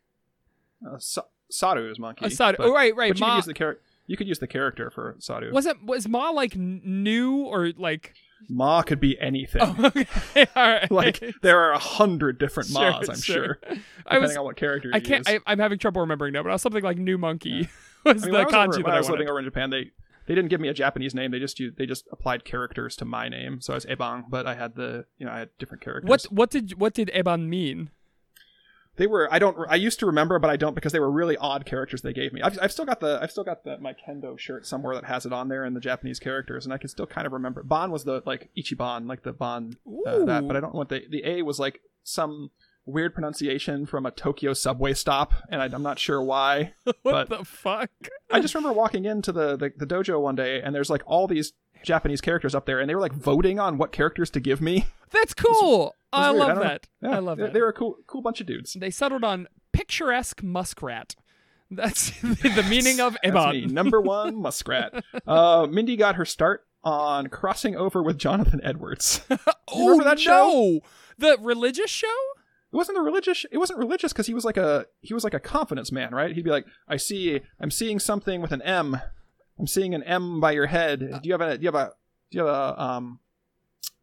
Uh, 0.86 0.98
Sa- 1.00 1.26
Saru 1.50 1.90
is 1.90 1.98
monkey. 2.00 2.26
Uh, 2.26 2.30
Saru- 2.30 2.58
but- 2.58 2.68
oh, 2.68 2.74
right, 2.74 2.96
right. 2.96 3.12
But 3.14 3.20
you 3.20 3.26
could 3.26 3.36
use 3.38 3.46
the 3.46 3.54
char- 3.54 3.78
You 4.08 4.18
could 4.18 4.28
use 4.28 4.40
the 4.40 4.48
character 4.48 4.90
for 4.90 5.16
Saru. 5.20 5.52
Was 5.54 5.66
it 5.66 5.82
was 5.84 6.08
Ma 6.10 6.30
like 6.30 6.56
n- 6.56 6.82
new 6.84 7.44
or 7.44 7.72
like? 7.78 8.14
Ma 8.50 8.82
could 8.82 9.00
be 9.00 9.20
anything. 9.20 9.62
Oh, 9.62 9.76
okay, 9.86 10.08
all 10.56 10.70
right. 10.70 10.92
like 10.92 11.24
there 11.42 11.60
are 11.60 11.72
a 11.72 11.80
hundred 11.80 12.38
different 12.40 12.70
Sure, 12.70 12.92
Ma's, 12.92 13.10
I'm 13.10 13.16
sure. 13.20 13.36
sure, 13.36 13.60
I 13.66 13.74
depending 14.16 14.22
was 14.22 14.38
on 14.38 14.46
what 14.46 14.56
character 14.56 14.90
you 14.90 14.96
I 14.96 15.00
can't. 15.00 15.28
I, 15.28 15.40
I'm 15.46 15.60
having 15.60 15.80
trouble 15.80 16.02
remembering 16.02 16.34
now, 16.34 16.44
but 16.44 16.50
I 16.50 16.54
was 16.54 16.62
something 16.62 16.84
like 16.84 16.98
New 16.98 17.18
Monkey 17.18 17.70
was 18.06 18.24
I 18.24 18.26
mean, 18.26 18.34
the 18.34 18.40
I 18.40 18.44
was, 18.46 18.54
kanji 18.54 18.68
over, 18.68 18.78
that 18.78 18.84
when 18.84 18.94
I 18.94 18.96
I 18.96 19.00
was 19.00 19.10
living 19.10 19.30
over 19.30 19.40
in 19.40 19.46
Japan, 19.46 19.70
they 19.70 19.92
they 20.26 20.36
didn't 20.36 20.50
give 20.50 20.62
me 20.62 20.70
a 20.70 20.74
Japanese 20.74 21.14
name. 21.14 21.32
They 21.32 21.40
just 21.40 21.60
used, 21.60 21.78
they 21.78 21.86
just 21.86 22.08
applied 22.12 22.46
characters 22.46 22.96
to 22.98 23.06
my 23.06 23.28
name. 23.30 23.62
So 23.62 23.74
I 23.74 23.76
was 23.76 23.86
Ebang, 23.86 24.26
but 24.30 24.48
I 24.48 24.56
had 24.56 24.76
the 24.76 25.06
you 25.18 25.26
know 25.26 25.32
I 25.32 25.40
had 25.40 25.50
different 25.60 25.84
characters. 25.84 26.10
What 26.10 26.24
what 26.26 26.50
did 26.50 26.80
what 26.80 26.94
did 26.94 27.12
Eban 27.14 27.50
mean? 27.50 27.90
They 28.96 29.08
were? 29.08 29.28
I 29.32 29.40
don't. 29.40 29.58
I 29.70 29.76
used 29.76 30.00
to 30.00 30.06
remember, 30.06 30.38
but 30.40 30.50
I 30.50 30.58
don't 30.58 30.76
because 30.76 30.92
they 30.92 31.00
were 31.00 31.12
really 31.12 31.36
odd 31.38 31.66
characters 31.66 32.02
they 32.02 32.14
gave 32.14 32.32
me. 32.32 32.42
I've, 32.42 32.58
I've 32.62 32.72
still 32.72 32.86
got 32.86 33.00
the 33.00 33.20
I've 33.22 33.32
still 33.32 33.44
got 33.44 33.64
the 33.64 33.78
my 33.80 33.94
kendo 33.94 34.38
shirt 34.38 34.68
somewhere 34.68 34.96
that 34.96 35.06
has 35.06 35.26
it 35.26 35.34
on 35.34 35.48
there 35.48 35.64
and 35.64 35.76
the 35.76 35.82
Japanese 35.82 36.20
characters, 36.20 36.66
and 36.66 36.74
I 36.74 36.78
can 36.78 36.90
still 36.90 37.08
kind 37.08 37.26
of 37.26 37.34
remember. 37.34 37.64
Ban 37.64 37.92
was 37.92 38.04
the 38.04 38.22
like 38.26 38.50
Ichiban, 38.58 39.08
like 39.08 39.24
the 39.24 39.34
Ban 39.34 39.76
uh, 40.06 40.26
that, 40.26 40.48
but 40.48 40.56
I 40.56 40.60
don't 40.60 40.74
know 40.74 40.80
what 40.80 40.90
the 40.90 41.04
the 41.10 41.26
A 41.26 41.42
was 41.42 41.60
like 41.60 41.82
some 42.04 42.52
weird 42.86 43.14
pronunciation 43.14 43.86
from 43.86 44.06
a 44.06 44.12
Tokyo 44.12 44.54
subway 44.54 44.94
stop, 44.94 45.34
and 45.50 45.62
I, 45.62 45.66
I'm 45.66 45.84
not 45.84 46.00
sure 46.00 46.22
why. 46.22 46.74
What 47.04 47.30
the 47.30 47.44
fuck? 47.44 47.90
I 48.32 48.40
just 48.40 48.56
remember 48.56 48.74
walking 48.74 49.06
into 49.06 49.32
the, 49.32 49.56
the 49.58 49.72
the 49.76 49.86
dojo 49.86 50.22
one 50.22 50.36
day, 50.36 50.62
and 50.62 50.74
there's 50.74 50.90
like 50.90 51.04
all 51.06 51.28
these 51.28 51.54
Japanese 51.84 52.22
characters 52.22 52.56
up 52.56 52.66
there, 52.66 52.80
and 52.80 52.90
they 52.90 52.96
were 52.96 53.02
like 53.02 53.14
voting 53.14 53.60
on 53.60 53.78
what 53.78 53.92
characters 53.92 54.30
to 54.32 54.40
give 54.40 54.62
me. 54.62 54.88
That's 55.12 55.34
cool. 55.34 55.96
It 56.14 56.18
was 56.18 56.26
I 56.26 56.30
love 56.32 56.48
don't 56.50 56.60
that. 56.60 56.88
Yeah, 57.02 57.16
I 57.16 57.20
love 57.20 57.38
they, 57.38 57.44
that. 57.44 57.54
They 57.54 57.62
were 57.62 57.70
a 57.70 57.74
cool 57.74 57.98
cool 58.08 58.22
bunch 58.22 58.42
of 58.42 58.48
dudes. 58.48 58.74
They 58.74 58.90
settled 58.90 59.24
on 59.24 59.48
picturesque 59.72 60.42
muskrat. 60.42 61.16
That's 61.70 62.12
the 62.22 62.66
meaning 62.70 63.00
of 63.00 63.18
me, 63.24 63.66
number 63.66 64.02
one 64.02 64.36
muskrat. 64.36 65.04
Uh, 65.28 65.68
Mindy 65.70 65.96
got 65.96 66.16
her 66.16 66.26
start 66.26 66.66
on 66.84 67.28
crossing 67.28 67.76
over 67.76 68.04
with 68.04 68.18
Jonathan 68.18 68.60
Edwards. 68.64 69.22
oh 69.30 69.86
remember 69.86 70.04
that 70.04 70.20
show? 70.20 70.32
no, 70.32 70.80
the 71.18 71.38
religious 71.42 71.90
show. 71.90 72.08
it 72.72 72.76
wasn't 72.76 72.98
a 72.98 73.02
religious. 73.02 73.46
It 73.52 73.58
wasn't 73.58 73.80
religious 73.80 74.12
because 74.12 74.28
he 74.28 74.34
was 74.34 74.44
like 74.44 74.58
a 74.58 74.86
he 75.02 75.14
was 75.14 75.24
like 75.24 75.34
a 75.34 75.40
confidence 75.40 75.92
man, 75.92 76.14
right? 76.14 76.36
He'd 76.36 76.44
be 76.44 76.52
like, 76.52 76.66
"I 76.88 76.98
see, 76.98 77.42
I'm 77.60 77.72
seeing 77.72 78.00
something 78.00 78.42
with 78.42 78.52
an 78.52 78.62
M. 78.64 79.00
I'm 79.60 79.68
seeing 79.68 79.94
an 79.94 80.04
M 80.04 80.40
by 80.40 80.52
your 80.52 80.68
head. 80.68 81.00
Do 81.00 81.20
you 81.24 81.32
have 81.34 81.42
a 81.42 81.58
do 81.58 81.64
you 81.64 81.68
have 81.68 81.76
a 81.76 81.94
do 82.32 82.38
you 82.38 82.46
have 82.46 82.56
a 82.56 82.82
um 82.82 83.20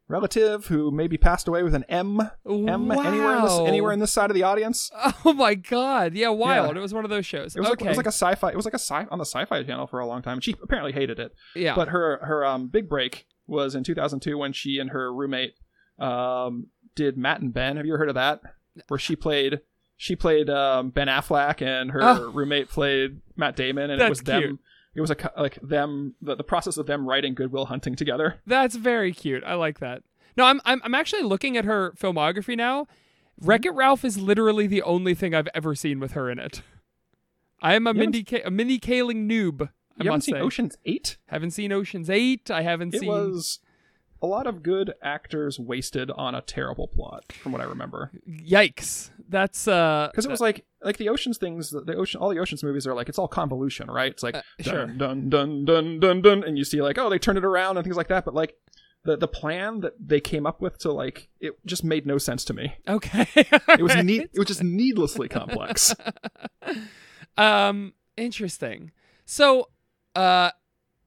relative 0.09 0.67
who 0.67 0.91
maybe 0.91 1.17
passed 1.17 1.49
away 1.49 1.63
with 1.63 1.75
an 1.75 1.85
M? 1.89 2.21
M 2.47 2.89
wow. 2.89 3.01
anywhere 3.03 3.37
in 3.37 3.43
this 3.45 3.59
anywhere 3.61 3.93
in 3.93 3.99
this 4.01 4.13
side 4.13 4.31
of 4.31 4.35
the 4.35 4.43
audience? 4.43 4.91
Oh 5.25 5.33
my 5.33 5.55
god! 5.55 6.15
Yeah, 6.15 6.29
wild. 6.31 6.75
Yeah. 6.75 6.79
It 6.79 6.83
was 6.83 6.95
one 6.95 7.05
of 7.05 7.11
those 7.11 7.27
shows. 7.27 7.55
It 7.55 7.61
was, 7.61 7.69
okay. 7.71 7.85
like, 7.85 7.87
it 7.87 7.89
was 7.89 7.97
like 7.97 8.07
a 8.07 8.13
sci-fi. 8.13 8.51
It 8.51 8.57
was 8.57 8.65
like 8.65 8.75
a 8.75 8.79
sci 8.79 9.07
on 9.11 9.19
the 9.19 9.25
sci-fi 9.25 9.63
channel 9.63 9.87
for 9.87 10.01
a 10.01 10.07
long 10.07 10.23
time. 10.23 10.41
She 10.41 10.55
apparently 10.63 10.93
hated 10.93 11.19
it. 11.19 11.35
yeah. 11.55 11.75
But 11.75 11.89
her 11.89 12.19
her 12.23 12.45
um 12.45 12.69
big 12.69 12.89
break 12.89 13.27
was 13.47 13.75
in 13.75 13.85
2002 13.85 14.39
when 14.39 14.53
she 14.53 14.79
and 14.79 14.91
her 14.91 15.13
roommate 15.13 15.55
um 15.99 16.69
did 16.95 17.17
Matt 17.17 17.41
and 17.41 17.53
Ben. 17.53 17.77
Have 17.77 17.87
you 17.87 17.93
ever 17.93 17.99
heard 17.99 18.09
of 18.09 18.15
that? 18.15 18.41
Where 18.89 18.99
she 18.99 19.17
played 19.17 19.61
she 19.97 20.17
played 20.17 20.49
um, 20.49 20.89
Ben 20.91 21.09
Affleck 21.09 21.61
and 21.61 21.91
her 21.91 22.01
Oh. 22.03 22.31
roommate 22.33 22.71
played 22.71 23.21
Matt 23.37 23.55
Damon, 23.55 23.91
and 23.91 23.95
it 23.95 23.99
That's 23.99 24.09
was 24.09 24.21
them. 24.23 24.43
cute. 24.43 24.61
It 24.95 25.01
was 25.01 25.11
a 25.11 25.17
like 25.37 25.59
them 25.63 26.15
the, 26.21 26.35
the 26.35 26.45
process 26.45 26.77
of 26.77 26.87
them 26.87 27.09
writing 27.09 27.35
Good 27.35 27.53
Will 27.53 27.67
Hunting 27.67 27.95
together. 27.95 28.41
That's 28.47 28.77
very 28.77 29.13
cute. 29.13 29.45
I 29.45 29.55
like 29.55 29.79
that. 29.81 30.03
No, 30.37 30.45
I'm 30.45 30.61
I'm 30.65 30.81
I'm 30.85 30.95
actually 30.95 31.23
looking 31.23 31.57
at 31.57 31.65
her 31.65 31.93
filmography 31.93 32.57
now. 32.57 32.83
Mm-hmm. 32.83 33.47
Wreck 33.47 33.65
It 33.65 33.75
Ralph 33.75 34.05
is 34.05 34.19
literally 34.19 34.67
the 34.67 34.83
only 34.83 35.15
thing 35.15 35.35
I've 35.35 35.49
ever 35.55 35.75
seen 35.75 36.01
with 36.01 36.13
her 36.13 36.29
in 36.29 36.39
it. 36.39 36.63
I 37.63 37.75
am 37.75 37.87
a 37.87 37.93
You 37.93 38.01
Mindy 38.01 38.27
a 38.45 38.51
Mindy 38.51 38.79
Kaling 38.79 39.29
noob. 39.31 39.69
I 39.99 40.05
you 40.05 40.11
haven't 40.11 40.23
seen 40.23 40.35
say. 40.35 40.41
Ocean's 40.41 40.79
Eight? 40.87 41.19
Haven't 41.27 41.51
seen 41.51 41.73
Ocean's 41.73 42.09
Eight. 42.09 42.51
I 42.51 42.63
haven't 42.63 42.95
It 42.95 43.01
seen. 43.01 43.11
It 43.11 43.13
was 43.13 43.61
a 44.23 44.27
lot 44.27 44.47
of 44.47 44.63
good 44.63 44.93
actors 45.03 45.59
wasted 45.59 46.11
on 46.11 46.35
a 46.35 46.43
terrible 46.43 46.87
plot, 46.89 47.33
from 47.33 47.53
what 47.53 47.61
I 47.61 47.65
remember. 47.65 48.11
Yikes! 48.29 49.11
That's 49.29 49.67
uh. 49.69 50.09
Because 50.11 50.25
it 50.27 50.31
was 50.31 50.41
like 50.41 50.65
like 50.83 50.97
the 50.99 51.09
Ocean's 51.09 51.39
things, 51.39 51.71
the 51.71 51.95
ocean, 51.97 52.21
all 52.21 52.29
the 52.31 52.39
Ocean's 52.39 52.63
movies 52.63 52.87
are 52.87 52.95
like 52.95 53.09
it's 53.09 53.19
all 53.19 53.29
convolution, 53.29 53.91
right? 53.91 54.11
It's 54.13 54.23
like 54.23 54.35
Uh, 54.37 54.43
sure. 54.61 54.87
dun 54.87 55.29
dun 55.31 55.65
dun 55.65 56.01
dun 56.01 56.23
dun, 56.23 56.45
and 56.45 56.59
you 56.59 56.65
see 56.65 56.81
like 56.83 56.99
oh 56.99 57.09
they 57.09 57.19
turned 57.19 57.39
it 57.39 57.45
around 57.45 57.77
and 57.77 57.85
things 57.85 57.97
like 57.97 58.09
that, 58.09 58.25
but 58.25 58.35
like. 58.35 58.55
The, 59.03 59.17
the 59.17 59.29
plan 59.29 59.81
that 59.81 59.95
they 59.99 60.21
came 60.21 60.45
up 60.45 60.61
with 60.61 60.77
to 60.81 60.93
like 60.93 61.31
it 61.41 61.55
just 61.65 61.83
made 61.83 62.05
no 62.05 62.19
sense 62.19 62.45
to 62.45 62.53
me. 62.53 62.75
okay. 62.87 63.27
It 63.35 63.83
was 63.83 63.97
neat. 63.97 64.29
It 64.35 64.39
was 64.39 64.47
just 64.49 64.63
needlessly 64.63 65.27
complex. 65.27 65.95
Um, 67.39 67.95
interesting. 68.17 68.93
So, 69.25 69.69
uh, 70.15 70.51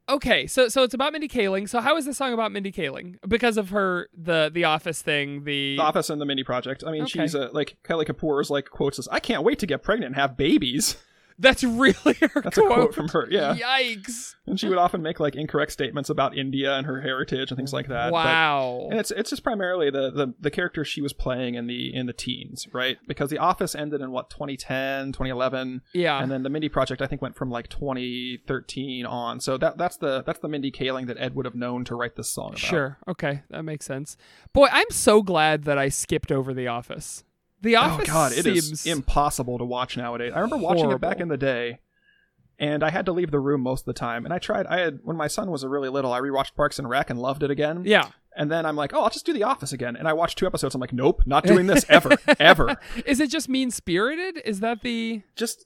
okay. 0.09 0.47
So, 0.47 0.67
so 0.67 0.83
it's 0.83 0.93
about 0.93 1.11
Mindy 1.13 1.27
Kaling. 1.27 1.67
So, 1.69 1.79
how 1.81 1.97
is 1.97 2.05
this 2.05 2.17
song 2.17 2.33
about 2.33 2.51
Mindy 2.51 2.71
Kaling? 2.71 3.15
Because 3.27 3.57
of 3.57 3.69
her 3.69 4.09
the 4.17 4.49
the 4.53 4.63
Office 4.65 5.01
thing. 5.01 5.43
The, 5.43 5.77
The 5.77 5.83
Office 5.83 6.09
and 6.09 6.19
the 6.21 6.25
Mindy 6.25 6.43
Project. 6.43 6.83
I 6.85 6.91
mean, 6.91 7.03
Okay. 7.03 7.21
she's 7.21 7.35
a, 7.35 7.49
like 7.53 7.77
Kelly 7.83 8.05
Kapoor's 8.05 8.49
like 8.49 8.69
quotes 8.69 8.99
us. 8.99 9.07
I 9.11 9.19
can't 9.19 9.43
wait 9.43 9.59
to 9.59 9.65
get 9.67 9.83
pregnant 9.83 10.07
and 10.11 10.15
have 10.15 10.37
babies. 10.37 10.97
that's 11.39 11.63
really 11.63 12.15
her 12.21 12.41
That's 12.41 12.57
a 12.57 12.61
quote 12.61 12.93
from 12.93 13.07
her. 13.09 13.27
Yeah, 13.29 13.55
Yikes! 13.55 14.35
and 14.45 14.59
she 14.59 14.67
would 14.69 14.77
often 14.77 15.01
make 15.01 15.19
like 15.19 15.35
incorrect 15.35 15.71
statements 15.71 16.09
about 16.09 16.37
India 16.37 16.75
and 16.75 16.85
her 16.85 17.01
heritage 17.01 17.49
and 17.51 17.57
things 17.57 17.73
like 17.73 17.87
that. 17.87 18.11
but- 18.11 18.25
wow. 18.25 18.87
and 18.91 18.99
it's 18.99 19.11
it's 19.11 19.29
just 19.29 19.43
primarily 19.43 19.89
the, 19.89 20.11
the 20.11 20.33
the 20.39 20.51
character 20.51 20.83
she 20.85 21.01
was 21.01 21.13
playing 21.13 21.55
in 21.55 21.67
the 21.67 21.93
in 21.93 22.05
the 22.05 22.13
teens, 22.13 22.67
right? 22.73 22.97
Because 23.07 23.29
The 23.29 23.37
Office 23.37 23.75
ended 23.75 24.01
in 24.01 24.11
what 24.11 24.29
2010, 24.29 25.11
2011, 25.13 25.81
yeah. 25.93 26.21
and 26.21 26.31
then 26.31 26.43
the 26.43 26.49
Mindy 26.49 26.69
Project 26.69 27.01
I 27.01 27.07
think 27.07 27.21
went 27.21 27.35
from 27.35 27.49
like 27.49 27.69
2013 27.69 29.05
on. 29.05 29.39
So 29.39 29.57
that 29.57 29.77
that's 29.77 29.97
the 29.97 30.23
that's 30.23 30.39
the 30.39 30.47
Mindy 30.47 30.71
Kaling 30.71 31.07
that 31.07 31.17
Ed 31.17 31.35
would 31.35 31.45
have 31.45 31.55
known 31.55 31.83
to 31.85 31.95
write 31.95 32.15
this 32.15 32.29
song 32.29 32.49
about. 32.49 32.59
Sure. 32.59 32.97
Okay, 33.07 33.43
that 33.49 33.63
makes 33.63 33.85
sense. 33.85 34.17
Boy, 34.53 34.67
I'm 34.71 34.89
so 34.89 35.21
glad 35.21 35.63
that 35.63 35.77
I 35.77 35.89
skipped 35.89 36.31
over 36.31 36.53
The 36.53 36.67
Office. 36.67 37.23
The 37.63 37.77
oh, 37.77 37.81
Office. 37.81 38.09
Oh 38.09 38.13
god, 38.13 38.31
it 38.33 38.45
is 38.45 38.67
seems 38.67 38.85
impossible 38.85 39.57
to 39.57 39.63
watch 39.63 39.95
nowadays. 39.95 40.33
I 40.35 40.39
remember 40.39 40.57
watching 40.57 40.91
it 40.91 40.99
back 40.99 41.21
in 41.21 41.29
the 41.29 41.37
day, 41.37 41.79
and 42.59 42.83
I 42.83 42.89
had 42.89 43.05
to 43.05 43.13
leave 43.13 43.31
the 43.31 43.39
room 43.39 43.61
most 43.61 43.81
of 43.81 43.85
the 43.85 43.93
time. 43.93 44.25
And 44.25 44.33
I 44.33 44.37
tried. 44.37 44.67
I 44.67 44.79
had 44.81 44.99
when 45.03 45.15
my 45.15 45.27
son 45.27 45.49
was 45.49 45.65
really 45.65 45.87
little. 45.87 46.11
I 46.11 46.19
rewatched 46.19 46.55
Parks 46.55 46.77
and 46.77 46.89
Rec 46.89 47.09
and 47.09 47.19
loved 47.19 47.41
it 47.41 47.49
again. 47.49 47.83
yeah. 47.85 48.09
And 48.35 48.51
then 48.51 48.65
I'm 48.65 48.75
like, 48.75 48.95
oh, 48.95 49.03
I'll 49.03 49.11
just 49.11 49.27
do 49.27 49.33
The 49.33 49.43
Office 49.43 49.73
again. 49.73 49.95
And 49.95 50.07
I 50.07 50.13
watched 50.13 50.39
two 50.39 50.47
episodes. 50.47 50.73
I'm 50.73 50.81
like, 50.81 50.91
nope, 50.91 51.21
not 51.27 51.43
doing 51.45 51.67
this 51.67 51.85
ever, 51.87 52.17
ever. 52.39 52.77
Is 53.05 53.19
it 53.19 53.29
just 53.29 53.47
mean 53.47 53.69
spirited? 53.69 54.41
Is 54.43 54.59
that 54.59 54.81
the 54.81 55.21
Just 55.35 55.65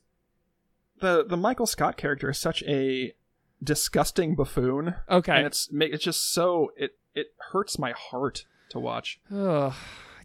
the 1.00 1.24
the 1.24 1.36
Michael 1.36 1.66
Scott 1.66 1.96
character 1.96 2.30
is 2.30 2.38
such 2.38 2.62
a 2.64 3.14
disgusting 3.62 4.36
buffoon, 4.36 4.94
okay? 5.10 5.32
and 5.32 5.46
it's 5.46 5.68
it's 5.72 6.04
just 6.04 6.30
so 6.30 6.70
it 6.76 6.92
it 7.14 7.28
hurts 7.52 7.78
my 7.78 7.92
heart 7.92 8.44
to 8.68 8.78
watch. 8.78 9.18
Ugh. 9.34 9.72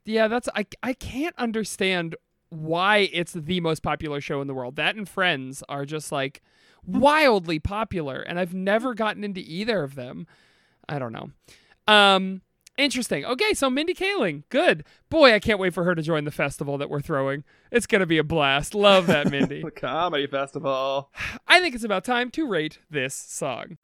Yeah, 0.06 0.28
that's 0.28 0.50
I 0.56 0.66
I 0.82 0.94
can't 0.94 1.36
understand 1.38 2.16
why 2.50 3.10
it's 3.12 3.34
the 3.34 3.60
most 3.62 3.82
popular 3.82 4.22
show 4.22 4.42
in 4.42 4.48
the 4.48 4.54
world. 4.54 4.76
That 4.76 4.96
and 4.96 5.08
Friends 5.08 5.64
are 5.70 5.86
just 5.86 6.12
like 6.12 6.42
wildly 6.86 7.60
popular 7.60 8.22
and 8.22 8.40
I've 8.40 8.54
never 8.54 8.94
gotten 8.94 9.24
into 9.24 9.42
either 9.42 9.84
of 9.84 9.96
them. 9.96 10.28
I 10.88 11.00
don't 11.00 11.14
know. 11.14 11.32
Um 11.88 12.42
interesting. 12.78 13.26
Okay, 13.26 13.54
so 13.54 13.70
Mindy 13.70 13.94
Kaling. 13.94 14.44
Good. 14.50 14.84
Boy, 15.10 15.34
I 15.34 15.40
can't 15.40 15.60
wait 15.60 15.74
for 15.74 15.84
her 15.84 15.96
to 15.96 16.02
join 16.02 16.26
the 16.26 16.32
festival 16.32 16.78
that 16.80 16.90
we're 16.90 17.02
throwing. 17.02 17.44
It's 17.72 17.86
going 17.86 18.00
to 18.02 18.08
be 18.08 18.18
a 18.18 18.24
blast. 18.24 18.74
Love 18.74 19.08
that 19.08 19.30
Mindy. 19.30 19.62
The 19.64 19.72
comedy 19.72 20.28
festival. 20.28 21.12
I 21.48 21.60
think 21.60 21.76
it's 21.76 21.84
about 21.84 22.04
time 22.04 22.32
to 22.32 22.48
rate 22.48 22.80
this 22.90 23.14
song. 23.14 23.78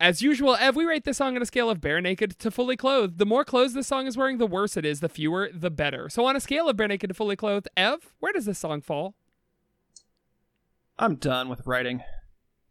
As 0.00 0.22
usual, 0.22 0.56
Ev, 0.58 0.76
we 0.76 0.86
rate 0.86 1.04
this 1.04 1.18
song 1.18 1.36
on 1.36 1.42
a 1.42 1.46
scale 1.46 1.68
of 1.68 1.82
bare 1.82 2.00
naked 2.00 2.38
to 2.38 2.50
fully 2.50 2.74
clothed. 2.74 3.18
The 3.18 3.26
more 3.26 3.44
clothes 3.44 3.74
this 3.74 3.86
song 3.86 4.06
is 4.06 4.16
wearing, 4.16 4.38
the 4.38 4.46
worse 4.46 4.78
it 4.78 4.86
is. 4.86 5.00
The 5.00 5.10
fewer, 5.10 5.50
the 5.52 5.70
better. 5.70 6.08
So, 6.08 6.24
on 6.24 6.34
a 6.36 6.40
scale 6.40 6.70
of 6.70 6.76
bare 6.78 6.88
naked 6.88 7.08
to 7.10 7.14
fully 7.14 7.36
clothed, 7.36 7.68
Ev, 7.76 8.14
where 8.18 8.32
does 8.32 8.46
this 8.46 8.58
song 8.58 8.80
fall? 8.80 9.14
I'm 10.98 11.16
done 11.16 11.50
with 11.50 11.66
writing. 11.66 12.02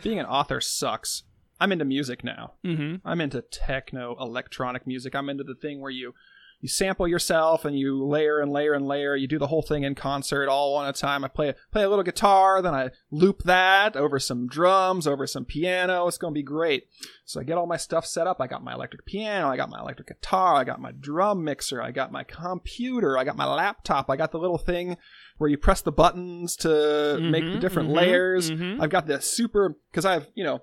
Being 0.01 0.19
an 0.19 0.25
author 0.25 0.59
sucks. 0.59 1.21
I'm 1.59 1.71
into 1.71 1.85
music 1.85 2.23
now. 2.23 2.53
Mm-hmm. 2.65 3.07
I'm 3.07 3.21
into 3.21 3.41
techno 3.43 4.15
electronic 4.19 4.87
music. 4.87 5.13
I'm 5.13 5.29
into 5.29 5.43
the 5.43 5.55
thing 5.55 5.81
where 5.81 5.91
you 5.91 6.15
you 6.61 6.67
sample 6.67 7.07
yourself 7.07 7.63
and 7.63 7.77
you 7.79 8.03
layer 8.05 8.39
and 8.39 8.51
layer 8.51 8.73
and 8.73 8.85
layer. 8.85 9.15
You 9.15 9.27
do 9.27 9.39
the 9.39 9.47
whole 9.47 9.61
thing 9.61 9.83
in 9.83 9.95
concert 9.95 10.49
all 10.49 10.73
one 10.73 10.85
at 10.87 10.97
a 10.97 10.99
time. 10.99 11.23
I 11.23 11.29
play 11.29 11.53
play 11.71 11.83
a 11.83 11.89
little 11.89 12.03
guitar, 12.03 12.61
then 12.61 12.73
I 12.75 12.89
loop 13.11 13.43
that 13.43 13.95
over 13.95 14.19
some 14.19 14.47
drums, 14.47 15.07
over 15.07 15.25
some 15.25 15.45
piano. 15.45 16.07
It's 16.07 16.17
gonna 16.17 16.33
be 16.33 16.43
great. 16.43 16.87
So 17.23 17.39
I 17.39 17.43
get 17.43 17.57
all 17.57 17.65
my 17.67 17.77
stuff 17.77 18.05
set 18.05 18.27
up. 18.27 18.41
I 18.41 18.47
got 18.47 18.63
my 18.63 18.73
electric 18.73 19.05
piano, 19.05 19.47
I 19.47 19.55
got 19.55 19.69
my 19.69 19.79
electric 19.79 20.09
guitar, 20.09 20.55
I 20.55 20.63
got 20.65 20.81
my 20.81 20.91
drum 20.91 21.43
mixer, 21.43 21.81
I 21.81 21.91
got 21.91 22.11
my 22.11 22.23
computer, 22.23 23.17
I 23.17 23.23
got 23.23 23.37
my 23.37 23.45
laptop, 23.45 24.09
I 24.09 24.15
got 24.17 24.31
the 24.31 24.39
little 24.39 24.57
thing 24.57 24.97
where 25.37 25.49
you 25.49 25.57
press 25.57 25.79
the 25.81 25.91
buttons 25.91 26.57
to 26.57 27.19
make 27.21 27.45
the 27.45 27.51
Mhm, 27.57 27.61
different 27.61 27.89
mhm, 27.89 27.95
layers. 27.95 28.51
mhm. 28.51 28.81
I've 28.81 28.89
got 28.89 29.07
the 29.07 29.21
super 29.21 29.75
because 29.91 30.03
I've 30.05 30.27
you 30.35 30.43
know 30.43 30.61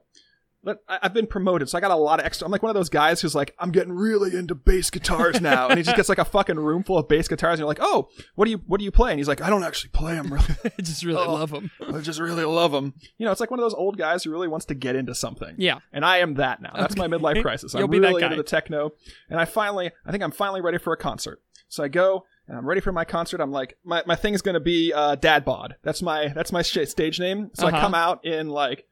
I- 0.88 0.98
I've 1.02 1.14
been 1.14 1.26
promoted, 1.26 1.68
so 1.68 1.78
I 1.78 1.80
got 1.80 1.90
a 1.90 1.96
lot 1.96 2.18
of 2.20 2.26
extra. 2.26 2.44
I'm 2.44 2.50
like 2.52 2.62
one 2.62 2.70
of 2.70 2.74
those 2.74 2.88
guys 2.88 3.20
who's 3.20 3.34
like, 3.34 3.54
I'm 3.58 3.70
getting 3.70 3.92
really 3.92 4.36
into 4.36 4.54
bass 4.54 4.90
guitars 4.90 5.40
now, 5.40 5.68
and 5.68 5.78
he 5.78 5.82
just 5.84 5.96
gets 5.96 6.08
like 6.08 6.18
a 6.18 6.24
fucking 6.24 6.58
room 6.58 6.82
full 6.82 6.98
of 6.98 7.08
bass 7.08 7.28
guitars, 7.28 7.52
and 7.54 7.58
you're 7.60 7.68
like, 7.68 7.78
oh, 7.80 8.08
what 8.34 8.46
do 8.46 8.50
you 8.50 8.58
what 8.66 8.78
do 8.78 8.84
you 8.84 8.90
play? 8.90 9.10
And 9.12 9.20
he's 9.20 9.28
like, 9.28 9.40
I 9.40 9.48
don't 9.50 9.62
actually 9.64 9.90
play 9.90 10.14
them 10.14 10.32
really. 10.32 10.44
I 10.78 10.82
just 10.82 11.04
really 11.04 11.24
Oh. 11.24 11.34
love 11.34 11.50
them. 11.50 11.70
I 11.92 12.00
just 12.00 12.18
really 12.20 12.44
love 12.44 12.72
them. 12.72 12.94
You 13.18 13.26
know, 13.26 13.32
it's 13.32 13.40
like 13.40 13.50
one 13.50 13.60
of 13.60 13.64
those 13.64 13.74
old 13.74 13.96
guys 13.96 14.24
who 14.24 14.30
really 14.30 14.48
wants 14.48 14.66
to 14.66 14.74
get 14.74 14.96
into 14.96 15.14
something. 15.14 15.54
Yeah. 15.58 15.78
And 15.92 16.04
I 16.04 16.18
am 16.18 16.34
that 16.34 16.60
now. 16.60 16.72
That's 16.74 16.96
my 16.96 17.06
midlife 17.06 17.40
crisis. 17.42 17.74
I'm 17.74 17.90
really 17.90 18.22
into 18.22 18.36
the 18.36 18.42
techno, 18.42 18.90
and 19.30 19.38
I 19.40 19.44
finally, 19.44 19.90
I 20.04 20.10
think 20.10 20.22
I'm 20.22 20.32
finally 20.32 20.60
ready 20.60 20.78
for 20.78 20.92
a 20.92 20.96
concert. 20.96 21.40
So 21.68 21.82
I 21.82 21.88
go 21.88 22.24
and 22.48 22.56
I'm 22.56 22.64
ready 22.64 22.80
for 22.80 22.92
my 22.92 23.04
concert. 23.04 23.40
I'm 23.40 23.50
like, 23.50 23.76
my, 23.84 24.02
my 24.06 24.14
thing 24.14 24.34
is 24.34 24.42
going 24.42 24.54
to 24.54 24.60
be 24.60 24.92
uh, 24.92 25.16
Dad 25.16 25.44
Bod. 25.44 25.74
That's 25.82 26.00
my 26.00 26.28
that's 26.28 26.52
my 26.52 26.62
sh- 26.62 26.86
stage 26.86 27.18
name. 27.18 27.50
So 27.54 27.66
Uh-huh. 27.66 27.76
I 27.76 27.80
come 27.80 27.94
out 27.94 28.24
in 28.24 28.48
like 28.48 28.84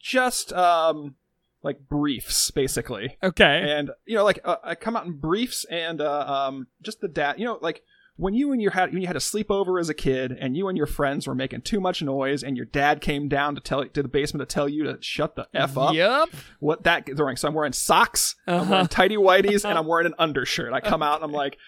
just 0.00 0.52
um 0.52 1.14
like 1.62 1.80
briefs 1.88 2.50
basically, 2.52 3.16
Okay. 3.22 3.62
and 3.68 3.90
you 4.06 4.14
know 4.16 4.24
like 4.24 4.40
uh, 4.44 4.56
I 4.62 4.74
come 4.74 4.96
out 4.96 5.06
in 5.06 5.12
briefs 5.12 5.64
and 5.70 6.00
uh, 6.00 6.24
um 6.26 6.68
just 6.82 7.00
the 7.00 7.08
dad. 7.08 7.38
You 7.38 7.46
know 7.46 7.58
like. 7.60 7.82
When 8.20 8.34
you 8.34 8.50
and 8.50 8.60
your 8.60 8.72
had 8.72 8.90
when 8.92 9.00
you 9.00 9.06
had 9.06 9.14
a 9.14 9.20
sleepover 9.20 9.78
as 9.80 9.88
a 9.88 9.94
kid, 9.94 10.32
and 10.32 10.56
you 10.56 10.66
and 10.66 10.76
your 10.76 10.88
friends 10.88 11.28
were 11.28 11.36
making 11.36 11.60
too 11.62 11.78
much 11.78 12.02
noise, 12.02 12.42
and 12.42 12.56
your 12.56 12.66
dad 12.66 13.00
came 13.00 13.28
down 13.28 13.54
to 13.54 13.60
tell 13.60 13.84
to 13.86 14.02
the 14.02 14.08
basement 14.08 14.40
to 14.48 14.52
tell 14.52 14.68
you 14.68 14.82
to 14.82 14.98
shut 15.00 15.36
the 15.36 15.46
f 15.54 15.78
up, 15.78 15.94
Yep. 15.94 16.28
what 16.58 16.82
that 16.82 17.06
during. 17.06 17.36
So 17.36 17.46
I'm 17.46 17.54
wearing 17.54 17.72
socks, 17.72 18.34
I'm 18.48 18.54
Uh-huh. 18.62 18.70
wearing 18.72 18.86
tighty 18.88 19.16
whities, 19.16 19.64
and 19.64 19.78
I'm 19.78 19.86
wearing 19.86 20.06
an 20.06 20.16
undershirt. 20.18 20.72
I 20.72 20.80
come 20.80 21.00
out 21.00 21.14
and 21.22 21.24
I'm 21.26 21.30
like, 21.30 21.58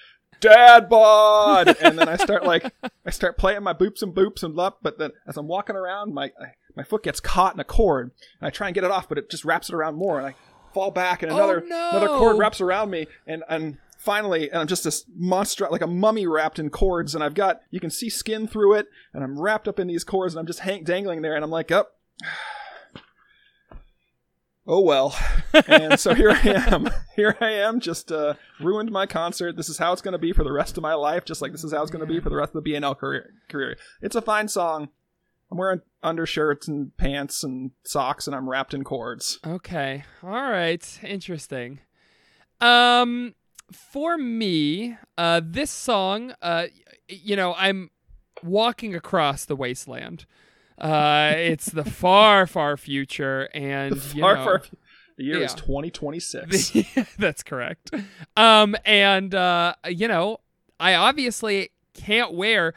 Dad 0.41 0.89
bod, 0.89 1.69
and 1.81 1.97
then 1.97 2.09
I 2.09 2.17
start 2.17 2.45
like 2.45 2.65
I 3.07 3.11
start 3.11 3.39
playing 3.39 3.63
my 3.63 3.73
boops 3.73 4.03
and 4.03 4.13
boops 4.13 4.43
and 4.43 4.53
blah. 4.53 4.73
But 4.83 4.99
then 4.99 5.13
as 5.29 5.37
I'm 5.37 5.47
walking 5.47 5.77
around, 5.77 6.13
my 6.15 6.33
I, 6.41 6.55
my 6.77 6.83
foot 6.85 7.03
gets 7.03 7.21
caught 7.21 7.55
in 7.55 7.61
a 7.61 7.65
cord, 7.65 8.11
and 8.41 8.47
I 8.47 8.51
try 8.51 8.69
and 8.69 8.75
get 8.75 8.85
it 8.85 8.91
off, 8.91 9.09
but 9.09 9.19
it 9.19 9.31
just 9.31 9.45
wraps 9.45 9.69
it 9.69 9.75
around 9.75 9.97
more, 9.97 10.19
and 10.19 10.27
I 10.29 10.35
fall 10.73 10.91
back, 10.91 11.23
and 11.23 11.33
another 11.33 11.63
Oh, 11.65 11.69
no. 11.69 11.89
another 11.91 12.09
cord 12.09 12.39
wraps 12.39 12.61
around 12.61 12.91
me, 12.91 13.07
and 13.27 13.43
and 13.49 13.79
finally, 13.99 14.49
and 14.51 14.61
I'm 14.61 14.67
just 14.67 14.85
this 14.85 15.05
monster 15.17 15.69
like 15.71 15.83
a 15.83 15.87
mummy 15.87 16.27
wrapped 16.27 16.59
in 16.59 16.71
cords, 16.71 17.15
and 17.15 17.23
I've 17.25 17.35
got 17.35 17.61
you 17.71 17.81
can 17.81 17.91
see 17.91 18.09
skin 18.09 18.47
through 18.47 18.75
it, 18.75 18.87
and 19.13 19.23
I'm 19.25 19.39
wrapped 19.41 19.67
up 19.69 19.79
in 19.79 19.87
these 19.89 20.05
cords, 20.05 20.35
and 20.35 20.41
I'm 20.41 20.47
just 20.47 20.61
hang, 20.61 20.85
dangling 20.85 21.23
there, 21.23 21.35
and 21.35 21.45
I'm 21.45 21.51
like, 21.51 21.71
up. 21.71 21.93
Oh 24.67 24.81
well, 24.83 25.17
and 25.67 25.99
so 25.99 26.15
here 26.15 26.31
I 26.31 26.41
am. 26.49 26.89
Here 27.17 27.37
I 27.41 27.51
am, 27.51 27.81
just 27.81 28.13
uh, 28.13 28.35
ruined 28.61 28.91
my 28.91 29.05
concert. 29.05 29.57
This 29.57 29.69
is 29.69 29.79
how 29.79 29.93
it's 29.93 30.01
going 30.01 30.13
to 30.13 30.19
be 30.19 30.33
for 30.33 30.45
the 30.45 30.53
rest 30.53 30.77
of 30.79 30.83
my 30.83 30.95
life, 30.95 31.25
just 31.25 31.43
like 31.43 31.51
this 31.53 31.65
is 31.65 31.73
how 31.73 31.83
it's 31.83 31.91
going 31.91 32.07
to 32.07 32.07
be 32.07 32.21
for 32.21 32.31
the 32.31 32.37
rest 32.37 32.55
of 32.55 32.63
the 32.63 32.71
BNL 32.71 32.97
career. 32.97 33.31
career. 33.49 33.77
It's 34.01 34.15
a 34.15 34.23
fine 34.23 34.49
song. 34.49 34.91
I'm 35.51 35.59
wearing 35.59 35.81
undershirts 36.03 36.69
and 36.69 36.97
pants 36.97 37.43
and 37.43 37.73
socks, 37.85 38.27
and 38.27 38.37
I'm 38.37 38.49
wrapped 38.49 38.73
in 38.75 38.85
cords. 38.85 39.39
Okay. 39.47 40.05
All 40.23 40.31
right. 40.31 41.01
Interesting. 41.03 41.81
Um 42.61 43.35
for 43.73 44.17
me, 44.19 44.97
uh 45.17 45.41
this 45.45 45.71
song, 45.71 46.35
uh 46.43 46.67
you 47.09 47.37
know, 47.37 47.55
I'm 47.55 47.91
walking 48.43 48.95
across 48.95 49.45
the 49.45 49.57
wasteland. 49.57 50.27
Uh 50.79 51.33
it's 51.37 51.67
the 51.67 51.85
far 52.03 52.47
far 52.47 52.77
future 52.77 53.49
and 53.55 53.95
you 54.15 54.21
Far, 54.23 54.37
know, 54.37 54.45
far, 54.45 54.63
the 55.17 55.25
year 55.25 55.43
is 55.43 55.55
2026. 55.55 56.73
That's 57.19 57.43
correct. 57.43 57.91
Um, 58.37 58.75
and 58.87 59.35
uh, 59.35 59.75
you 59.89 60.09
know, 60.09 60.39
I 60.79 60.95
obviously 60.95 61.71
can't 61.93 62.33
wear, 62.33 62.73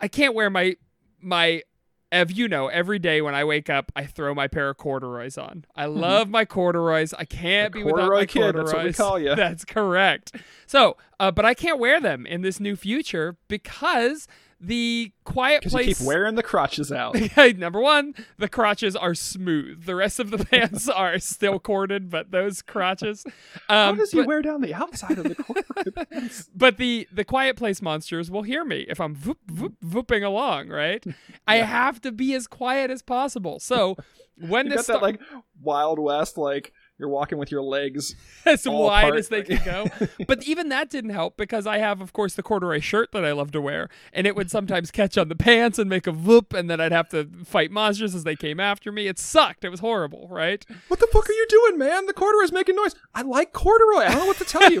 I 0.00 0.08
can't 0.08 0.34
wear 0.34 0.50
my 0.50 0.76
my. 1.20 1.62
Ev, 2.10 2.30
you 2.30 2.48
know, 2.48 2.68
every 2.68 2.98
day 2.98 3.20
when 3.20 3.34
I 3.34 3.44
wake 3.44 3.68
up, 3.68 3.92
I 3.94 4.06
throw 4.06 4.34
my 4.34 4.48
pair 4.48 4.70
of 4.70 4.78
corduroys 4.78 5.36
on. 5.36 5.64
I 5.76 5.86
love 5.86 6.28
my 6.30 6.44
corduroys. 6.46 7.12
I 7.12 7.24
can't 7.24 7.72
The 7.72 7.80
be 7.80 7.84
without 7.84 8.10
my 8.10 8.24
kid, 8.24 8.54
corduroys. 8.54 8.66
that's 8.72 8.74
what 8.74 8.84
we 8.84 8.92
call 8.94 9.18
ya. 9.18 9.34
That's 9.36 9.64
correct. 9.64 10.34
So, 10.66 10.96
uh, 11.20 11.30
but 11.30 11.44
I 11.44 11.52
can't 11.52 11.78
wear 11.78 12.00
them 12.00 12.24
in 12.24 12.40
this 12.42 12.60
new 12.60 12.76
future 12.76 13.36
because 13.48 14.26
the 14.60 15.12
quiet 15.24 15.60
Because 15.60 15.72
you 15.74 15.78
place. 15.84 15.98
keep 15.98 16.06
wearing 16.06 16.34
the 16.34 16.42
crotches 16.42 16.90
out. 16.90 17.16
Number 17.56 17.80
one, 17.80 18.14
the 18.38 18.48
crotches 18.48 18.96
are 18.96 19.14
smooth. 19.14 19.84
The 19.84 19.94
rest 19.94 20.18
of 20.18 20.30
the 20.30 20.38
pants 20.44 20.88
are 20.88 21.18
still 21.20 21.60
corded, 21.60 22.10
but 22.10 22.30
those 22.32 22.60
crotches. 22.62 23.24
How 23.68 23.90
Um, 23.90 23.96
does 23.98 24.10
he 24.10 24.18
but, 24.18 24.26
wear 24.26 24.42
down 24.42 24.60
the 24.60 24.74
outside 24.74 25.18
of 25.18 25.24
the 25.24 26.06
pants? 26.10 26.50
but 26.54 26.76
the 26.76 27.06
the 27.12 27.24
quiet 27.24 27.56
place 27.56 27.80
monsters 27.80 28.30
will 28.30 28.42
hear 28.42 28.64
me 28.64 28.84
if 28.88 29.00
I'm 29.00 29.14
voop, 29.14 29.36
voop, 29.46 29.74
vooping 29.82 30.24
along. 30.24 30.68
Right? 30.68 31.04
I 31.46 31.56
have 31.56 32.00
to 32.02 32.10
be 32.12 32.34
as 32.34 32.46
quiet 32.46 32.90
as 32.90 33.02
possible. 33.02 33.60
So 33.60 33.96
when 34.40 34.66
You 34.66 34.76
this 34.76 34.86
got 34.88 34.94
that 34.94 35.02
like 35.02 35.20
Wild 35.62 35.98
West, 35.98 36.36
like 36.36 36.72
you're 36.98 37.08
walking 37.08 37.38
with 37.38 37.50
your 37.50 37.62
legs. 37.62 38.14
as 38.44 38.66
wide 38.66 39.04
apart. 39.04 39.18
as 39.18 39.28
they 39.28 39.42
can 39.42 39.64
go. 39.64 40.06
but 40.26 40.42
even 40.44 40.68
that 40.70 40.90
didn't 40.90 41.10
help 41.10 41.36
because 41.36 41.66
I 41.66 41.78
have, 41.78 42.00
of 42.00 42.12
course, 42.12 42.34
the 42.34 42.42
corduroy 42.42 42.80
shirt 42.80 43.12
that 43.12 43.24
I 43.24 43.32
love 43.32 43.52
to 43.52 43.60
wear, 43.60 43.88
and 44.12 44.26
it 44.26 44.34
would 44.34 44.50
sometimes 44.50 44.90
catch 44.90 45.16
on 45.16 45.28
the 45.28 45.36
pants 45.36 45.78
and 45.78 45.88
make 45.88 46.06
a 46.06 46.12
whoop, 46.12 46.52
and 46.52 46.68
then 46.68 46.80
I'd 46.80 46.92
have 46.92 47.08
to 47.10 47.28
fight 47.44 47.70
monsters 47.70 48.14
as 48.14 48.24
they 48.24 48.36
came 48.36 48.58
after 48.60 48.90
me. 48.90 49.06
It 49.06 49.18
sucked. 49.18 49.64
It 49.64 49.70
was 49.70 49.80
horrible, 49.80 50.28
right? 50.28 50.64
What 50.88 51.00
the 51.00 51.08
fuck 51.12 51.28
are 51.28 51.32
you 51.32 51.46
doing, 51.48 51.78
man? 51.78 52.06
The 52.06 52.12
corduroy's 52.12 52.52
making 52.52 52.76
noise. 52.76 52.94
I 53.14 53.22
like 53.22 53.52
corduroy. 53.52 54.04
I 54.04 54.08
don't 54.10 54.18
know 54.20 54.26
what 54.26 54.38
to 54.38 54.44
tell 54.44 54.70
you. 54.70 54.80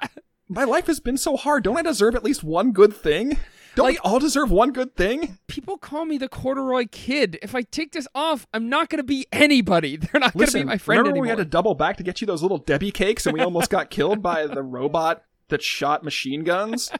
My 0.48 0.64
life 0.64 0.86
has 0.86 0.98
been 0.98 1.18
so 1.18 1.36
hard. 1.36 1.64
Don't 1.64 1.76
I 1.76 1.82
deserve 1.82 2.14
at 2.14 2.24
least 2.24 2.42
one 2.42 2.72
good 2.72 2.94
thing? 2.96 3.36
Don't 3.78 3.86
Like- 3.86 4.02
we 4.04 4.10
all 4.10 4.18
deserve 4.18 4.50
one 4.50 4.72
good 4.72 4.96
thing? 4.96 5.38
People 5.46 5.78
call 5.78 6.04
me 6.04 6.18
the 6.18 6.28
corduroy 6.28 6.86
kid. 6.90 7.38
If 7.42 7.54
I 7.54 7.62
take 7.62 7.92
this 7.92 8.08
off, 8.12 8.44
I'm 8.52 8.68
not 8.68 8.88
going 8.88 8.98
to 8.98 9.04
be 9.04 9.26
anybody. 9.30 9.96
They're 9.96 10.20
not 10.20 10.34
going 10.34 10.48
to 10.48 10.52
be 10.52 10.64
my 10.64 10.78
friend 10.78 10.98
remember 10.98 11.10
when 11.10 11.12
anymore. 11.12 11.22
we 11.22 11.28
had 11.28 11.38
to 11.38 11.44
double 11.44 11.76
back 11.76 11.96
to 11.98 12.02
get 12.02 12.20
you 12.20 12.26
those 12.26 12.42
little 12.42 12.58
Debbie 12.58 12.90
cakes 12.90 13.24
and 13.24 13.32
we 13.34 13.40
almost 13.40 13.70
got 13.70 13.88
killed 13.88 14.20
by 14.20 14.48
the 14.48 14.64
robot 14.64 15.22
that 15.46 15.62
shot 15.62 16.02
machine 16.02 16.42
guns? 16.42 16.90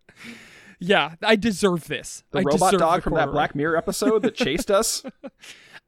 yeah, 0.80 1.14
I 1.22 1.36
deserve 1.36 1.86
this. 1.86 2.24
The 2.32 2.40
I 2.40 2.42
robot 2.42 2.72
dog 2.78 2.96
the 2.96 3.02
from 3.02 3.14
that. 3.14 3.30
Black 3.30 3.54
Mirror 3.54 3.76
episode 3.76 4.22
that 4.22 4.34
chased 4.34 4.72
us? 4.72 5.04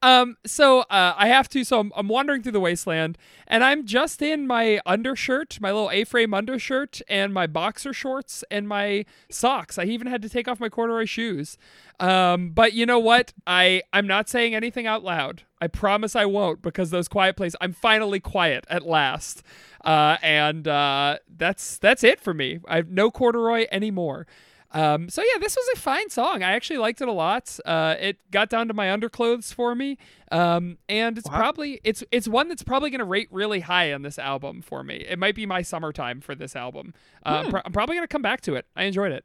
Um, 0.05 0.37
so 0.45 0.81
uh, 0.81 1.15
I 1.17 1.29
have 1.29 1.49
to. 1.49 1.65
So 1.65 1.81
I'm, 1.81 1.91
I'm 1.97 2.09
wandering 2.09 2.43
through 2.43 2.53
the 2.53 2.61
wasteland, 2.61 3.17
and 3.47 3.65
I'm 3.65 3.87
just 3.87 4.21
in 4.21 4.47
my 4.47 4.79
undershirt, 4.85 5.59
my 5.63 5.73
little 5.73 5.91
A-frame 5.91 6.35
undershirt, 6.35 7.01
and 7.09 7.33
my 7.33 7.47
boxer 7.47 7.95
shorts, 7.95 8.45
and 8.51 8.69
my 8.69 9.07
socks. 9.31 9.79
I 9.79 9.85
even 9.85 10.07
had 10.07 10.21
to 10.21 10.29
take 10.29 10.47
off 10.47 10.61
my 10.61 10.69
corduroy 10.69 11.07
shoes. 11.07 11.57
Um, 11.99 12.51
but 12.51 12.75
you 12.75 12.85
know 12.85 12.99
what? 12.99 13.33
I 13.47 13.81
I'm 13.95 14.07
not 14.07 14.29
saying 14.29 14.55
anything 14.55 14.87
out 14.87 15.03
loud. 15.03 15.45
I 15.63 15.69
promise 15.69 16.15
I 16.15 16.27
won't 16.27 16.61
because 16.61 16.91
those 16.91 17.09
quiet 17.09 17.35
places. 17.37 17.57
I'm 17.63 17.73
finally 17.73 18.21
quiet 18.21 18.67
at 18.69 18.85
last. 18.85 19.43
Uh, 19.83 20.19
and 20.23 20.69
uh, 20.69 21.17
that's 21.35 21.79
that's 21.79 22.05
it 22.05 22.21
for 22.21 22.35
me. 22.35 22.61
I 22.69 22.77
have 22.77 22.91
no 22.91 23.11
corduroy 23.11 23.65
anymore. 23.73 24.27
Um, 24.75 25.09
so 25.09 25.23
yeah, 25.23 25.39
this 25.39 25.55
was 25.57 25.69
a 25.75 25.79
fine 25.79 26.11
song. 26.11 26.43
I 26.43 26.53
actually 26.53 26.79
liked 26.79 27.01
it 27.01 27.07
a 27.07 27.13
lot. 27.13 27.59
Uh, 27.65 27.95
it 27.99 28.19
got 28.33 28.51
down 28.51 28.67
to 28.69 28.75
my 28.75 28.91
underclothes 28.91 29.53
for 29.55 29.75
me, 29.77 29.97
um, 30.33 30.79
and 30.89 31.17
it's 31.17 31.29
Wow. 31.31 31.37
probably 31.39 31.81
it's 31.85 32.03
it's 32.11 32.27
one 32.27 32.49
that's 32.49 32.65
probably 32.65 32.91
going 32.91 32.99
to 32.99 33.05
rate 33.05 33.29
really 33.31 33.61
high 33.61 33.93
on 33.93 34.03
this 34.03 34.19
album 34.19 34.63
for 34.63 34.83
me. 34.83 34.97
It 35.09 35.17
might 35.19 35.37
be 35.37 35.47
my 35.47 35.63
summertime 35.63 36.21
for 36.21 36.35
this 36.35 36.57
album. 36.57 36.93
Uh, 37.25 37.43
I'm, 37.45 37.51
pro- 37.51 37.63
I'm 37.65 37.73
probably 37.73 37.95
going 37.95 38.03
to 38.05 38.13
come 38.13 38.23
back 38.23 38.41
to 38.43 38.57
it. 38.57 38.67
I 38.75 38.83
enjoyed 38.85 39.13
it. 39.13 39.25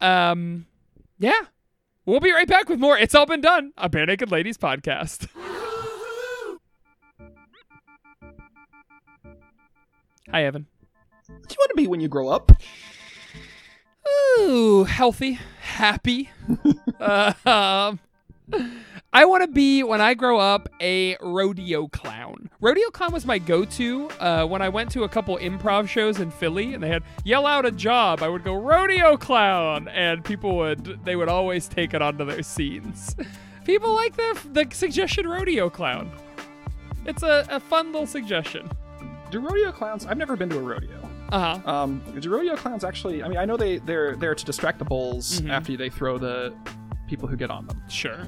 Um, 0.00 0.66
yeah, 1.20 1.42
we'll 2.04 2.18
be 2.20 2.32
right 2.32 2.48
back 2.48 2.68
with 2.68 2.80
more. 2.80 2.98
It's 2.98 3.14
all 3.14 3.24
been 3.26 3.40
done. 3.40 3.72
A 3.78 3.88
Barenaked 3.88 4.32
Ladies 4.32 4.58
podcast. 4.58 5.28
Hi, 10.32 10.44
Evan. 10.44 10.66
What 11.28 11.48
do 11.48 11.52
you 11.54 11.56
want 11.60 11.70
to 11.70 11.76
be 11.76 11.86
when 11.86 12.00
you 12.00 12.08
grow 12.08 12.28
up? 12.28 12.50
Ooh, 14.40 14.84
healthy, 14.84 15.38
happy. 15.60 16.30
uh, 17.00 17.32
um, 17.44 17.98
I 19.12 19.24
want 19.24 19.42
to 19.42 19.48
be 19.48 19.82
when 19.82 20.00
I 20.00 20.14
grow 20.14 20.38
up 20.38 20.68
a 20.80 21.16
rodeo 21.20 21.88
clown. 21.88 22.50
Rodeo 22.60 22.90
clown 22.90 23.12
was 23.12 23.24
my 23.24 23.38
go-to 23.38 24.08
uh, 24.20 24.44
when 24.46 24.60
I 24.62 24.68
went 24.68 24.90
to 24.92 25.04
a 25.04 25.08
couple 25.08 25.36
improv 25.38 25.88
shows 25.88 26.20
in 26.20 26.30
Philly, 26.30 26.74
and 26.74 26.82
they 26.82 26.88
had 26.88 27.02
yell 27.24 27.46
out 27.46 27.64
a 27.64 27.70
job. 27.70 28.22
I 28.22 28.28
would 28.28 28.44
go 28.44 28.54
rodeo 28.54 29.16
clown, 29.16 29.88
and 29.88 30.24
people 30.24 30.56
would 30.56 31.04
they 31.04 31.16
would 31.16 31.28
always 31.28 31.66
take 31.66 31.94
it 31.94 32.02
onto 32.02 32.24
their 32.24 32.42
scenes. 32.42 33.16
People 33.64 33.94
like 33.94 34.16
the 34.16 34.38
the 34.52 34.66
suggestion 34.74 35.26
rodeo 35.26 35.70
clown. 35.70 36.10
It's 37.06 37.22
a, 37.22 37.46
a 37.50 37.58
fun 37.60 37.92
little 37.92 38.06
suggestion. 38.06 38.70
Do 39.30 39.40
rodeo 39.40 39.72
clowns? 39.72 40.06
I've 40.06 40.18
never 40.18 40.36
been 40.36 40.50
to 40.50 40.58
a 40.58 40.62
rodeo. 40.62 41.05
Uh 41.32 41.58
huh. 41.58 41.70
Um, 41.82 42.02
do 42.20 42.30
rodeo 42.30 42.56
clowns 42.56 42.84
actually? 42.84 43.22
I 43.22 43.28
mean, 43.28 43.38
I 43.38 43.44
know 43.44 43.56
they 43.56 43.78
they're 43.78 44.14
there 44.16 44.34
to 44.34 44.44
distract 44.44 44.78
the 44.78 44.84
bulls 44.84 45.40
Mhm. 45.40 45.50
after 45.50 45.76
they 45.76 45.90
throw 45.90 46.18
the 46.18 46.54
people 47.08 47.28
who 47.28 47.36
get 47.36 47.50
on 47.50 47.66
them. 47.66 47.82
Sure. 47.88 48.26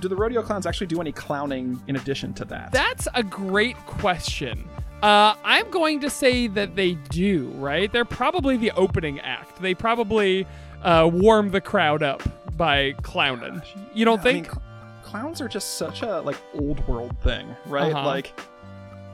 Do 0.00 0.08
the 0.08 0.16
rodeo 0.16 0.42
clowns 0.42 0.66
actually 0.66 0.88
do 0.88 1.00
any 1.00 1.12
clowning 1.12 1.80
in 1.86 1.96
addition 1.96 2.34
to 2.34 2.44
that? 2.46 2.70
That's 2.72 3.08
a 3.14 3.22
great 3.22 3.76
question. 3.86 4.68
Uh, 5.02 5.34
I'm 5.44 5.70
going 5.70 6.00
to 6.00 6.10
say 6.10 6.46
that 6.48 6.74
they 6.76 6.94
do, 7.10 7.48
right? 7.56 7.90
They're 7.92 8.04
probably 8.04 8.56
the 8.56 8.70
opening 8.72 9.20
act. 9.20 9.60
They 9.60 9.74
probably 9.74 10.46
uh, 10.82 11.08
warm 11.12 11.50
the 11.50 11.60
crowd 11.60 12.02
up 12.02 12.22
by 12.56 12.92
clowning. 13.02 13.62
You 13.94 14.04
don't 14.04 14.20
I 14.20 14.24
mean, 14.24 14.44
think? 14.44 14.46
cl- 14.52 14.62
clowns 15.02 15.40
are 15.40 15.48
just 15.48 15.76
such 15.78 16.02
a 16.02 16.20
like 16.20 16.36
old 16.54 16.86
world 16.88 17.16
thing, 17.22 17.46
right? 17.66 17.92
Uh-huh. 17.92 18.06
Like, 18.06 18.38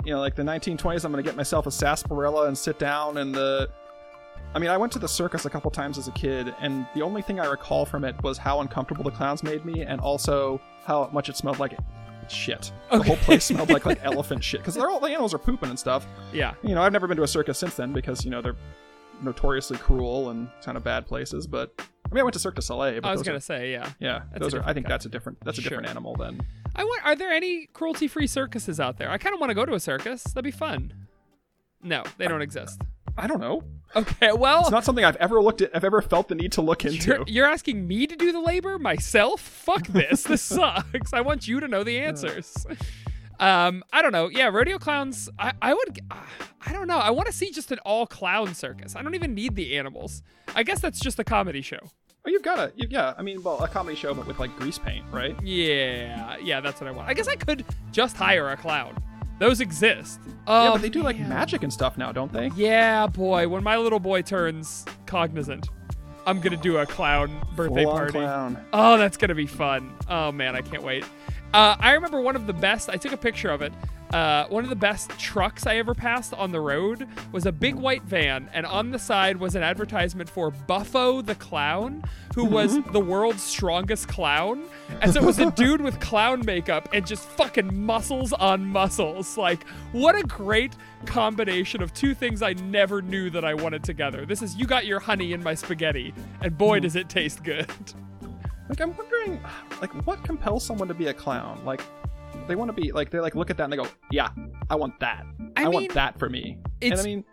you 0.04 0.12
know, 0.12 0.20
like 0.20 0.34
the 0.34 0.42
1920s. 0.42 1.04
I'm 1.04 1.12
gonna 1.12 1.22
get 1.22 1.36
myself 1.36 1.66
a 1.66 1.70
sarsaparilla 1.70 2.46
and 2.46 2.56
sit 2.56 2.78
down 2.78 3.18
And 3.18 3.34
the. 3.34 3.68
I 4.54 4.58
mean, 4.58 4.68
I 4.68 4.76
went 4.76 4.92
to 4.92 4.98
the 4.98 5.08
circus 5.08 5.46
a 5.46 5.50
couple 5.50 5.70
times 5.70 5.96
as 5.96 6.08
a 6.08 6.12
kid, 6.12 6.54
and 6.60 6.86
the 6.94 7.00
only 7.00 7.22
thing 7.22 7.40
I 7.40 7.46
recall 7.46 7.86
from 7.86 8.04
it 8.04 8.14
was 8.22 8.36
how 8.36 8.60
uncomfortable 8.60 9.02
the 9.02 9.10
clowns 9.10 9.42
made 9.42 9.64
me, 9.64 9.82
and 9.82 9.98
also 9.98 10.60
how 10.84 11.08
much 11.10 11.30
it 11.30 11.36
smelled 11.38 11.58
like 11.58 11.74
shit. 12.28 12.70
The 12.90 13.02
whole 13.02 13.16
place 13.16 13.44
smelled 13.44 13.70
like 13.70 13.86
like 13.86 14.00
elephant 14.02 14.44
shit 14.44 14.60
because 14.60 14.74
they're 14.74 14.90
all 14.90 15.00
the 15.00 15.08
animals 15.08 15.32
are 15.32 15.38
pooping 15.38 15.70
and 15.70 15.78
stuff. 15.78 16.06
yeah. 16.32 16.54
You 16.62 16.74
know, 16.74 16.82
I've 16.82 16.92
never 16.92 17.06
been 17.06 17.16
to 17.16 17.22
a 17.22 17.28
circus 17.28 17.58
since 17.58 17.74
then 17.76 17.92
because 17.92 18.24
you 18.24 18.30
know 18.30 18.42
they're 18.42 18.56
notoriously 19.22 19.78
cruel 19.78 20.30
and 20.30 20.50
kind 20.62 20.76
of 20.76 20.84
bad 20.84 21.06
places. 21.06 21.46
But 21.46 21.72
I 22.12 22.14
mean, 22.14 22.20
I 22.20 22.24
went 22.24 22.34
to 22.34 22.38
Cirque 22.40 22.56
du 22.56 22.62
Soleil. 22.62 23.00
But 23.00 23.08
I 23.08 23.12
was 23.12 23.22
gonna 23.22 23.38
are, 23.38 23.40
say, 23.40 23.72
yeah. 23.72 23.88
yeah, 23.98 24.22
That's 24.32 24.42
those 24.42 24.54
are. 24.54 24.60
I 24.62 24.74
think 24.74 24.84
kind. 24.86 24.92
that's 24.92 25.06
a 25.06 25.08
different. 25.08 25.38
That's 25.44 25.56
a 25.58 25.62
Sure. 25.62 25.70
different 25.70 25.88
animal 25.88 26.14
than. 26.14 26.42
I 26.76 26.84
want. 26.84 27.04
Are 27.06 27.16
there 27.16 27.30
any 27.32 27.66
cruelty-free 27.72 28.26
circuses 28.26 28.78
out 28.78 28.98
there? 28.98 29.10
I 29.10 29.16
kind 29.16 29.34
of 29.34 29.40
want 29.40 29.48
to 29.50 29.54
go 29.54 29.64
to 29.64 29.72
a 29.72 29.80
circus. 29.80 30.22
That'd 30.24 30.44
be 30.44 30.50
fun. 30.50 30.92
No, 31.82 32.04
they 32.18 32.28
don't 32.28 32.42
exist. 32.42 32.80
I 33.16 33.26
don't 33.26 33.40
know. 33.40 33.62
Okay, 33.96 34.32
well, 34.32 34.60
It's 34.60 34.70
not 34.70 34.84
something 34.84 35.04
I've 35.04 35.16
ever 35.16 35.42
looked 35.42 35.60
at. 35.62 35.74
I've 35.74 35.84
ever 35.84 36.00
felt 36.00 36.28
the 36.28 36.34
need 36.34 36.52
to 36.52 36.62
look 36.62 36.84
into. 36.84 37.06
You're, 37.10 37.24
you're 37.26 37.46
asking 37.46 37.86
me 37.86 38.06
to 38.06 38.14
do 38.16 38.30
the 38.32 38.40
labor 38.40 38.78
myself? 38.78 39.40
Fuck 39.40 39.86
this. 39.88 40.22
this 40.22 40.40
sucks. 40.42 41.12
I 41.12 41.20
want 41.22 41.46
you 41.48 41.60
to 41.60 41.68
know 41.68 41.82
the 41.84 41.98
answers. 41.98 42.66
Um, 43.38 43.82
I 43.92 44.00
don't 44.02 44.12
know. 44.12 44.28
Yeah, 44.28 44.46
rodeo 44.46 44.78
clowns. 44.78 45.28
I, 45.38 45.52
I 45.60 45.74
would. 45.74 46.00
Uh, 46.10 46.16
I 46.64 46.72
don't 46.72 46.86
know. 46.86 46.98
I 46.98 47.10
want 47.10 47.26
to 47.26 47.32
see 47.32 47.50
just 47.50 47.72
an 47.72 47.80
all 47.80 48.06
clown 48.06 48.54
circus. 48.54 48.94
I 48.96 49.02
don't 49.02 49.14
even 49.14 49.34
need 49.34 49.56
the 49.56 49.76
animals. 49.76 50.22
I 50.54 50.62
guess 50.62 50.80
that's 50.80 51.00
just 51.00 51.18
a 51.18 51.24
comedy 51.24 51.60
show. 51.62 51.80
Oh, 52.24 52.30
you've 52.30 52.42
got 52.42 52.58
a. 52.58 52.72
You, 52.76 52.86
yeah, 52.90 53.14
I 53.18 53.22
mean, 53.22 53.42
well, 53.42 53.62
a 53.62 53.68
comedy 53.68 53.96
show, 53.96 54.14
but 54.14 54.26
with 54.26 54.38
like 54.38 54.54
grease 54.56 54.78
paint, 54.78 55.04
right? 55.10 55.36
Yeah, 55.42 56.36
yeah, 56.42 56.60
that's 56.60 56.80
what 56.80 56.86
I 56.88 56.92
want. 56.92 57.08
I 57.08 57.14
guess 57.14 57.26
I 57.28 57.34
could 57.36 57.64
just 57.90 58.16
hire 58.16 58.50
a 58.50 58.56
clown. 58.56 58.96
Those 59.40 59.60
exist. 59.60 60.20
yeah, 60.26 60.32
Oh, 60.46 60.72
but 60.72 60.82
they 60.82 60.88
do 60.88 61.02
like 61.02 61.18
man. 61.18 61.28
magic 61.30 61.64
and 61.64 61.72
stuff 61.72 61.98
now, 61.98 62.12
don't 62.12 62.32
they? 62.32 62.48
Yeah, 62.54 63.08
boy. 63.08 63.48
When 63.48 63.64
my 63.64 63.76
little 63.76 63.98
boy 63.98 64.22
turns 64.22 64.84
cognizant, 65.06 65.68
I'm 66.24 66.40
gonna 66.40 66.56
do 66.56 66.78
a 66.78 66.86
clown 66.86 67.44
birthday 67.56 67.82
Full-on 67.82 67.96
party. 67.98 68.12
clown. 68.12 68.64
Oh, 68.72 68.96
that's 68.98 69.16
gonna 69.16 69.34
be 69.34 69.48
fun. 69.48 69.92
Oh 70.08 70.30
man, 70.30 70.54
I 70.54 70.60
can't 70.60 70.84
wait. 70.84 71.04
Uh, 71.52 71.74
I 71.80 71.92
remember 71.92 72.20
one 72.20 72.36
of 72.36 72.46
the 72.46 72.52
best. 72.52 72.88
I 72.88 72.96
took 72.96 73.10
a 73.12 73.16
picture 73.16 73.50
of 73.50 73.62
it. 73.62 73.72
Uh, 74.12 74.46
one 74.48 74.62
of 74.62 74.68
the 74.68 74.76
best 74.76 75.10
trucks 75.18 75.66
I 75.66 75.76
ever 75.76 75.94
passed 75.94 76.34
on 76.34 76.52
the 76.52 76.60
road 76.60 77.08
was 77.32 77.46
a 77.46 77.52
big 77.52 77.74
white 77.74 78.02
van, 78.02 78.50
and 78.52 78.66
on 78.66 78.90
the 78.90 78.98
side 78.98 79.38
was 79.38 79.54
an 79.54 79.62
advertisement 79.62 80.28
for 80.28 80.50
Buffo 80.50 81.22
the 81.22 81.34
Clown, 81.34 82.04
who 82.34 82.44
was 82.44 82.78
the 82.92 83.00
world's 83.00 83.42
strongest 83.42 84.08
clown. 84.08 84.64
And 85.00 85.12
so 85.12 85.22
it 85.22 85.26
was 85.26 85.38
a 85.38 85.50
dude 85.56 85.80
with 85.80 85.98
clown 86.00 86.44
makeup 86.44 86.90
and 86.92 87.06
just 87.06 87.24
fucking 87.24 87.74
muscles 87.74 88.34
on 88.34 88.66
muscles. 88.66 89.38
Like, 89.38 89.66
what 89.92 90.14
a 90.14 90.22
great 90.22 90.76
combination 91.06 91.82
of 91.82 91.94
two 91.94 92.14
things 92.14 92.42
I 92.42 92.52
never 92.52 93.00
knew 93.00 93.30
that 93.30 93.46
I 93.46 93.54
wanted 93.54 93.82
together. 93.82 94.26
This 94.26 94.42
is 94.42 94.56
you 94.56 94.66
got 94.66 94.84
your 94.84 95.00
honey 95.00 95.32
in 95.32 95.42
my 95.42 95.54
spaghetti, 95.54 96.12
and 96.42 96.56
boy, 96.58 96.80
does 96.80 96.96
it 96.96 97.08
taste 97.08 97.42
good. 97.42 97.70
Like, 98.68 98.80
I'm 98.80 98.96
wondering, 98.96 99.40
like, 99.80 99.92
what 100.06 100.22
compels 100.24 100.64
someone 100.64 100.88
to 100.88 100.94
be 100.94 101.08
a 101.08 101.14
clown? 101.14 101.62
Like, 101.64 101.82
they 102.46 102.54
want 102.54 102.74
to 102.74 102.80
be 102.80 102.92
like 102.92 103.10
they 103.10 103.20
like 103.20 103.34
look 103.34 103.50
at 103.50 103.56
that 103.56 103.64
and 103.64 103.72
they 103.72 103.76
go, 103.76 103.88
yeah, 104.10 104.30
I 104.70 104.76
want 104.76 104.98
that. 105.00 105.24
I 105.56 105.62
I, 105.62 105.64
mean, 105.64 105.72
want 105.72 105.94
that 105.94 106.18
for 106.18 106.28
me. 106.28 106.58
And 106.80 106.94
I 106.94 107.02
mean, 107.02 107.24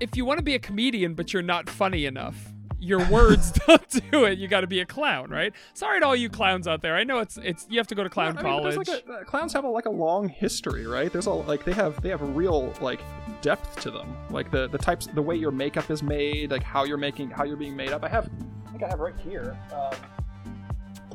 if 0.00 0.16
you 0.16 0.24
want 0.24 0.38
to 0.38 0.44
be 0.44 0.54
a 0.54 0.58
comedian 0.58 1.14
but 1.14 1.32
you're 1.32 1.42
not 1.42 1.68
funny 1.68 2.06
enough, 2.06 2.52
your 2.80 3.04
words 3.10 3.52
don't 3.66 4.10
do 4.10 4.24
it. 4.24 4.38
You 4.38 4.48
got 4.48 4.62
to 4.62 4.66
be 4.66 4.80
a 4.80 4.86
clown, 4.86 5.30
right? 5.30 5.52
Sorry 5.74 6.00
to 6.00 6.06
all 6.06 6.16
you 6.16 6.28
clowns 6.28 6.66
out 6.66 6.82
there. 6.82 6.96
I 6.96 7.04
know 7.04 7.18
it's 7.18 7.38
it's 7.38 7.66
you 7.70 7.78
have 7.78 7.86
to 7.88 7.94
go 7.94 8.02
to 8.02 8.10
clown 8.10 8.38
I 8.38 8.42
mean, 8.42 8.52
college. 8.52 8.76
like 8.76 8.88
a, 8.88 9.12
uh, 9.12 9.24
clowns 9.24 9.52
have 9.52 9.64
a, 9.64 9.68
like 9.68 9.86
a 9.86 9.90
long 9.90 10.28
history, 10.28 10.86
right? 10.86 11.12
There's 11.12 11.26
a 11.26 11.32
like 11.32 11.64
they 11.64 11.72
have 11.72 12.00
they 12.02 12.08
have 12.08 12.22
a 12.22 12.26
real 12.26 12.72
like 12.80 13.00
depth 13.42 13.80
to 13.82 13.90
them. 13.90 14.16
Like 14.30 14.50
the 14.50 14.68
the 14.68 14.78
types, 14.78 15.06
the 15.06 15.22
way 15.22 15.36
your 15.36 15.52
makeup 15.52 15.90
is 15.90 16.02
made, 16.02 16.50
like 16.50 16.62
how 16.62 16.84
you're 16.84 16.96
making 16.96 17.30
how 17.30 17.44
you're 17.44 17.56
being 17.56 17.76
made 17.76 17.90
up. 17.90 18.04
I 18.04 18.08
have 18.08 18.30
I 18.66 18.70
think 18.70 18.82
I 18.82 18.88
have 18.88 19.00
right 19.00 19.18
here. 19.18 19.58
Um, 19.72 19.94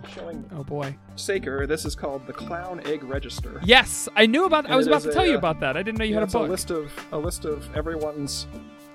showing 0.10 0.50
Oh 0.56 0.64
boy. 0.64 0.96
Saker. 1.16 1.66
This 1.68 1.86
is 1.86 1.96
called 1.96 2.26
the 2.28 2.34
Clown 2.34 2.82
Egg 2.86 3.04
Register. 3.04 3.60
Yes, 3.64 4.08
I 4.16 4.26
knew 4.26 4.46
about. 4.46 4.70
I 4.70 4.76
was 4.76 4.88
about 4.88 5.02
to 5.04 5.10
a, 5.10 5.14
tell 5.14 5.26
you 5.26 5.36
uh, 5.36 5.40
about 5.40 5.60
that. 5.62 5.76
I 5.78 5.84
didn't 5.84 5.98
know 6.00 6.06
you 6.06 6.14
Yeah, 6.14 6.22
had 6.22 6.30
a 6.30 6.32
book. 6.32 6.48
a 6.48 6.52
list 6.52 6.72
of 6.72 6.92
a 7.12 7.18
list 7.18 7.46
of 7.46 7.68
everyone's. 7.76 8.48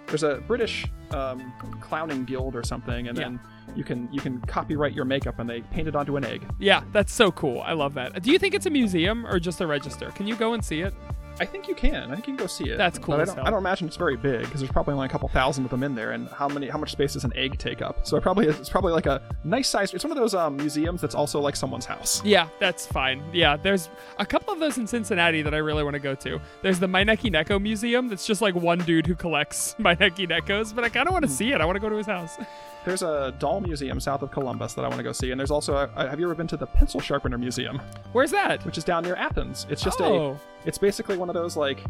There's 0.06 0.22
a 0.24 0.42
British 0.48 0.86
um, 1.12 1.52
clowning 1.80 2.24
guild 2.24 2.56
or 2.56 2.64
something, 2.64 3.06
and 3.08 3.16
Yeah. 3.16 3.24
then 3.24 3.40
you 3.76 3.84
can 3.84 4.08
you 4.12 4.20
can 4.20 4.40
copyright 4.42 4.92
your 4.92 5.04
makeup, 5.04 5.38
and 5.38 5.48
they 5.48 5.60
paint 5.60 5.86
it 5.88 5.94
onto 5.94 6.16
an 6.16 6.24
egg. 6.24 6.42
Yeah, 6.58 6.82
that's 6.92 7.12
so 7.12 7.30
cool. 7.30 7.60
I 7.60 7.72
love 7.74 7.94
that. 7.94 8.22
Do 8.22 8.30
you 8.32 8.38
think 8.38 8.54
it's 8.54 8.66
a 8.66 8.70
museum 8.70 9.24
or 9.26 9.38
just 9.38 9.60
a 9.60 9.66
register? 9.66 10.10
Can 10.10 10.26
you 10.26 10.34
go 10.36 10.54
and 10.54 10.64
see 10.64 10.80
it? 10.80 10.92
I 11.40 11.46
think 11.46 11.66
you 11.68 11.74
can. 11.74 12.10
I 12.10 12.14
think 12.14 12.26
you 12.28 12.34
can 12.34 12.36
go 12.36 12.46
see 12.46 12.68
it. 12.70 12.76
That's 12.76 12.98
cool 12.98 13.14
But 13.14 13.20
I 13.20 13.22
as 13.22 13.28
don't, 13.30 13.36
hell. 13.38 13.46
I 13.46 13.50
don't 13.50 13.58
imagine 13.60 13.86
it's 13.88 13.96
very 13.96 14.16
big 14.16 14.42
because 14.42 14.60
there's 14.60 14.70
probably 14.70 14.92
only 14.94 15.06
a 15.06 15.08
couple 15.08 15.28
thousand 15.30 15.64
of 15.64 15.70
them 15.70 15.82
in 15.82 15.94
there, 15.94 16.12
and 16.12 16.28
how 16.28 16.48
many 16.48 16.68
how 16.68 16.78
much 16.78 16.92
space 16.92 17.14
does 17.14 17.24
an 17.24 17.32
egg 17.34 17.58
take 17.58 17.80
up? 17.80 18.06
So 18.06 18.16
it 18.18 18.20
probably 18.22 18.46
it's 18.46 18.68
probably 18.68 18.92
like 18.92 19.06
a 19.06 19.22
nice 19.42 19.68
size. 19.68 19.94
It's 19.94 20.04
one 20.04 20.12
of 20.12 20.18
those 20.18 20.34
um, 20.34 20.56
museums 20.56 21.00
that's 21.00 21.14
also 21.14 21.40
like 21.40 21.56
someone's 21.56 21.86
house. 21.86 22.22
Yeah, 22.24 22.48
that's 22.58 22.86
fine. 22.86 23.22
Yeah, 23.32 23.56
there's 23.56 23.88
a 24.18 24.26
couple 24.26 24.52
of 24.52 24.60
those 24.60 24.76
in 24.78 24.86
Cincinnati 24.86 25.40
that 25.42 25.54
I 25.54 25.58
really 25.58 25.82
want 25.82 25.94
to 25.94 26.00
go 26.00 26.14
to. 26.14 26.40
There's 26.62 26.78
the 26.78 26.86
Maneki 26.86 27.32
Neko 27.32 27.60
Museum 27.60 28.08
that's 28.08 28.26
just 28.26 28.42
like 28.42 28.54
one 28.54 28.80
dude 28.80 29.06
who 29.06 29.14
collects 29.14 29.74
Maneki 29.80 30.28
Nekos, 30.28 30.74
but 30.74 30.84
I 30.84 30.90
kind 30.90 31.08
of 31.08 31.12
want 31.14 31.24
to 31.24 31.30
see 31.30 31.52
it. 31.52 31.60
I 31.60 31.64
want 31.64 31.76
to 31.76 31.80
go 31.80 31.88
to 31.88 31.96
his 31.96 32.06
house. 32.06 32.36
There's 32.84 33.02
a 33.02 33.34
doll 33.38 33.60
museum 33.60 34.00
south 34.00 34.22
of 34.22 34.30
Columbus 34.30 34.72
that 34.74 34.84
I 34.84 34.88
want 34.88 34.98
to 34.98 35.02
go 35.04 35.12
see, 35.12 35.30
and 35.32 35.38
there's 35.38 35.50
also 35.50 35.76
a, 35.76 36.08
have 36.08 36.18
you 36.18 36.24
ever 36.26 36.34
been 36.34 36.46
to 36.48 36.56
the 36.56 36.66
Pencil 36.66 36.98
Sharpener 37.00 37.36
Museum, 37.36 37.80
Where's 38.12 38.30
that? 38.30 38.64
which 38.64 38.78
is 38.78 38.84
down 38.84 39.04
near 39.04 39.16
Athens? 39.16 39.66
It's 39.68 39.82
just 39.82 40.00
Oh. 40.00 40.32
a 40.32 40.36
it's 40.66 40.78
basically 40.78 41.16
one 41.18 41.28
of 41.28 41.34
those 41.34 41.56
like 41.56 41.80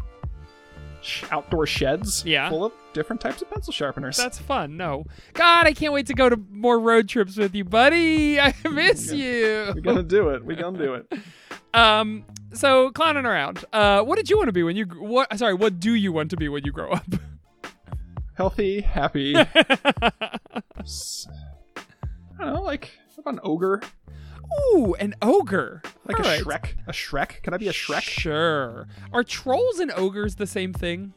sh- 1.01 1.23
outdoor 1.31 1.65
sheds 1.65 2.23
Yeah. 2.25 2.49
full 2.49 2.65
of 2.65 2.73
different 2.93 3.21
types 3.21 3.41
of 3.41 3.49
pencil 3.49 3.71
sharpeners. 3.71 4.17
That's 4.17 4.37
fun. 4.37 4.75
No. 4.75 5.05
God, 5.33 5.65
I 5.65 5.71
can't 5.73 5.93
wait 5.93 6.07
to 6.07 6.13
go 6.13 6.27
to 6.27 6.37
more 6.51 6.77
road 6.79 7.07
trips 7.07 7.37
with 7.37 7.55
you, 7.55 7.63
buddy. 7.63 8.39
I 8.41 8.53
miss 8.69 9.11
you. 9.13 9.71
We're 9.73 9.81
gonna 9.81 10.03
do 10.03 10.29
it. 10.29 10.43
We're 10.45 10.57
gonna 10.57 10.77
do 10.77 10.93
it. 10.95 11.13
Um, 11.73 12.25
so 12.51 12.91
clowning 12.91 13.25
around. 13.25 13.63
Uh, 13.71 14.01
what 14.01 14.17
did 14.17 14.29
you 14.29 14.35
want 14.35 14.49
to 14.49 14.51
be 14.51 14.61
when 14.61 14.75
you 14.75 14.83
what 14.87 15.37
sorry, 15.39 15.53
what 15.53 15.79
do 15.79 15.93
you 15.95 16.11
want 16.11 16.29
to 16.31 16.35
be 16.35 16.49
when 16.49 16.65
you 16.65 16.73
grow 16.73 16.91
up? 16.91 17.05
Healthy, 18.33 18.81
happy. 18.81 19.35
I 19.37 19.43
don't 22.39 22.53
know, 22.53 22.61
like 22.61 22.91
about 23.17 23.33
an 23.35 23.39
ogre, 23.43 23.81
Ooh, 24.73 24.95
an 24.95 25.13
ogre. 25.21 25.81
like 26.05 26.19
All 26.19 26.25
a 26.25 26.29
right. 26.29 26.41
Shrek. 26.41 26.73
A 26.87 26.91
Shrek? 26.91 27.43
Can 27.43 27.53
I 27.53 27.57
be 27.57 27.67
a 27.67 27.71
Shrek? 27.73 28.01
Sure. 28.01 28.87
Are 29.13 29.23
trolls 29.23 29.79
and 29.79 29.91
ogres 29.91 30.35
the 30.35 30.47
same 30.47 30.73
thing? 30.73 31.13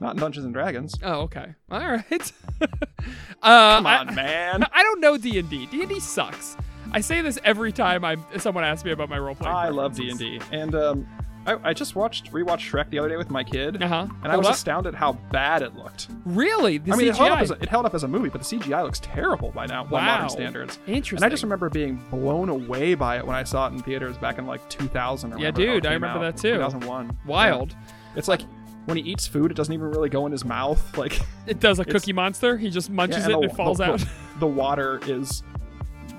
Not 0.00 0.14
in 0.14 0.20
Dungeons 0.20 0.44
and 0.44 0.54
Dragons. 0.54 0.94
Oh, 1.02 1.20
okay. 1.22 1.54
All 1.70 1.80
right. 1.80 2.32
uh, 2.60 3.76
Come 3.76 3.86
on, 3.86 4.08
I, 4.10 4.14
man. 4.14 4.64
I 4.72 4.82
don't 4.82 5.00
know 5.00 5.16
D 5.16 5.38
and 5.38 5.48
D. 5.48 5.66
D 5.66 5.80
and 5.80 5.88
D 5.88 6.00
sucks. 6.00 6.56
I 6.92 7.00
say 7.00 7.20
this 7.22 7.38
every 7.44 7.72
time 7.72 8.04
I 8.04 8.16
someone 8.38 8.64
asks 8.64 8.84
me 8.84 8.92
about 8.92 9.08
my 9.08 9.18
role 9.18 9.34
playing. 9.34 9.54
I 9.54 9.68
love 9.70 9.94
D 9.96 10.08
and 10.10 10.18
D, 10.18 10.40
and 10.52 10.74
um, 10.74 11.06
I, 11.46 11.70
I 11.70 11.72
just 11.74 11.94
watched 11.94 12.32
rewatched 12.32 12.70
Shrek 12.70 12.90
the 12.90 12.98
other 12.98 13.08
day 13.08 13.16
with 13.16 13.30
my 13.30 13.44
kid, 13.44 13.82
Uh 13.82 13.86
huh. 13.88 14.06
and 14.22 14.32
I 14.32 14.36
was 14.36 14.48
astounded 14.48 14.94
how 14.94 15.12
bad 15.30 15.62
it 15.62 15.74
looked. 15.76 16.08
really 16.24 16.78
the 16.78 16.92
I 16.92 16.96
mean, 16.96 17.06
CGI. 17.06 17.10
it 17.10 17.16
held, 17.16 17.30
up 17.30 17.40
as 17.40 17.50
a, 17.50 17.54
it 17.54 17.68
held 17.68 17.86
up 17.86 17.94
as 17.94 18.02
a 18.04 18.08
movie, 18.08 18.28
but 18.28 18.42
the 18.42 18.56
CGI 18.58 18.82
looks 18.82 19.00
terrible 19.00 19.50
by 19.52 19.66
now 19.66 19.84
by 19.84 19.98
Wow. 20.00 20.04
modern 20.14 20.28
standards. 20.30 20.78
Interesting. 20.86 21.16
And 21.18 21.24
I 21.24 21.28
just 21.28 21.42
remember 21.42 21.68
being 21.70 21.96
blown 22.10 22.48
away 22.48 22.94
by 22.94 23.16
it 23.18 23.26
when 23.26 23.36
I 23.36 23.44
saw 23.44 23.68
it 23.68 23.72
in 23.72 23.78
theaters 23.82 24.18
back 24.18 24.38
in 24.38 24.46
like 24.46 24.68
2000 24.68 25.32
or 25.32 25.38
Yeah, 25.38 25.50
whenever 25.50 25.62
it 25.62 25.68
all 25.68 25.74
dude, 25.76 25.86
I 25.86 25.88
came 25.90 26.02
remember 26.02 26.24
out, 26.26 26.36
that 26.36 26.42
too. 26.42 26.54
2001. 26.54 27.18
Wild. 27.26 27.70
Yeah. 27.72 27.76
It's 28.16 28.28
like 28.28 28.42
when 28.86 28.96
he 28.96 29.02
eats 29.04 29.26
food, 29.26 29.50
it 29.50 29.54
doesn't 29.54 29.72
even 29.74 29.90
really 29.90 30.08
go 30.08 30.26
in 30.26 30.32
his 30.32 30.44
mouth. 30.44 30.82
Like 30.98 31.20
It 31.46 31.60
does 31.60 31.78
a 31.78 31.84
Cookie 31.84 32.12
Monster. 32.12 32.56
He 32.56 32.70
just 32.70 32.90
munches 32.90 33.26
it 33.26 33.32
and 33.32 33.44
it 33.44 33.54
falls 33.54 33.78
the, 33.78 33.84
out. 33.84 33.98
The, 34.00 34.08
the 34.40 34.46
water 34.46 35.00
is 35.06 35.42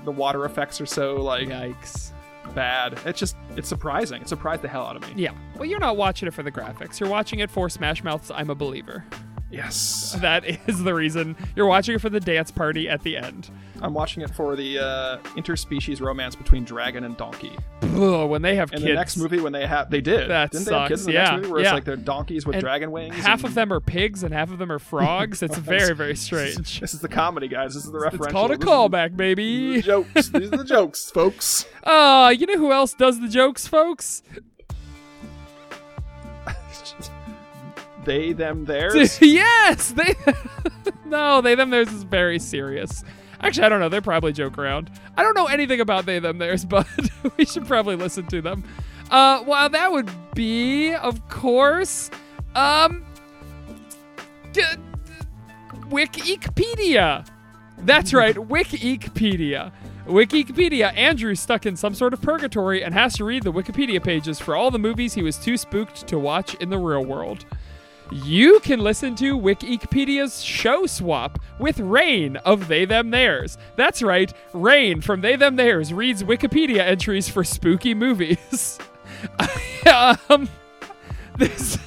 the 0.04 0.12
water 0.12 0.44
effects 0.44 0.80
are 0.80 0.86
so 0.86 1.16
like 1.16 1.48
Yikes. 1.48 2.12
Bad. 2.54 2.98
It's 3.04 3.18
just 3.18 3.36
it's 3.56 3.68
surprising. 3.68 4.22
It 4.22 4.28
surprised 4.28 4.62
the 4.62 4.68
hell 4.68 4.86
out 4.86 4.96
of 4.96 5.02
me. 5.02 5.22
Yeah. 5.22 5.32
Well, 5.56 5.64
you're 5.64 5.80
not 5.80 5.96
watching 5.96 6.26
it 6.28 6.34
for 6.34 6.42
the 6.42 6.52
graphics. 6.52 7.00
You're 7.00 7.08
watching 7.08 7.38
it 7.40 7.50
for 7.50 7.68
Smash 7.68 8.02
Mouth's 8.02 8.30
"I'm 8.30 8.50
a 8.50 8.54
Believer." 8.54 9.04
Yes. 9.50 10.16
That 10.20 10.44
is 10.68 10.82
the 10.84 10.94
reason 10.94 11.36
you're 11.56 11.66
watching 11.66 11.94
it 11.94 12.00
for 12.00 12.10
the 12.10 12.20
dance 12.20 12.50
party 12.50 12.88
at 12.88 13.02
the 13.02 13.16
end. 13.16 13.50
I'm 13.80 13.94
watching 13.94 14.22
it 14.22 14.30
for 14.34 14.56
the 14.56 14.78
uh, 14.78 15.18
interspecies 15.36 16.00
romance 16.00 16.34
between 16.34 16.64
dragon 16.64 17.04
and 17.04 17.16
donkey. 17.16 17.56
Ugh, 17.82 18.28
when 18.28 18.42
they 18.42 18.56
have 18.56 18.72
In 18.72 18.78
kids, 18.78 18.88
the 18.88 18.94
next 18.94 19.16
movie, 19.16 19.40
when 19.40 19.52
they 19.52 19.66
have, 19.66 19.90
they 19.90 20.00
did. 20.00 20.28
That 20.30 20.50
Didn't 20.50 20.66
they 20.66 20.74
have 20.74 20.88
kids 20.88 21.06
in 21.06 21.12
the 21.12 21.18
next 21.18 21.32
movie 21.36 21.48
where 21.48 21.60
yeah. 21.60 21.66
it's 21.68 21.72
like 21.74 21.84
they're 21.84 21.96
donkeys 21.96 22.44
with 22.44 22.56
And 22.56 22.62
dragon 22.62 22.90
wings? 22.90 23.14
half 23.16 23.40
and- 23.40 23.48
of 23.48 23.54
them 23.54 23.72
are 23.72 23.80
pigs 23.80 24.22
and 24.24 24.34
half 24.34 24.50
of 24.50 24.58
them 24.58 24.72
are 24.72 24.78
frogs. 24.78 25.42
It's 25.42 25.56
very, 25.58 25.94
very 25.94 26.16
strange. 26.16 26.80
This 26.80 26.94
is 26.94 27.00
the 27.00 27.08
comedy, 27.08 27.48
guys. 27.48 27.74
This 27.74 27.84
is 27.84 27.92
the 27.92 28.00
reference. 28.00 28.26
It's 28.26 28.32
called 28.32 28.50
a 28.50 28.56
callback, 28.56 29.16
baby. 29.16 29.80
jokes. 29.82 30.28
These 30.28 30.52
are 30.52 30.56
the 30.56 30.64
jokes, 30.68 31.10
folks. 31.10 31.66
Uh, 31.84 32.34
you 32.36 32.46
know 32.46 32.58
who 32.58 32.72
else 32.72 32.94
does 32.94 33.20
the 33.20 33.28
jokes, 33.28 33.66
folks? 33.68 34.22
they, 38.04 38.32
them, 38.32 38.64
theirs. 38.64 39.20
yes, 39.20 39.92
they. 39.92 40.14
no, 41.06 41.40
they 41.40 41.54
them 41.54 41.70
theirs 41.70 41.92
is 41.92 42.02
very 42.04 42.38
serious. 42.38 43.04
Actually, 43.40 43.64
I 43.64 43.68
don't 43.68 43.80
know. 43.80 43.88
They 43.88 44.00
probably 44.00 44.32
joke 44.32 44.58
around. 44.58 44.90
I 45.16 45.22
don't 45.22 45.34
know 45.34 45.46
anything 45.46 45.80
about 45.80 46.06
they 46.06 46.18
them 46.18 46.38
theirs, 46.38 46.64
but 46.66 46.86
we 47.36 47.44
should 47.44 47.66
probably 47.66 47.96
listen 47.96 48.26
to 48.28 48.40
them. 48.40 48.64
Uh, 49.10 49.42
well, 49.46 49.68
that 49.68 49.90
would 49.90 50.10
be, 50.34 50.92
of 50.94 51.28
course, 51.28 52.10
um, 52.54 53.04
Wikipedia. 55.88 57.26
That's 57.78 58.12
right, 58.12 58.34
Wikipedia. 58.34 59.72
Wikipedia. 60.06 60.96
Andrew's 60.96 61.38
stuck 61.40 61.66
in 61.66 61.76
some 61.76 61.94
sort 61.94 62.12
of 62.12 62.20
purgatory 62.20 62.82
and 62.82 62.94
has 62.94 63.14
to 63.16 63.24
read 63.24 63.42
the 63.42 63.52
Wikipedia 63.52 64.02
pages 64.02 64.40
for 64.40 64.56
all 64.56 64.70
the 64.70 64.78
movies 64.78 65.14
he 65.14 65.22
was 65.22 65.36
too 65.36 65.56
spooked 65.56 66.06
to 66.08 66.18
watch 66.18 66.54
in 66.56 66.70
the 66.70 66.78
real 66.78 67.04
world. 67.04 67.44
You 68.10 68.60
can 68.60 68.80
listen 68.80 69.14
to 69.16 69.38
Wikipedia's 69.38 70.42
show 70.42 70.86
swap 70.86 71.38
with 71.58 71.78
Rain 71.78 72.36
of 72.36 72.66
They 72.66 72.86
Them 72.86 73.10
Theirs. 73.10 73.58
That's 73.76 74.02
right, 74.02 74.32
Rain 74.54 75.02
from 75.02 75.20
They 75.20 75.36
Them 75.36 75.56
Theirs 75.56 75.92
reads 75.92 76.22
Wikipedia 76.22 76.78
entries 76.78 77.28
for 77.28 77.44
spooky 77.44 77.92
movies. 77.92 78.78
um, 80.30 80.48
this, 81.36 81.78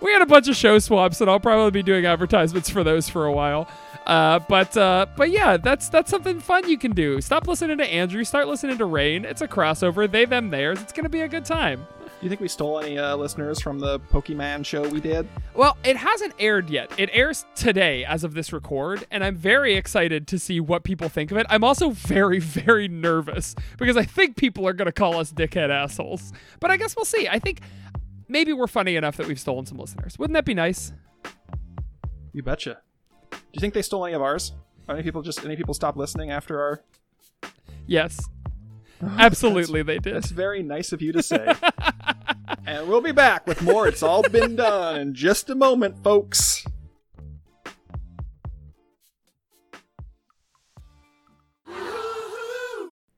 we 0.00 0.12
had 0.12 0.22
a 0.22 0.26
bunch 0.26 0.48
of 0.48 0.56
show 0.56 0.78
swaps, 0.80 1.20
and 1.20 1.30
I'll 1.30 1.38
probably 1.38 1.70
be 1.70 1.84
doing 1.84 2.04
advertisements 2.04 2.68
for 2.68 2.82
those 2.82 3.08
for 3.08 3.26
a 3.26 3.32
while. 3.32 3.68
Uh, 4.06 4.40
but 4.48 4.76
uh, 4.76 5.06
but 5.16 5.30
yeah, 5.30 5.56
that's 5.56 5.88
that's 5.88 6.10
something 6.10 6.40
fun 6.40 6.68
you 6.68 6.78
can 6.78 6.92
do. 6.92 7.20
Stop 7.20 7.46
listening 7.46 7.78
to 7.78 7.86
Andrew, 7.86 8.24
start 8.24 8.48
listening 8.48 8.78
to 8.78 8.86
Rain. 8.86 9.24
It's 9.24 9.42
a 9.42 9.46
crossover. 9.46 10.10
They 10.10 10.24
them 10.24 10.50
theirs. 10.50 10.80
It's 10.80 10.92
gonna 10.92 11.08
be 11.08 11.20
a 11.20 11.28
good 11.28 11.44
time. 11.44 11.86
Do 12.20 12.26
you 12.26 12.28
think 12.28 12.42
we 12.42 12.48
stole 12.48 12.78
any 12.78 12.98
uh, 12.98 13.16
listeners 13.16 13.62
from 13.62 13.78
the 13.78 13.98
Pokemon 13.98 14.66
show 14.66 14.86
we 14.86 15.00
did? 15.00 15.26
Well, 15.54 15.78
it 15.82 15.96
hasn't 15.96 16.34
aired 16.38 16.68
yet. 16.68 16.92
It 16.98 17.08
airs 17.14 17.46
today 17.54 18.04
as 18.04 18.24
of 18.24 18.34
this 18.34 18.52
record, 18.52 19.06
and 19.10 19.24
I'm 19.24 19.36
very 19.36 19.74
excited 19.74 20.26
to 20.28 20.38
see 20.38 20.60
what 20.60 20.84
people 20.84 21.08
think 21.08 21.30
of 21.30 21.38
it. 21.38 21.46
I'm 21.48 21.64
also 21.64 21.88
very, 21.88 22.38
very 22.38 22.88
nervous 22.88 23.54
because 23.78 23.96
I 23.96 24.04
think 24.04 24.36
people 24.36 24.68
are 24.68 24.74
going 24.74 24.84
to 24.84 24.92
call 24.92 25.16
us 25.16 25.32
dickhead 25.32 25.70
assholes. 25.70 26.34
But 26.60 26.70
I 26.70 26.76
guess 26.76 26.94
we'll 26.94 27.06
see. 27.06 27.26
I 27.26 27.38
think 27.38 27.62
maybe 28.28 28.52
we're 28.52 28.66
funny 28.66 28.96
enough 28.96 29.16
that 29.16 29.26
we've 29.26 29.40
stolen 29.40 29.64
some 29.64 29.78
listeners. 29.78 30.18
Wouldn't 30.18 30.34
that 30.34 30.44
be 30.44 30.52
nice? 30.52 30.92
You 32.34 32.42
betcha. 32.42 32.82
Do 33.30 33.38
you 33.54 33.60
think 33.60 33.72
they 33.72 33.80
stole 33.80 34.04
any 34.04 34.14
of 34.14 34.20
ours? 34.20 34.52
Any 34.90 35.02
people 35.02 35.22
just 35.22 35.42
any 35.42 35.56
people 35.56 35.72
stopped 35.72 35.96
listening 35.96 36.30
after 36.30 36.60
our? 36.60 36.84
Yes. 37.86 38.28
Absolutely, 39.18 39.82
they 39.82 39.98
did. 39.98 40.14
That's 40.14 40.30
very 40.30 40.62
nice 40.62 40.92
of 40.92 41.00
you 41.00 41.12
to 41.12 41.22
say. 41.22 41.54
and 42.66 42.86
we'll 42.86 43.00
be 43.00 43.12
back 43.12 43.46
with 43.46 43.62
more. 43.62 43.88
It's 43.88 44.02
all 44.02 44.22
been 44.22 44.56
done 44.56 45.00
in 45.00 45.14
just 45.14 45.48
a 45.48 45.54
moment, 45.54 46.02
folks. 46.02 46.64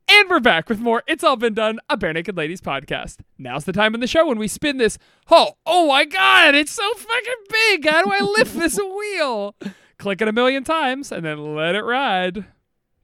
And 0.09 0.29
we're 0.29 0.41
back 0.41 0.69
with 0.69 0.79
more 0.79 1.03
It's 1.09 1.25
All 1.25 1.37
Been 1.37 1.55
Done, 1.55 1.81
a 1.89 1.97
Barenaked 1.97 2.37
Ladies 2.37 2.61
podcast. 2.61 3.21
Now's 3.39 3.65
the 3.65 3.73
time 3.73 3.95
in 3.95 4.01
the 4.01 4.07
show 4.07 4.27
when 4.27 4.39
we 4.39 4.47
spin 4.47 4.77
this. 4.77 4.99
Oh, 5.31 5.55
oh 5.67 5.89
my 5.89 6.05
god, 6.05 6.55
it's 6.55 6.71
so 6.71 6.89
fucking 6.95 7.33
big. 7.49 7.89
How 7.89 8.05
do 8.05 8.13
I 8.13 8.21
lift 8.21 8.55
this 8.55 8.79
wheel? 8.99 9.57
Click 9.99 10.21
it 10.21 10.29
a 10.29 10.33
million 10.33 10.65
times 10.65 11.11
and 11.11 11.25
then 11.25 11.57
let 11.57 11.75
it 11.75 11.83
ride. 11.83 12.45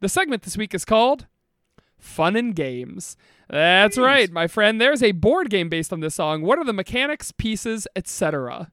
The 0.01 0.09
segment 0.09 0.43
this 0.43 0.57
week 0.57 0.75
is 0.75 0.85
called 0.85 1.27
Fun 1.99 2.37
and 2.37 2.55
Games. 2.55 3.17
That's 3.51 3.97
right, 3.99 4.31
my 4.31 4.47
friend. 4.47 4.81
There's 4.81 5.03
a 5.03 5.13
board 5.13 5.49
game 5.51 5.69
based 5.69 5.93
on 5.93 6.01
this 6.01 6.15
song. 6.15 6.43
What 6.43 6.59
are 6.59 6.65
the 6.65 6.73
mechanics, 6.73 7.33
pieces, 7.33 7.87
etc.? 7.97 8.71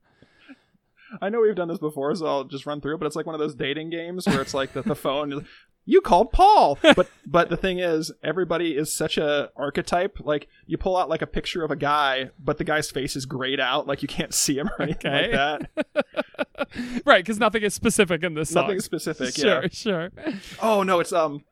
I 1.21 1.29
know 1.29 1.39
we've 1.41 1.55
done 1.55 1.69
this 1.69 1.77
before, 1.79 2.13
so 2.15 2.25
I'll 2.25 2.43
just 2.43 2.65
run 2.65 2.81
through. 2.81 2.95
it, 2.95 2.97
But 2.99 3.05
it's 3.05 3.15
like 3.15 3.25
one 3.25 3.35
of 3.35 3.39
those 3.39 3.55
dating 3.55 3.89
games 3.89 4.27
where 4.27 4.41
it's 4.41 4.53
like 4.53 4.73
the, 4.73 4.81
the 4.81 4.95
phone. 4.95 5.45
You 5.87 6.01
called 6.01 6.31
Paul, 6.31 6.79
but 6.81 7.07
but 7.27 7.49
the 7.49 7.57
thing 7.57 7.77
is, 7.77 8.11
everybody 8.23 8.75
is 8.75 8.91
such 8.93 9.19
a 9.19 9.51
archetype. 9.55 10.17
Like 10.19 10.47
you 10.65 10.79
pull 10.79 10.97
out 10.97 11.09
like 11.09 11.21
a 11.21 11.27
picture 11.27 11.63
of 11.63 11.69
a 11.69 11.75
guy, 11.75 12.31
but 12.39 12.57
the 12.57 12.63
guy's 12.63 12.89
face 12.89 13.15
is 13.15 13.27
grayed 13.27 13.59
out, 13.59 13.85
like 13.85 14.01
you 14.01 14.07
can't 14.07 14.33
see 14.33 14.57
him 14.57 14.67
or 14.79 14.81
anything 14.81 15.13
Okay. 15.13 15.37
like 15.37 15.85
that. 15.85 16.67
right, 17.05 17.23
because 17.23 17.37
nothing 17.39 17.61
is 17.61 17.75
specific 17.75 18.23
in 18.23 18.33
this 18.33 18.49
song. 18.49 18.63
Nothing 18.63 18.79
specific. 18.79 19.35
Sure, 19.35 19.61
Yeah. 19.61 19.67
sure. 19.71 20.09
Oh 20.59 20.81
no, 20.81 20.99
it's 21.01 21.13
um, 21.13 21.43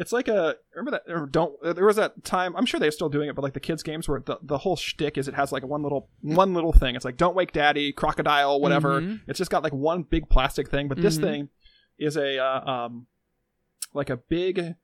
it's 0.00 0.12
like 0.12 0.26
a 0.28 0.56
remember 0.74 0.90
that 1.06 1.12
or 1.12 1.26
don't 1.26 1.52
there 1.62 1.84
was 1.84 1.96
that 1.96 2.24
time 2.24 2.56
I'm 2.56 2.66
sure 2.66 2.80
they're 2.80 2.90
still 2.90 3.08
doing 3.10 3.28
it, 3.28 3.34
but 3.36 3.42
like 3.42 3.52
the 3.54 3.60
kids 3.60 3.82
games 3.84 4.08
where 4.08 4.20
the, 4.20 4.38
the 4.42 4.58
whole 4.58 4.74
shtick 4.76 5.16
is 5.18 5.28
it 5.28 5.34
has 5.34 5.52
like 5.52 5.62
one 5.64 5.82
little 5.82 6.08
one 6.22 6.54
little 6.54 6.72
thing. 6.72 6.96
It's 6.96 7.04
like 7.04 7.16
don't 7.16 7.36
wake 7.36 7.52
daddy, 7.52 7.92
crocodile, 7.92 8.60
whatever. 8.60 9.00
Mhm. 9.00 9.20
It's 9.28 9.38
just 9.38 9.50
got 9.50 9.62
like 9.62 9.72
one 9.74 10.02
big 10.02 10.28
plastic 10.28 10.68
thing, 10.70 10.88
but 10.88 11.00
this 11.00 11.18
Mhm. 11.18 11.22
thing 11.22 11.48
is 11.98 12.16
a 12.16 12.38
uh, 12.38 12.60
um, 12.70 13.06
like 13.94 14.10
a 14.10 14.16
big. 14.16 14.74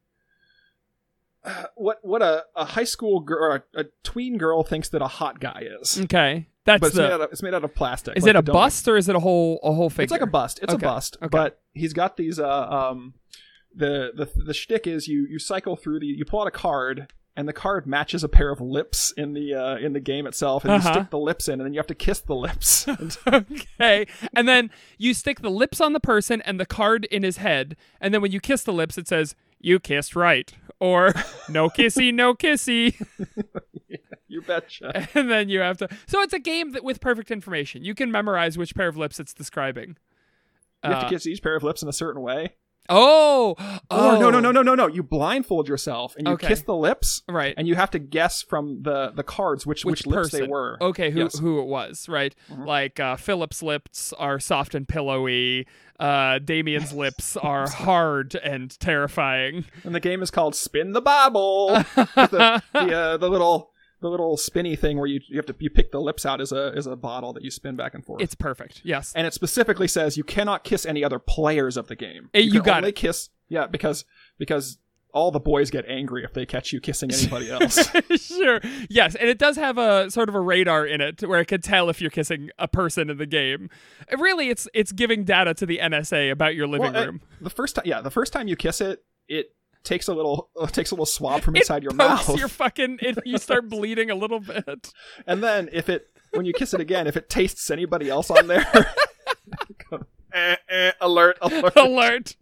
uh, 1.44 1.64
What 1.76 1.98
what 2.02 2.22
a, 2.22 2.44
a 2.55 2.64
high 2.64 2.84
school 2.84 3.20
girl, 3.20 3.43
or 3.52 3.64
a, 3.74 3.80
a 3.80 3.84
tween 4.02 4.36
girl 4.38 4.62
thinks 4.64 4.88
that 4.90 5.02
a 5.02 5.09
hot 5.09 5.40
guy 5.40 5.64
is, 5.80 5.98
Okay, 6.01 6.48
that's 6.64 6.80
but 6.80 6.86
it's 6.88 6.97
made 6.97 7.10
out 7.10 7.20
of 7.20 7.32
it's 7.32 7.43
made 7.43 7.55
out 7.55 7.64
of 7.64 7.74
plastic. 7.74 8.16
Is 8.16 8.24
like 8.24 8.30
it 8.30 8.36
a 8.36 8.43
bust 8.43 8.86
or 8.88 8.97
is 8.97 9.09
it 9.09 9.16
a 9.16 9.20
whole 9.20 9.60
a 9.62 9.72
whole 9.72 9.88
figure? 9.90 10.05
It's 10.05 10.12
like 10.12 10.20
a 10.22 10.26
bust. 10.26 10.59
It's 10.62 10.74
Okay, 10.74 10.84
a 10.86 10.88
bust. 10.88 11.16
okay. 11.22 11.28
But 11.30 11.60
he's 11.72 11.93
got 11.93 12.16
these. 12.16 12.38
Uh, 12.40 12.48
um, 12.68 13.14
the 13.77 14.11
the 14.15 14.28
the 14.43 14.55
shtick 14.55 14.86
is 14.86 15.07
you 15.07 15.27
you 15.28 15.39
cycle 15.39 15.77
through 15.77 16.01
the 16.01 16.07
you 16.07 16.24
pull 16.24 16.40
out 16.40 16.47
a 16.47 16.51
card 16.51 17.12
and 17.39 17.47
the 17.47 17.53
card 17.53 17.86
matches 17.86 18.24
a 18.24 18.28
pair 18.31 18.51
of 18.51 18.62
lips 18.62 19.12
in 19.12 19.35
the 19.35 19.53
uh, 19.55 19.77
in 19.77 19.93
the 19.93 20.01
game 20.01 20.27
itself, 20.27 20.65
and 20.65 20.73
Uh-huh. 20.73 20.89
you 20.89 20.94
stick 20.94 21.11
the 21.11 21.19
lips 21.19 21.48
in, 21.48 21.61
and 21.61 21.66
then 21.66 21.74
you 21.74 21.78
have 21.78 21.86
to 21.89 21.94
kiss 21.94 22.20
the 22.20 22.35
lips. 22.35 22.86
Okay, 23.27 24.07
and 24.35 24.48
then 24.48 24.70
you 24.97 25.12
stick 25.12 25.40
the 25.40 25.51
lips 25.51 25.78
on 25.81 25.93
the 25.93 26.01
person 26.01 26.40
and 26.43 26.59
the 26.59 26.65
card 26.65 27.05
in 27.07 27.23
his 27.23 27.36
head, 27.36 27.77
and 28.01 28.15
then 28.15 28.23
when 28.23 28.32
you 28.32 28.40
kiss 28.40 28.62
the 28.62 28.73
lips, 28.73 28.97
it 28.97 29.07
says 29.07 29.35
"You 29.61 29.78
kissed 29.78 30.16
right" 30.16 30.51
or 30.81 31.12
"No 31.51 31.69
kissy, 31.69 32.15
no 32.15 32.32
kissy," 32.35 32.94
you 34.28 34.40
betcha. 34.43 35.07
and 35.15 35.31
then 35.31 35.51
you 35.51 35.61
have 35.61 35.77
to. 35.78 35.89
So 36.07 36.23
it's 36.23 36.32
a 36.32 36.39
game 36.39 36.70
that 36.73 36.85
with 36.85 37.01
perfect 37.03 37.31
information, 37.31 37.85
you 37.85 37.94
can 37.94 38.11
memorize 38.11 38.57
which 38.57 38.74
pair 38.74 38.89
of 38.89 38.97
lips 38.97 39.20
it's 39.20 39.35
describing. 39.35 39.97
You 40.85 40.90
have 40.93 40.98
Uh, 40.98 41.03
to 41.05 41.11
kiss 41.11 41.27
each 41.27 41.43
pair 41.43 41.55
of 41.57 41.62
lips 41.62 41.82
in 41.82 41.89
a 41.89 41.93
certain 41.93 42.23
way. 42.23 42.55
Oh, 42.88 43.56
oh, 43.90 44.16
Or 44.16 44.18
no 44.18 44.30
no 44.30 44.40
no 44.40 44.50
no 44.52 44.62
no 44.62 44.74
no. 44.74 44.86
You 44.86 45.02
blindfold 45.02 45.68
yourself 45.68 46.14
and 46.16 46.26
you 46.26 46.34
Okay. 46.34 46.48
kiss 46.48 46.62
the 46.62 46.74
lips, 46.74 47.22
Right. 47.28 47.54
and 47.56 47.66
you 47.68 47.74
have 47.74 47.90
to 47.92 47.98
guess 47.98 48.42
from 48.42 48.82
the 48.82 49.10
the 49.14 49.22
cards 49.22 49.66
which 49.66 49.84
which, 49.84 50.00
which, 50.00 50.06
lips 50.06 50.30
they 50.32 50.42
were. 50.46 50.78
Okay, 50.80 51.10
who 51.10 51.20
Yes. 51.20 51.36
Mm-hmm. 51.36 51.44
who 51.46 51.60
it 51.60 51.66
was, 51.66 52.08
right? 52.08 52.34
Like 52.56 53.00
uh, 53.00 53.16
Philip's 53.16 53.62
lips 53.62 54.12
are 54.18 54.38
soft 54.40 54.74
and 54.74 54.88
pillowy. 54.88 55.66
Uh, 55.98 56.38
Damien's 56.40 56.92
lips 57.04 57.36
are 57.36 57.68
hard 57.68 58.34
and 58.34 58.78
terrifying. 58.78 59.64
And 59.84 59.94
the 59.94 60.00
game 60.00 60.22
is 60.22 60.30
called 60.30 60.54
Spin 60.54 60.92
the 60.92 61.00
Bobble. 61.00 61.68
The 62.16 62.62
the, 62.72 62.96
uh, 62.96 63.16
the 63.16 63.28
little 63.30 63.70
the 64.07 64.11
little 64.11 64.37
spinny 64.37 64.77
thing 64.77 64.97
where 64.99 65.07
you 65.09 65.20
you 65.28 65.37
have 65.37 65.47
to 65.47 65.55
you 65.59 65.69
pick 65.70 65.91
the 65.91 66.01
lips 66.01 66.24
out 66.24 66.41
as 66.41 66.53
a 66.53 66.73
as 66.77 66.87
a 66.87 66.95
bottle 66.97 67.33
that 67.33 67.43
you 67.43 67.51
spin 67.51 67.77
back 67.77 67.93
and 67.95 68.05
forth. 68.05 68.23
It's 68.23 68.35
perfect. 68.35 68.81
Yes. 68.85 69.12
and 69.16 69.27
it 69.27 69.35
specifically 69.35 69.89
says 69.89 70.16
you 70.16 70.24
cannot 70.24 70.65
kiss 70.65 70.87
any 70.87 71.03
other 71.05 71.19
players 71.19 71.77
of 71.77 71.89
the 71.89 71.97
game. 71.97 72.31
Eh, 72.35 72.41
you 72.41 72.53
can 72.53 72.62
got 72.62 72.77
only 72.78 72.89
it. 72.91 72.97
kiss 72.97 73.31
yeah 73.49 73.66
because 73.66 74.05
because 74.39 74.78
all 75.12 75.31
the 75.31 75.41
boys 75.41 75.70
get 75.70 75.85
angry 75.89 76.23
if 76.24 76.35
they 76.35 76.45
catch 76.45 76.73
you 76.74 76.81
kissing 76.81 77.11
anybody 77.11 77.51
else. 77.57 77.89
sure. 78.23 78.61
Yes, 78.91 79.15
and 79.15 79.31
it 79.31 79.39
does 79.39 79.57
have 79.57 79.78
a 79.78 80.11
sort 80.11 80.28
of 80.28 80.35
a 80.35 80.41
radar 80.41 80.85
in 80.87 81.01
it 81.01 81.27
where 81.27 81.41
it 81.41 81.47
can 81.47 81.62
tell 81.62 81.89
if 81.89 82.03
you're 82.03 82.11
kissing 82.11 82.51
a 82.59 82.69
person 82.69 83.09
in 83.09 83.16
the 83.16 83.24
game. 83.24 83.70
Really, 84.19 84.51
it's 84.51 84.69
it's 84.74 84.93
giving 84.93 85.24
data 85.24 85.55
to 85.55 85.65
the 85.65 85.78
NSA 85.83 86.31
about 86.31 86.55
your 86.55 86.66
living 86.66 86.93
Well, 86.93 87.03
uh, 87.03 87.07
room. 87.07 87.20
the 87.41 87.51
first 87.51 87.77
time 87.77 87.85
yeah 87.87 88.01
the 88.03 88.11
first 88.11 88.33
time 88.33 88.47
you 88.47 88.57
kiss 88.57 88.81
it 88.83 89.05
it 89.27 89.56
takes 89.86 90.08
a 90.08 90.14
little 90.14 90.50
uh, 90.60 90.66
takes 90.66 90.90
a 90.90 90.94
little 90.94 91.06
swab 91.06 91.40
from 91.40 91.56
It 91.56 91.60
inside 91.60 91.82
your 91.82 91.92
pokes 91.92 92.28
mouth 92.28 92.38
your 92.38 92.48
fucking. 92.48 92.98
It, 93.02 93.18
you 93.24 93.38
start 93.38 93.70
bleeding 93.70 94.10
a 94.10 94.14
little 94.14 94.40
bit. 94.40 94.92
and 95.26 95.42
then 95.42 95.70
if 95.72 95.88
it 95.88 96.08
when 96.32 96.44
you 96.44 96.52
kiss 96.52 96.74
it 96.74 96.80
again 96.80 97.06
if 97.06 97.16
it 97.16 97.30
tastes 97.30 97.70
anybody 97.70 98.10
else 98.10 98.30
on 98.30 98.46
there 98.48 98.66
go, 99.90 100.04
eh, 100.32 100.56
eh, 100.68 100.92
alert 101.00 101.38
alert 101.40 101.76
Alert! 101.76 102.36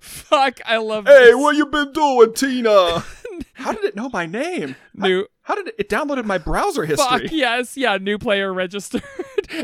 Fuck! 0.00 0.60
I 0.64 0.78
love. 0.78 1.06
Hey, 1.06 1.26
this. 1.26 1.36
what 1.36 1.54
you 1.56 1.66
been 1.66 1.92
doing, 1.92 2.32
Tina? 2.32 3.04
How 3.52 3.72
did 3.72 3.84
it 3.84 3.94
know 3.96 4.08
my 4.10 4.24
name? 4.24 4.76
new? 4.94 5.26
How 5.42 5.54
did 5.56 5.68
it? 5.68 5.74
It 5.78 5.88
downloaded 5.90 6.24
my 6.24 6.38
browser 6.38 6.86
history. 6.86 7.04
Fuck 7.28 7.32
yes, 7.32 7.76
yeah. 7.76 7.98
New 7.98 8.16
player 8.16 8.50
registered, 8.52 9.02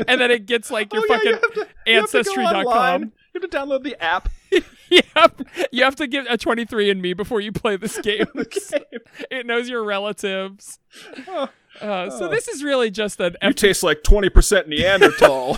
and 0.07 0.21
then 0.21 0.29
it 0.29 0.45
gets 0.45 0.69
like 0.69 0.93
your 0.93 1.01
Oh, 1.03 1.07
fucking 1.07 1.25
you 1.27 1.33
have 1.33 1.41
to- 1.53 1.59
you 1.59 1.65
to 1.65 2.23
go 2.23 2.41
online. 2.41 2.43
ancestry.com. 2.43 3.01
You 3.33 3.41
have 3.41 3.49
to 3.49 3.57
download 3.57 3.83
the 3.83 4.01
app. 4.03 4.29
Yep. 4.89 5.41
You 5.71 5.83
have 5.83 5.95
to 5.95 6.07
give 6.07 6.25
a 6.29 6.37
23 6.37 6.91
and 6.91 7.01
me 7.01 7.13
before 7.13 7.41
you 7.41 7.51
play 7.51 7.75
this 7.75 7.97
game. 7.99 8.25
Game. 8.35 8.99
it 9.31 9.45
knows 9.45 9.67
your 9.67 9.83
relatives. 9.83 10.79
Oh. 11.27 11.49
Uh, 11.81 12.09
so 12.09 12.29
this 12.29 12.47
is 12.47 12.63
really 12.63 12.91
just 12.91 13.19
an 13.19 13.35
You 13.41 13.51
taste 13.51 13.83
like 13.83 14.03
twenty 14.03 14.29
percent 14.29 14.69
Neanderthal. 14.69 15.57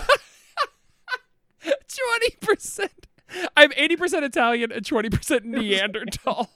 20%. 1.64 2.88
I'm 3.56 3.70
80% 3.70 4.22
Italian 4.22 4.72
and 4.72 4.84
20% 4.84 5.44
Neanderthal. 5.44 6.50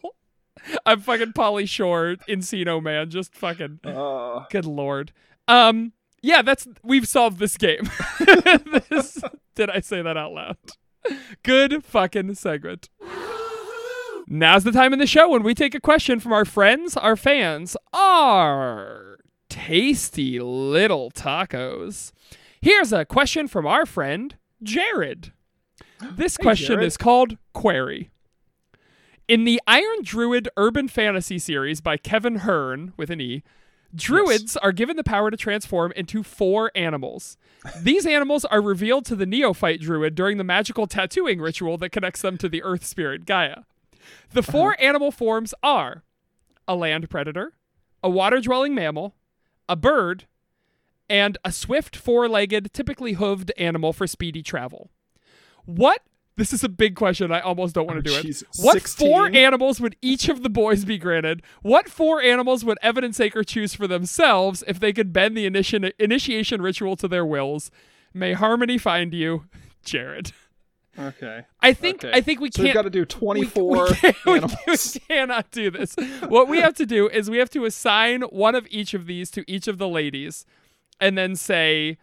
I'm 0.87 1.01
fucking 1.01 1.33
Pauly 1.33 1.69
Shore, 1.69 2.17
Encino 2.29 2.83
man, 2.83 3.11
just 3.11 3.35
fucking 3.35 3.81
uh, 3.85 4.45
good 4.51 4.65
lord. 4.65 5.13
Um 5.49 5.93
yeah, 6.23 6.41
that's 6.43 6.67
we've 6.83 7.07
solved 7.07 7.39
this 7.39 7.57
game. 7.57 7.91
this, 8.91 9.19
did 9.55 9.71
I 9.71 9.81
say 9.81 10.03
that 10.03 10.17
out 10.17 10.33
loud? 10.33 10.57
Good 11.43 11.85
fucking 11.85 12.35
segment. 12.35 12.89
Now's 14.29 14.65
the 14.65 14.73
time 14.73 14.93
in 14.93 14.99
the 14.99 15.07
show 15.07 15.29
when 15.29 15.43
we 15.43 15.55
take 15.55 15.75
a 15.75 15.81
question 15.81 16.21
from 16.21 16.33
our 16.33 16.45
friends, 16.45 16.97
our 16.97 17.17
fans, 17.17 17.77
our 17.93 19.19
tasty 19.49 20.39
little 20.41 21.11
tacos. 21.11 22.13
Here's 22.61 22.93
a 22.93 23.05
question 23.05 23.49
from 23.49 23.67
our 23.67 23.85
friend, 23.85 24.37
Jared. 24.63 25.33
This 26.17 26.37
question 26.37 26.77
Jared. 26.77 26.87
is 26.87 26.97
called 26.97 27.37
Query. 27.53 28.11
In 29.29 29.45
the 29.45 29.61
Iron 29.67 30.03
Druid 30.03 30.49
Urban 30.57 30.89
Fantasy 30.89 31.39
series 31.39 31.81
by 31.81 31.97
Kevin 31.97 32.41
Hearne, 32.41 32.93
with 32.97 33.11
an 33.11 33.21
E, 33.21 33.43
druids 33.95 34.57
are 34.57 34.73
given 34.73 34.97
the 34.97 35.05
power 35.05 35.31
to 35.31 35.37
transform 35.37 35.93
into 35.93 36.23
four 36.23 36.71
animals. 36.75 37.37
These 37.79 38.07
animals 38.07 38.45
are 38.45 38.61
revealed 38.61 39.05
to 39.07 39.17
the 39.17 39.27
neophyte 39.27 39.81
druid 39.81 40.15
during 40.15 40.39
the 40.39 40.45
magical 40.45 40.87
tattooing 40.87 41.41
ritual 41.41 41.79
that 41.79 41.91
connects 41.91 42.23
them 42.23 42.39
to 42.39 42.49
the 42.49 42.63
earth 42.63 42.85
spirit 42.85 43.25
Gaia. 43.25 43.65
The 44.33 44.41
uh-huh. 44.41 44.53
4 44.53 44.77
animal 44.81 45.11
forms 45.11 45.55
are 45.63 46.03
a 46.67 46.75
land 46.75 47.09
predator, 47.11 47.53
a 48.03 48.11
water 48.11 48.41
dwelling 48.41 48.75
mammal, 48.75 49.15
a 49.69 49.77
bird, 49.77 50.27
and 51.09 51.37
a 51.45 51.53
swift 51.53 51.95
four 51.95 52.29
legged, 52.29 52.73
typically 52.73 53.17
hooved 53.17 53.51
animal 53.59 53.93
for 53.93 54.07
speedy 54.07 54.43
travel. 54.43 54.91
What? 55.65 56.03
This 56.43 56.53
is 56.53 56.65
a 56.65 56.69
big 56.69 56.97
question. 56.97 57.31
I 57.31 57.39
almost 57.39 57.73
don't 57.73 57.87
want 57.87 58.05
to 58.05 58.11
Oh, 58.11 58.21
do 58.21 58.29
it. 58.29 58.43
What 58.57 58.73
16? 58.75 59.09
four 59.09 59.27
animals 59.29 59.81
would 59.81 59.95
each 60.03 60.29
of 60.29 60.43
the 60.43 60.51
boys 60.51 60.85
be 60.85 60.99
granted? 60.99 61.41
What 61.63 61.89
four 61.89 62.21
animals 62.21 62.65
would 62.65 62.79
and 62.83 63.15
Saker 63.15 63.45
choose 63.45 63.75
for 63.77 63.87
themselves 63.87 64.65
if 64.67 64.81
they 64.81 64.93
could 64.93 65.13
bend 65.13 65.37
the 65.37 65.49
initi- 65.49 65.93
initiation 66.01 66.61
ritual 66.61 66.97
to 66.97 67.07
their 67.07 67.25
wills? 67.25 67.71
May 68.13 68.33
harmony 68.33 68.77
find 68.77 69.15
you, 69.15 69.45
Jared. 69.85 70.33
okay. 70.99 71.43
I 71.61 71.73
think 71.75 72.03
Okay. 72.05 72.13
I 72.13 72.21
think 72.21 72.41
we 72.41 72.51
So 72.51 72.57
can't. 72.57 72.65
we've 72.67 72.75
got 72.75 72.83
to 72.83 72.91
do 72.91 73.05
twenty-four 73.05 73.87
we, 73.91 73.95
can't- 73.95 74.53
we 74.67 74.77
cannot 75.09 75.49
do 75.53 75.71
this. 75.71 75.95
What 76.27 76.49
we 76.49 76.59
have 76.61 76.75
to 76.75 76.85
do 76.87 77.09
is 77.09 77.31
we 77.31 77.39
have 77.39 77.51
to 77.51 77.65
assign 77.67 78.23
one 78.23 78.57
of 78.57 78.67
each 78.69 78.95
of 78.95 79.07
these 79.07 79.31
to 79.31 79.45
each 79.49 79.69
of 79.69 79.79
the 79.79 79.89
ladies, 79.89 80.45
and 81.01 81.17
then 81.17 81.37
say, 81.37 81.99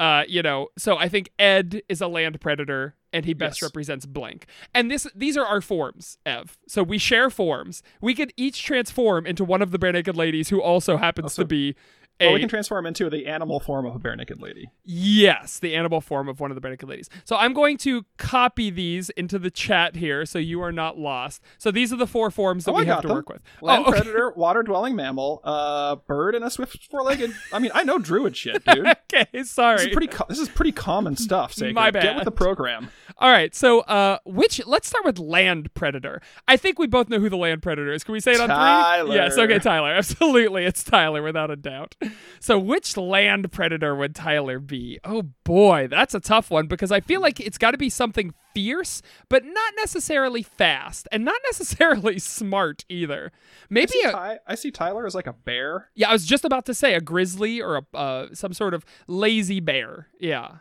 uh, 0.00 0.24
you 0.26 0.42
know, 0.42 0.68
so 0.78 0.96
I 0.96 1.08
think 1.08 1.30
Ed 1.38 1.82
is 1.88 2.00
a 2.00 2.08
land 2.08 2.40
predator 2.40 2.96
and 3.12 3.24
he 3.26 3.34
best 3.34 3.58
Yes. 3.60 3.68
represents 3.68 4.06
blank. 4.06 4.46
And 4.74 4.90
this 4.90 5.06
these 5.14 5.36
are 5.36 5.44
our 5.44 5.60
forms, 5.60 6.16
Ev. 6.24 6.56
So 6.66 6.82
we 6.82 6.96
share 6.98 7.28
forms. 7.28 7.82
We 8.00 8.14
could 8.14 8.32
each 8.36 8.62
transform 8.64 9.26
into 9.26 9.44
one 9.44 9.62
of 9.62 9.70
the 9.72 9.78
Barenaked 9.78 10.16
Ladies 10.16 10.48
who 10.48 10.60
also 10.62 10.96
happens 10.96 11.26
Also- 11.26 11.42
to 11.42 11.46
be 11.46 11.74
Well, 12.20 12.34
we 12.34 12.40
can 12.40 12.48
transform 12.48 12.86
into 12.86 13.08
the 13.10 13.26
animal 13.26 13.60
form 13.60 13.86
of 13.86 13.94
a 13.94 13.98
bare 13.98 14.14
naked 14.16 14.40
lady. 14.40 14.70
Yes, 14.84 15.58
the 15.58 15.74
animal 15.74 16.00
form 16.00 16.28
of 16.28 16.40
one 16.40 16.50
of 16.50 16.54
the 16.54 16.60
Barenaked 16.60 16.88
Ladies. 16.88 17.08
So 17.24 17.36
I'm 17.36 17.52
going 17.54 17.76
to 17.78 18.04
copy 18.18 18.70
these 18.70 19.10
into 19.10 19.38
the 19.38 19.50
chat 19.50 19.96
here 19.96 20.26
so 20.26 20.38
you 20.38 20.60
are 20.62 20.72
not 20.72 20.98
lost. 20.98 21.42
So 21.58 21.70
these 21.70 21.92
are 21.92 21.96
the 21.96 22.06
four 22.06 22.30
forms 22.30 22.64
that 22.64 22.72
Oh, 22.72 22.74
we 22.74 22.82
I 22.82 22.84
have 22.86 23.02
to 23.02 23.08
them. 23.08 23.16
work 23.16 23.28
with. 23.28 23.42
Land 23.60 23.84
oh, 23.86 23.90
okay. 23.90 24.00
predator, 24.00 24.30
water 24.36 24.62
dwelling 24.62 24.96
mammal, 24.96 25.40
uh, 25.44 25.96
bird, 25.96 26.34
and 26.34 26.44
a 26.44 26.50
swift 26.50 26.84
four-legged. 26.90 27.32
I 27.52 27.58
mean, 27.58 27.70
I 27.74 27.84
know 27.84 27.98
druid 27.98 28.36
shit, 28.36 28.64
dude. 28.66 28.86
okay, 28.86 29.42
sorry. 29.44 29.78
This 29.78 29.86
is 29.86 29.92
pretty. 29.92 30.06
Co- 30.08 30.26
this 30.28 30.38
is 30.38 30.48
pretty 30.48 30.72
common 30.72 31.16
stuff. 31.16 31.52
Saker. 31.52 31.72
My 31.74 31.90
Get 31.90 32.16
with 32.16 32.24
the 32.24 32.30
program. 32.30 32.90
All 33.18 33.30
right, 33.30 33.54
so 33.54 33.80
uh, 33.80 34.18
which? 34.24 34.60
Let's 34.66 34.88
start 34.88 35.04
with 35.04 35.18
land 35.18 35.72
predator. 35.74 36.20
I 36.48 36.56
think 36.56 36.78
we 36.78 36.86
both 36.86 37.08
know 37.08 37.18
who 37.20 37.28
the 37.28 37.36
land 37.36 37.62
predator 37.62 37.92
is. 37.92 38.04
Can 38.04 38.12
we 38.12 38.20
say 38.20 38.32
it 38.32 38.40
on 38.40 38.48
Tyler. 38.48 39.06
three? 39.08 39.16
Yes. 39.16 39.38
Okay, 39.38 39.58
Tyler. 39.58 39.90
Absolutely, 39.94 40.64
it's 40.64 40.82
Tyler 40.84 41.22
without 41.22 41.50
a 41.50 41.56
doubt. 41.56 41.96
So, 42.38 42.58
which 42.58 42.96
land 42.96 43.50
predator 43.52 43.94
would 43.94 44.14
Tyler 44.14 44.58
be? 44.58 44.98
Oh 45.04 45.22
boy, 45.44 45.88
that's 45.90 46.14
a 46.14 46.20
tough 46.20 46.50
one 46.50 46.66
because 46.66 46.90
I 46.92 47.00
feel 47.00 47.20
like 47.20 47.40
it's 47.40 47.58
got 47.58 47.72
to 47.72 47.78
be 47.78 47.90
something 47.90 48.32
fierce, 48.54 49.00
but 49.28 49.44
not 49.44 49.72
necessarily 49.76 50.42
fast, 50.42 51.06
and 51.12 51.24
not 51.24 51.40
necessarily 51.46 52.18
smart 52.18 52.84
either. 52.88 53.30
I 53.34 53.66
Maybe 53.70 53.92
see, 53.92 54.02
a, 54.02 54.12
Ty- 54.12 54.38
I 54.46 54.54
see 54.54 54.70
Tyler 54.70 55.06
as 55.06 55.14
like 55.14 55.26
a 55.26 55.32
bear. 55.32 55.88
yeah, 55.94 56.08
I 56.10 56.12
was 56.12 56.26
just 56.26 56.44
about 56.44 56.66
to 56.66 56.74
say 56.74 56.94
a 56.94 57.00
grizzly 57.00 57.60
or 57.60 57.76
a 57.76 57.96
uh, 57.96 58.26
some 58.32 58.52
sort 58.52 58.74
of 58.74 58.84
lazy 59.06 59.60
bear. 59.60 60.08
Yeah. 60.18 60.56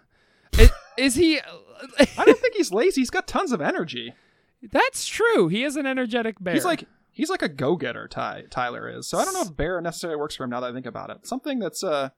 I- 0.58 0.70
Is 1.00 1.16
he? 1.16 1.40
I 1.40 2.26
don't 2.26 2.40
think 2.40 2.56
he's 2.56 2.72
lazy. 2.72 3.02
He's 3.02 3.10
got 3.10 3.28
tons 3.28 3.52
of 3.52 3.62
energy. 3.62 4.14
That's 4.72 5.08
true. 5.08 5.48
He 5.48 5.64
is 5.64 5.76
an 5.78 5.86
energetic 5.86 6.36
bear. 6.40 6.54
He's 6.54 6.66
like 6.66 6.84
he's 7.12 7.30
like 7.30 7.42
a 7.42 7.50
go 7.50 7.76
getter. 7.76 8.08
Ty 8.08 8.44
Tyler 8.50 8.90
is. 8.90 9.08
So 9.08 9.18
I 9.18 9.26
don't 9.26 9.34
know 9.34 9.42
if 9.42 9.56
bear 9.56 9.80
necessarily 9.82 10.20
works 10.20 10.36
for 10.36 10.44
him 10.44 10.50
now 10.50 10.60
that 10.60 10.72
I 10.72 10.74
think 10.74 10.86
about 10.86 11.10
it. 11.10 11.26
Something 11.26 11.60
that's 11.60 11.84
uh 11.84 12.10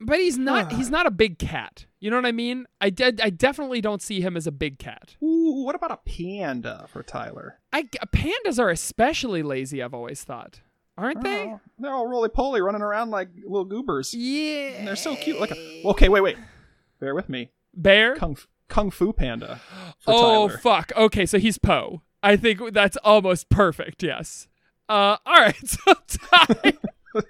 but 0.00 0.18
he's 0.18 0.36
not. 0.36 0.72
he's 0.72 0.90
not 0.90 1.06
a 1.06 1.10
big 1.10 1.38
cat. 1.38 1.86
You 2.00 2.10
know 2.10 2.16
what 2.16 2.26
I 2.26 2.32
mean? 2.32 2.66
I 2.80 2.90
did. 2.90 3.20
I 3.20 3.30
definitely 3.30 3.80
don't 3.80 4.02
see 4.02 4.20
him 4.20 4.36
as 4.36 4.46
a 4.46 4.52
big 4.52 4.78
cat. 4.78 5.16
ooh, 5.22 5.64
what 5.64 5.74
about 5.74 5.92
a 5.92 5.98
panda 6.04 6.86
for 6.88 7.02
Tyler? 7.02 7.60
I 7.72 7.84
pandas 7.84 8.58
are 8.58 8.70
especially 8.70 9.42
lazy. 9.42 9.82
I've 9.82 9.94
always 9.94 10.22
thought, 10.22 10.60
aren't 10.98 11.22
they? 11.22 11.44
Oh, 11.44 11.60
they're 11.78 11.92
all 11.92 12.06
roly 12.08 12.28
poly 12.28 12.60
running 12.60 12.82
around 12.82 13.10
like 13.10 13.28
little 13.44 13.64
goobers. 13.64 14.12
Yeah. 14.12 14.72
And 14.76 14.86
they're 14.86 14.96
so 14.96 15.16
cute. 15.16 15.40
Like 15.40 15.52
a, 15.52 15.82
okay, 15.86 16.08
wait, 16.08 16.20
wait. 16.20 16.36
Bear 17.04 17.14
with 17.14 17.28
me. 17.28 17.50
bear. 17.74 18.16
Kung 18.16 18.36
Kung 18.68 18.90
Fu 18.90 19.12
Panda. 19.12 19.60
Oh 20.06 20.48
Tyler. 20.48 20.58
fuck. 20.58 20.92
Okay, 20.96 21.26
so 21.26 21.38
he's 21.38 21.58
Po. 21.58 22.02
I 22.22 22.36
think 22.36 22.72
that's 22.72 22.96
almost 23.04 23.48
perfect. 23.50 24.02
Yes. 24.02 24.48
Uh. 24.88 25.16
All 25.26 25.40
right. 25.40 25.56
So 25.66 25.94
Ty. 26.08 26.72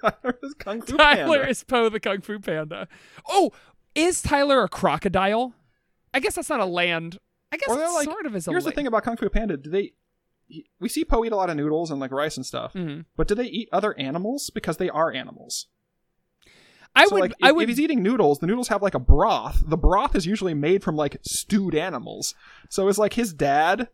Tyler 0.00 0.38
is 0.42 0.54
Kung 0.54 0.80
Fu 0.80 0.96
Tyler 0.96 1.38
Panda. 1.38 1.48
is 1.50 1.64
Po 1.64 1.88
the 1.88 2.00
Kung 2.00 2.20
Fu 2.20 2.38
Panda. 2.38 2.88
Oh, 3.28 3.50
is 3.94 4.22
Tyler 4.22 4.62
a 4.62 4.68
crocodile? 4.68 5.52
I 6.14 6.20
guess 6.20 6.36
that's 6.36 6.48
not 6.48 6.60
a 6.60 6.64
land. 6.64 7.18
I 7.52 7.56
guess 7.56 7.68
Or 7.68 7.76
they're 7.76 7.86
it 7.86 7.90
like- 7.92 8.04
sort 8.08 8.24
of 8.26 8.34
is 8.34 8.46
a 8.46 8.50
land. 8.50 8.54
Here's 8.54 8.64
the 8.64 8.70
thing 8.72 8.86
about 8.86 9.02
Kung 9.04 9.16
Fu 9.16 9.28
Panda. 9.28 9.56
Do 9.56 9.68
they? 9.70 9.92
We 10.80 10.88
see 10.88 11.04
Po 11.04 11.24
eat 11.24 11.32
a 11.32 11.36
lot 11.36 11.50
of 11.50 11.56
noodles 11.56 11.90
and 11.90 11.98
like 12.00 12.12
rice 12.12 12.36
and 12.36 12.44
stuff, 12.46 12.74
Mhm. 12.74 13.06
but 13.16 13.26
do 13.28 13.34
they 13.34 13.44
eat 13.46 13.68
other 13.72 13.98
animals? 13.98 14.50
Because 14.54 14.76
they 14.76 14.88
are 14.90 15.10
animals. 15.12 15.66
I 16.94 17.06
so 17.06 17.14
would. 17.14 17.20
like, 17.20 17.30
if, 17.32 17.36
I 17.42 17.48
if 17.50 17.56
would. 17.56 17.68
he's 17.68 17.80
eating 17.80 18.02
noodles, 18.02 18.38
the 18.38 18.46
noodles 18.46 18.68
have 18.68 18.82
like 18.82 18.94
a 18.94 18.98
broth. 19.00 19.62
The 19.66 19.76
broth 19.76 20.14
is 20.14 20.26
usually 20.26 20.54
made 20.54 20.82
from 20.84 20.96
like 20.96 21.16
stewed 21.22 21.74
animals. 21.74 22.34
So 22.68 22.88
it's 22.88 22.98
like 22.98 23.14
his 23.14 23.32
dad, 23.32 23.88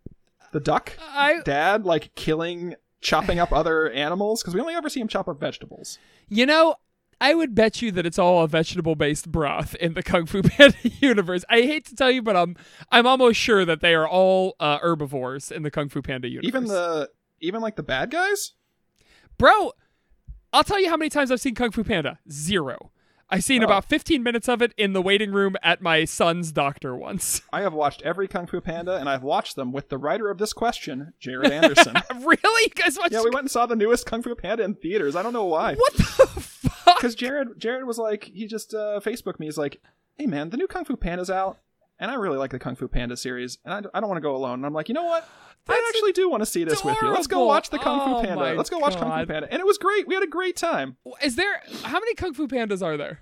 the 0.52 0.60
duck, 0.60 0.92
I. 1.00 1.40
dad, 1.44 1.84
like 1.84 2.14
killing, 2.14 2.74
chopping 3.00 3.38
up 3.38 3.52
other 3.52 3.90
animals? 3.90 4.42
Because 4.42 4.54
we 4.54 4.60
only 4.60 4.74
ever 4.74 4.88
see 4.88 5.00
him 5.00 5.08
chop 5.08 5.28
up 5.28 5.40
vegetables. 5.40 5.98
You 6.28 6.46
know. 6.46 6.76
I 7.22 7.34
would 7.34 7.54
bet 7.54 7.82
you 7.82 7.92
that 7.92 8.06
it's 8.06 8.18
all 8.18 8.42
a 8.42 8.48
vegetable-based 8.48 9.30
broth 9.30 9.74
in 9.74 9.92
the 9.92 10.02
Kung 10.02 10.24
Fu 10.24 10.40
Panda 10.44 10.74
universe. 10.82 11.44
I 11.50 11.60
hate 11.60 11.84
to 11.88 11.94
tell 11.94 12.10
you, 12.10 12.22
but 12.22 12.34
I'm 12.34 12.56
I'm 12.90 13.06
almost 13.06 13.38
sure 13.38 13.66
that 13.66 13.82
they 13.82 13.94
are 13.94 14.08
all 14.08 14.56
uh, 14.58 14.78
herbivores 14.78 15.50
in 15.50 15.62
the 15.62 15.70
Kung 15.70 15.90
Fu 15.90 16.00
Panda 16.00 16.28
universe. 16.28 16.48
Even 16.48 16.64
the 16.64 17.10
even 17.38 17.60
like 17.60 17.76
the 17.76 17.82
bad 17.82 18.10
guys. 18.10 18.52
bro, 19.36 19.72
I'll 20.52 20.64
tell 20.64 20.80
you 20.80 20.88
how 20.88 20.96
many 20.96 21.08
times 21.10 21.30
I've 21.30 21.40
seen 21.40 21.54
Kung 21.54 21.70
Fu 21.70 21.84
Panda. 21.84 22.18
Zero. 22.30 22.90
I've 23.32 23.44
seen 23.44 23.62
Oh. 23.62 23.66
about 23.66 23.84
15 23.84 24.24
minutes 24.24 24.48
of 24.48 24.60
it 24.60 24.74
in 24.76 24.92
the 24.92 25.00
waiting 25.00 25.30
room 25.30 25.54
at 25.62 25.80
my 25.80 26.04
son's 26.04 26.50
doctor 26.50 26.96
once. 26.96 27.42
I 27.52 27.60
have 27.60 27.72
watched 27.72 28.02
every 28.02 28.26
Kung 28.26 28.48
Fu 28.48 28.60
Panda, 28.60 28.96
and 28.96 29.08
I've 29.08 29.22
watched 29.22 29.54
them 29.54 29.70
with 29.70 29.88
the 29.88 29.98
writer 29.98 30.28
of 30.30 30.38
this 30.38 30.52
question, 30.52 31.12
Jared 31.20 31.52
Anderson. 31.52 31.94
really? 32.24 32.62
You 32.64 32.70
guys 32.74 32.98
watch? 32.98 33.12
yeah, 33.12 33.20
we 33.22 33.30
went 33.30 33.44
and 33.44 33.50
saw 33.50 33.66
the 33.66 33.76
newest 33.76 34.04
Kung 34.06 34.22
Fu 34.22 34.34
Panda 34.34 34.64
in 34.64 34.74
theaters. 34.74 35.14
I 35.14 35.22
don't 35.22 35.32
know 35.32 35.44
why. 35.44 35.74
What 35.76 35.94
the 35.94 36.02
fuck? 36.04 36.96
Because 36.96 37.14
Jared, 37.14 37.58
Jared 37.58 37.84
was 37.86 37.98
like, 37.98 38.24
he 38.24 38.46
just 38.48 38.74
uh, 38.74 38.98
Facebooked 39.04 39.38
me. 39.38 39.46
He's 39.46 39.56
like, 39.58 39.80
"Hey 40.18 40.26
man, 40.26 40.50
the 40.50 40.56
new 40.56 40.66
Kung 40.66 40.84
Fu 40.84 40.96
Panda's 40.96 41.30
out, 41.30 41.58
and 42.00 42.10
I 42.10 42.14
really 42.14 42.36
like 42.36 42.50
the 42.50 42.58
Kung 42.58 42.74
Fu 42.74 42.88
Panda 42.88 43.16
series, 43.16 43.58
and 43.64 43.72
I, 43.72 43.78
I 43.96 44.00
don't 44.00 44.08
want 44.08 44.16
to 44.18 44.22
go 44.22 44.34
alone." 44.34 44.54
And 44.54 44.66
I'm 44.66 44.74
like, 44.74 44.88
you 44.88 44.94
know 44.94 45.04
what? 45.04 45.28
I 45.68 45.84
actually 45.88 46.12
do 46.12 46.28
want 46.28 46.42
to 46.42 46.46
see 46.46 46.64
this 46.64 46.84
with 46.84 46.96
you. 47.00 47.10
Let's 47.10 47.26
go 47.26 47.44
watch 47.46 47.70
the 47.70 47.78
Kung 47.78 48.00
Fu 48.00 48.16
Oh 48.16 48.22
Panda. 48.22 48.54
Let's 48.54 48.70
go 48.70 48.78
watch 48.78 48.96
Kung 48.96 49.10
Fu 49.10 49.26
Panda, 49.26 49.48
and 49.50 49.60
it 49.60 49.66
was 49.66 49.78
great. 49.78 50.08
We 50.08 50.14
had 50.14 50.24
a 50.24 50.28
great 50.28 50.56
time. 50.56 50.96
Is 51.22 51.36
there 51.36 51.62
how 51.82 52.00
many 52.00 52.14
Kung 52.14 52.34
Fu 52.34 52.48
Pandas 52.48 52.82
are 52.82 52.96
there? 52.96 53.20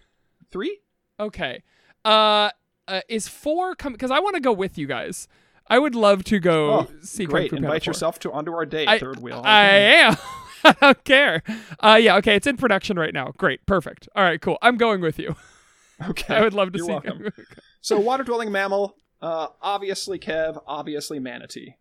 Three? 0.50 0.80
Okay. 1.20 1.62
Uh, 2.04 2.50
uh 2.86 3.00
is 3.08 3.28
four 3.28 3.74
come 3.74 3.92
because 3.92 4.10
I 4.10 4.20
want 4.20 4.34
to 4.36 4.40
go 4.40 4.52
with 4.52 4.78
you 4.78 4.86
guys. 4.86 5.28
I 5.70 5.78
would 5.78 5.94
love 5.94 6.24
to 6.24 6.38
go 6.38 6.70
Oh, 6.72 6.88
see 7.02 7.26
great! 7.26 7.50
Kung 7.50 7.58
Fu 7.58 7.62
Panda 7.62 7.68
Great. 7.68 7.74
Invite 7.76 7.84
4. 7.84 7.90
yourself 7.90 8.18
to 8.20 8.32
onto 8.32 8.52
our 8.52 8.64
date, 8.64 8.88
I, 8.88 8.98
third 8.98 9.20
wheel. 9.20 9.42
I 9.44 9.66
Okay. 9.68 10.00
am. 10.00 10.16
I 10.64 10.74
don't 10.80 11.04
care. 11.04 11.42
Uh, 11.80 11.98
yeah. 12.00 12.16
Okay. 12.16 12.34
It's 12.36 12.46
in 12.46 12.56
production 12.56 12.98
right 12.98 13.12
now. 13.14 13.32
Great. 13.36 13.64
Perfect. 13.66 14.08
All 14.16 14.24
right. 14.24 14.40
Cool. 14.40 14.58
I'm 14.62 14.76
going 14.76 15.00
with 15.00 15.18
you. 15.18 15.36
Okay. 16.08 16.34
I 16.36 16.40
would 16.40 16.54
love 16.54 16.72
to 16.72 16.78
You're 16.78 16.86
see. 16.86 16.92
welcome. 16.92 17.32
So, 17.80 17.98
water 18.00 18.24
dwelling 18.24 18.50
mammal, 18.50 18.96
uh, 19.22 19.46
obviously 19.62 20.18
Kev, 20.18 20.60
obviously 20.66 21.20
manatee. 21.20 21.76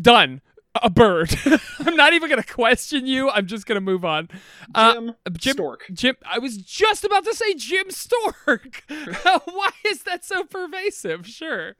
Done. 0.00 0.40
A 0.80 0.90
bird. 0.90 1.34
I'm 1.80 1.96
not 1.96 2.12
even 2.12 2.28
gonna 2.30 2.42
question 2.44 3.06
you. 3.06 3.30
I'm 3.30 3.46
just 3.46 3.66
gonna 3.66 3.80
move 3.80 4.04
on. 4.04 4.28
Uh, 4.74 4.92
Jim, 4.94 5.14
Jim 5.32 5.52
Stork. 5.54 5.84
Jim. 5.92 6.16
I 6.24 6.38
was 6.38 6.56
just 6.58 7.04
about 7.04 7.24
to 7.24 7.34
say 7.34 7.54
Jim 7.54 7.90
Stork. 7.90 8.84
Why 8.88 9.70
is 9.86 10.02
that 10.04 10.24
so 10.24 10.44
pervasive? 10.44 11.26
Sure. 11.26 11.74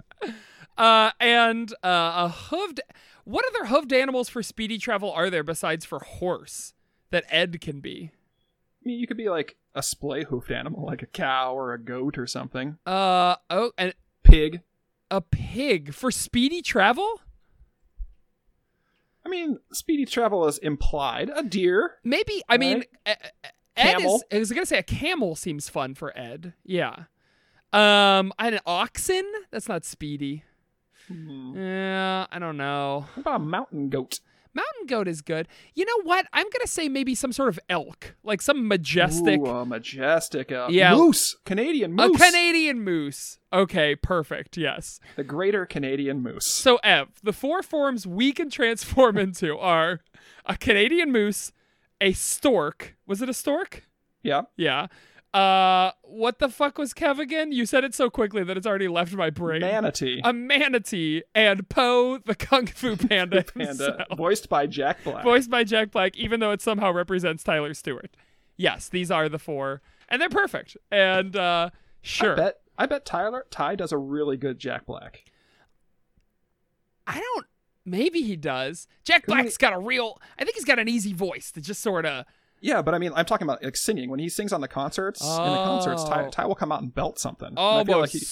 Uh, 0.76 1.10
and 1.20 1.72
uh, 1.84 2.28
a 2.28 2.34
hooved. 2.50 2.80
What 3.24 3.44
other 3.54 3.68
hooved 3.70 3.92
animals 3.92 4.28
for 4.30 4.42
speedy 4.42 4.78
travel 4.78 5.12
are 5.12 5.28
there 5.30 5.44
besides 5.44 5.84
for 5.84 6.00
horse 6.00 6.72
that 7.10 7.24
Ed 7.28 7.60
can 7.60 7.80
be? 7.80 8.10
I 8.12 8.88
mean, 8.88 8.98
you 8.98 9.06
could 9.06 9.18
be 9.18 9.28
like 9.28 9.56
a 9.74 9.82
splay 9.82 10.24
hoofed 10.24 10.50
animal, 10.50 10.86
like 10.86 11.02
a 11.02 11.06
cow 11.06 11.54
or 11.54 11.72
a 11.74 11.78
goat 11.78 12.16
or 12.18 12.26
something. 12.26 12.78
Uh 12.86 13.36
oh, 13.50 13.72
and 13.78 13.94
Pig. 14.24 14.62
a 15.10 15.20
pig 15.20 15.92
for 15.92 16.10
speedy 16.10 16.62
travel. 16.62 17.20
I 19.28 19.30
mean, 19.30 19.58
speedy 19.72 20.06
travel 20.06 20.46
is 20.46 20.56
implied. 20.58 21.30
A 21.34 21.42
deer. 21.42 21.96
Maybe 22.02 22.42
I 22.48 22.56
mean 22.56 22.78
Right. 22.78 22.88
uh, 23.06 23.14
uh, 23.44 23.48
Ed 23.76 24.00
is. 24.00 24.24
I 24.32 24.38
was 24.38 24.50
gonna 24.50 24.66
say 24.66 24.78
a 24.78 24.82
camel 24.82 25.36
seems 25.36 25.68
fun 25.68 25.94
for 25.94 26.16
Ed. 26.18 26.54
Yeah. 26.64 27.04
Um, 27.72 28.32
an 28.38 28.58
oxen. 28.66 29.24
That's 29.50 29.68
not 29.68 29.84
speedy. 29.84 30.44
Hmm. 31.08 31.52
Yeah, 31.56 32.26
I 32.30 32.38
don't 32.38 32.56
know. 32.56 33.06
What 33.14 33.20
about 33.20 33.36
a 33.40 33.44
mountain 33.44 33.88
goat? 33.90 34.20
Mountain 34.58 34.86
goat 34.88 35.06
is 35.06 35.22
good. 35.22 35.46
You 35.74 35.84
know 35.84 36.02
what? 36.02 36.26
I'm 36.32 36.44
gonna 36.44 36.66
say 36.66 36.88
maybe 36.88 37.14
some 37.14 37.32
sort 37.32 37.48
of 37.48 37.60
elk, 37.68 38.16
like 38.24 38.42
some 38.42 38.66
majestic, 38.66 39.38
Ooh, 39.40 39.46
a 39.46 39.64
majestic. 39.64 40.50
Yeah. 40.50 40.94
Moose. 40.94 41.36
Canadian 41.44 41.92
a 41.92 42.08
moose. 42.08 42.16
Canadian 42.20 42.82
moose. 42.82 43.38
Okay, 43.52 43.94
perfect. 43.94 44.56
Yes. 44.56 44.98
the 45.16 45.24
greater 45.24 45.64
Canadian 45.64 46.22
moose. 46.22 46.46
So 46.46 46.76
Ev, 46.82 47.08
the 47.22 47.32
four 47.32 47.62
forms 47.62 48.06
we 48.06 48.32
can 48.32 48.50
transform 48.50 49.16
into 49.26 49.56
are 49.56 50.00
a 50.44 50.56
Canadian 50.56 51.12
moose, 51.12 51.52
a 52.00 52.12
stork. 52.12 52.96
Was 53.06 53.22
it 53.22 53.28
a 53.28 53.34
stork? 53.34 53.84
Yeah. 54.22 54.42
Yeah. 54.56 54.88
Uh, 55.34 55.92
what 56.02 56.38
the 56.38 56.48
fuck 56.48 56.78
was 56.78 56.94
Kev 56.94 57.18
again? 57.18 57.52
You 57.52 57.66
said 57.66 57.84
it 57.84 57.94
so 57.94 58.08
quickly 58.08 58.42
that 58.44 58.56
it's 58.56 58.66
already 58.66 58.88
left 58.88 59.12
my 59.14 59.28
brain. 59.30 59.60
Manatee. 59.60 60.20
a 60.24 60.32
manatee 60.32 61.22
and 61.34 61.68
Po 61.68 62.18
the 62.18 62.34
kung 62.34 62.66
fu 62.66 62.96
panda, 63.08 63.44
Panda. 63.44 64.06
Voiced 64.16 64.48
by 64.48 64.66
Jack 64.66 65.04
Black. 65.04 65.22
voiced 65.24 65.50
by 65.50 65.64
Jack 65.64 65.90
Black, 65.90 66.16
even 66.16 66.40
though 66.40 66.50
it 66.52 66.62
somehow 66.62 66.90
represents 66.92 67.44
Tyler 67.44 67.74
Stewart. 67.74 68.16
Yes, 68.56 68.88
these 68.88 69.10
are 69.10 69.28
the 69.28 69.38
four, 69.38 69.82
and 70.08 70.20
they're 70.20 70.28
perfect. 70.30 70.76
And 70.90 71.36
uh, 71.36 71.70
sure, 72.00 72.32
I 72.32 72.36
bet. 72.36 72.60
I 72.78 72.86
bet 72.86 73.04
Tyler 73.04 73.44
Ty 73.50 73.74
does 73.76 73.92
a 73.92 73.98
really 73.98 74.36
good 74.38 74.58
Jack 74.58 74.86
Black. 74.86 75.24
I 77.06 77.20
don't. 77.20 77.46
Maybe 77.84 78.22
he 78.22 78.36
does. 78.36 78.86
Jack 79.04 79.26
Black's 79.26 79.56
got 79.56 79.72
a 79.72 79.78
real. 79.78 80.20
I 80.38 80.44
think 80.44 80.56
he's 80.56 80.64
got 80.64 80.78
an 80.78 80.88
easy 80.88 81.12
voice 81.12 81.50
that 81.52 81.60
just 81.62 81.82
sort 81.82 82.06
of. 82.06 82.24
Yeah, 82.60 82.82
but 82.82 82.94
I 82.94 82.98
mean, 82.98 83.12
I'm 83.14 83.24
talking 83.24 83.46
about 83.46 83.62
like 83.62 83.76
singing. 83.76 84.10
When 84.10 84.18
he 84.20 84.28
sings 84.28 84.52
on 84.52 84.60
the 84.60 84.68
concerts, 84.68 85.20
in 85.20 85.26
the 85.28 85.32
concerts, 85.64 86.04
Ty, 86.04 86.26
Oh. 86.26 86.30
Ty 86.30 86.46
will 86.46 86.54
come 86.54 86.72
out 86.72 86.82
and 86.82 86.92
belt 86.94 87.18
something. 87.18 87.54
Oh, 87.56 87.62
I 87.62 87.64
Almost 87.78 87.86
feel 87.88 88.00
like 88.00 88.10
he, 88.10 88.18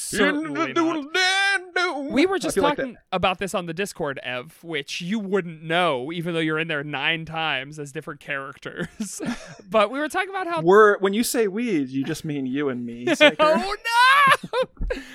certainly 0.74 2.10
We 2.10 2.26
were 2.26 2.38
just 2.38 2.54
feel 2.54 2.64
like 2.64 2.76
talking 2.76 2.96
about 3.12 3.38
this 3.38 3.54
on 3.54 3.66
the 3.66 3.74
Discord, 3.74 4.18
Ev, 4.22 4.58
which 4.62 5.00
you 5.00 5.18
wouldn't 5.18 5.62
know, 5.62 6.10
even 6.12 6.34
though 6.34 6.40
you're 6.40 6.58
in 6.58 6.68
there 6.68 6.82
nine 6.84 7.24
times 7.24 7.78
as 7.78 7.92
different 7.92 8.20
characters. 8.20 9.20
but 9.70 9.90
we 9.90 9.98
were 9.98 10.08
talking 10.08 10.30
about 10.30 10.46
how. 10.46 10.60
We're 10.62 10.98
when 10.98 11.14
you 11.14 11.22
say 11.22 11.46
we, 11.48 11.82
you 11.82 12.04
just 12.04 12.24
mean 12.24 12.46
you 12.46 12.68
and 12.68 12.84
me. 12.84 13.06
Oh 13.38 13.76
no! 13.84 14.58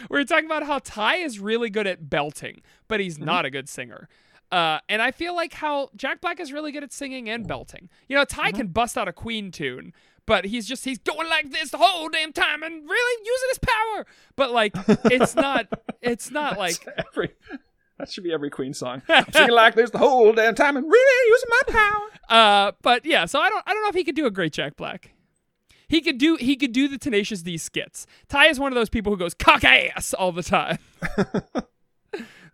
we 0.09 0.19
were 0.19 0.25
talking 0.25 0.45
about 0.45 0.63
how 0.63 0.79
Ty 0.79 1.17
is 1.17 1.39
really 1.39 1.69
good 1.69 1.87
at 1.87 2.09
belting, 2.09 2.61
but 2.87 2.99
he's 2.99 3.15
Mm-hmm. 3.15 3.25
not 3.25 3.45
a 3.45 3.49
good 3.49 3.67
singer. 3.67 4.07
Uh, 4.51 4.79
and 4.89 5.01
I 5.01 5.11
feel 5.11 5.33
like 5.35 5.53
how 5.53 5.89
Jack 5.95 6.19
Black 6.21 6.39
is 6.39 6.51
really 6.51 6.71
good 6.71 6.83
at 6.83 6.91
singing 6.91 7.29
and 7.29 7.47
belting. 7.47 7.89
You 8.09 8.17
know, 8.17 8.25
Ty 8.25 8.49
Mm-hmm. 8.49 8.57
can 8.57 8.67
bust 8.67 8.97
out 8.97 9.07
a 9.07 9.13
Queen 9.13 9.49
tune, 9.51 9.93
but 10.25 10.45
he's 10.45 10.67
just 10.67 10.83
he's 10.83 10.97
going 10.99 11.29
like 11.29 11.51
this 11.51 11.69
the 11.71 11.77
whole 11.77 12.09
damn 12.09 12.33
time 12.33 12.61
and 12.61 12.87
really 12.89 13.25
using 13.25 13.49
his 13.49 13.59
power. 13.59 14.05
But 14.35 14.51
like 14.51 14.75
it's 15.05 15.35
not 15.35 15.67
it's 16.01 16.29
not 16.31 16.57
like 16.57 16.85
every 16.97 17.29
that 17.97 18.11
should 18.11 18.23
be 18.23 18.33
every 18.33 18.49
Queen 18.49 18.73
song. 18.73 19.01
I'm 19.09 19.31
singing 19.31 19.51
like 19.51 19.75
this 19.75 19.91
the 19.91 19.99
whole 19.99 20.33
damn 20.33 20.55
time 20.55 20.75
and 20.75 20.85
really 20.85 21.29
using 21.29 21.49
my 21.49 21.61
power. 21.73 22.35
uh 22.67 22.71
but 22.81 23.05
yeah, 23.05 23.25
so 23.25 23.39
I 23.39 23.47
don't 23.49 23.63
I 23.65 23.73
don't 23.73 23.83
know 23.83 23.89
if 23.89 23.95
he 23.95 24.03
could 24.03 24.15
do 24.15 24.25
a 24.25 24.31
great 24.31 24.51
Jack 24.53 24.75
Black. 24.75 25.13
He 25.87 26.01
could 26.01 26.17
do 26.17 26.35
he 26.35 26.55
could 26.55 26.71
do 26.73 26.87
the 26.87 26.97
Tenacious 26.97 27.41
D 27.41 27.57
skits. 27.57 28.05
Ty 28.27 28.47
is 28.47 28.59
one 28.59 28.71
of 28.71 28.75
those 28.75 28.89
people 28.89 29.11
who 29.13 29.17
goes 29.17 29.33
cock 29.33 29.63
ass 29.63 30.13
all 30.13 30.31
the 30.31 30.43
time. 30.43 30.77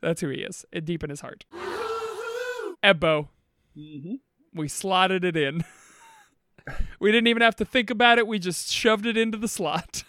That's 0.02 0.22
who 0.22 0.30
he 0.30 0.40
is, 0.42 0.66
deep 0.84 1.04
in 1.04 1.10
his 1.10 1.22
heart. 1.22 1.46
Ebbo, 2.84 3.28
Mm-hmm. 3.78 4.16
we 4.56 4.68
slotted 4.68 5.24
it 5.24 5.38
in. 5.38 5.64
we 7.00 7.12
didn't 7.12 7.28
even 7.28 7.44
have 7.44 7.56
to 7.58 7.66
think 7.66 7.90
about 7.92 8.18
it. 8.18 8.26
We 8.28 8.40
just 8.40 8.72
shoved 8.72 9.06
it 9.06 9.16
into 9.18 9.38
the 9.38 9.48
slot. 9.48 10.04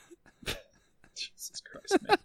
Jesus 1.15 1.60
Christ, 1.60 1.98
man. 2.09 2.16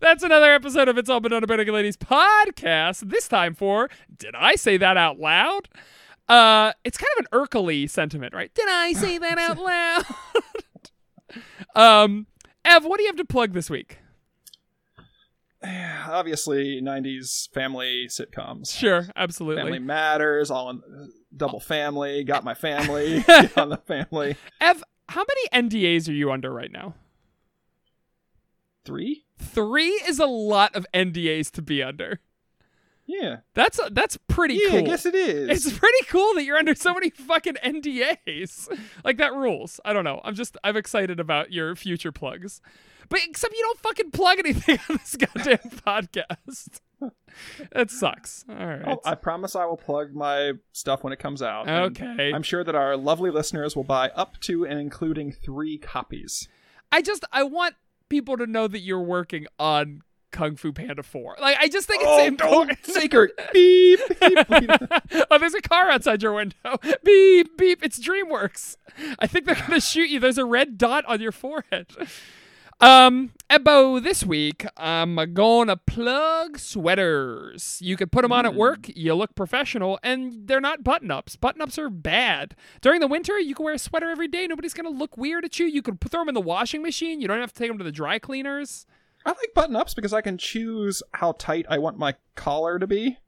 That's 0.00 0.22
another 0.24 0.52
episode 0.52 0.88
of 0.88 0.98
It's 0.98 1.08
All 1.08 1.20
But 1.20 1.30
Done 1.30 1.44
About 1.44 1.64
Ladies 1.66 1.96
podcast. 1.96 3.08
This 3.08 3.28
time 3.28 3.54
for 3.54 3.88
Did 4.18 4.34
I 4.34 4.56
Say 4.56 4.76
That 4.76 4.96
Out 4.96 5.18
Loud? 5.18 5.68
Uh, 6.28 6.72
it's 6.84 6.98
kind 6.98 7.08
of 7.18 7.26
an 7.30 7.38
Urkel 7.46 7.88
sentiment, 7.88 8.34
right? 8.34 8.52
Did 8.52 8.68
I 8.68 8.92
say 8.94 9.18
that 9.18 9.38
out 9.38 9.58
loud? 9.58 10.04
um, 11.76 12.26
Ev, 12.64 12.84
what 12.84 12.96
do 12.98 13.04
you 13.04 13.08
have 13.08 13.16
to 13.16 13.24
plug 13.24 13.52
this 13.52 13.70
week? 13.70 13.98
Obviously, 16.08 16.80
'90s 16.82 17.50
family 17.52 18.06
sitcoms. 18.08 18.76
Sure, 18.76 19.06
absolutely. 19.16 19.62
Family 19.62 19.78
Matters, 19.78 20.50
all 20.50 20.70
in 20.70 20.76
uh, 20.78 21.06
double 21.36 21.60
family. 21.60 22.24
Got 22.24 22.44
my 22.44 22.54
family 22.54 23.24
on 23.56 23.68
the 23.68 23.80
family. 23.86 24.36
Ev, 24.60 24.82
how 25.08 25.24
many 25.52 25.68
NDAs 25.68 26.08
are 26.08 26.12
you 26.12 26.30
under 26.30 26.52
right 26.52 26.72
now? 26.72 26.94
Three. 28.84 29.24
Three 29.38 30.00
is 30.06 30.18
a 30.18 30.26
lot 30.26 30.74
of 30.74 30.86
NDAs 30.94 31.50
to 31.52 31.62
be 31.62 31.82
under. 31.82 32.20
Yeah. 33.06 33.36
That's 33.54 33.78
that's 33.92 34.18
pretty 34.28 34.54
Yeah, 34.54 34.70
cool. 34.70 34.78
I 34.78 34.82
guess 34.82 35.06
it 35.06 35.14
is. 35.14 35.48
It's 35.66 35.78
pretty 35.78 36.04
cool 36.08 36.34
that 36.34 36.44
you're 36.44 36.58
under 36.58 36.74
so 36.74 36.92
many 36.92 37.10
fucking 37.10 37.54
NDAs. 37.64 38.68
Like 39.04 39.18
that 39.18 39.32
rules. 39.32 39.80
I 39.84 39.92
don't 39.92 40.04
know. 40.04 40.20
I'm 40.24 40.34
just 40.34 40.56
I'm 40.64 40.76
excited 40.76 41.20
about 41.20 41.52
your 41.52 41.76
future 41.76 42.12
plugs. 42.12 42.60
But 43.08 43.20
except 43.24 43.54
you 43.54 43.62
don't 43.62 43.78
fucking 43.78 44.10
plug 44.10 44.38
anything 44.40 44.78
on 44.90 44.96
this 44.96 45.16
goddamn 45.16 45.58
podcast. 45.86 46.80
That 47.72 47.90
sucks. 47.90 48.44
All 48.48 48.56
right. 48.66 48.82
Oh, 48.86 49.00
I 49.04 49.14
promise 49.14 49.54
I 49.54 49.64
will 49.66 49.76
plug 49.76 50.12
my 50.14 50.52
stuff 50.72 51.04
when 51.04 51.12
it 51.12 51.18
comes 51.20 51.42
out. 51.42 51.68
Okay. 51.68 52.32
I'm 52.34 52.42
sure 52.42 52.64
that 52.64 52.74
our 52.74 52.96
lovely 52.96 53.30
listeners 53.30 53.76
will 53.76 53.84
buy 53.84 54.08
up 54.10 54.40
to 54.40 54.66
and 54.66 54.80
including 54.80 55.30
three 55.30 55.78
copies. 55.78 56.48
I 56.90 57.02
just 57.02 57.24
I 57.32 57.44
want 57.44 57.74
people 58.08 58.36
to 58.38 58.46
know 58.46 58.66
that 58.66 58.80
you're 58.80 59.00
working 59.02 59.46
on 59.58 60.02
Kung 60.36 60.54
Fu 60.56 60.70
Panda 60.72 61.02
4. 61.02 61.36
Like 61.40 61.56
I 61.58 61.68
just 61.68 61.88
think 61.88 62.02
it's 62.02 62.10
Oh, 62.10 62.24
important. 62.24 62.78
don't 62.84 62.94
Saker. 62.94 63.30
Beep. 63.54 64.00
beep, 64.20 64.48
beep. 64.48 64.70
oh, 65.30 65.38
there's 65.38 65.54
a 65.54 65.62
car 65.62 65.88
outside 65.90 66.22
your 66.22 66.34
window. 66.34 66.76
Beep, 67.02 67.56
beep. 67.56 67.82
It's 67.82 67.98
DreamWorks. 67.98 68.76
I 69.18 69.26
think 69.26 69.46
they're 69.46 69.54
going 69.54 69.70
to 69.70 69.80
shoot 69.80 70.10
you. 70.10 70.20
There's 70.20 70.36
a 70.38 70.44
red 70.44 70.76
dot 70.76 71.04
on 71.06 71.20
your 71.22 71.32
forehead. 71.32 71.86
Um, 72.78 73.32
Ebo, 73.48 74.00
this 74.00 74.22
week 74.22 74.66
I'm 74.76 75.16
gonna 75.32 75.78
plug 75.78 76.58
sweaters. 76.58 77.78
You 77.80 77.96
can 77.96 78.10
put 78.10 78.20
them 78.20 78.32
on 78.32 78.44
at 78.44 78.54
work. 78.54 78.90
You 78.94 79.14
look 79.14 79.34
professional, 79.34 79.98
and 80.02 80.46
they're 80.46 80.60
not 80.60 80.84
button 80.84 81.10
ups. 81.10 81.36
Button 81.36 81.62
ups 81.62 81.78
are 81.78 81.88
bad. 81.88 82.54
During 82.82 83.00
the 83.00 83.06
winter, 83.06 83.38
you 83.38 83.54
can 83.54 83.64
wear 83.64 83.74
a 83.74 83.78
sweater 83.78 84.10
every 84.10 84.28
day. 84.28 84.46
Nobody's 84.46 84.74
gonna 84.74 84.90
look 84.90 85.16
weird 85.16 85.46
at 85.46 85.58
you. 85.58 85.64
You 85.66 85.80
can 85.80 85.96
throw 85.96 86.20
them 86.20 86.28
in 86.28 86.34
the 86.34 86.40
washing 86.42 86.82
machine. 86.82 87.22
You 87.22 87.28
don't 87.28 87.40
have 87.40 87.52
to 87.54 87.58
take 87.58 87.68
them 87.70 87.78
to 87.78 87.84
the 87.84 87.92
dry 87.92 88.18
cleaners. 88.18 88.84
I 89.26 89.30
like 89.30 89.52
button 89.54 89.76
ups 89.76 89.92
because 89.92 90.12
I 90.14 90.22
can 90.22 90.38
choose 90.38 91.02
how 91.12 91.32
tight 91.32 91.66
I 91.68 91.78
want 91.78 91.98
my 91.98 92.14
collar 92.36 92.78
to 92.78 92.86
be. 92.86 93.18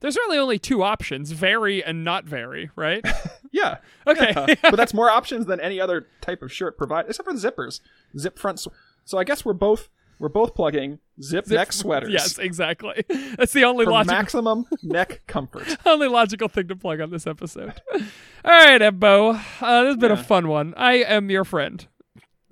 There's 0.00 0.16
really 0.16 0.38
only 0.38 0.58
two 0.58 0.82
options: 0.82 1.32
vary 1.32 1.82
and 1.82 2.04
not 2.04 2.24
vary. 2.24 2.70
Right? 2.76 3.04
Yeah. 3.54 3.76
Okay. 4.06 4.32
Yeah. 4.36 4.54
but 4.62 4.76
that's 4.76 4.92
more 4.92 5.08
options 5.08 5.46
than 5.46 5.60
any 5.60 5.80
other 5.80 6.08
type 6.20 6.42
of 6.42 6.52
shirt 6.52 6.76
provided, 6.76 7.08
except 7.08 7.26
for 7.26 7.34
the 7.34 7.38
zippers. 7.50 7.80
Zip 8.18 8.38
front. 8.38 8.60
Sw- 8.60 8.68
so 9.06 9.16
I 9.16 9.24
guess 9.24 9.44
we're 9.46 9.54
both 9.54 9.88
we're 10.18 10.28
both 10.28 10.54
plugging 10.54 10.98
zip, 11.22 11.46
neck 11.48 11.72
sweaters. 11.72 12.12
Yes, 12.12 12.38
exactly. 12.38 13.04
That's 13.08 13.52
the 13.52 13.64
only 13.64 13.86
logical, 13.86 14.16
maximum 14.16 14.66
neck 14.82 15.22
comfort. 15.26 15.76
only 15.86 16.08
logical 16.08 16.48
thing 16.48 16.68
to 16.68 16.76
plug 16.76 17.00
on 17.00 17.10
this 17.10 17.26
episode. 17.26 17.80
All 17.92 18.00
right, 18.44 18.80
Ebbo. 18.80 19.40
Uh, 19.60 19.82
this 19.84 19.90
has 19.92 19.96
been 19.96 20.10
a 20.12 20.16
fun 20.16 20.48
one. 20.48 20.74
I 20.76 20.94
am 20.96 21.30
your 21.30 21.44
friend. 21.44 21.86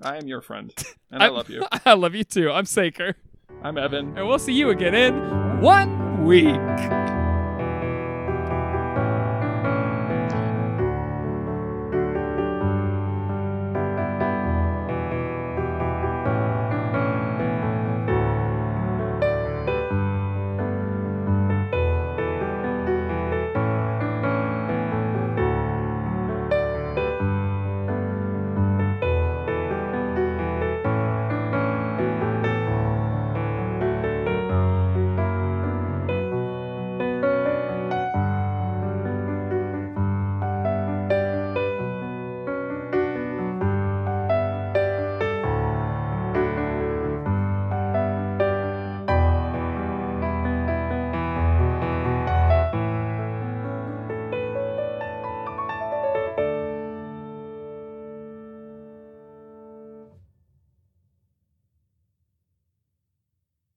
I 0.05 0.17
am 0.17 0.27
your 0.27 0.41
friend, 0.41 0.73
and 1.11 1.23
I, 1.23 1.29
love 1.29 1.49
you. 1.49 1.65
I 1.87 1.95
love 1.95 2.15
you 2.15 2.25
too. 2.25 2.51
I'm 2.51 2.67
Saker. 2.67 3.17
I'm 3.63 3.79
Evan. 3.79 4.17
And 4.19 4.27
we'll 4.27 4.39
see 4.39 4.53
you 4.53 4.71
again 4.71 4.95
in 4.95 5.61
one 5.61 6.25
week. 6.25 7.22